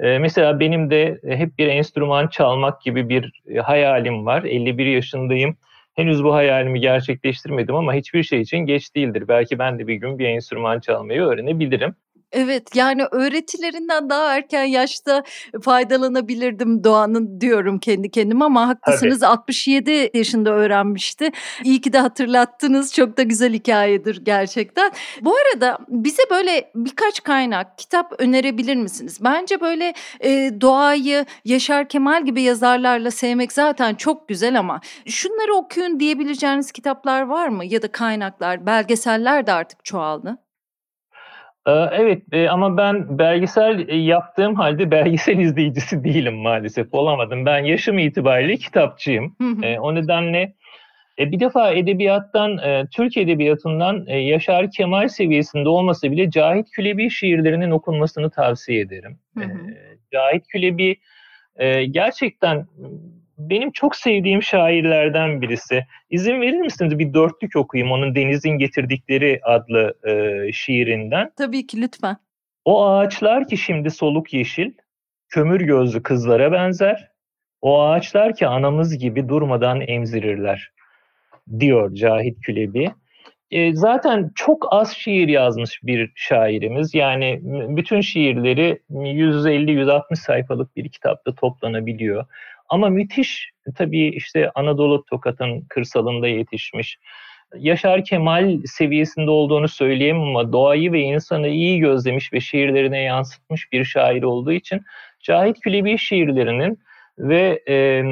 Ee, 0.00 0.18
mesela 0.18 0.60
benim 0.60 0.90
de 0.90 1.20
hep 1.28 1.58
bir 1.58 1.66
enstrüman 1.66 2.28
çalmak 2.28 2.82
gibi 2.82 3.08
bir 3.08 3.42
e, 3.48 3.58
hayalim 3.58 4.26
var. 4.26 4.44
51 4.44 4.86
yaşındayım. 4.86 5.56
Henüz 5.94 6.24
bu 6.24 6.34
hayalimi 6.34 6.80
gerçekleştirmedim 6.80 7.74
ama 7.74 7.94
hiçbir 7.94 8.22
şey 8.22 8.40
için 8.40 8.58
geç 8.58 8.94
değildir. 8.94 9.28
Belki 9.28 9.58
ben 9.58 9.78
de 9.78 9.86
bir 9.86 9.94
gün 9.94 10.18
bir 10.18 10.24
enstrüman 10.24 10.80
çalmayı 10.80 11.20
öğrenebilirim. 11.20 11.94
Evet 12.32 12.76
yani 12.76 13.02
öğretilerinden 13.10 14.10
daha 14.10 14.36
erken 14.36 14.64
yaşta 14.64 15.22
faydalanabilirdim 15.62 16.84
doğanın 16.84 17.40
diyorum 17.40 17.78
kendi 17.78 18.10
kendime 18.10 18.44
ama 18.44 18.68
haklısınız 18.68 19.20
Tabii. 19.20 19.30
67 19.30 20.10
yaşında 20.14 20.50
öğrenmişti. 20.50 21.30
İyi 21.64 21.80
ki 21.80 21.92
de 21.92 21.98
hatırlattınız 21.98 22.94
çok 22.94 23.16
da 23.16 23.22
güzel 23.22 23.52
hikayedir 23.52 24.24
gerçekten. 24.24 24.92
Bu 25.20 25.34
arada 25.36 25.78
bize 25.88 26.22
böyle 26.30 26.70
birkaç 26.74 27.22
kaynak 27.22 27.78
kitap 27.78 28.14
önerebilir 28.18 28.76
misiniz? 28.76 29.18
Bence 29.24 29.60
böyle 29.60 29.94
e, 30.20 30.60
doğayı 30.60 31.26
Yaşar 31.44 31.88
Kemal 31.88 32.24
gibi 32.24 32.42
yazarlarla 32.42 33.10
sevmek 33.10 33.52
zaten 33.52 33.94
çok 33.94 34.28
güzel 34.28 34.58
ama 34.58 34.80
şunları 35.06 35.54
okuyun 35.54 36.00
diyebileceğiniz 36.00 36.72
kitaplar 36.72 37.22
var 37.22 37.48
mı? 37.48 37.64
Ya 37.64 37.82
da 37.82 37.92
kaynaklar, 37.92 38.66
belgeseller 38.66 39.46
de 39.46 39.52
artık 39.52 39.84
çoğaldı. 39.84 40.38
Ee, 41.66 41.70
evet 41.72 42.22
e, 42.32 42.48
ama 42.48 42.76
ben 42.76 43.18
belgesel 43.18 43.88
e, 43.88 43.96
yaptığım 43.96 44.54
halde 44.54 44.90
belgesel 44.90 45.38
izleyicisi 45.38 46.04
değilim 46.04 46.34
maalesef 46.34 46.94
olamadım. 46.94 47.46
Ben 47.46 47.64
yaşım 47.64 47.98
itibariyle 47.98 48.56
kitapçıyım. 48.56 49.36
E, 49.62 49.78
o 49.78 49.94
nedenle 49.94 50.54
bir 51.18 51.40
defa 51.40 51.70
edebiyattan, 51.70 52.60
Türk 52.90 53.16
edebiyatından 53.16 54.06
Yaşar 54.06 54.70
Kemal 54.70 55.08
seviyesinde 55.08 55.68
olmasa 55.68 56.10
bile 56.10 56.30
Cahit 56.30 56.70
Külebi 56.70 57.10
şiirlerinin 57.10 57.70
okunmasını 57.70 58.30
tavsiye 58.30 58.80
ederim. 58.80 59.18
Cahit 60.12 60.48
Külebi 60.48 60.96
gerçekten 61.90 62.66
benim 63.50 63.72
çok 63.72 63.96
sevdiğim 63.96 64.42
şairlerden 64.42 65.42
birisi. 65.42 65.86
İzin 66.10 66.40
verir 66.40 66.58
misiniz 66.58 66.98
bir 66.98 67.14
dörtlük 67.14 67.56
okuyayım 67.56 67.92
onun 67.92 68.14
Deniz'in 68.14 68.58
Getirdikleri 68.58 69.40
adlı 69.42 69.94
e, 70.04 70.52
şiirinden? 70.52 71.30
Tabii 71.36 71.66
ki 71.66 71.80
lütfen. 71.80 72.16
O 72.64 72.86
ağaçlar 72.86 73.48
ki 73.48 73.56
şimdi 73.56 73.90
soluk 73.90 74.32
yeşil, 74.32 74.72
kömür 75.28 75.60
gözlü 75.60 76.02
kızlara 76.02 76.52
benzer. 76.52 77.08
O 77.60 77.82
ağaçlar 77.82 78.34
ki 78.34 78.46
anamız 78.46 78.98
gibi 78.98 79.28
durmadan 79.28 79.80
emzirirler 79.80 80.72
diyor 81.58 81.94
Cahit 81.94 82.40
Külebi. 82.40 82.92
E, 83.50 83.76
zaten 83.76 84.30
çok 84.34 84.66
az 84.70 84.92
şiir 84.96 85.28
yazmış 85.28 85.80
bir 85.82 86.12
şairimiz. 86.14 86.94
Yani 86.94 87.40
bütün 87.76 88.00
şiirleri 88.00 88.80
150-160 88.90 90.16
sayfalık 90.16 90.76
bir 90.76 90.88
kitapta 90.88 91.34
toplanabiliyor. 91.34 92.24
Ama 92.72 92.88
müthiş 92.88 93.50
tabii 93.74 94.08
işte 94.08 94.50
Anadolu 94.54 95.04
Tokat'ın 95.04 95.60
kırsalında 95.68 96.28
yetişmiş. 96.28 96.98
Yaşar 97.58 98.04
Kemal 98.04 98.60
seviyesinde 98.64 99.30
olduğunu 99.30 99.68
söyleyemem 99.68 100.22
ama 100.22 100.52
doğayı 100.52 100.92
ve 100.92 101.00
insanı 101.00 101.48
iyi 101.48 101.80
gözlemiş 101.80 102.32
ve 102.32 102.40
şiirlerine 102.40 103.02
yansıtmış 103.02 103.72
bir 103.72 103.84
şair 103.84 104.22
olduğu 104.22 104.52
için 104.52 104.82
Cahit 105.20 105.60
Külebi 105.60 105.98
şiirlerinin 105.98 106.78
ve 107.18 107.62
e, 107.68 108.02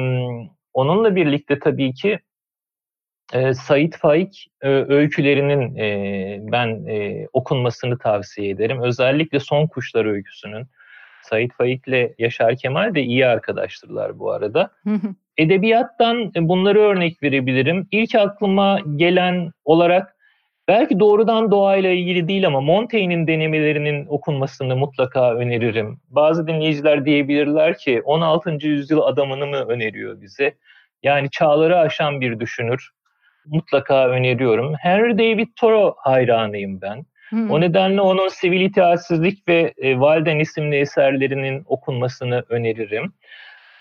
onunla 0.73 1.15
birlikte 1.15 1.59
tabii 1.59 1.93
ki 1.93 2.19
e, 3.33 3.53
Said 3.53 3.93
Faik 3.93 4.47
e, 4.61 4.69
öykülerinin 4.69 5.75
e, 5.75 6.39
ben 6.51 6.85
e, 6.87 7.27
okunmasını 7.33 7.97
tavsiye 7.97 8.49
ederim. 8.49 8.81
Özellikle 8.83 9.39
Son 9.39 9.67
Kuşlar 9.67 10.05
öyküsünün 10.05 10.67
Sait 11.21 11.53
Faik 11.53 11.87
ile 11.87 12.15
Yaşar 12.17 12.55
Kemal 12.55 12.95
de 12.95 13.01
iyi 13.01 13.25
arkadaştırlar 13.25 14.19
bu 14.19 14.31
arada. 14.31 14.71
Edebiyattan 15.37 16.31
bunları 16.35 16.79
örnek 16.79 17.23
verebilirim. 17.23 17.87
İlk 17.91 18.15
aklıma 18.15 18.79
gelen 18.95 19.51
olarak 19.65 20.15
Belki 20.67 20.99
doğrudan 20.99 21.51
doğayla 21.51 21.89
ilgili 21.89 22.27
değil 22.27 22.47
ama 22.47 22.61
Montaigne'in 22.61 23.27
denemelerinin 23.27 24.05
okunmasını 24.05 24.75
mutlaka 24.75 25.35
öneririm. 25.35 25.99
Bazı 26.09 26.47
dinleyiciler 26.47 27.05
diyebilirler 27.05 27.77
ki 27.77 28.01
16. 28.05 28.67
yüzyıl 28.67 29.01
adamını 29.01 29.47
mı 29.47 29.55
öneriyor 29.55 30.21
bize? 30.21 30.53
Yani 31.03 31.29
çağları 31.29 31.79
aşan 31.79 32.21
bir 32.21 32.39
düşünür. 32.39 32.89
Mutlaka 33.45 34.09
öneriyorum. 34.09 34.73
Henry 34.79 35.17
David 35.17 35.47
Thoreau 35.55 35.95
hayranıyım 35.97 36.81
ben. 36.81 37.05
Hmm. 37.31 37.51
O 37.51 37.61
nedenle 37.61 38.01
onun 38.01 38.27
Sivil 38.27 38.61
İtaatsizlik 38.61 39.47
ve 39.47 39.73
e, 39.77 39.99
Valden 39.99 40.39
isimli 40.39 40.75
eserlerinin 40.75 41.63
okunmasını 41.67 42.43
öneririm. 42.49 43.13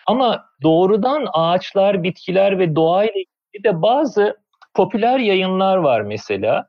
Ama 0.06 0.46
doğrudan 0.62 1.26
ağaçlar, 1.32 2.02
bitkiler 2.02 2.58
ve 2.58 2.76
doğayla 2.76 3.12
ilgili 3.14 3.64
de 3.64 3.82
bazı 3.82 4.36
popüler 4.74 5.18
yayınlar 5.18 5.76
var 5.76 6.00
mesela. 6.00 6.68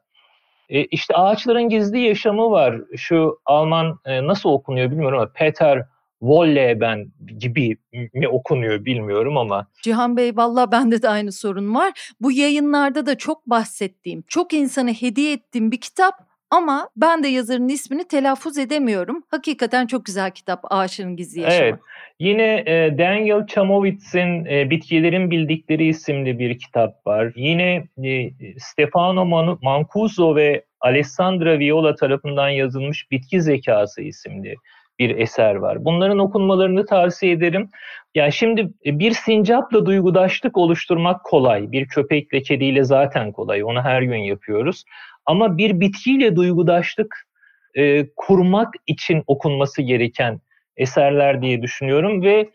E, 0.70 0.84
işte 0.84 1.16
ağaçların 1.16 1.70
gizli 1.70 2.00
yaşamı 2.00 2.52
var. 2.52 2.76
Şu 2.98 3.40
Alman 3.46 4.00
e, 4.06 4.28
nasıl 4.28 4.50
okunuyor 4.50 4.92
bilmiyorum 4.92 5.20
ama 5.20 5.32
Peter 5.36 5.86
Wolleben 6.20 7.12
gibi 7.40 7.78
mi 8.14 8.28
okunuyor 8.28 8.86
bilmiyorum 8.86 9.38
ama. 9.38 9.68
Cihan 9.84 10.18
Bey 10.18 10.36
valla 10.36 10.72
bende 10.72 11.02
de 11.02 11.10
aynı 11.10 11.32
sorun 11.32 11.76
var. 11.76 12.14
Bu 12.22 12.32
yayınlarda 12.32 13.06
da 13.06 13.18
çok 13.18 13.46
bahsettiğim, 13.46 14.24
çok 14.28 14.54
insana 14.54 14.90
hediye 14.90 15.34
ettiğim 15.34 15.72
bir 15.72 15.82
kitap 15.82 16.31
ama 16.52 16.90
ben 16.96 17.24
de 17.24 17.28
yazarın 17.28 17.68
ismini 17.70 18.08
telaffuz 18.08 18.58
edemiyorum. 18.58 19.24
Hakikaten 19.28 19.88
çok 19.88 20.06
güzel 20.06 20.32
kitap 20.32 20.60
Ağaçların 20.64 21.16
Gizli 21.16 21.42
Yaşamı. 21.42 21.64
Evet. 21.64 21.80
Yine 22.20 22.64
e, 22.68 22.98
Daniel 22.98 23.48
Chamowitz'in 23.48 24.46
e, 24.46 24.70
Bitkilerin 24.70 25.32
Bildikleri 25.32 25.88
isimli 25.88 26.40
bir 26.40 26.60
kitap 26.60 27.08
var. 27.08 27.32
Yine 27.36 27.84
e, 28.04 28.32
Stefano 28.58 29.26
Man- 29.26 29.60
Mancuso 29.62 30.36
ve 30.36 30.64
Alessandra 30.80 31.60
Viola 31.60 31.96
tarafından 31.96 32.50
yazılmış 32.50 33.12
Bitki 33.12 33.42
Zekası 33.42 34.02
isimli 34.02 34.56
bir 35.00 35.18
eser 35.18 35.56
var. 35.56 35.86
Bunların 35.86 36.20
okunmalarını 36.20 36.86
tavsiye 36.86 37.32
ederim. 37.32 37.70
Yani 38.16 38.34
şimdi 38.34 38.62
e, 38.86 39.00
bir 39.00 39.12
sincapla 39.12 39.86
duygudaşlık 39.86 40.58
oluşturmak 40.58 41.24
kolay. 41.24 41.72
Bir 41.72 41.88
köpekle, 41.88 42.42
kediyle 42.42 42.84
zaten 42.84 43.32
kolay. 43.32 43.64
Onu 43.64 43.82
her 43.82 44.02
gün 44.02 44.18
yapıyoruz. 44.18 44.84
Ama 45.26 45.58
bir 45.58 45.80
bitkiyle 45.80 46.36
duygudaşlık 46.36 47.28
e, 47.76 48.08
kurmak 48.16 48.74
için 48.88 49.24
okunması 49.28 49.82
gereken 49.82 50.42
eserler 50.78 51.42
diye 51.42 51.62
düşünüyorum 51.62 52.24
ve 52.24 52.50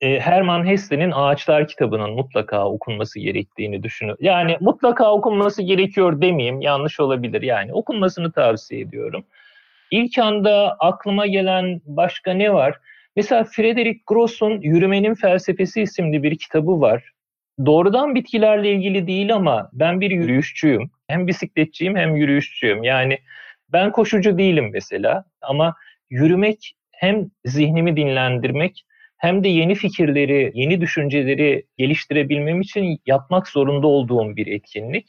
e, 0.00 0.20
Herman 0.20 0.66
Hesse'nin 0.66 1.10
Ağaçlar 1.10 1.68
kitabının 1.68 2.10
mutlaka 2.10 2.68
okunması 2.68 3.20
gerektiğini 3.20 3.82
düşünüyorum. 3.82 4.24
Yani 4.24 4.56
mutlaka 4.60 5.12
okunması 5.12 5.62
gerekiyor 5.62 6.20
demeyeyim, 6.20 6.60
yanlış 6.60 7.00
olabilir. 7.00 7.42
Yani 7.42 7.72
okunmasını 7.72 8.32
tavsiye 8.32 8.80
ediyorum. 8.80 9.24
İlk 9.90 10.18
anda 10.18 10.76
aklıma 10.78 11.26
gelen 11.26 11.80
başka 11.84 12.32
ne 12.32 12.52
var? 12.52 12.78
Mesela 13.16 13.44
Frederick 13.44 14.00
Gross'un 14.06 14.60
Yürümenin 14.60 15.14
Felsefesi 15.14 15.82
isimli 15.82 16.22
bir 16.22 16.38
kitabı 16.38 16.80
var. 16.80 17.10
Doğrudan 17.66 18.14
bitkilerle 18.14 18.72
ilgili 18.72 19.06
değil 19.06 19.34
ama 19.34 19.70
ben 19.72 20.00
bir 20.00 20.10
yürüyüşçüyüm. 20.10 20.90
Hem 21.08 21.26
bisikletçiyim 21.26 21.96
hem 21.96 22.16
yürüyüşçüyüm. 22.16 22.84
Yani 22.84 23.18
ben 23.72 23.92
koşucu 23.92 24.38
değilim 24.38 24.70
mesela 24.72 25.24
ama 25.42 25.74
yürümek 26.10 26.74
hem 26.90 27.30
zihnimi 27.44 27.96
dinlendirmek 27.96 28.84
hem 29.16 29.44
de 29.44 29.48
yeni 29.48 29.74
fikirleri, 29.74 30.52
yeni 30.54 30.80
düşünceleri 30.80 31.66
geliştirebilmem 31.78 32.60
için 32.60 32.98
yapmak 33.06 33.48
zorunda 33.48 33.86
olduğum 33.86 34.36
bir 34.36 34.46
etkinlik. 34.46 35.06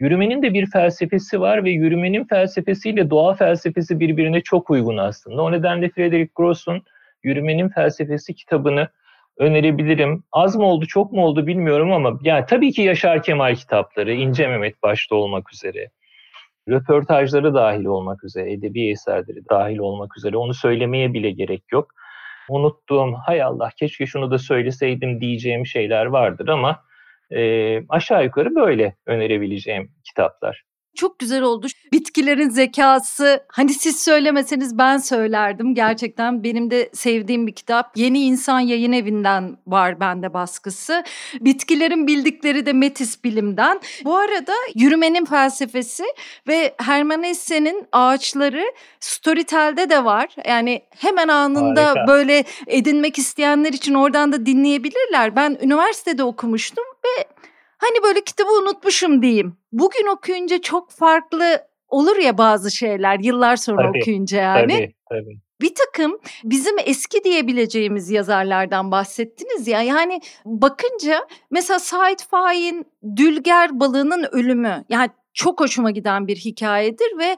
Yürümenin 0.00 0.42
de 0.42 0.54
bir 0.54 0.66
felsefesi 0.66 1.40
var 1.40 1.64
ve 1.64 1.70
yürümenin 1.70 2.24
felsefesiyle 2.24 3.10
doğa 3.10 3.34
felsefesi 3.34 4.00
birbirine 4.00 4.40
çok 4.40 4.70
uygun 4.70 4.96
aslında. 4.96 5.42
O 5.42 5.52
nedenle 5.52 5.88
Frederick 5.88 6.32
Gross'un 6.34 6.82
Yürümenin 7.24 7.68
Felsefesi 7.68 8.34
kitabını 8.34 8.88
önerebilirim. 9.38 10.24
Az 10.32 10.56
mı 10.56 10.64
oldu, 10.64 10.86
çok 10.86 11.12
mu 11.12 11.24
oldu 11.24 11.46
bilmiyorum 11.46 11.92
ama 11.92 12.18
yani 12.22 12.44
tabii 12.48 12.72
ki 12.72 12.82
Yaşar 12.82 13.22
Kemal 13.22 13.54
kitapları, 13.54 14.12
İnce 14.12 14.48
Mehmet 14.48 14.82
başta 14.82 15.14
olmak 15.16 15.52
üzere, 15.52 15.90
röportajları 16.68 17.54
dahil 17.54 17.84
olmak 17.84 18.24
üzere, 18.24 18.52
edebi 18.52 18.90
eserleri 18.90 19.48
dahil 19.50 19.78
olmak 19.78 20.16
üzere 20.16 20.36
onu 20.36 20.54
söylemeye 20.54 21.12
bile 21.12 21.30
gerek 21.30 21.62
yok. 21.72 21.90
Unuttuğum, 22.48 23.14
hay 23.26 23.42
Allah 23.42 23.70
keşke 23.76 24.06
şunu 24.06 24.30
da 24.30 24.38
söyleseydim 24.38 25.20
diyeceğim 25.20 25.66
şeyler 25.66 26.06
vardır 26.06 26.48
ama 26.48 26.80
e, 27.30 27.80
aşağı 27.88 28.24
yukarı 28.24 28.54
böyle 28.54 28.96
önerebileceğim 29.06 29.92
kitaplar 30.04 30.62
çok 30.94 31.18
güzel 31.18 31.42
oldu. 31.42 31.66
Bitkilerin 31.92 32.48
zekası 32.48 33.44
hani 33.48 33.74
siz 33.74 34.02
söylemeseniz 34.02 34.78
ben 34.78 34.98
söylerdim. 34.98 35.74
Gerçekten 35.74 36.44
benim 36.44 36.70
de 36.70 36.90
sevdiğim 36.92 37.46
bir 37.46 37.52
kitap. 37.52 37.96
Yeni 37.96 38.24
İnsan 38.24 38.60
Yayın 38.60 38.92
Evi'nden 38.92 39.56
var 39.66 40.00
bende 40.00 40.34
baskısı. 40.34 41.04
Bitkilerin 41.40 42.06
bildikleri 42.06 42.66
de 42.66 42.72
Metis 42.72 43.24
Bilim'den. 43.24 43.80
Bu 44.04 44.16
arada 44.16 44.52
yürümenin 44.74 45.24
felsefesi 45.24 46.04
ve 46.48 46.74
Hermann 46.78 47.22
Hesse'nin 47.22 47.86
ağaçları 47.92 48.64
Storytel'de 49.00 49.90
de 49.90 50.04
var. 50.04 50.36
Yani 50.48 50.82
hemen 50.98 51.28
anında 51.28 51.86
Harika. 51.86 52.06
böyle 52.08 52.44
edinmek 52.66 53.18
isteyenler 53.18 53.72
için 53.72 53.94
oradan 53.94 54.32
da 54.32 54.46
dinleyebilirler. 54.46 55.36
Ben 55.36 55.58
üniversitede 55.62 56.24
okumuştum 56.24 56.84
ve 57.04 57.33
Hani 57.84 58.02
böyle 58.02 58.24
kitabı 58.24 58.50
unutmuşum 58.62 59.22
diyeyim. 59.22 59.56
Bugün 59.72 60.06
okuyunca 60.06 60.60
çok 60.60 60.90
farklı 60.90 61.58
olur 61.88 62.16
ya 62.16 62.38
bazı 62.38 62.70
şeyler 62.70 63.18
yıllar 63.18 63.56
sonra 63.56 63.82
tabii, 63.82 63.98
okuyunca 63.98 64.40
yani. 64.40 64.72
Tabii, 64.72 64.94
tabii. 65.08 65.38
Bir 65.60 65.74
takım 65.74 66.20
bizim 66.44 66.76
eski 66.84 67.24
diyebileceğimiz 67.24 68.10
yazarlardan 68.10 68.90
bahsettiniz 68.90 69.68
ya. 69.68 69.82
Yani 69.82 70.20
bakınca 70.44 71.28
mesela 71.50 71.78
Said 71.78 72.18
Faik'in 72.30 72.86
Dülger 73.16 73.80
balığının 73.80 74.26
ölümü 74.32 74.84
yani 74.88 75.10
çok 75.34 75.60
hoşuma 75.60 75.90
giden 75.90 76.26
bir 76.26 76.36
hikayedir 76.36 77.18
ve 77.18 77.36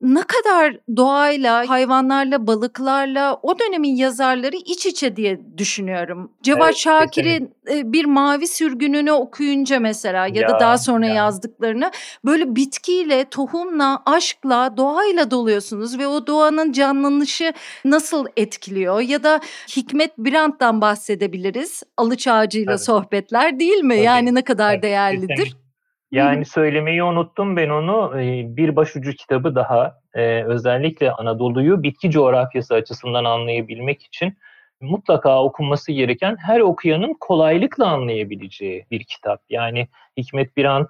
ne 0.00 0.22
kadar 0.22 0.76
doğayla, 0.96 1.68
hayvanlarla, 1.68 2.46
balıklarla 2.46 3.40
o 3.42 3.58
dönemin 3.58 3.96
yazarları 3.96 4.56
iç 4.56 4.86
içe 4.86 5.16
diye 5.16 5.40
düşünüyorum. 5.58 6.32
Cevat 6.42 6.64
evet, 6.64 6.76
Şakir'in 6.76 7.54
e, 7.70 7.92
bir 7.92 8.04
mavi 8.04 8.46
sürgününü 8.46 9.12
okuyunca 9.12 9.80
mesela 9.80 10.26
ya, 10.26 10.32
ya 10.34 10.48
da 10.48 10.60
daha 10.60 10.78
sonra 10.78 11.06
ya. 11.06 11.14
yazdıklarını 11.14 11.90
böyle 12.24 12.56
bitkiyle, 12.56 13.24
tohumla, 13.24 14.02
aşkla, 14.06 14.76
doğayla 14.76 15.30
doluyorsunuz 15.30 15.98
ve 15.98 16.06
o 16.06 16.26
doğanın 16.26 16.72
canlanışı 16.72 17.52
nasıl 17.84 18.26
etkiliyor 18.36 19.00
ya 19.00 19.22
da 19.22 19.40
Hikmet 19.76 20.18
Birant'tan 20.18 20.80
bahsedebiliriz. 20.80 21.82
Alıç 21.96 22.28
ağacıyla 22.28 22.76
Tabii. 22.76 22.84
sohbetler 22.84 23.60
değil 23.60 23.84
mi? 23.84 23.94
Tabii. 23.94 24.04
Yani 24.04 24.34
ne 24.34 24.42
kadar 24.42 24.72
Tabii. 24.72 24.82
değerlidir. 24.82 25.28
Kesinlikle. 25.28 25.69
Yani 26.10 26.44
söylemeyi 26.44 27.02
unuttum 27.02 27.56
ben 27.56 27.68
onu. 27.68 28.12
Bir 28.56 28.76
başucu 28.76 29.12
kitabı 29.12 29.54
daha 29.54 30.00
özellikle 30.46 31.12
Anadolu'yu 31.12 31.82
bitki 31.82 32.10
coğrafyası 32.10 32.74
açısından 32.74 33.24
anlayabilmek 33.24 34.02
için 34.02 34.36
mutlaka 34.80 35.44
okunması 35.44 35.92
gereken 35.92 36.36
her 36.36 36.60
okuyanın 36.60 37.16
kolaylıkla 37.20 37.86
anlayabileceği 37.86 38.86
bir 38.90 39.04
kitap. 39.04 39.42
Yani 39.50 39.88
Hikmet 40.16 40.56
Birant 40.56 40.88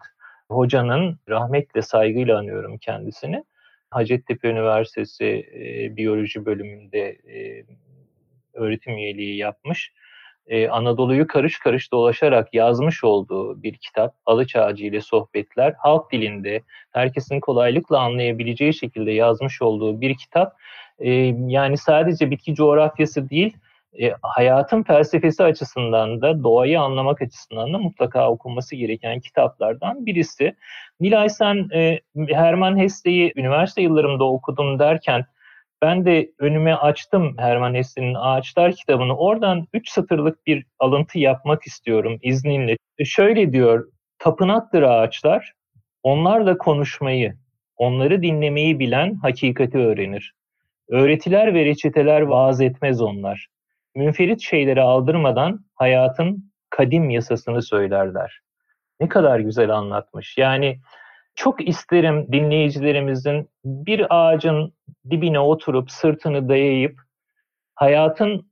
hocanın 0.50 1.18
rahmetle 1.28 1.82
saygıyla 1.82 2.38
anıyorum 2.38 2.78
kendisini. 2.78 3.44
Hacettepe 3.90 4.48
Üniversitesi 4.48 5.46
biyoloji 5.96 6.46
bölümünde 6.46 7.18
öğretim 8.54 8.96
üyeliği 8.96 9.36
yapmış 9.36 9.92
e, 10.50 10.68
Anadolu'yu 10.68 11.26
karış 11.26 11.58
karış 11.58 11.92
dolaşarak 11.92 12.54
yazmış 12.54 13.04
olduğu 13.04 13.62
bir 13.62 13.74
kitap 13.74 14.14
Alıç 14.26 14.56
Ağacı 14.56 14.84
ile 14.84 15.00
Sohbetler 15.00 15.74
halk 15.78 16.12
dilinde 16.12 16.62
herkesin 16.92 17.40
kolaylıkla 17.40 17.98
anlayabileceği 17.98 18.74
şekilde 18.74 19.12
yazmış 19.12 19.62
olduğu 19.62 20.00
bir 20.00 20.14
kitap. 20.16 20.56
E, 20.98 21.10
yani 21.46 21.76
sadece 21.76 22.30
bitki 22.30 22.54
coğrafyası 22.54 23.30
değil 23.30 23.56
e, 24.02 24.12
hayatın 24.22 24.82
felsefesi 24.82 25.44
açısından 25.44 26.22
da 26.22 26.42
doğayı 26.42 26.80
anlamak 26.80 27.22
açısından 27.22 27.72
da 27.72 27.78
mutlaka 27.78 28.30
okunması 28.30 28.76
gereken 28.76 29.20
kitaplardan 29.20 30.06
birisi. 30.06 30.54
Nilay 31.00 31.28
sen 31.28 31.68
e, 31.74 32.00
Herman 32.28 32.78
Hesse'yi 32.78 33.32
üniversite 33.36 33.82
yıllarımda 33.82 34.24
okudum 34.24 34.78
derken 34.78 35.24
ben 35.82 36.04
de 36.04 36.30
önüme 36.38 36.74
açtım 36.74 37.34
Herman 37.38 37.74
Hesse'nin 37.74 38.14
Ağaçlar 38.14 38.72
kitabını. 38.72 39.16
Oradan 39.16 39.66
üç 39.72 39.90
satırlık 39.90 40.46
bir 40.46 40.66
alıntı 40.78 41.18
yapmak 41.18 41.66
istiyorum 41.66 42.18
izninle. 42.22 42.76
E, 42.98 43.04
şöyle 43.04 43.52
diyor, 43.52 43.88
tapınaktır 44.18 44.82
ağaçlar, 44.82 45.52
onlar 46.02 46.46
da 46.46 46.58
konuşmayı, 46.58 47.36
onları 47.76 48.22
dinlemeyi 48.22 48.78
bilen 48.78 49.14
hakikati 49.14 49.78
öğrenir. 49.78 50.34
Öğretiler 50.88 51.54
ve 51.54 51.64
reçeteler 51.64 52.20
vaaz 52.20 52.60
etmez 52.60 53.00
onlar. 53.00 53.46
Münferit 53.94 54.40
şeyleri 54.40 54.82
aldırmadan 54.82 55.64
hayatın 55.74 56.52
kadim 56.70 57.10
yasasını 57.10 57.62
söylerler. 57.62 58.40
Ne 59.00 59.08
kadar 59.08 59.40
güzel 59.40 59.70
anlatmış. 59.70 60.38
Yani 60.38 60.80
çok 61.40 61.68
isterim 61.68 62.26
dinleyicilerimizin 62.32 63.48
bir 63.64 64.06
ağacın 64.10 64.72
dibine 65.10 65.38
oturup 65.40 65.90
sırtını 65.90 66.48
dayayıp 66.48 67.00
hayatın 67.74 68.50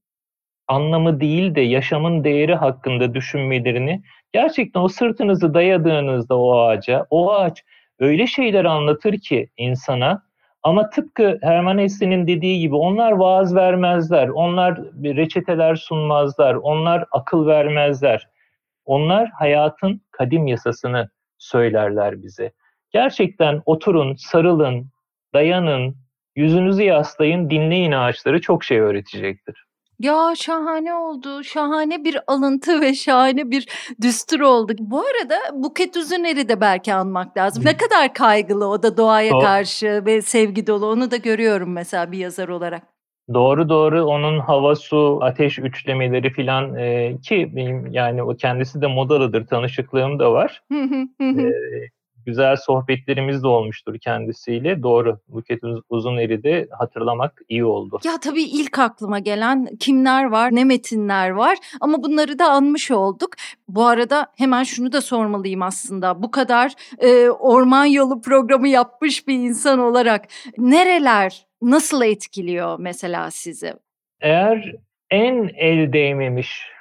anlamı 0.69 1.21
değil 1.21 1.55
de 1.55 1.61
yaşamın 1.61 2.25
değeri 2.25 2.55
hakkında 2.55 3.15
düşünmelerini 3.15 4.03
gerçekten 4.33 4.81
o 4.81 4.89
sırtınızı 4.89 5.55
dayadığınızda 5.55 6.39
o 6.39 6.59
ağaca 6.59 7.07
o 7.11 7.33
ağaç 7.33 7.65
öyle 7.99 8.27
şeyler 8.27 8.65
anlatır 8.65 9.19
ki 9.19 9.49
insana 9.57 10.23
ama 10.63 10.91
tıpkı 10.91 11.39
Herman 11.43 11.79
Hesse'nin 11.79 12.27
dediği 12.27 12.61
gibi 12.61 12.75
onlar 12.75 13.13
vaaz 13.13 13.55
vermezler, 13.55 14.29
onlar 14.29 14.81
reçeteler 15.05 15.77
sunmazlar, 15.77 16.55
onlar 16.55 17.05
akıl 17.11 17.47
vermezler. 17.47 18.29
Onlar 18.85 19.31
hayatın 19.31 20.01
kadim 20.11 20.47
yasasını 20.47 21.09
söylerler 21.39 22.23
bize. 22.23 22.53
Gerçekten 22.91 23.63
oturun, 23.67 24.15
sarılın, 24.15 24.91
dayanın, 25.35 25.97
yüzünüzü 26.37 26.83
yaslayın, 26.83 27.51
dinleyin 27.51 27.93
ağaçları 27.93 28.41
çok 28.41 28.65
şey 28.65 28.81
öğretecektir. 28.81 29.69
Ya 30.01 30.33
şahane 30.37 30.95
oldu. 30.95 31.45
Şahane 31.45 32.05
bir 32.05 32.19
alıntı 32.27 32.81
ve 32.81 32.95
şahane 32.95 33.51
bir 33.51 33.69
düstur 34.03 34.41
oldu. 34.41 34.73
Bu 34.79 34.99
arada 35.01 35.37
Buket 35.53 35.97
Üzüner'i 35.97 36.49
de 36.49 36.61
belki 36.61 36.95
anmak 36.95 37.37
lazım. 37.37 37.65
Ne 37.65 37.77
kadar 37.77 38.15
kaygılı 38.15 38.69
o 38.69 38.83
da 38.83 38.97
doğaya 38.97 39.37
o... 39.37 39.41
karşı 39.41 40.03
ve 40.07 40.23
sevgi 40.23 40.67
dolu. 40.67 40.87
Onu 40.87 41.11
da 41.11 41.17
görüyorum 41.17 41.73
mesela 41.73 42.13
bir 42.13 42.19
yazar 42.19 42.49
olarak. 42.49 42.83
Doğru 43.35 43.69
doğru 43.69 44.05
onun 44.05 44.39
hava 44.39 44.77
su 44.77 45.19
ateş 45.23 45.59
üçlemeleri 45.59 46.31
filan 46.31 46.75
e, 46.77 47.17
ki 47.23 47.53
benim 47.57 47.87
yani 47.93 48.23
o 48.23 48.37
kendisi 48.37 48.81
de 48.81 48.87
modalıdır 48.87 49.47
tanışıklığım 49.47 50.19
da 50.19 50.33
var. 50.33 50.63
e, 51.21 51.53
güzel 52.29 52.57
sohbetlerimiz 52.57 53.43
de 53.43 53.47
olmuştur 53.47 53.99
kendisiyle. 53.99 54.83
Doğru. 54.83 55.19
Buket 55.29 55.61
Uzuneri 55.89 56.43
de 56.43 56.69
hatırlamak 56.79 57.43
iyi 57.49 57.65
oldu. 57.65 58.01
Ya 58.05 58.13
tabii 58.21 58.43
ilk 58.43 58.79
aklıma 58.79 59.19
gelen 59.19 59.69
kimler 59.81 60.25
var, 60.25 60.55
ne 60.55 60.65
metinler 60.65 61.31
var 61.31 61.59
ama 61.81 62.03
bunları 62.03 62.39
da 62.39 62.51
anmış 62.51 62.91
olduk. 62.91 63.31
Bu 63.69 63.87
arada 63.87 64.27
hemen 64.37 64.63
şunu 64.63 64.93
da 64.93 65.01
sormalıyım 65.01 65.63
aslında. 65.63 66.23
Bu 66.23 66.31
kadar 66.31 66.73
e, 66.99 67.29
orman 67.31 67.85
yolu 67.85 68.21
programı 68.21 68.69
yapmış 68.69 69.29
bir 69.29 69.35
insan 69.35 69.79
olarak 69.79 70.25
nereler 70.59 71.47
nasıl 71.63 72.03
etkiliyor 72.03 72.79
mesela 72.79 73.31
sizi? 73.31 73.75
Eğer 74.21 74.73
en 75.11 75.51
el 75.57 75.93
değmemiş 75.93 76.78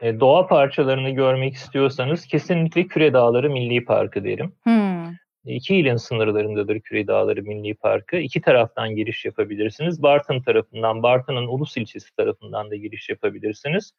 e, 0.00 0.20
doğa 0.20 0.46
parçalarını 0.46 1.10
görmek 1.10 1.54
istiyorsanız 1.54 2.26
kesinlikle 2.26 2.86
Küre 2.86 3.12
Dağları 3.12 3.50
Milli 3.50 3.84
Parkı 3.84 4.24
derim. 4.24 4.52
Hmm. 4.62 5.14
İki 5.46 5.76
ilin 5.76 5.96
sınırlarındadır 5.96 6.80
Küre 6.80 7.06
Dağları 7.06 7.42
Milli 7.42 7.74
Parkı. 7.74 8.16
İki 8.16 8.40
taraftan 8.40 8.96
giriş 8.96 9.24
yapabilirsiniz. 9.24 10.02
Bartın 10.02 10.42
tarafından, 10.42 11.02
Bartın'ın 11.02 11.46
Ulus 11.46 11.76
ilçesi 11.76 12.16
tarafından 12.16 12.70
da 12.70 12.76
giriş 12.76 13.08
yapabilirsiniz. 13.08 13.92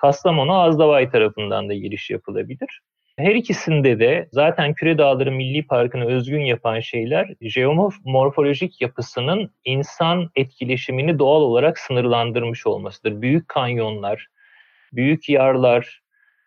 Kastamonu 0.00 0.60
Azdavay 0.60 1.10
tarafından 1.10 1.68
da 1.68 1.74
giriş 1.74 2.10
yapılabilir. 2.10 2.80
Her 3.18 3.34
ikisinde 3.34 4.00
de 4.00 4.28
zaten 4.32 4.74
Küre 4.74 4.98
Dağları 4.98 5.32
Milli 5.32 5.66
Parkı'nı 5.66 6.06
özgün 6.06 6.40
yapan 6.40 6.80
şeyler 6.80 7.34
jeomorfolojik 7.40 8.80
yapısının 8.80 9.50
insan 9.64 10.30
etkileşimini 10.36 11.18
doğal 11.18 11.40
olarak 11.40 11.78
sınırlandırmış 11.78 12.66
olmasıdır. 12.66 13.22
Büyük 13.22 13.48
kanyonlar, 13.48 14.26
büyük 14.92 15.28
yarlar, 15.28 16.00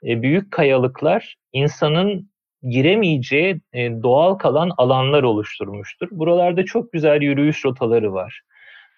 e, 0.07 0.21
büyük 0.21 0.51
kayalıklar 0.51 1.35
insanın 1.53 2.29
giremeyeceği 2.69 3.61
e, 3.73 4.03
doğal 4.03 4.35
kalan 4.35 4.71
alanlar 4.77 5.23
oluşturmuştur. 5.23 6.07
Buralarda 6.11 6.65
çok 6.65 6.91
güzel 6.91 7.21
yürüyüş 7.21 7.65
rotaları 7.65 8.13
var. 8.13 8.41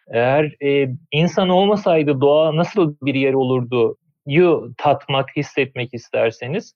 Eğer 0.07 0.63
e, 0.63 0.89
insan 1.11 1.49
olmasaydı 1.49 2.21
doğa 2.21 2.55
nasıl 2.55 2.95
bir 3.01 3.15
yer 3.15 3.33
olurdu 3.33 3.97
yu 4.27 4.73
tatmak, 4.77 5.35
hissetmek 5.35 5.93
isterseniz 5.93 6.75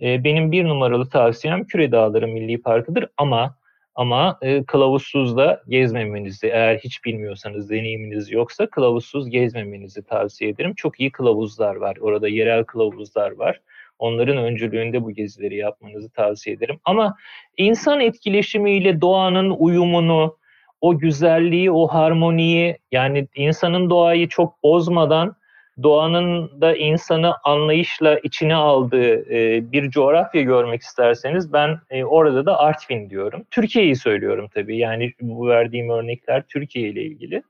benim 0.00 0.52
bir 0.52 0.64
numaralı 0.64 1.08
tavsiyem 1.08 1.64
Küre 1.64 1.92
Dağları 1.92 2.28
Milli 2.28 2.62
Parkı'dır 2.62 3.06
ama 3.16 3.57
ama 3.98 4.38
e, 4.42 4.64
kılavuzsuz 4.64 5.36
da 5.36 5.62
gezmemenizi 5.68 6.46
eğer 6.46 6.78
hiç 6.78 7.04
bilmiyorsanız 7.04 7.70
deneyiminiz 7.70 8.32
yoksa 8.32 8.66
kılavuzsuz 8.66 9.30
gezmemenizi 9.30 10.02
tavsiye 10.02 10.50
ederim. 10.50 10.74
Çok 10.76 11.00
iyi 11.00 11.12
kılavuzlar 11.12 11.76
var. 11.76 11.96
Orada 12.00 12.28
yerel 12.28 12.64
kılavuzlar 12.64 13.30
var. 13.30 13.60
Onların 13.98 14.36
öncülüğünde 14.36 15.04
bu 15.04 15.10
gezileri 15.10 15.56
yapmanızı 15.56 16.10
tavsiye 16.10 16.56
ederim. 16.56 16.80
Ama 16.84 17.16
insan 17.56 18.00
etkileşimiyle 18.00 19.00
doğanın 19.00 19.50
uyumunu, 19.50 20.36
o 20.80 20.98
güzelliği, 20.98 21.70
o 21.70 21.86
harmoniyi 21.86 22.78
yani 22.92 23.28
insanın 23.34 23.90
doğayı 23.90 24.28
çok 24.28 24.62
bozmadan 24.62 25.36
doğanın 25.82 26.60
da 26.60 26.76
insanı 26.76 27.34
anlayışla 27.44 28.18
içine 28.18 28.54
aldığı 28.54 29.34
e, 29.34 29.72
bir 29.72 29.90
coğrafya 29.90 30.42
görmek 30.42 30.82
isterseniz 30.82 31.52
ben 31.52 31.80
e, 31.90 32.04
orada 32.04 32.46
da 32.46 32.58
Artvin 32.58 33.10
diyorum. 33.10 33.44
Türkiye'yi 33.50 33.96
söylüyorum 33.96 34.48
tabii. 34.54 34.78
Yani 34.78 35.12
bu 35.20 35.48
verdiğim 35.48 35.90
örnekler 35.90 36.42
Türkiye 36.48 36.88
ile 36.88 37.02
ilgili. 37.02 37.42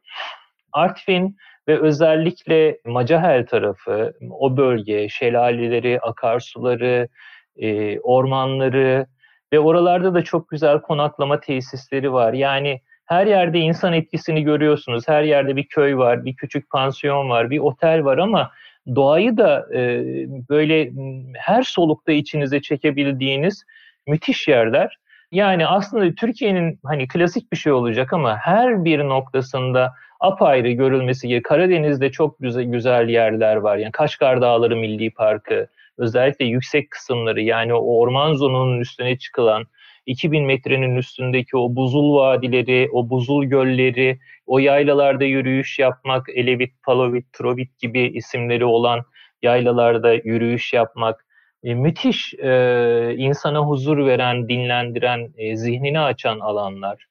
Artvin 0.73 1.37
ve 1.69 1.81
özellikle 1.81 2.79
Macahel 2.87 3.47
tarafı, 3.47 4.13
o 4.31 4.57
bölge, 4.57 5.09
şelaleleri, 5.09 6.01
akarsuları, 6.01 7.09
e, 7.57 8.01
ormanları 8.01 9.07
ve 9.53 9.61
oralarda 9.61 10.15
da 10.15 10.25
çok 10.25 10.49
güzel 10.49 10.81
konaklama 10.81 11.41
tesisleri 11.41 12.13
var. 12.13 12.33
Yani 12.33 12.81
her 13.09 13.27
yerde 13.27 13.59
insan 13.59 13.93
etkisini 13.93 14.43
görüyorsunuz. 14.43 15.09
Her 15.09 15.23
yerde 15.23 15.57
bir 15.57 15.65
köy 15.65 15.97
var, 15.97 16.25
bir 16.25 16.37
küçük 16.37 16.71
pansiyon 16.71 17.31
var, 17.31 17.51
bir 17.51 17.59
otel 17.59 18.05
var 18.05 18.19
ama 18.19 18.51
doğayı 18.95 19.37
da 19.37 19.67
e, 19.75 19.81
böyle 20.49 20.91
her 21.35 21.63
solukta 21.63 22.13
içinize 22.13 22.63
çekebildiğiniz 22.63 23.65
müthiş 24.07 24.49
yerler. 24.49 24.99
Yani 25.33 25.67
aslında 25.67 26.15
Türkiye'nin 26.15 26.79
hani 26.85 27.09
klasik 27.09 27.53
bir 27.53 27.57
şey 27.57 27.73
olacak 27.73 28.13
ama 28.13 28.37
her 28.37 28.85
bir 28.85 28.99
noktasında 28.99 29.95
apayrı 30.21 30.71
görülmesi 30.71 31.29
gerekiyor. 31.29 31.49
Karadeniz'de 31.49 32.11
çok 32.11 32.39
güzel, 32.41 32.65
güzel 32.65 33.09
yerler 33.09 33.57
var. 33.57 33.77
Yani 33.77 33.93
Kaşgar 33.93 34.41
Dağları 34.41 34.77
Milli 34.77 35.11
Parkı, 35.11 35.67
özellikle 35.99 36.45
yüksek 36.45 36.91
kısımları 36.91 37.41
yani 37.41 37.75
o 37.75 37.99
orman 37.99 38.35
zonunun 38.35 38.81
üstüne 38.81 39.19
çıkılan 39.19 39.65
2000 40.09 40.45
metrenin 40.45 40.97
üstündeki 40.97 41.57
o 41.57 41.77
buzul 41.77 42.15
vadileri, 42.15 42.89
o 42.93 43.11
buzul 43.11 43.45
gölleri, 43.45 44.19
o 44.47 44.59
yaylalarda 44.59 45.25
yürüyüş 45.25 45.79
yapmak, 45.79 46.27
Elevit, 46.35 46.73
Palovit, 46.83 47.33
Trovit 47.33 47.79
gibi 47.79 48.01
isimleri 48.01 48.65
olan 48.65 49.03
yaylalarda 49.43 50.15
yürüyüş 50.15 50.73
yapmak, 50.73 51.27
e, 51.65 51.75
müthiş 51.75 52.35
e, 52.35 53.15
insana 53.17 53.61
huzur 53.61 54.07
veren, 54.07 54.49
dinlendiren, 54.49 55.31
e, 55.37 55.57
zihnini 55.57 56.01
açan 56.01 56.41
alanlar. 56.41 57.07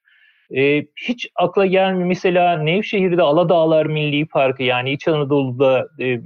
E, 0.56 0.86
hiç 0.96 1.30
akla 1.36 1.66
gelmiyor. 1.66 2.08
Mesela 2.08 2.58
Nevşehir'de 2.58 3.22
Aladağlar 3.22 3.86
Milli 3.86 4.26
Parkı 4.26 4.64
yani 4.64 4.92
İç 4.92 5.08
Anadolu'da 5.08 5.88
e, 6.00 6.20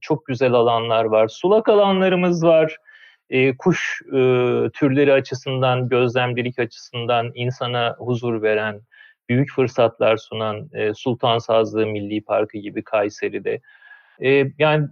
çok 0.00 0.26
güzel 0.26 0.52
alanlar 0.52 1.04
var. 1.04 1.28
Sulak 1.28 1.68
alanlarımız 1.68 2.44
var 2.44 2.76
e, 3.32 3.56
kuş 3.56 4.02
e, 4.06 4.18
türleri 4.74 5.12
açısından, 5.12 5.88
gözlemcilik 5.88 6.58
açısından 6.58 7.30
insana 7.34 7.96
huzur 7.98 8.42
veren, 8.42 8.80
büyük 9.28 9.52
fırsatlar 9.52 10.16
sunan 10.16 10.68
e, 10.72 10.94
Sultan 10.94 11.38
Sazlığı 11.38 11.86
Milli 11.86 12.24
Parkı 12.24 12.58
gibi 12.58 12.84
Kayseri'de. 12.84 13.60
E, 14.24 14.44
yani 14.58 14.88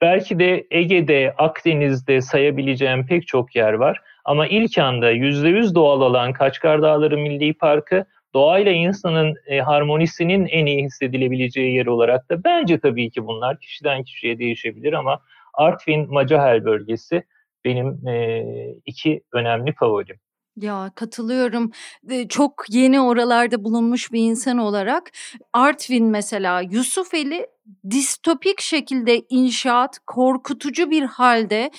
belki 0.00 0.38
de 0.38 0.66
Ege'de, 0.70 1.34
Akdeniz'de 1.38 2.20
sayabileceğim 2.20 3.06
pek 3.06 3.26
çok 3.26 3.56
yer 3.56 3.72
var. 3.72 4.00
Ama 4.24 4.46
ilk 4.46 4.78
anda 4.78 5.12
%100 5.12 5.74
doğal 5.74 6.00
olan 6.00 6.32
Kaçkar 6.32 6.82
Dağları 6.82 7.18
Milli 7.18 7.54
Parkı 7.54 8.04
doğayla 8.34 8.72
insanın 8.72 9.34
e, 9.46 9.60
harmonisinin 9.60 10.46
en 10.46 10.66
iyi 10.66 10.84
hissedilebileceği 10.84 11.76
yer 11.76 11.86
olarak 11.86 12.30
da 12.30 12.44
bence 12.44 12.78
tabii 12.78 13.10
ki 13.10 13.26
bunlar 13.26 13.58
kişiden 13.60 14.02
kişiye 14.02 14.38
değişebilir 14.38 14.92
ama 14.92 15.20
Artvin 15.56 16.12
Macahel 16.12 16.64
bölgesi 16.64 17.24
benim 17.64 18.08
e, 18.08 18.44
iki 18.86 19.22
önemli 19.32 19.72
favorim. 19.72 20.16
Ya 20.56 20.92
katılıyorum. 20.94 21.70
Çok 22.28 22.64
yeni 22.68 23.00
oralarda 23.00 23.64
bulunmuş 23.64 24.12
bir 24.12 24.20
insan 24.20 24.58
olarak 24.58 25.10
Artvin 25.52 26.06
mesela 26.06 26.60
Yusufeli 26.60 27.46
distopik 27.90 28.60
şekilde 28.60 29.22
inşaat 29.28 29.98
korkutucu 30.06 30.90
bir 30.90 31.02
halde 31.02 31.70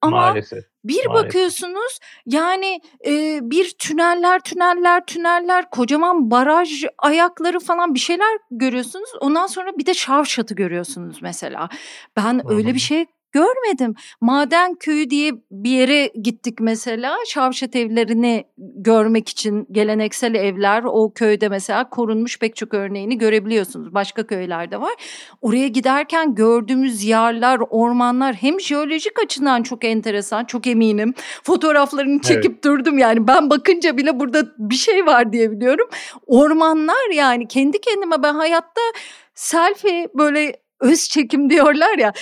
ama 0.00 0.16
Maalesef. 0.16 0.64
bir 0.84 1.06
Maalesef. 1.06 1.26
bakıyorsunuz 1.26 1.98
yani 2.26 2.80
e, 3.06 3.38
bir 3.42 3.70
tüneller 3.78 4.40
tüneller 4.40 5.06
tüneller 5.06 5.70
kocaman 5.70 6.30
baraj 6.30 6.84
ayakları 6.98 7.60
falan 7.60 7.94
bir 7.94 8.00
şeyler 8.00 8.38
görüyorsunuz. 8.50 9.10
Ondan 9.20 9.46
sonra 9.46 9.78
bir 9.78 9.86
de 9.86 9.94
şavşatı 9.94 10.54
görüyorsunuz 10.54 11.22
mesela. 11.22 11.68
Ben 12.16 12.34
Hı-hı. 12.34 12.54
öyle 12.54 12.74
bir 12.74 12.78
şey 12.78 13.06
görmedim. 13.34 13.94
Maden 14.20 14.74
Köyü 14.74 15.10
diye 15.10 15.32
bir 15.50 15.70
yere 15.70 16.06
gittik 16.22 16.60
mesela. 16.60 17.16
Şavşat 17.26 17.76
evlerini 17.76 18.44
görmek 18.58 19.28
için 19.28 19.66
geleneksel 19.72 20.34
evler 20.34 20.82
o 20.84 21.12
köyde 21.14 21.48
mesela 21.48 21.90
korunmuş 21.90 22.38
pek 22.38 22.56
çok 22.56 22.74
örneğini 22.74 23.18
görebiliyorsunuz. 23.18 23.94
Başka 23.94 24.26
köylerde 24.26 24.80
var. 24.80 24.92
Oraya 25.42 25.68
giderken 25.68 26.34
gördüğümüz 26.34 27.04
yarlar, 27.04 27.60
ormanlar 27.70 28.34
hem 28.34 28.60
jeolojik 28.60 29.18
açıdan 29.24 29.62
çok 29.62 29.84
enteresan, 29.84 30.44
çok 30.44 30.66
eminim. 30.66 31.14
Fotoğraflarını 31.42 32.20
çekip 32.20 32.52
evet. 32.52 32.64
durdum 32.64 32.98
yani 32.98 33.26
ben 33.26 33.50
bakınca 33.50 33.96
bile 33.96 34.20
burada 34.20 34.46
bir 34.58 34.74
şey 34.74 35.06
var 35.06 35.32
diye 35.32 35.50
biliyorum. 35.50 35.88
Ormanlar 36.26 37.10
yani 37.14 37.48
kendi 37.48 37.80
kendime 37.80 38.22
ben 38.22 38.34
hayatta 38.34 38.80
selfie 39.34 40.08
böyle 40.14 40.63
öz 40.84 41.08
çekim 41.08 41.50
diyorlar 41.50 41.98
ya 41.98 42.12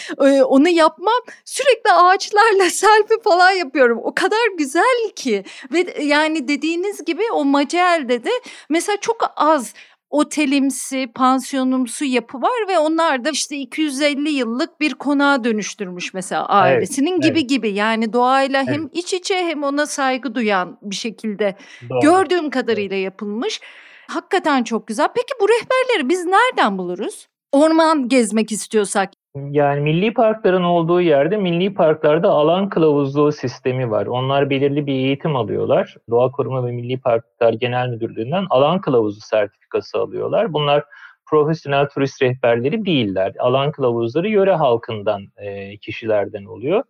onu 0.44 0.68
yapmam 0.68 1.20
sürekli 1.44 1.92
ağaçlarla 1.92 2.64
selfie 2.70 3.22
falan 3.24 3.50
yapıyorum 3.50 4.00
o 4.02 4.14
kadar 4.14 4.56
güzel 4.58 5.10
ki 5.16 5.44
ve 5.72 6.02
yani 6.02 6.48
dediğiniz 6.48 7.04
gibi 7.04 7.22
o 7.32 7.44
Macel'de 7.44 8.24
de 8.24 8.30
mesela 8.68 8.96
çok 9.00 9.32
az 9.36 9.74
otelimsi, 10.12 11.08
pansiyonumsu 11.14 12.04
yapı 12.04 12.42
var 12.42 12.68
ve 12.68 12.78
onlar 12.78 13.24
da 13.24 13.30
işte 13.30 13.56
250 13.56 14.30
yıllık 14.30 14.80
bir 14.80 14.94
konağa 14.94 15.44
dönüştürmüş 15.44 16.14
mesela 16.14 16.46
ailesinin 16.46 17.12
evet, 17.12 17.22
gibi 17.22 17.38
evet. 17.38 17.48
gibi. 17.48 17.70
Yani 17.70 18.12
doğayla 18.12 18.62
evet. 18.62 18.74
hem 18.74 18.88
iç 18.92 19.12
içe 19.12 19.36
hem 19.36 19.62
ona 19.62 19.86
saygı 19.86 20.34
duyan 20.34 20.78
bir 20.82 20.94
şekilde 20.94 21.56
Doğru. 21.90 22.00
gördüğüm 22.00 22.50
kadarıyla 22.50 22.96
yapılmış. 22.96 23.60
Hakikaten 24.08 24.64
çok 24.64 24.86
güzel. 24.86 25.08
Peki 25.14 25.34
bu 25.40 25.48
rehberleri 25.48 26.08
biz 26.08 26.24
nereden 26.24 26.78
buluruz? 26.78 27.28
Orman 27.52 28.08
gezmek 28.08 28.52
istiyorsak. 28.52 29.10
Yani 29.50 29.80
milli 29.80 30.14
parkların 30.14 30.62
olduğu 30.62 31.00
yerde 31.00 31.36
milli 31.36 31.74
parklarda 31.74 32.30
alan 32.30 32.68
kılavuzluğu 32.68 33.32
sistemi 33.32 33.90
var. 33.90 34.06
Onlar 34.06 34.50
belirli 34.50 34.86
bir 34.86 34.92
eğitim 34.92 35.36
alıyorlar. 35.36 35.96
Doğa 36.10 36.30
Koruma 36.30 36.66
ve 36.66 36.72
Milli 36.72 37.00
Parklar 37.00 37.52
Genel 37.52 37.88
Müdürlüğü'nden 37.88 38.46
alan 38.50 38.80
kılavuzu 38.80 39.20
sertifikası 39.20 39.98
alıyorlar. 39.98 40.52
Bunlar 40.52 40.84
profesyonel 41.26 41.88
turist 41.88 42.22
rehberleri 42.22 42.86
değiller. 42.86 43.32
Alan 43.38 43.72
kılavuzları 43.72 44.28
yöre 44.28 44.52
halkından, 44.52 45.22
e, 45.36 45.76
kişilerden 45.78 46.44
oluyor. 46.44 46.82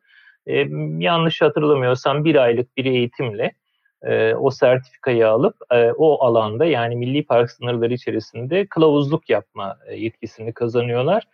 E, 0.47 0.67
yanlış 0.99 1.43
hatırlamıyorsam 1.43 2.25
bir 2.25 2.37
aylık 2.37 2.77
bir 2.77 2.85
eğitimle 2.85 3.53
e, 4.03 4.35
o 4.35 4.51
sertifikayı 4.51 5.29
alıp 5.29 5.57
e, 5.73 5.93
o 5.93 6.25
alanda 6.25 6.65
yani 6.65 6.97
milli 6.97 7.27
park 7.27 7.51
sınırları 7.51 7.95
içerisinde 7.95 8.67
kılavuzluk 8.67 9.31
yapma 9.31 9.77
e, 9.89 9.97
yetkisini 9.97 10.53
kazanıyorlar. 10.53 11.25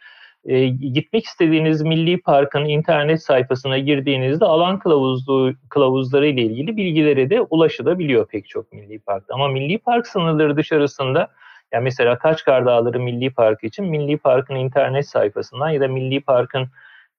E, 0.45 0.67
gitmek 0.69 1.25
istediğiniz 1.25 1.83
milli 1.83 2.21
parkın 2.21 2.65
internet 2.65 3.23
sayfasına 3.23 3.79
girdiğinizde 3.79 4.45
alan 4.45 4.79
kılavuzluğu 4.79 5.53
kılavuzları 5.69 6.27
ile 6.27 6.43
ilgili 6.43 6.77
bilgilere 6.77 7.31
de 7.31 7.41
ulaşılabiliyor 7.41 8.27
pek 8.27 8.49
çok 8.49 8.73
milli 8.73 8.99
parkta. 8.99 9.35
Ama 9.35 9.49
milli 9.49 9.79
park 9.79 10.07
sınırları 10.07 10.57
dışarısında 10.57 11.29
yani 11.73 11.83
mesela 11.85 12.19
Kaçkar 12.19 12.67
Dağları 12.67 13.01
Milli 13.01 13.31
Parkı 13.31 13.67
için 13.67 13.85
Milli 13.85 14.19
Park'ın 14.19 14.55
internet 14.55 15.09
sayfasından 15.09 15.71
ya 15.71 15.81
da 15.81 15.89
Milli 15.89 16.21
Park'ın 16.21 16.69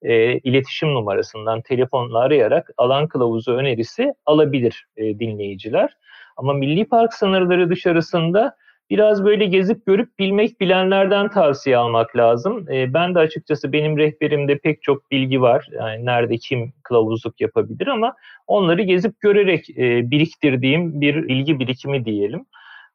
e, 0.02 0.38
iletişim 0.38 0.94
numarasından 0.94 1.60
telefonla 1.60 2.18
arayarak 2.18 2.70
alan 2.76 3.08
kılavuzu 3.08 3.52
önerisi 3.52 4.14
alabilir 4.26 4.86
e, 4.96 5.18
dinleyiciler. 5.18 5.96
Ama 6.36 6.52
milli 6.52 6.84
park 6.84 7.14
sınırları 7.14 7.70
dışarısında 7.70 8.56
biraz 8.90 9.24
böyle 9.24 9.44
gezip 9.44 9.86
görüp 9.86 10.18
bilmek 10.18 10.60
bilenlerden 10.60 11.28
tavsiye 11.30 11.76
almak 11.76 12.16
lazım. 12.16 12.70
E, 12.70 12.94
ben 12.94 13.14
de 13.14 13.18
açıkçası 13.18 13.72
benim 13.72 13.98
rehberimde 13.98 14.58
pek 14.58 14.82
çok 14.82 15.10
bilgi 15.10 15.40
var. 15.40 15.66
Yani 15.72 16.06
nerede 16.06 16.38
kim 16.38 16.72
kılavuzluk 16.82 17.40
yapabilir 17.40 17.86
ama 17.86 18.14
onları 18.46 18.82
gezip 18.82 19.20
görerek 19.20 19.70
e, 19.70 20.10
biriktirdiğim 20.10 21.00
bir 21.00 21.28
bilgi 21.28 21.58
birikimi 21.58 22.04
diyelim. 22.04 22.46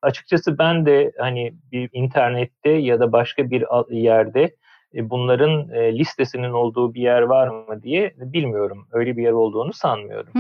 Açıkçası 0.02 0.58
ben 0.58 0.86
de 0.86 1.12
hani 1.20 1.54
bir 1.72 1.90
internette 1.94 2.70
ya 2.70 3.00
da 3.00 3.12
başka 3.12 3.50
bir 3.50 3.66
yerde 3.90 4.56
e, 4.96 5.10
bunların 5.10 5.70
e, 5.70 5.98
listesinin 5.98 6.52
olduğu 6.52 6.94
bir 6.94 7.02
yer 7.02 7.22
var 7.22 7.48
mı 7.48 7.84
diye 7.84 8.14
bilmiyorum. 8.18 8.88
Öyle 8.92 9.18
bir 9.18 9.24
yer 9.24 9.32
olduğunu 9.32 9.74
sanmıyorum. 9.74 10.32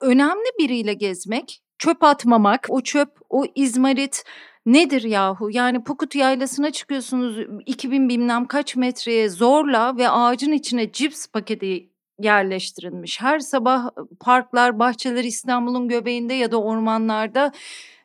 Önemli 0.00 0.50
biriyle 0.58 0.94
gezmek, 0.94 1.62
çöp 1.78 2.02
atmamak, 2.02 2.66
o 2.68 2.80
çöp, 2.80 3.08
o 3.30 3.44
izmarit 3.54 4.24
nedir 4.66 5.02
yahu? 5.02 5.50
Yani 5.50 5.84
Pokut 5.84 6.14
Yaylası'na 6.14 6.70
çıkıyorsunuz 6.70 7.38
2000 7.66 8.08
bilmem 8.08 8.44
kaç 8.44 8.76
metreye 8.76 9.28
zorla 9.28 9.96
ve 9.96 10.08
ağacın 10.08 10.52
içine 10.52 10.92
cips 10.92 11.26
paketi 11.26 11.91
yerleştirilmiş. 12.24 13.20
Her 13.20 13.38
sabah 13.38 13.90
parklar, 14.20 14.78
bahçeler 14.78 15.24
İstanbul'un 15.24 15.88
göbeğinde 15.88 16.34
ya 16.34 16.52
da 16.52 16.62
ormanlarda 16.62 17.52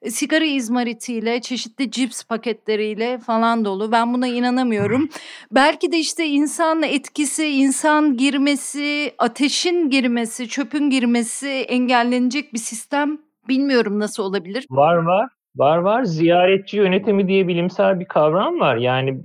sigara 0.10 0.46
izmaritiyle, 0.46 1.42
çeşitli 1.42 1.92
cips 1.92 2.24
paketleriyle 2.24 3.18
falan 3.18 3.66
dolu. 3.66 3.92
Ben 3.92 4.14
buna 4.14 4.28
inanamıyorum. 4.28 5.10
Belki 5.52 5.92
de 5.92 5.98
işte 5.98 6.26
insan 6.26 6.84
etkisi, 6.84 7.48
insan 7.48 8.18
girmesi, 8.18 9.16
ateşin 9.18 9.90
girmesi, 9.90 10.48
çöpün 10.48 10.90
girmesi 10.90 11.50
engellenecek 11.50 12.54
bir 12.54 12.60
sistem 12.60 13.18
bilmiyorum 13.48 14.00
nasıl 14.00 14.24
olabilir. 14.24 14.66
Var 14.70 14.96
var. 14.96 15.37
Var 15.58 15.78
var. 15.78 16.04
Ziyaretçi 16.04 16.78
yönetimi 16.78 17.28
diye 17.28 17.48
bilimsel 17.48 18.00
bir 18.00 18.06
kavram 18.06 18.60
var. 18.60 18.76
Yani 18.76 19.22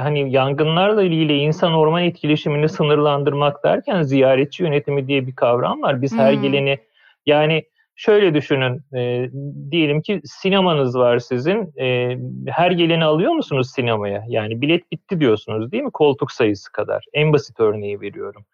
hani 0.00 0.32
yangınlarla 0.32 1.02
ilgili 1.02 1.36
insan 1.36 1.72
orman 1.72 2.02
etkileşimini 2.02 2.68
sınırlandırmak 2.68 3.64
derken 3.64 4.02
ziyaretçi 4.02 4.62
yönetimi 4.62 5.08
diye 5.08 5.26
bir 5.26 5.34
kavram 5.34 5.82
var. 5.82 6.02
Biz 6.02 6.12
hmm. 6.12 6.18
her 6.18 6.32
geleni 6.32 6.78
yani 7.26 7.64
Şöyle 8.00 8.34
düşünün, 8.34 8.96
e, 8.96 9.30
diyelim 9.70 10.02
ki 10.02 10.20
sinemanız 10.24 10.98
var 10.98 11.18
sizin. 11.18 11.72
E, 11.80 12.18
her 12.46 12.70
geleni 12.70 13.04
alıyor 13.04 13.32
musunuz 13.32 13.70
sinemaya? 13.74 14.24
Yani 14.28 14.60
bilet 14.60 14.92
bitti 14.92 15.20
diyorsunuz 15.20 15.72
değil 15.72 15.82
mi? 15.82 15.90
Koltuk 15.90 16.32
sayısı 16.32 16.72
kadar. 16.72 17.04
En 17.12 17.32
basit 17.32 17.60
örneği 17.60 18.00
veriyorum. 18.00 18.44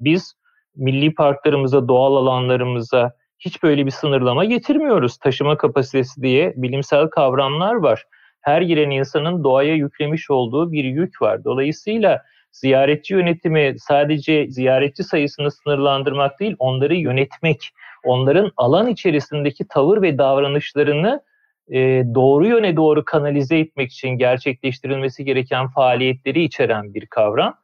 Biz 0.00 0.34
milli 0.76 1.14
parklarımıza, 1.14 1.88
doğal 1.88 2.16
alanlarımıza 2.16 3.12
hiç 3.44 3.62
böyle 3.62 3.86
bir 3.86 3.90
sınırlama 3.90 4.44
getirmiyoruz. 4.44 5.16
Taşıma 5.16 5.56
kapasitesi 5.56 6.22
diye 6.22 6.52
bilimsel 6.56 7.08
kavramlar 7.08 7.74
var. 7.74 8.04
Her 8.40 8.62
giren 8.62 8.90
insanın 8.90 9.44
doğaya 9.44 9.74
yüklemiş 9.74 10.30
olduğu 10.30 10.72
bir 10.72 10.84
yük 10.84 11.22
var. 11.22 11.44
Dolayısıyla 11.44 12.22
ziyaretçi 12.52 13.14
yönetimi 13.14 13.74
sadece 13.78 14.46
ziyaretçi 14.50 15.04
sayısını 15.04 15.50
sınırlandırmak 15.50 16.40
değil, 16.40 16.56
onları 16.58 16.94
yönetmek, 16.94 17.70
onların 18.04 18.50
alan 18.56 18.88
içerisindeki 18.88 19.68
tavır 19.68 20.02
ve 20.02 20.18
davranışlarını 20.18 21.22
e, 21.72 21.78
doğru 22.14 22.46
yöne 22.46 22.76
doğru 22.76 23.04
kanalize 23.04 23.58
etmek 23.58 23.92
için 23.92 24.08
gerçekleştirilmesi 24.08 25.24
gereken 25.24 25.68
faaliyetleri 25.68 26.42
içeren 26.42 26.94
bir 26.94 27.06
kavram. 27.06 27.54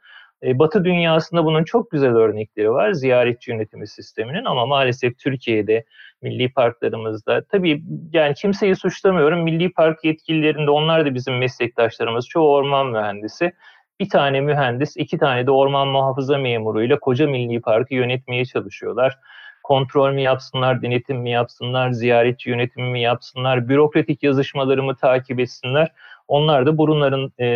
E, 0.43 0.59
Batı 0.59 0.85
dünyasında 0.85 1.45
bunun 1.45 1.65
çok 1.65 1.91
güzel 1.91 2.15
örnekleri 2.15 2.71
var 2.71 2.93
ziyaretçi 2.93 3.51
yönetimi 3.51 3.89
sisteminin 3.89 4.45
ama 4.45 4.67
maalesef 4.67 5.19
Türkiye'de 5.19 5.85
milli 6.23 6.53
parklarımızda 6.53 7.45
tabii 7.45 7.83
yani 8.12 8.35
kimseyi 8.35 8.77
suçlamıyorum 8.77 9.43
milli 9.43 9.73
park 9.73 10.05
yetkililerinde 10.05 10.71
onlar 10.71 11.07
da 11.07 11.15
bizim 11.15 11.39
meslektaşlarımız 11.39 12.29
çoğu 12.29 12.53
orman 12.53 12.87
mühendisi 12.87 13.53
bir 14.01 14.09
tane 14.09 14.41
mühendis 14.41 14.97
iki 14.97 15.19
tane 15.19 15.47
de 15.47 15.51
orman 15.51 15.89
muhafaza 15.89 16.39
memuruyla 16.39 16.99
koca 16.99 17.27
milli 17.27 17.61
parkı 17.61 17.95
yönetmeye 17.95 18.45
çalışıyorlar 18.45 19.19
kontrol 19.62 20.12
mü 20.12 20.21
yapsınlar, 20.21 20.83
denetim 20.83 21.19
mi 21.19 21.31
yapsınlar, 21.31 21.91
ziyaretçi 21.91 22.51
yönetimi 22.51 22.91
mi 22.91 23.01
yapsınlar, 23.01 23.69
bürokratik 23.69 24.23
yazışmaları 24.23 24.83
mı 24.83 24.97
takip 24.97 25.41
etsinler. 25.41 25.93
Onlar 26.31 26.66
da 26.66 26.78
burunların 26.78 27.32
e, 27.40 27.47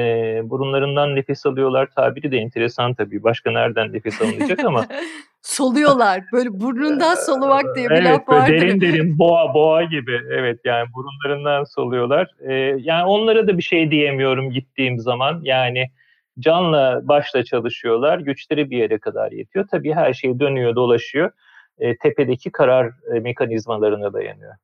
burunlarından 0.45 1.17
nefes 1.17 1.47
alıyorlar 1.47 1.89
tabiri 1.97 2.33
de 2.33 2.37
enteresan 2.37 2.95
tabii. 2.95 3.23
Başka 3.23 3.51
nereden 3.51 3.93
nefes 3.93 4.23
alınacak 4.23 4.65
ama. 4.65 4.87
Soluyorlar. 5.43 6.25
Böyle 6.33 6.61
burnundan 6.61 7.15
solumak 7.15 7.77
diye 7.77 7.91
bir 7.91 7.95
evet, 7.95 8.05
laf 8.05 8.29
vardır. 8.29 8.53
Derin 8.53 8.81
derin 8.81 9.19
boğa 9.19 9.55
boğa 9.55 9.83
gibi. 9.83 10.21
Evet 10.31 10.61
yani 10.65 10.89
burunlarından 10.95 11.65
soluyorlar. 11.65 12.29
E, 12.41 12.53
yani 12.79 13.05
onlara 13.05 13.47
da 13.47 13.59
bir 13.59 13.63
şey 13.63 13.91
diyemiyorum 13.91 14.51
gittiğim 14.51 14.99
zaman. 14.99 15.41
Yani 15.43 15.91
canla 16.39 17.01
başla 17.09 17.45
çalışıyorlar. 17.45 18.19
Güçleri 18.19 18.71
bir 18.71 18.79
yere 18.79 18.99
kadar 18.99 19.33
yetiyor. 19.33 19.67
Tabii 19.71 19.93
her 19.93 20.13
şey 20.13 20.41
dönüyor 20.41 20.75
dolaşıyor 20.75 21.31
e, 21.79 21.97
tepedeki 21.97 22.53
karar 22.53 22.93
e, 23.15 23.21
mekanizmalarına 23.21 24.13
dayanıyor. 24.13 24.55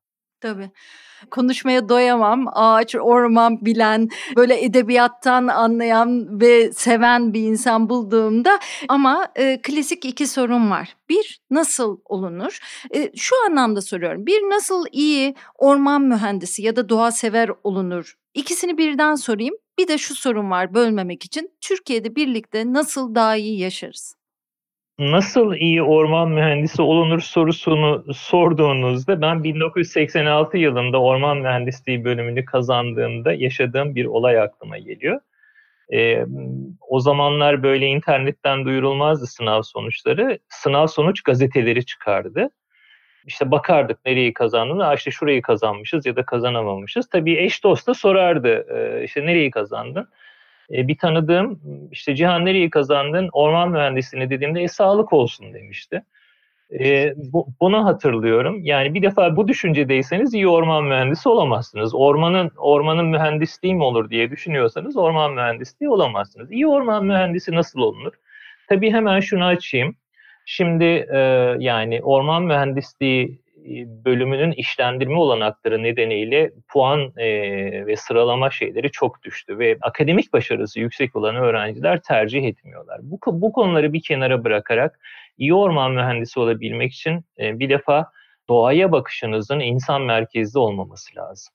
Tabii. 0.40 0.70
Konuşmaya 1.30 1.88
doyamam. 1.88 2.46
Ağaç, 2.52 2.94
orman 2.94 3.64
bilen, 3.64 4.08
böyle 4.36 4.64
edebiyattan 4.64 5.46
anlayan 5.46 6.40
ve 6.40 6.72
seven 6.72 7.34
bir 7.34 7.40
insan 7.40 7.88
bulduğumda 7.88 8.58
ama 8.88 9.28
e, 9.36 9.62
klasik 9.62 10.04
iki 10.04 10.26
sorun 10.26 10.70
var. 10.70 10.96
Bir, 11.08 11.40
nasıl 11.50 11.98
olunur? 12.04 12.58
E, 12.94 13.12
şu 13.16 13.36
anlamda 13.46 13.80
soruyorum. 13.80 14.26
Bir, 14.26 14.40
nasıl 14.40 14.84
iyi 14.92 15.34
orman 15.58 16.02
mühendisi 16.02 16.62
ya 16.62 16.76
da 16.76 16.88
doğa 16.88 17.12
sever 17.12 17.50
olunur? 17.64 18.14
İkisini 18.34 18.78
birden 18.78 19.14
sorayım. 19.14 19.54
Bir 19.78 19.88
de 19.88 19.98
şu 19.98 20.14
sorun 20.14 20.50
var 20.50 20.74
bölmemek 20.74 21.24
için. 21.24 21.50
Türkiye'de 21.60 22.16
birlikte 22.16 22.72
nasıl 22.72 23.14
daha 23.14 23.36
iyi 23.36 23.58
yaşarız? 23.58 24.19
Nasıl 25.00 25.54
iyi 25.54 25.82
orman 25.82 26.30
mühendisi 26.30 26.82
olunur 26.82 27.20
sorusunu 27.20 28.14
sorduğunuzda 28.14 29.20
ben 29.20 29.44
1986 29.44 30.58
yılında 30.58 31.02
orman 31.02 31.36
mühendisliği 31.36 32.04
bölümünü 32.04 32.44
kazandığımda 32.44 33.32
yaşadığım 33.32 33.94
bir 33.94 34.04
olay 34.04 34.40
aklıma 34.40 34.78
geliyor. 34.78 35.20
Ee, 35.92 36.24
o 36.88 37.00
zamanlar 37.00 37.62
böyle 37.62 37.86
internetten 37.86 38.64
duyurulmazdı 38.64 39.26
sınav 39.26 39.62
sonuçları. 39.62 40.38
Sınav 40.48 40.86
sonuç 40.86 41.22
gazeteleri 41.22 41.86
çıkardı. 41.86 42.50
İşte 43.26 43.50
bakardık 43.50 44.04
nereyi 44.06 44.32
kazandığını, 44.32 44.94
işte 44.96 45.10
şurayı 45.10 45.42
kazanmışız 45.42 46.06
ya 46.06 46.16
da 46.16 46.24
kazanamamışız. 46.24 47.08
Tabii 47.08 47.36
eş 47.36 47.64
dost 47.64 47.86
da 47.86 47.94
sorardı 47.94 48.66
işte 49.04 49.26
nereyi 49.26 49.50
kazandın? 49.50 50.08
E, 50.74 50.88
bir 50.88 50.98
tanıdığım 50.98 51.60
işte 51.92 52.14
Cihan 52.14 52.44
nereyi 52.44 52.70
kazandın? 52.70 53.28
Orman 53.32 53.70
mühendisliğini 53.70 54.30
dediğimde 54.30 54.62
e, 54.62 54.68
sağlık 54.68 55.12
olsun 55.12 55.54
demişti. 55.54 56.02
E, 56.80 57.14
bu, 57.16 57.46
bunu 57.60 57.84
hatırlıyorum. 57.84 58.60
Yani 58.64 58.94
bir 58.94 59.02
defa 59.02 59.36
bu 59.36 59.48
düşüncedeyseniz 59.48 60.34
iyi 60.34 60.48
orman 60.48 60.84
mühendisi 60.84 61.28
olamazsınız. 61.28 61.94
Ormanın 61.94 62.50
ormanın 62.56 63.06
mühendisliği 63.06 63.74
mi 63.74 63.82
olur 63.82 64.10
diye 64.10 64.30
düşünüyorsanız 64.30 64.96
orman 64.96 65.34
mühendisliği 65.34 65.90
olamazsınız. 65.90 66.52
İyi 66.52 66.66
orman 66.66 67.04
mühendisi 67.04 67.52
nasıl 67.52 67.80
olunur? 67.80 68.12
Tabii 68.68 68.90
hemen 68.92 69.20
şunu 69.20 69.44
açayım. 69.44 69.96
Şimdi 70.46 70.84
e, 71.12 71.18
yani 71.58 72.00
orman 72.02 72.42
mühendisliği 72.42 73.40
bölümünün 74.04 74.52
işlendirme 74.52 75.16
olanakları 75.16 75.82
nedeniyle 75.82 76.52
puan 76.68 77.12
e, 77.16 77.26
ve 77.86 77.96
sıralama 77.96 78.50
şeyleri 78.50 78.90
çok 78.90 79.22
düştü 79.22 79.58
ve 79.58 79.78
akademik 79.80 80.32
başarısı 80.32 80.80
yüksek 80.80 81.16
olan 81.16 81.36
öğrenciler 81.36 82.02
tercih 82.02 82.44
etmiyorlar. 82.44 83.00
Bu, 83.02 83.18
bu 83.26 83.52
konuları 83.52 83.92
bir 83.92 84.02
kenara 84.02 84.44
bırakarak 84.44 84.98
iyi 85.38 85.54
orman 85.54 85.92
mühendisi 85.92 86.40
olabilmek 86.40 86.92
için 86.92 87.24
e, 87.38 87.58
bir 87.58 87.68
defa 87.68 88.10
doğaya 88.48 88.92
bakışınızın 88.92 89.60
insan 89.60 90.02
merkezli 90.02 90.58
olmaması 90.58 91.16
lazım. 91.16 91.54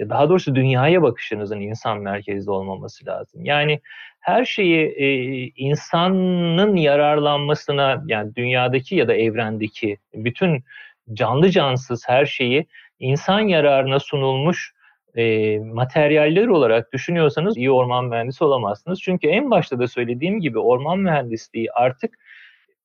Daha 0.00 0.28
doğrusu 0.28 0.54
dünyaya 0.54 1.02
bakışınızın 1.02 1.60
insan 1.60 1.98
merkezli 1.98 2.50
olmaması 2.50 3.06
lazım. 3.06 3.44
Yani 3.44 3.80
her 4.20 4.44
şeyi 4.44 4.86
e, 4.86 5.08
insanın 5.56 6.76
yararlanmasına 6.76 8.02
yani 8.06 8.34
dünyadaki 8.34 8.96
ya 8.96 9.08
da 9.08 9.14
evrendeki 9.14 9.98
bütün 10.14 10.64
canlı 11.12 11.50
cansız 11.50 12.08
her 12.08 12.26
şeyi 12.26 12.66
insan 12.98 13.40
yararına 13.40 14.00
sunulmuş 14.00 14.74
e, 15.16 15.58
materyaller 15.58 16.46
olarak 16.46 16.92
düşünüyorsanız 16.92 17.56
iyi 17.56 17.70
orman 17.70 18.04
mühendisi 18.04 18.44
olamazsınız. 18.44 19.00
Çünkü 19.02 19.28
en 19.28 19.50
başta 19.50 19.78
da 19.78 19.88
söylediğim 19.88 20.40
gibi 20.40 20.58
orman 20.58 20.98
mühendisliği 20.98 21.72
artık 21.72 22.18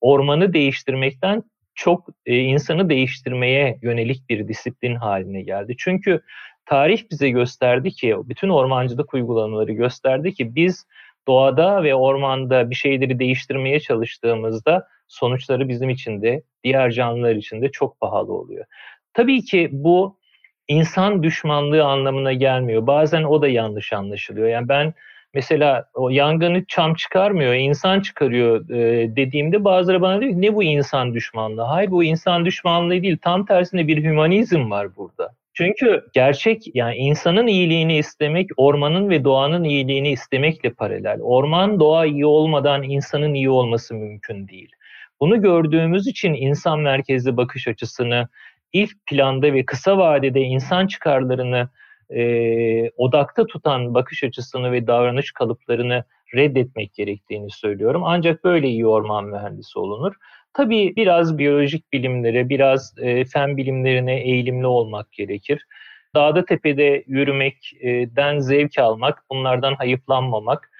ormanı 0.01 0.53
değiştirmekten 0.53 1.43
çok 1.75 2.07
e, 2.25 2.37
insanı 2.37 2.89
değiştirmeye 2.89 3.79
yönelik 3.81 4.29
bir 4.29 4.47
disiplin 4.47 4.95
haline 4.95 5.41
geldi. 5.41 5.75
Çünkü 5.77 6.21
tarih 6.65 7.03
bize 7.11 7.29
gösterdi 7.29 7.91
ki, 7.91 8.15
bütün 8.23 8.49
ormancılık 8.49 9.13
uygulamaları 9.13 9.71
gösterdi 9.71 10.33
ki 10.33 10.55
biz 10.55 10.85
doğada 11.27 11.83
ve 11.83 11.95
ormanda 11.95 12.69
bir 12.69 12.75
şeyleri 12.75 13.19
değiştirmeye 13.19 13.79
çalıştığımızda 13.79 14.87
sonuçları 15.09 15.69
bizim 15.69 15.89
için 15.89 16.21
de 16.21 16.43
diğer 16.63 16.91
canlılar 16.91 17.35
için 17.35 17.61
de 17.61 17.71
çok 17.71 17.99
pahalı 17.99 18.33
oluyor. 18.33 18.65
Tabii 19.13 19.41
ki 19.41 19.69
bu 19.71 20.19
insan 20.67 21.23
düşmanlığı 21.23 21.83
anlamına 21.83 22.33
gelmiyor. 22.33 22.87
Bazen 22.87 23.23
o 23.23 23.41
da 23.41 23.47
yanlış 23.47 23.93
anlaşılıyor. 23.93 24.47
Yani 24.47 24.69
ben 24.69 24.93
mesela 25.33 25.85
o 25.93 26.09
yangını 26.09 26.65
çam 26.65 26.93
çıkarmıyor, 26.93 27.53
insan 27.53 27.99
çıkarıyor 27.99 28.69
e, 28.69 29.15
dediğimde 29.15 29.63
bazıları 29.63 30.01
bana 30.01 30.21
diyor 30.21 30.33
ne 30.35 30.55
bu 30.55 30.63
insan 30.63 31.13
düşmanlığı? 31.13 31.61
Hayır 31.61 31.91
bu 31.91 32.03
insan 32.03 32.45
düşmanlığı 32.45 33.01
değil. 33.01 33.17
Tam 33.21 33.45
tersine 33.45 33.87
bir 33.87 34.03
hümanizm 34.03 34.71
var 34.71 34.95
burada. 34.95 35.29
Çünkü 35.53 36.05
gerçek 36.13 36.75
yani 36.75 36.95
insanın 36.95 37.47
iyiliğini 37.47 37.97
istemek 37.97 38.49
ormanın 38.57 39.09
ve 39.09 39.23
doğanın 39.23 39.63
iyiliğini 39.63 40.11
istemekle 40.11 40.69
paralel. 40.69 41.19
Orman 41.21 41.79
doğa 41.79 42.05
iyi 42.05 42.25
olmadan 42.25 42.83
insanın 42.83 43.33
iyi 43.33 43.49
olması 43.49 43.95
mümkün 43.95 44.47
değil. 44.47 44.71
Bunu 45.21 45.41
gördüğümüz 45.41 46.07
için 46.07 46.33
insan 46.33 46.79
merkezli 46.79 47.37
bakış 47.37 47.67
açısını 47.67 48.27
ilk 48.73 49.05
planda 49.05 49.53
ve 49.53 49.65
kısa 49.65 49.97
vadede 49.97 50.41
insan 50.41 50.87
çıkarlarını 50.87 51.69
e, 52.09 52.91
odakta 52.97 53.47
tutan 53.47 53.93
bakış 53.93 54.23
açısını 54.23 54.71
ve 54.71 54.87
davranış 54.87 55.31
kalıplarını 55.31 56.03
reddetmek 56.35 56.93
gerektiğini 56.93 57.51
söylüyorum. 57.51 58.01
Ancak 58.05 58.43
böyle 58.43 58.67
iyi 58.67 58.87
orman 58.87 59.25
mühendisi 59.25 59.79
olunur. 59.79 60.13
Tabii 60.53 60.95
biraz 60.95 61.37
biyolojik 61.37 61.93
bilimlere, 61.93 62.49
biraz 62.49 62.93
e, 62.97 63.25
fen 63.25 63.57
bilimlerine 63.57 64.19
eğilimli 64.21 64.67
olmak 64.67 65.11
gerekir. 65.11 65.65
Dağda 66.15 66.45
tepede 66.45 67.03
yürümekten 67.07 68.39
zevk 68.39 68.79
almak, 68.79 69.23
bunlardan 69.29 69.75
hayıflanmamak, 69.75 70.71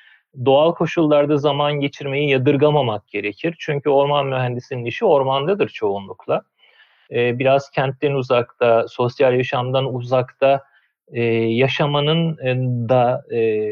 doğal 0.46 0.74
koşullarda 0.74 1.38
zaman 1.38 1.74
geçirmeyi 1.74 2.30
yadırgamamak 2.30 3.08
gerekir. 3.08 3.56
Çünkü 3.60 3.90
orman 3.90 4.28
mühendisinin 4.28 4.86
işi 4.86 5.06
ormandadır 5.06 5.70
çoğunlukla. 5.70 6.42
Ee, 7.12 7.40
biraz 7.40 7.72
kentten 7.72 8.12
uzakta, 8.12 8.88
sosyal 8.88 9.34
yaşamdan 9.34 9.94
uzakta 9.94 10.64
e, 11.12 11.24
yaşamanın 11.34 12.38
e, 12.38 12.56
da 12.90 13.24
e, 13.36 13.70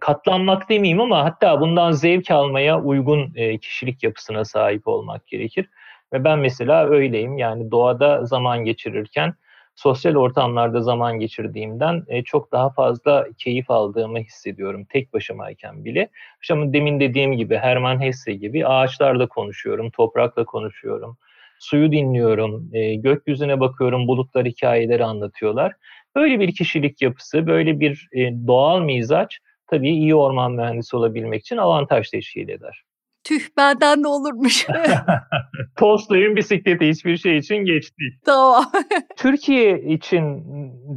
katlanmak 0.00 0.68
demeyeyim 0.68 1.00
ama 1.00 1.24
hatta 1.24 1.60
bundan 1.60 1.92
zevk 1.92 2.30
almaya 2.30 2.80
uygun 2.80 3.32
e, 3.34 3.58
kişilik 3.58 4.02
yapısına 4.02 4.44
sahip 4.44 4.88
olmak 4.88 5.26
gerekir. 5.26 5.68
Ve 6.12 6.24
ben 6.24 6.38
mesela 6.38 6.86
öyleyim. 6.86 7.38
Yani 7.38 7.70
doğada 7.70 8.24
zaman 8.24 8.64
geçirirken 8.64 9.34
sosyal 9.74 10.16
ortamlarda 10.16 10.80
zaman 10.80 11.18
geçirdiğimden 11.18 12.04
e, 12.08 12.24
çok 12.24 12.52
daha 12.52 12.70
fazla 12.70 13.26
keyif 13.38 13.70
aldığımı 13.70 14.18
hissediyorum 14.18 14.86
tek 14.88 15.12
başımayken 15.12 15.84
bile. 15.84 16.08
İşte 16.42 16.54
demin 16.56 17.00
dediğim 17.00 17.32
gibi 17.32 17.56
Herman 17.56 18.00
Hesse 18.00 18.32
gibi 18.32 18.66
ağaçlarla 18.66 19.28
konuşuyorum, 19.28 19.90
toprakla 19.90 20.44
konuşuyorum, 20.44 21.18
suyu 21.58 21.92
dinliyorum, 21.92 22.70
e, 22.72 22.94
gökyüzüne 22.94 23.60
bakıyorum, 23.60 24.08
bulutlar 24.08 24.46
hikayeleri 24.46 25.04
anlatıyorlar. 25.04 25.72
Böyle 26.16 26.40
bir 26.40 26.54
kişilik 26.54 27.02
yapısı, 27.02 27.46
böyle 27.46 27.80
bir 27.80 28.08
e, 28.12 28.46
doğal 28.46 28.80
mizaç 28.80 29.38
tabii 29.66 29.90
iyi 29.90 30.14
orman 30.14 30.52
mühendisi 30.52 30.96
olabilmek 30.96 31.40
için 31.40 31.56
avantaj 31.56 32.10
teşkil 32.10 32.48
eder. 32.48 32.82
Tüh 33.24 33.40
benden 33.56 34.04
de 34.04 34.08
olurmuş. 34.08 34.66
Tolstoy'un 35.76 36.36
bisikleti 36.36 36.88
hiçbir 36.88 37.16
şey 37.16 37.38
için 37.38 37.56
geç 37.56 37.98
değil. 37.98 38.12
Tamam. 38.24 38.64
Türkiye 39.16 39.82
için 39.82 40.44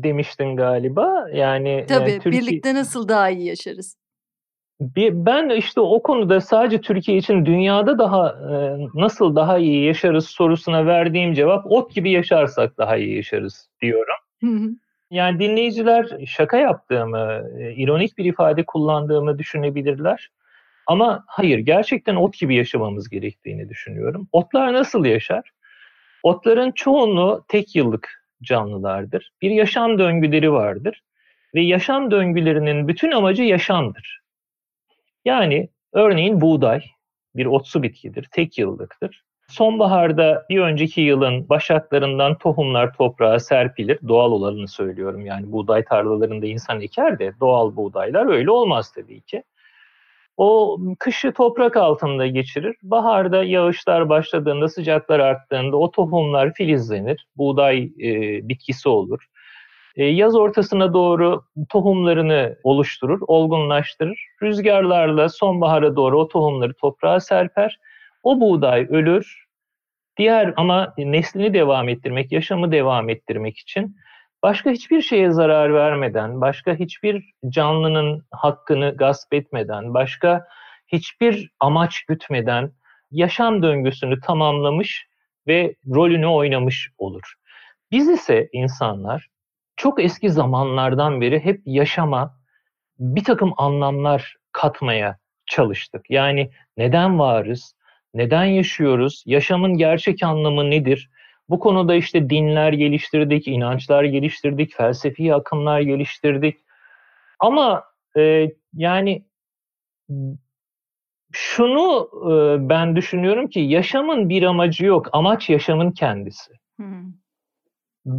demiştin 0.03 0.55
galiba. 0.55 1.27
Yani 1.33 1.69
e, 1.69 1.85
Tabii 1.85 2.09
yani 2.09 2.21
Türkiye... 2.21 2.41
birlikte 2.41 2.75
nasıl 2.75 3.07
daha 3.07 3.29
iyi 3.29 3.45
yaşarız? 3.45 3.97
Ben 5.11 5.49
işte 5.49 5.81
o 5.81 6.03
konuda 6.03 6.41
sadece 6.41 6.81
Türkiye 6.81 7.17
için 7.17 7.45
dünyada 7.45 7.99
daha 7.99 8.29
e, 8.29 8.77
nasıl 8.95 9.35
daha 9.35 9.57
iyi 9.57 9.85
yaşarız 9.85 10.27
sorusuna 10.27 10.85
verdiğim 10.85 11.33
cevap 11.33 11.71
ot 11.71 11.95
gibi 11.95 12.11
yaşarsak 12.11 12.77
daha 12.77 12.97
iyi 12.97 13.15
yaşarız 13.15 13.69
diyorum. 13.81 14.15
Yani 15.11 15.39
dinleyiciler 15.39 16.25
şaka 16.27 16.57
yaptığımı, 16.57 17.43
e, 17.59 17.73
ironik 17.73 18.17
bir 18.17 18.25
ifade 18.25 18.65
kullandığımı 18.65 19.39
düşünebilirler. 19.39 20.29
Ama 20.87 21.23
hayır, 21.27 21.59
gerçekten 21.59 22.15
ot 22.15 22.39
gibi 22.39 22.55
yaşamamız 22.55 23.09
gerektiğini 23.09 23.69
düşünüyorum. 23.69 24.27
Otlar 24.31 24.73
nasıl 24.73 25.05
yaşar? 25.05 25.51
Otların 26.23 26.71
çoğunluğu 26.71 27.45
tek 27.47 27.75
yıllık 27.75 28.25
canlılardır. 28.43 29.33
Bir 29.41 29.49
yaşam 29.49 29.99
döngüleri 29.99 30.51
vardır 30.51 31.03
ve 31.55 31.61
yaşam 31.61 32.11
döngülerinin 32.11 32.87
bütün 32.87 33.11
amacı 33.11 33.43
yaşamdır. 33.43 34.21
Yani 35.25 35.69
örneğin 35.93 36.41
buğday 36.41 36.83
bir 37.35 37.45
otsu 37.45 37.83
bitkidir, 37.83 38.27
tek 38.31 38.57
yıllıktır. 38.57 39.23
Sonbaharda 39.47 40.45
bir 40.49 40.59
önceki 40.59 41.01
yılın 41.01 41.49
başaklarından 41.49 42.37
tohumlar 42.37 42.93
toprağa 42.93 43.39
serpilir. 43.39 43.99
Doğal 44.07 44.31
olanını 44.31 44.67
söylüyorum 44.67 45.25
yani 45.25 45.51
buğday 45.51 45.83
tarlalarında 45.83 46.45
insan 46.45 46.81
eker 46.81 47.19
de 47.19 47.33
doğal 47.39 47.75
buğdaylar 47.75 48.25
öyle 48.25 48.51
olmaz 48.51 48.91
tabii 48.95 49.21
ki. 49.21 49.43
O 50.37 50.79
kışı 50.99 51.33
toprak 51.33 51.77
altında 51.77 52.27
geçirir. 52.27 52.75
Baharda 52.83 53.43
yağışlar 53.43 54.09
başladığında, 54.09 54.69
sıcaklar 54.69 55.19
arttığında 55.19 55.77
o 55.77 55.91
tohumlar 55.91 56.53
filizlenir. 56.53 57.27
Buğday 57.37 57.83
e, 57.83 58.39
bitkisi 58.49 58.89
olur. 58.89 59.25
E, 59.95 60.05
yaz 60.05 60.35
ortasına 60.35 60.93
doğru 60.93 61.43
tohumlarını 61.69 62.57
oluşturur, 62.63 63.19
olgunlaştırır. 63.27 64.27
Rüzgarlarla 64.41 65.29
sonbahara 65.29 65.95
doğru 65.95 66.19
o 66.19 66.27
tohumları 66.27 66.73
toprağa 66.73 67.19
serper. 67.19 67.79
O 68.23 68.41
buğday 68.41 68.87
ölür. 68.89 69.45
Diğer 70.17 70.53
ama 70.57 70.93
neslini 70.97 71.53
devam 71.53 71.89
ettirmek, 71.89 72.31
yaşamı 72.31 72.71
devam 72.71 73.09
ettirmek 73.09 73.57
için 73.57 73.95
başka 74.45 74.71
hiçbir 74.71 75.01
şeye 75.01 75.31
zarar 75.31 75.73
vermeden, 75.73 76.41
başka 76.41 76.75
hiçbir 76.75 77.33
canlının 77.49 78.25
hakkını 78.31 78.97
gasp 78.97 79.33
etmeden, 79.33 79.93
başka 79.93 80.47
hiçbir 80.87 81.51
amaç 81.59 82.03
gütmeden 82.03 82.71
yaşam 83.11 83.63
döngüsünü 83.63 84.19
tamamlamış 84.19 85.07
ve 85.47 85.75
rolünü 85.95 86.27
oynamış 86.27 86.89
olur. 86.97 87.33
Biz 87.91 88.09
ise 88.09 88.49
insanlar 88.53 89.27
çok 89.75 90.03
eski 90.03 90.29
zamanlardan 90.29 91.21
beri 91.21 91.39
hep 91.39 91.61
yaşama 91.65 92.37
bir 92.99 93.23
takım 93.23 93.53
anlamlar 93.57 94.35
katmaya 94.51 95.17
çalıştık. 95.45 96.05
Yani 96.09 96.51
neden 96.77 97.19
varız? 97.19 97.75
Neden 98.13 98.45
yaşıyoruz? 98.45 99.23
Yaşamın 99.25 99.77
gerçek 99.77 100.23
anlamı 100.23 100.69
nedir? 100.69 101.09
Bu 101.49 101.59
konuda 101.59 101.95
işte 101.95 102.29
dinler 102.29 102.73
geliştirdik, 102.73 103.47
inançlar 103.47 104.03
geliştirdik, 104.03 104.73
felsefi 104.75 105.33
akımlar 105.33 105.79
geliştirdik. 105.81 106.57
Ama 107.39 107.83
e, 108.17 108.51
yani 108.73 109.25
şunu 111.31 112.09
e, 112.31 112.69
ben 112.69 112.95
düşünüyorum 112.95 113.47
ki 113.47 113.59
yaşamın 113.59 114.29
bir 114.29 114.43
amacı 114.43 114.85
yok. 114.85 115.09
Amaç 115.13 115.49
yaşamın 115.49 115.91
kendisi. 115.91 116.51
Hmm. 116.75 117.13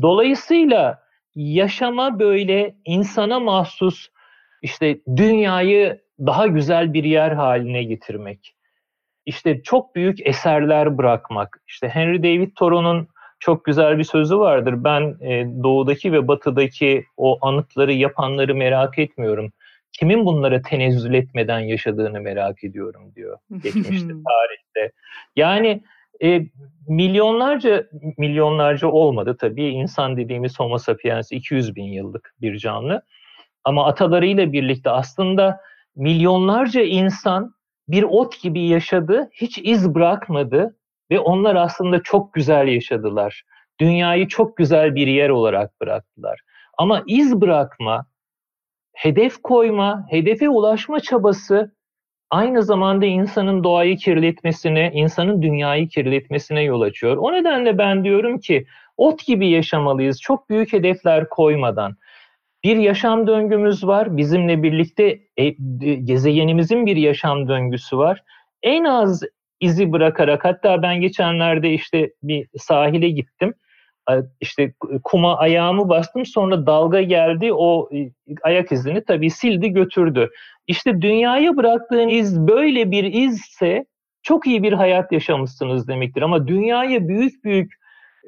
Dolayısıyla 0.03 1.03
yaşama 1.35 2.19
böyle 2.19 2.75
insana 2.85 3.41
mahsus 3.41 4.09
işte 4.63 5.01
dünyayı 5.17 6.01
daha 6.19 6.47
güzel 6.47 6.93
bir 6.93 7.05
yer 7.05 7.31
haline 7.31 7.85
getirmek. 7.85 8.57
İşte 9.27 9.63
çok 9.63 9.95
büyük 9.95 10.27
eserler 10.27 10.99
bırakmak. 10.99 11.63
İşte 11.67 11.89
Henry 11.89 12.23
David 12.23 12.55
Thoreau'nun 12.57 13.09
çok 13.39 13.65
güzel 13.65 13.99
bir 13.99 14.05
sözü 14.05 14.39
vardır. 14.39 14.85
Ben 14.85 15.17
e, 15.21 15.47
doğudaki 15.63 16.13
ve 16.13 16.29
batıdaki 16.29 17.05
o 17.17 17.39
anıtları 17.47 17.93
yapanları 17.93 18.55
merak 18.55 18.99
etmiyorum. 18.99 19.53
Kimin 19.93 20.27
bunlara 20.27 20.63
tenezzül 20.63 21.15
etmeden 21.15 21.61
yaşadığını 21.61 22.21
merak 22.21 22.65
ediyorum 22.65 23.15
diyor 23.15 23.39
geçmişte 23.63 24.09
tarihte. 24.09 24.93
Yani 25.37 25.83
e, 26.23 26.43
milyonlarca 26.89 27.87
milyonlarca 28.19 28.89
olmadı 28.89 29.37
tabii. 29.41 29.69
İnsan 29.69 30.17
dediğimiz 30.17 30.61
Homo 30.61 30.79
sapiens 30.79 31.33
200 31.33 31.77
bin 31.77 31.85
yıllık 31.85 32.35
bir 32.41 32.59
canlı. 32.59 33.03
Ama 33.65 33.87
atalarıyla 33.87 34.53
birlikte 34.53 34.91
aslında 34.91 35.61
milyonlarca 35.97 36.83
insan 36.83 37.55
bir 37.89 38.03
ot 38.03 38.43
gibi 38.43 38.61
yaşadı, 38.61 39.31
hiç 39.33 39.59
iz 39.59 39.95
bırakmadı 39.95 40.77
ve 41.11 41.21
onlar 41.21 41.57
aslında 41.57 42.03
çok 42.03 42.33
güzel 42.33 42.69
yaşadılar. 42.69 43.43
Dünyayı 43.81 44.29
çok 44.29 44.57
güzel 44.57 44.95
bir 44.95 45.07
yer 45.07 45.29
olarak 45.29 45.81
bıraktılar. 45.81 46.41
Ama 46.79 47.03
iz 47.07 47.41
bırakma, 47.41 48.07
hedef 48.93 49.43
koyma, 49.43 50.07
hedefe 50.11 50.49
ulaşma 50.49 51.01
çabası 51.01 51.77
aynı 52.31 52.63
zamanda 52.63 53.07
insanın 53.07 53.65
doğayı 53.65 53.97
kirletmesine, 53.97 54.91
insanın 54.95 55.43
dünyayı 55.43 55.89
kirletmesine 55.89 56.63
yol 56.63 56.81
açıyor. 56.81 57.17
O 57.17 57.33
nedenle 57.33 57.79
ben 57.79 58.05
diyorum 58.05 58.39
ki 58.39 58.67
ot 58.97 59.27
gibi 59.27 59.49
yaşamalıyız. 59.49 60.21
Çok 60.21 60.51
büyük 60.51 60.73
hedefler 60.73 61.29
koymadan. 61.29 61.97
Bir 62.65 62.77
yaşam 62.77 63.27
döngümüz 63.27 63.87
var. 63.87 64.17
Bizimle 64.17 64.63
birlikte 64.63 65.21
e, 65.37 65.49
gezegenimizin 66.05 66.87
bir 66.87 66.97
yaşam 66.97 67.49
döngüsü 67.49 67.99
var. 67.99 68.23
En 68.63 68.85
az 68.85 69.23
izi 69.61 69.93
bırakarak 69.93 70.45
hatta 70.45 70.83
ben 70.83 71.01
geçenlerde 71.01 71.71
işte 71.71 72.11
bir 72.23 72.49
sahile 72.59 73.09
gittim. 73.09 73.55
İşte 74.41 74.73
kuma 75.05 75.39
ayağımı 75.39 75.89
bastım 75.89 76.27
sonra 76.27 76.67
dalga 76.67 77.03
geldi 77.03 77.53
o 77.53 77.89
e, 77.95 78.11
ayak 78.43 78.73
izini 78.73 79.05
tabii 79.05 79.31
sildi 79.31 79.69
götürdü. 79.69 80.31
İşte 80.67 81.03
dünyaya 81.03 81.57
bıraktığın 81.57 82.09
iz 82.09 82.41
böyle 82.41 82.91
bir 82.91 83.05
izse 83.05 83.85
çok 84.23 84.47
iyi 84.47 84.63
bir 84.63 84.73
hayat 84.73 85.13
yaşamışsınız 85.13 85.89
demektir. 85.89 86.23
Ama 86.23 86.49
dünyaya 86.49 87.09
büyük 87.09 87.45
büyük 87.45 87.73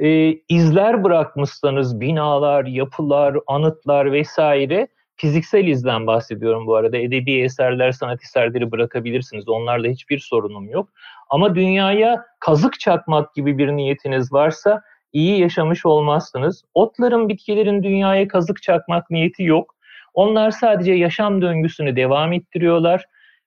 e, 0.01 0.33
izler 0.49 1.05
bırakmışsanız 1.05 2.01
binalar, 2.01 2.65
yapılar, 2.65 3.37
anıtlar 3.47 4.13
vesaire 4.13 4.89
fiziksel 5.17 5.67
izden 5.67 6.07
bahsediyorum 6.07 6.67
bu 6.67 6.75
arada. 6.75 6.97
Edebi 6.99 7.41
eserler, 7.41 7.93
sanat 7.93 8.23
eserleri 8.23 8.71
bırakabilirsiniz. 8.71 9.49
Onlarla 9.49 9.89
hiçbir 9.89 10.19
sorunum 10.19 10.71
yok. 10.71 10.89
Ama 11.29 11.55
dünyaya 11.55 12.25
kazık 12.41 12.81
çakmak 12.81 13.35
gibi 13.35 13.59
bir 13.59 13.69
niyetiniz 13.69 14.33
varsa 14.33 14.83
iyi 15.13 15.41
yaşamış 15.41 15.87
olmazsınız. 15.87 16.65
Otların, 16.75 17.29
bitkilerin 17.29 17.83
dünyaya 17.83 18.29
kazık 18.29 18.63
çakmak 18.63 19.11
niyeti 19.11 19.43
yok. 19.43 19.75
Onlar 20.15 20.51
sadece 20.51 20.93
yaşam 20.93 21.43
döngüsünü 21.43 21.97
devam 21.97 22.33
ettiriyorlar. 22.33 23.05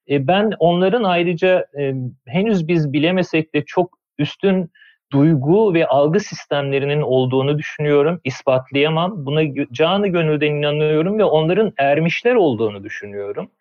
E, 0.10 0.28
ben 0.28 0.52
onların 0.60 1.04
ayrıca 1.04 1.66
e, 1.80 1.94
henüz 2.28 2.68
biz 2.68 2.94
bilemesek 2.94 3.56
de 3.56 3.66
çok 3.66 3.98
üstün 4.18 4.72
duygu 5.12 5.74
ve 5.74 5.88
algı 5.88 6.20
sistemlerinin 6.20 7.02
olduğunu 7.02 7.58
düşünüyorum. 7.58 8.22
İspatlayamam. 8.24 9.26
Buna 9.26 9.42
canı 9.72 10.08
gönülden 10.08 10.52
inanıyorum 10.52 11.20
ve 11.20 11.24
onların 11.24 11.74
ermişler 11.78 12.36
olduğunu 12.36 12.84
düşünüyorum. 12.84 13.52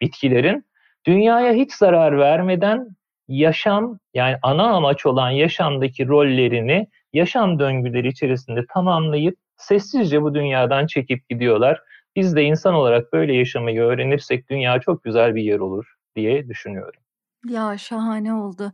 Bitkilerin 0.00 0.66
dünyaya 1.06 1.52
hiç 1.52 1.72
zarar 1.72 2.18
vermeden 2.18 2.96
yaşam 3.28 3.98
yani 4.14 4.36
ana 4.42 4.70
amaç 4.70 5.06
olan 5.06 5.30
yaşamdaki 5.30 6.08
rollerini 6.08 6.86
yaşam 7.12 7.58
döngüleri 7.58 8.08
içerisinde 8.08 8.60
tamamlayıp 8.74 9.38
sessizce 9.56 10.22
bu 10.22 10.34
dünyadan 10.34 10.86
çekip 10.86 11.28
gidiyorlar. 11.28 11.80
Biz 12.16 12.36
de 12.36 12.42
insan 12.42 12.74
olarak 12.74 13.12
böyle 13.12 13.34
yaşamayı 13.34 13.80
öğrenirsek 13.80 14.50
dünya 14.50 14.80
çok 14.80 15.04
güzel 15.04 15.34
bir 15.34 15.42
yer 15.42 15.58
olur 15.58 15.94
diye 16.16 16.48
düşünüyorum. 16.48 17.02
Ya 17.46 17.78
şahane 17.78 18.34
oldu. 18.34 18.72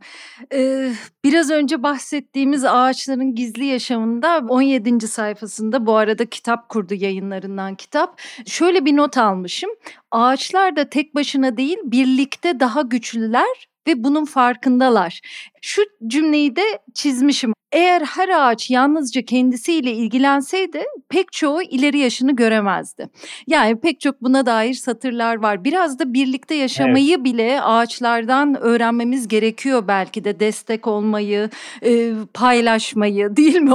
Ee, 0.53 0.91
biraz 1.23 1.51
önce 1.51 1.83
bahsettiğimiz 1.83 2.65
ağaçların 2.65 3.35
gizli 3.35 3.65
yaşamında 3.65 4.41
17. 4.49 5.07
sayfasında 5.07 5.85
bu 5.85 5.95
arada 5.95 6.25
kitap 6.25 6.69
kurdu 6.69 6.93
yayınlarından 6.93 7.75
kitap. 7.75 8.21
Şöyle 8.45 8.85
bir 8.85 8.95
not 8.95 9.17
almışım. 9.17 9.69
Ağaçlar 10.11 10.75
da 10.75 10.89
tek 10.89 11.15
başına 11.15 11.57
değil 11.57 11.77
birlikte 11.83 12.59
daha 12.59 12.81
güçlüler 12.81 13.67
ve 13.89 14.03
bunun 14.03 14.25
farkındalar. 14.25 15.21
Şu 15.61 15.81
cümleyi 16.07 16.55
de 16.55 16.79
çizmişim. 16.93 17.53
Eğer 17.71 18.01
her 18.01 18.29
ağaç 18.29 18.69
yalnızca 18.69 19.21
kendisiyle 19.21 19.91
ilgilenseydi 19.91 20.83
pek 21.09 21.31
çoğu 21.31 21.61
ileri 21.61 21.97
yaşını 21.97 22.35
göremezdi. 22.35 23.09
Yani 23.47 23.79
pek 23.79 23.99
çok 23.99 24.21
buna 24.21 24.45
dair 24.45 24.73
satırlar 24.73 25.35
var. 25.35 25.63
Biraz 25.63 25.99
da 25.99 26.13
birlikte 26.13 26.55
yaşamayı 26.55 27.15
evet. 27.15 27.23
bile 27.23 27.61
ağaçlardan 27.61 28.61
öğrenmemiz 28.61 29.27
gerekiyor 29.27 29.83
belki 29.87 30.23
de 30.23 30.39
destek 30.39 30.87
olmayı, 30.87 31.49
e, 31.85 32.11
paylaşmayı 32.33 33.35
değil 33.35 33.61
mi? 33.61 33.73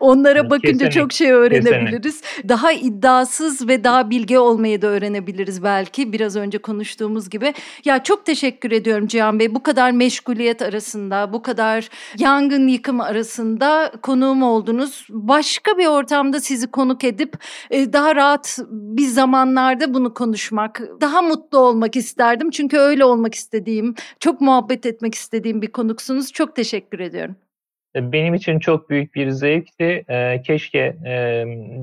Onlara 0.00 0.50
bakınca 0.50 0.70
Kesinlikle. 0.70 0.90
çok 0.90 1.12
şey 1.12 1.32
öğrenebiliriz. 1.32 2.20
Kesinlikle. 2.20 2.48
Daha 2.48 2.72
iddiasız 2.72 3.68
ve 3.68 3.84
daha 3.84 4.10
bilge 4.10 4.38
olmayı 4.38 4.82
da 4.82 4.86
öğrenebiliriz 4.86 5.62
belki 5.62 6.12
biraz 6.12 6.36
önce 6.36 6.58
konuştuğumuz 6.58 7.30
gibi. 7.30 7.54
Ya 7.84 8.02
çok 8.02 8.26
teşekkür 8.26 8.70
ediyorum 8.70 9.06
Cihan 9.06 9.38
Bey 9.38 9.54
bu 9.54 9.62
kadar 9.62 9.90
meşguliyet 9.90 10.62
arasında, 10.62 11.32
bu 11.32 11.42
kadar 11.42 11.88
yangın 12.18 12.68
yıkım 12.68 13.00
arasında 13.00 13.31
arasında 13.32 13.92
konuğum 14.02 14.42
oldunuz. 14.42 15.06
Başka 15.10 15.78
bir 15.78 15.86
ortamda 15.86 16.40
sizi 16.40 16.70
konuk 16.70 17.04
edip 17.04 17.34
e, 17.70 17.92
daha 17.92 18.16
rahat 18.16 18.58
bir 18.70 19.06
zamanlarda 19.06 19.94
bunu 19.94 20.14
konuşmak, 20.14 20.82
daha 21.00 21.22
mutlu 21.22 21.58
olmak 21.58 21.96
isterdim. 21.96 22.50
Çünkü 22.50 22.78
öyle 22.78 23.04
olmak 23.04 23.34
istediğim, 23.34 23.94
çok 24.20 24.40
muhabbet 24.40 24.86
etmek 24.86 25.14
istediğim 25.14 25.62
bir 25.62 25.72
konuksunuz. 25.72 26.32
Çok 26.32 26.56
teşekkür 26.56 27.00
ediyorum. 27.00 27.36
E, 27.96 28.12
benim 28.12 28.34
için 28.34 28.58
çok 28.58 28.90
büyük 28.90 29.14
bir 29.14 29.30
zevkti. 29.30 30.04
E, 30.08 30.42
keşke 30.42 30.96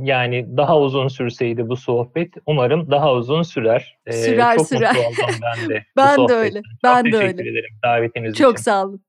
yani 0.03 0.57
daha 0.57 0.79
uzun 0.79 1.07
sürseydi 1.07 1.69
bu 1.69 1.75
sohbet. 1.75 2.33
Umarım 2.45 2.91
daha 2.91 3.13
uzun 3.13 3.41
sürer. 3.41 3.97
Sürer 4.11 4.57
çok 4.57 4.67
sürer. 4.67 4.95
Mutlu 4.95 5.07
oldum 5.07 5.35
ben 5.41 5.69
de. 5.69 5.83
ben 5.97 6.27
de 6.27 6.33
öyle. 6.33 6.61
Ben 6.83 7.03
çok 7.03 7.13
de 7.13 7.17
öyle. 7.17 7.31
Teşekkür 7.31 7.51
ederim 7.51 7.75
davetiniz 7.83 8.27
çok 8.27 8.35
için. 8.35 8.43
Çok 8.43 8.59
sağ 8.59 8.85
olun. 8.85 9.08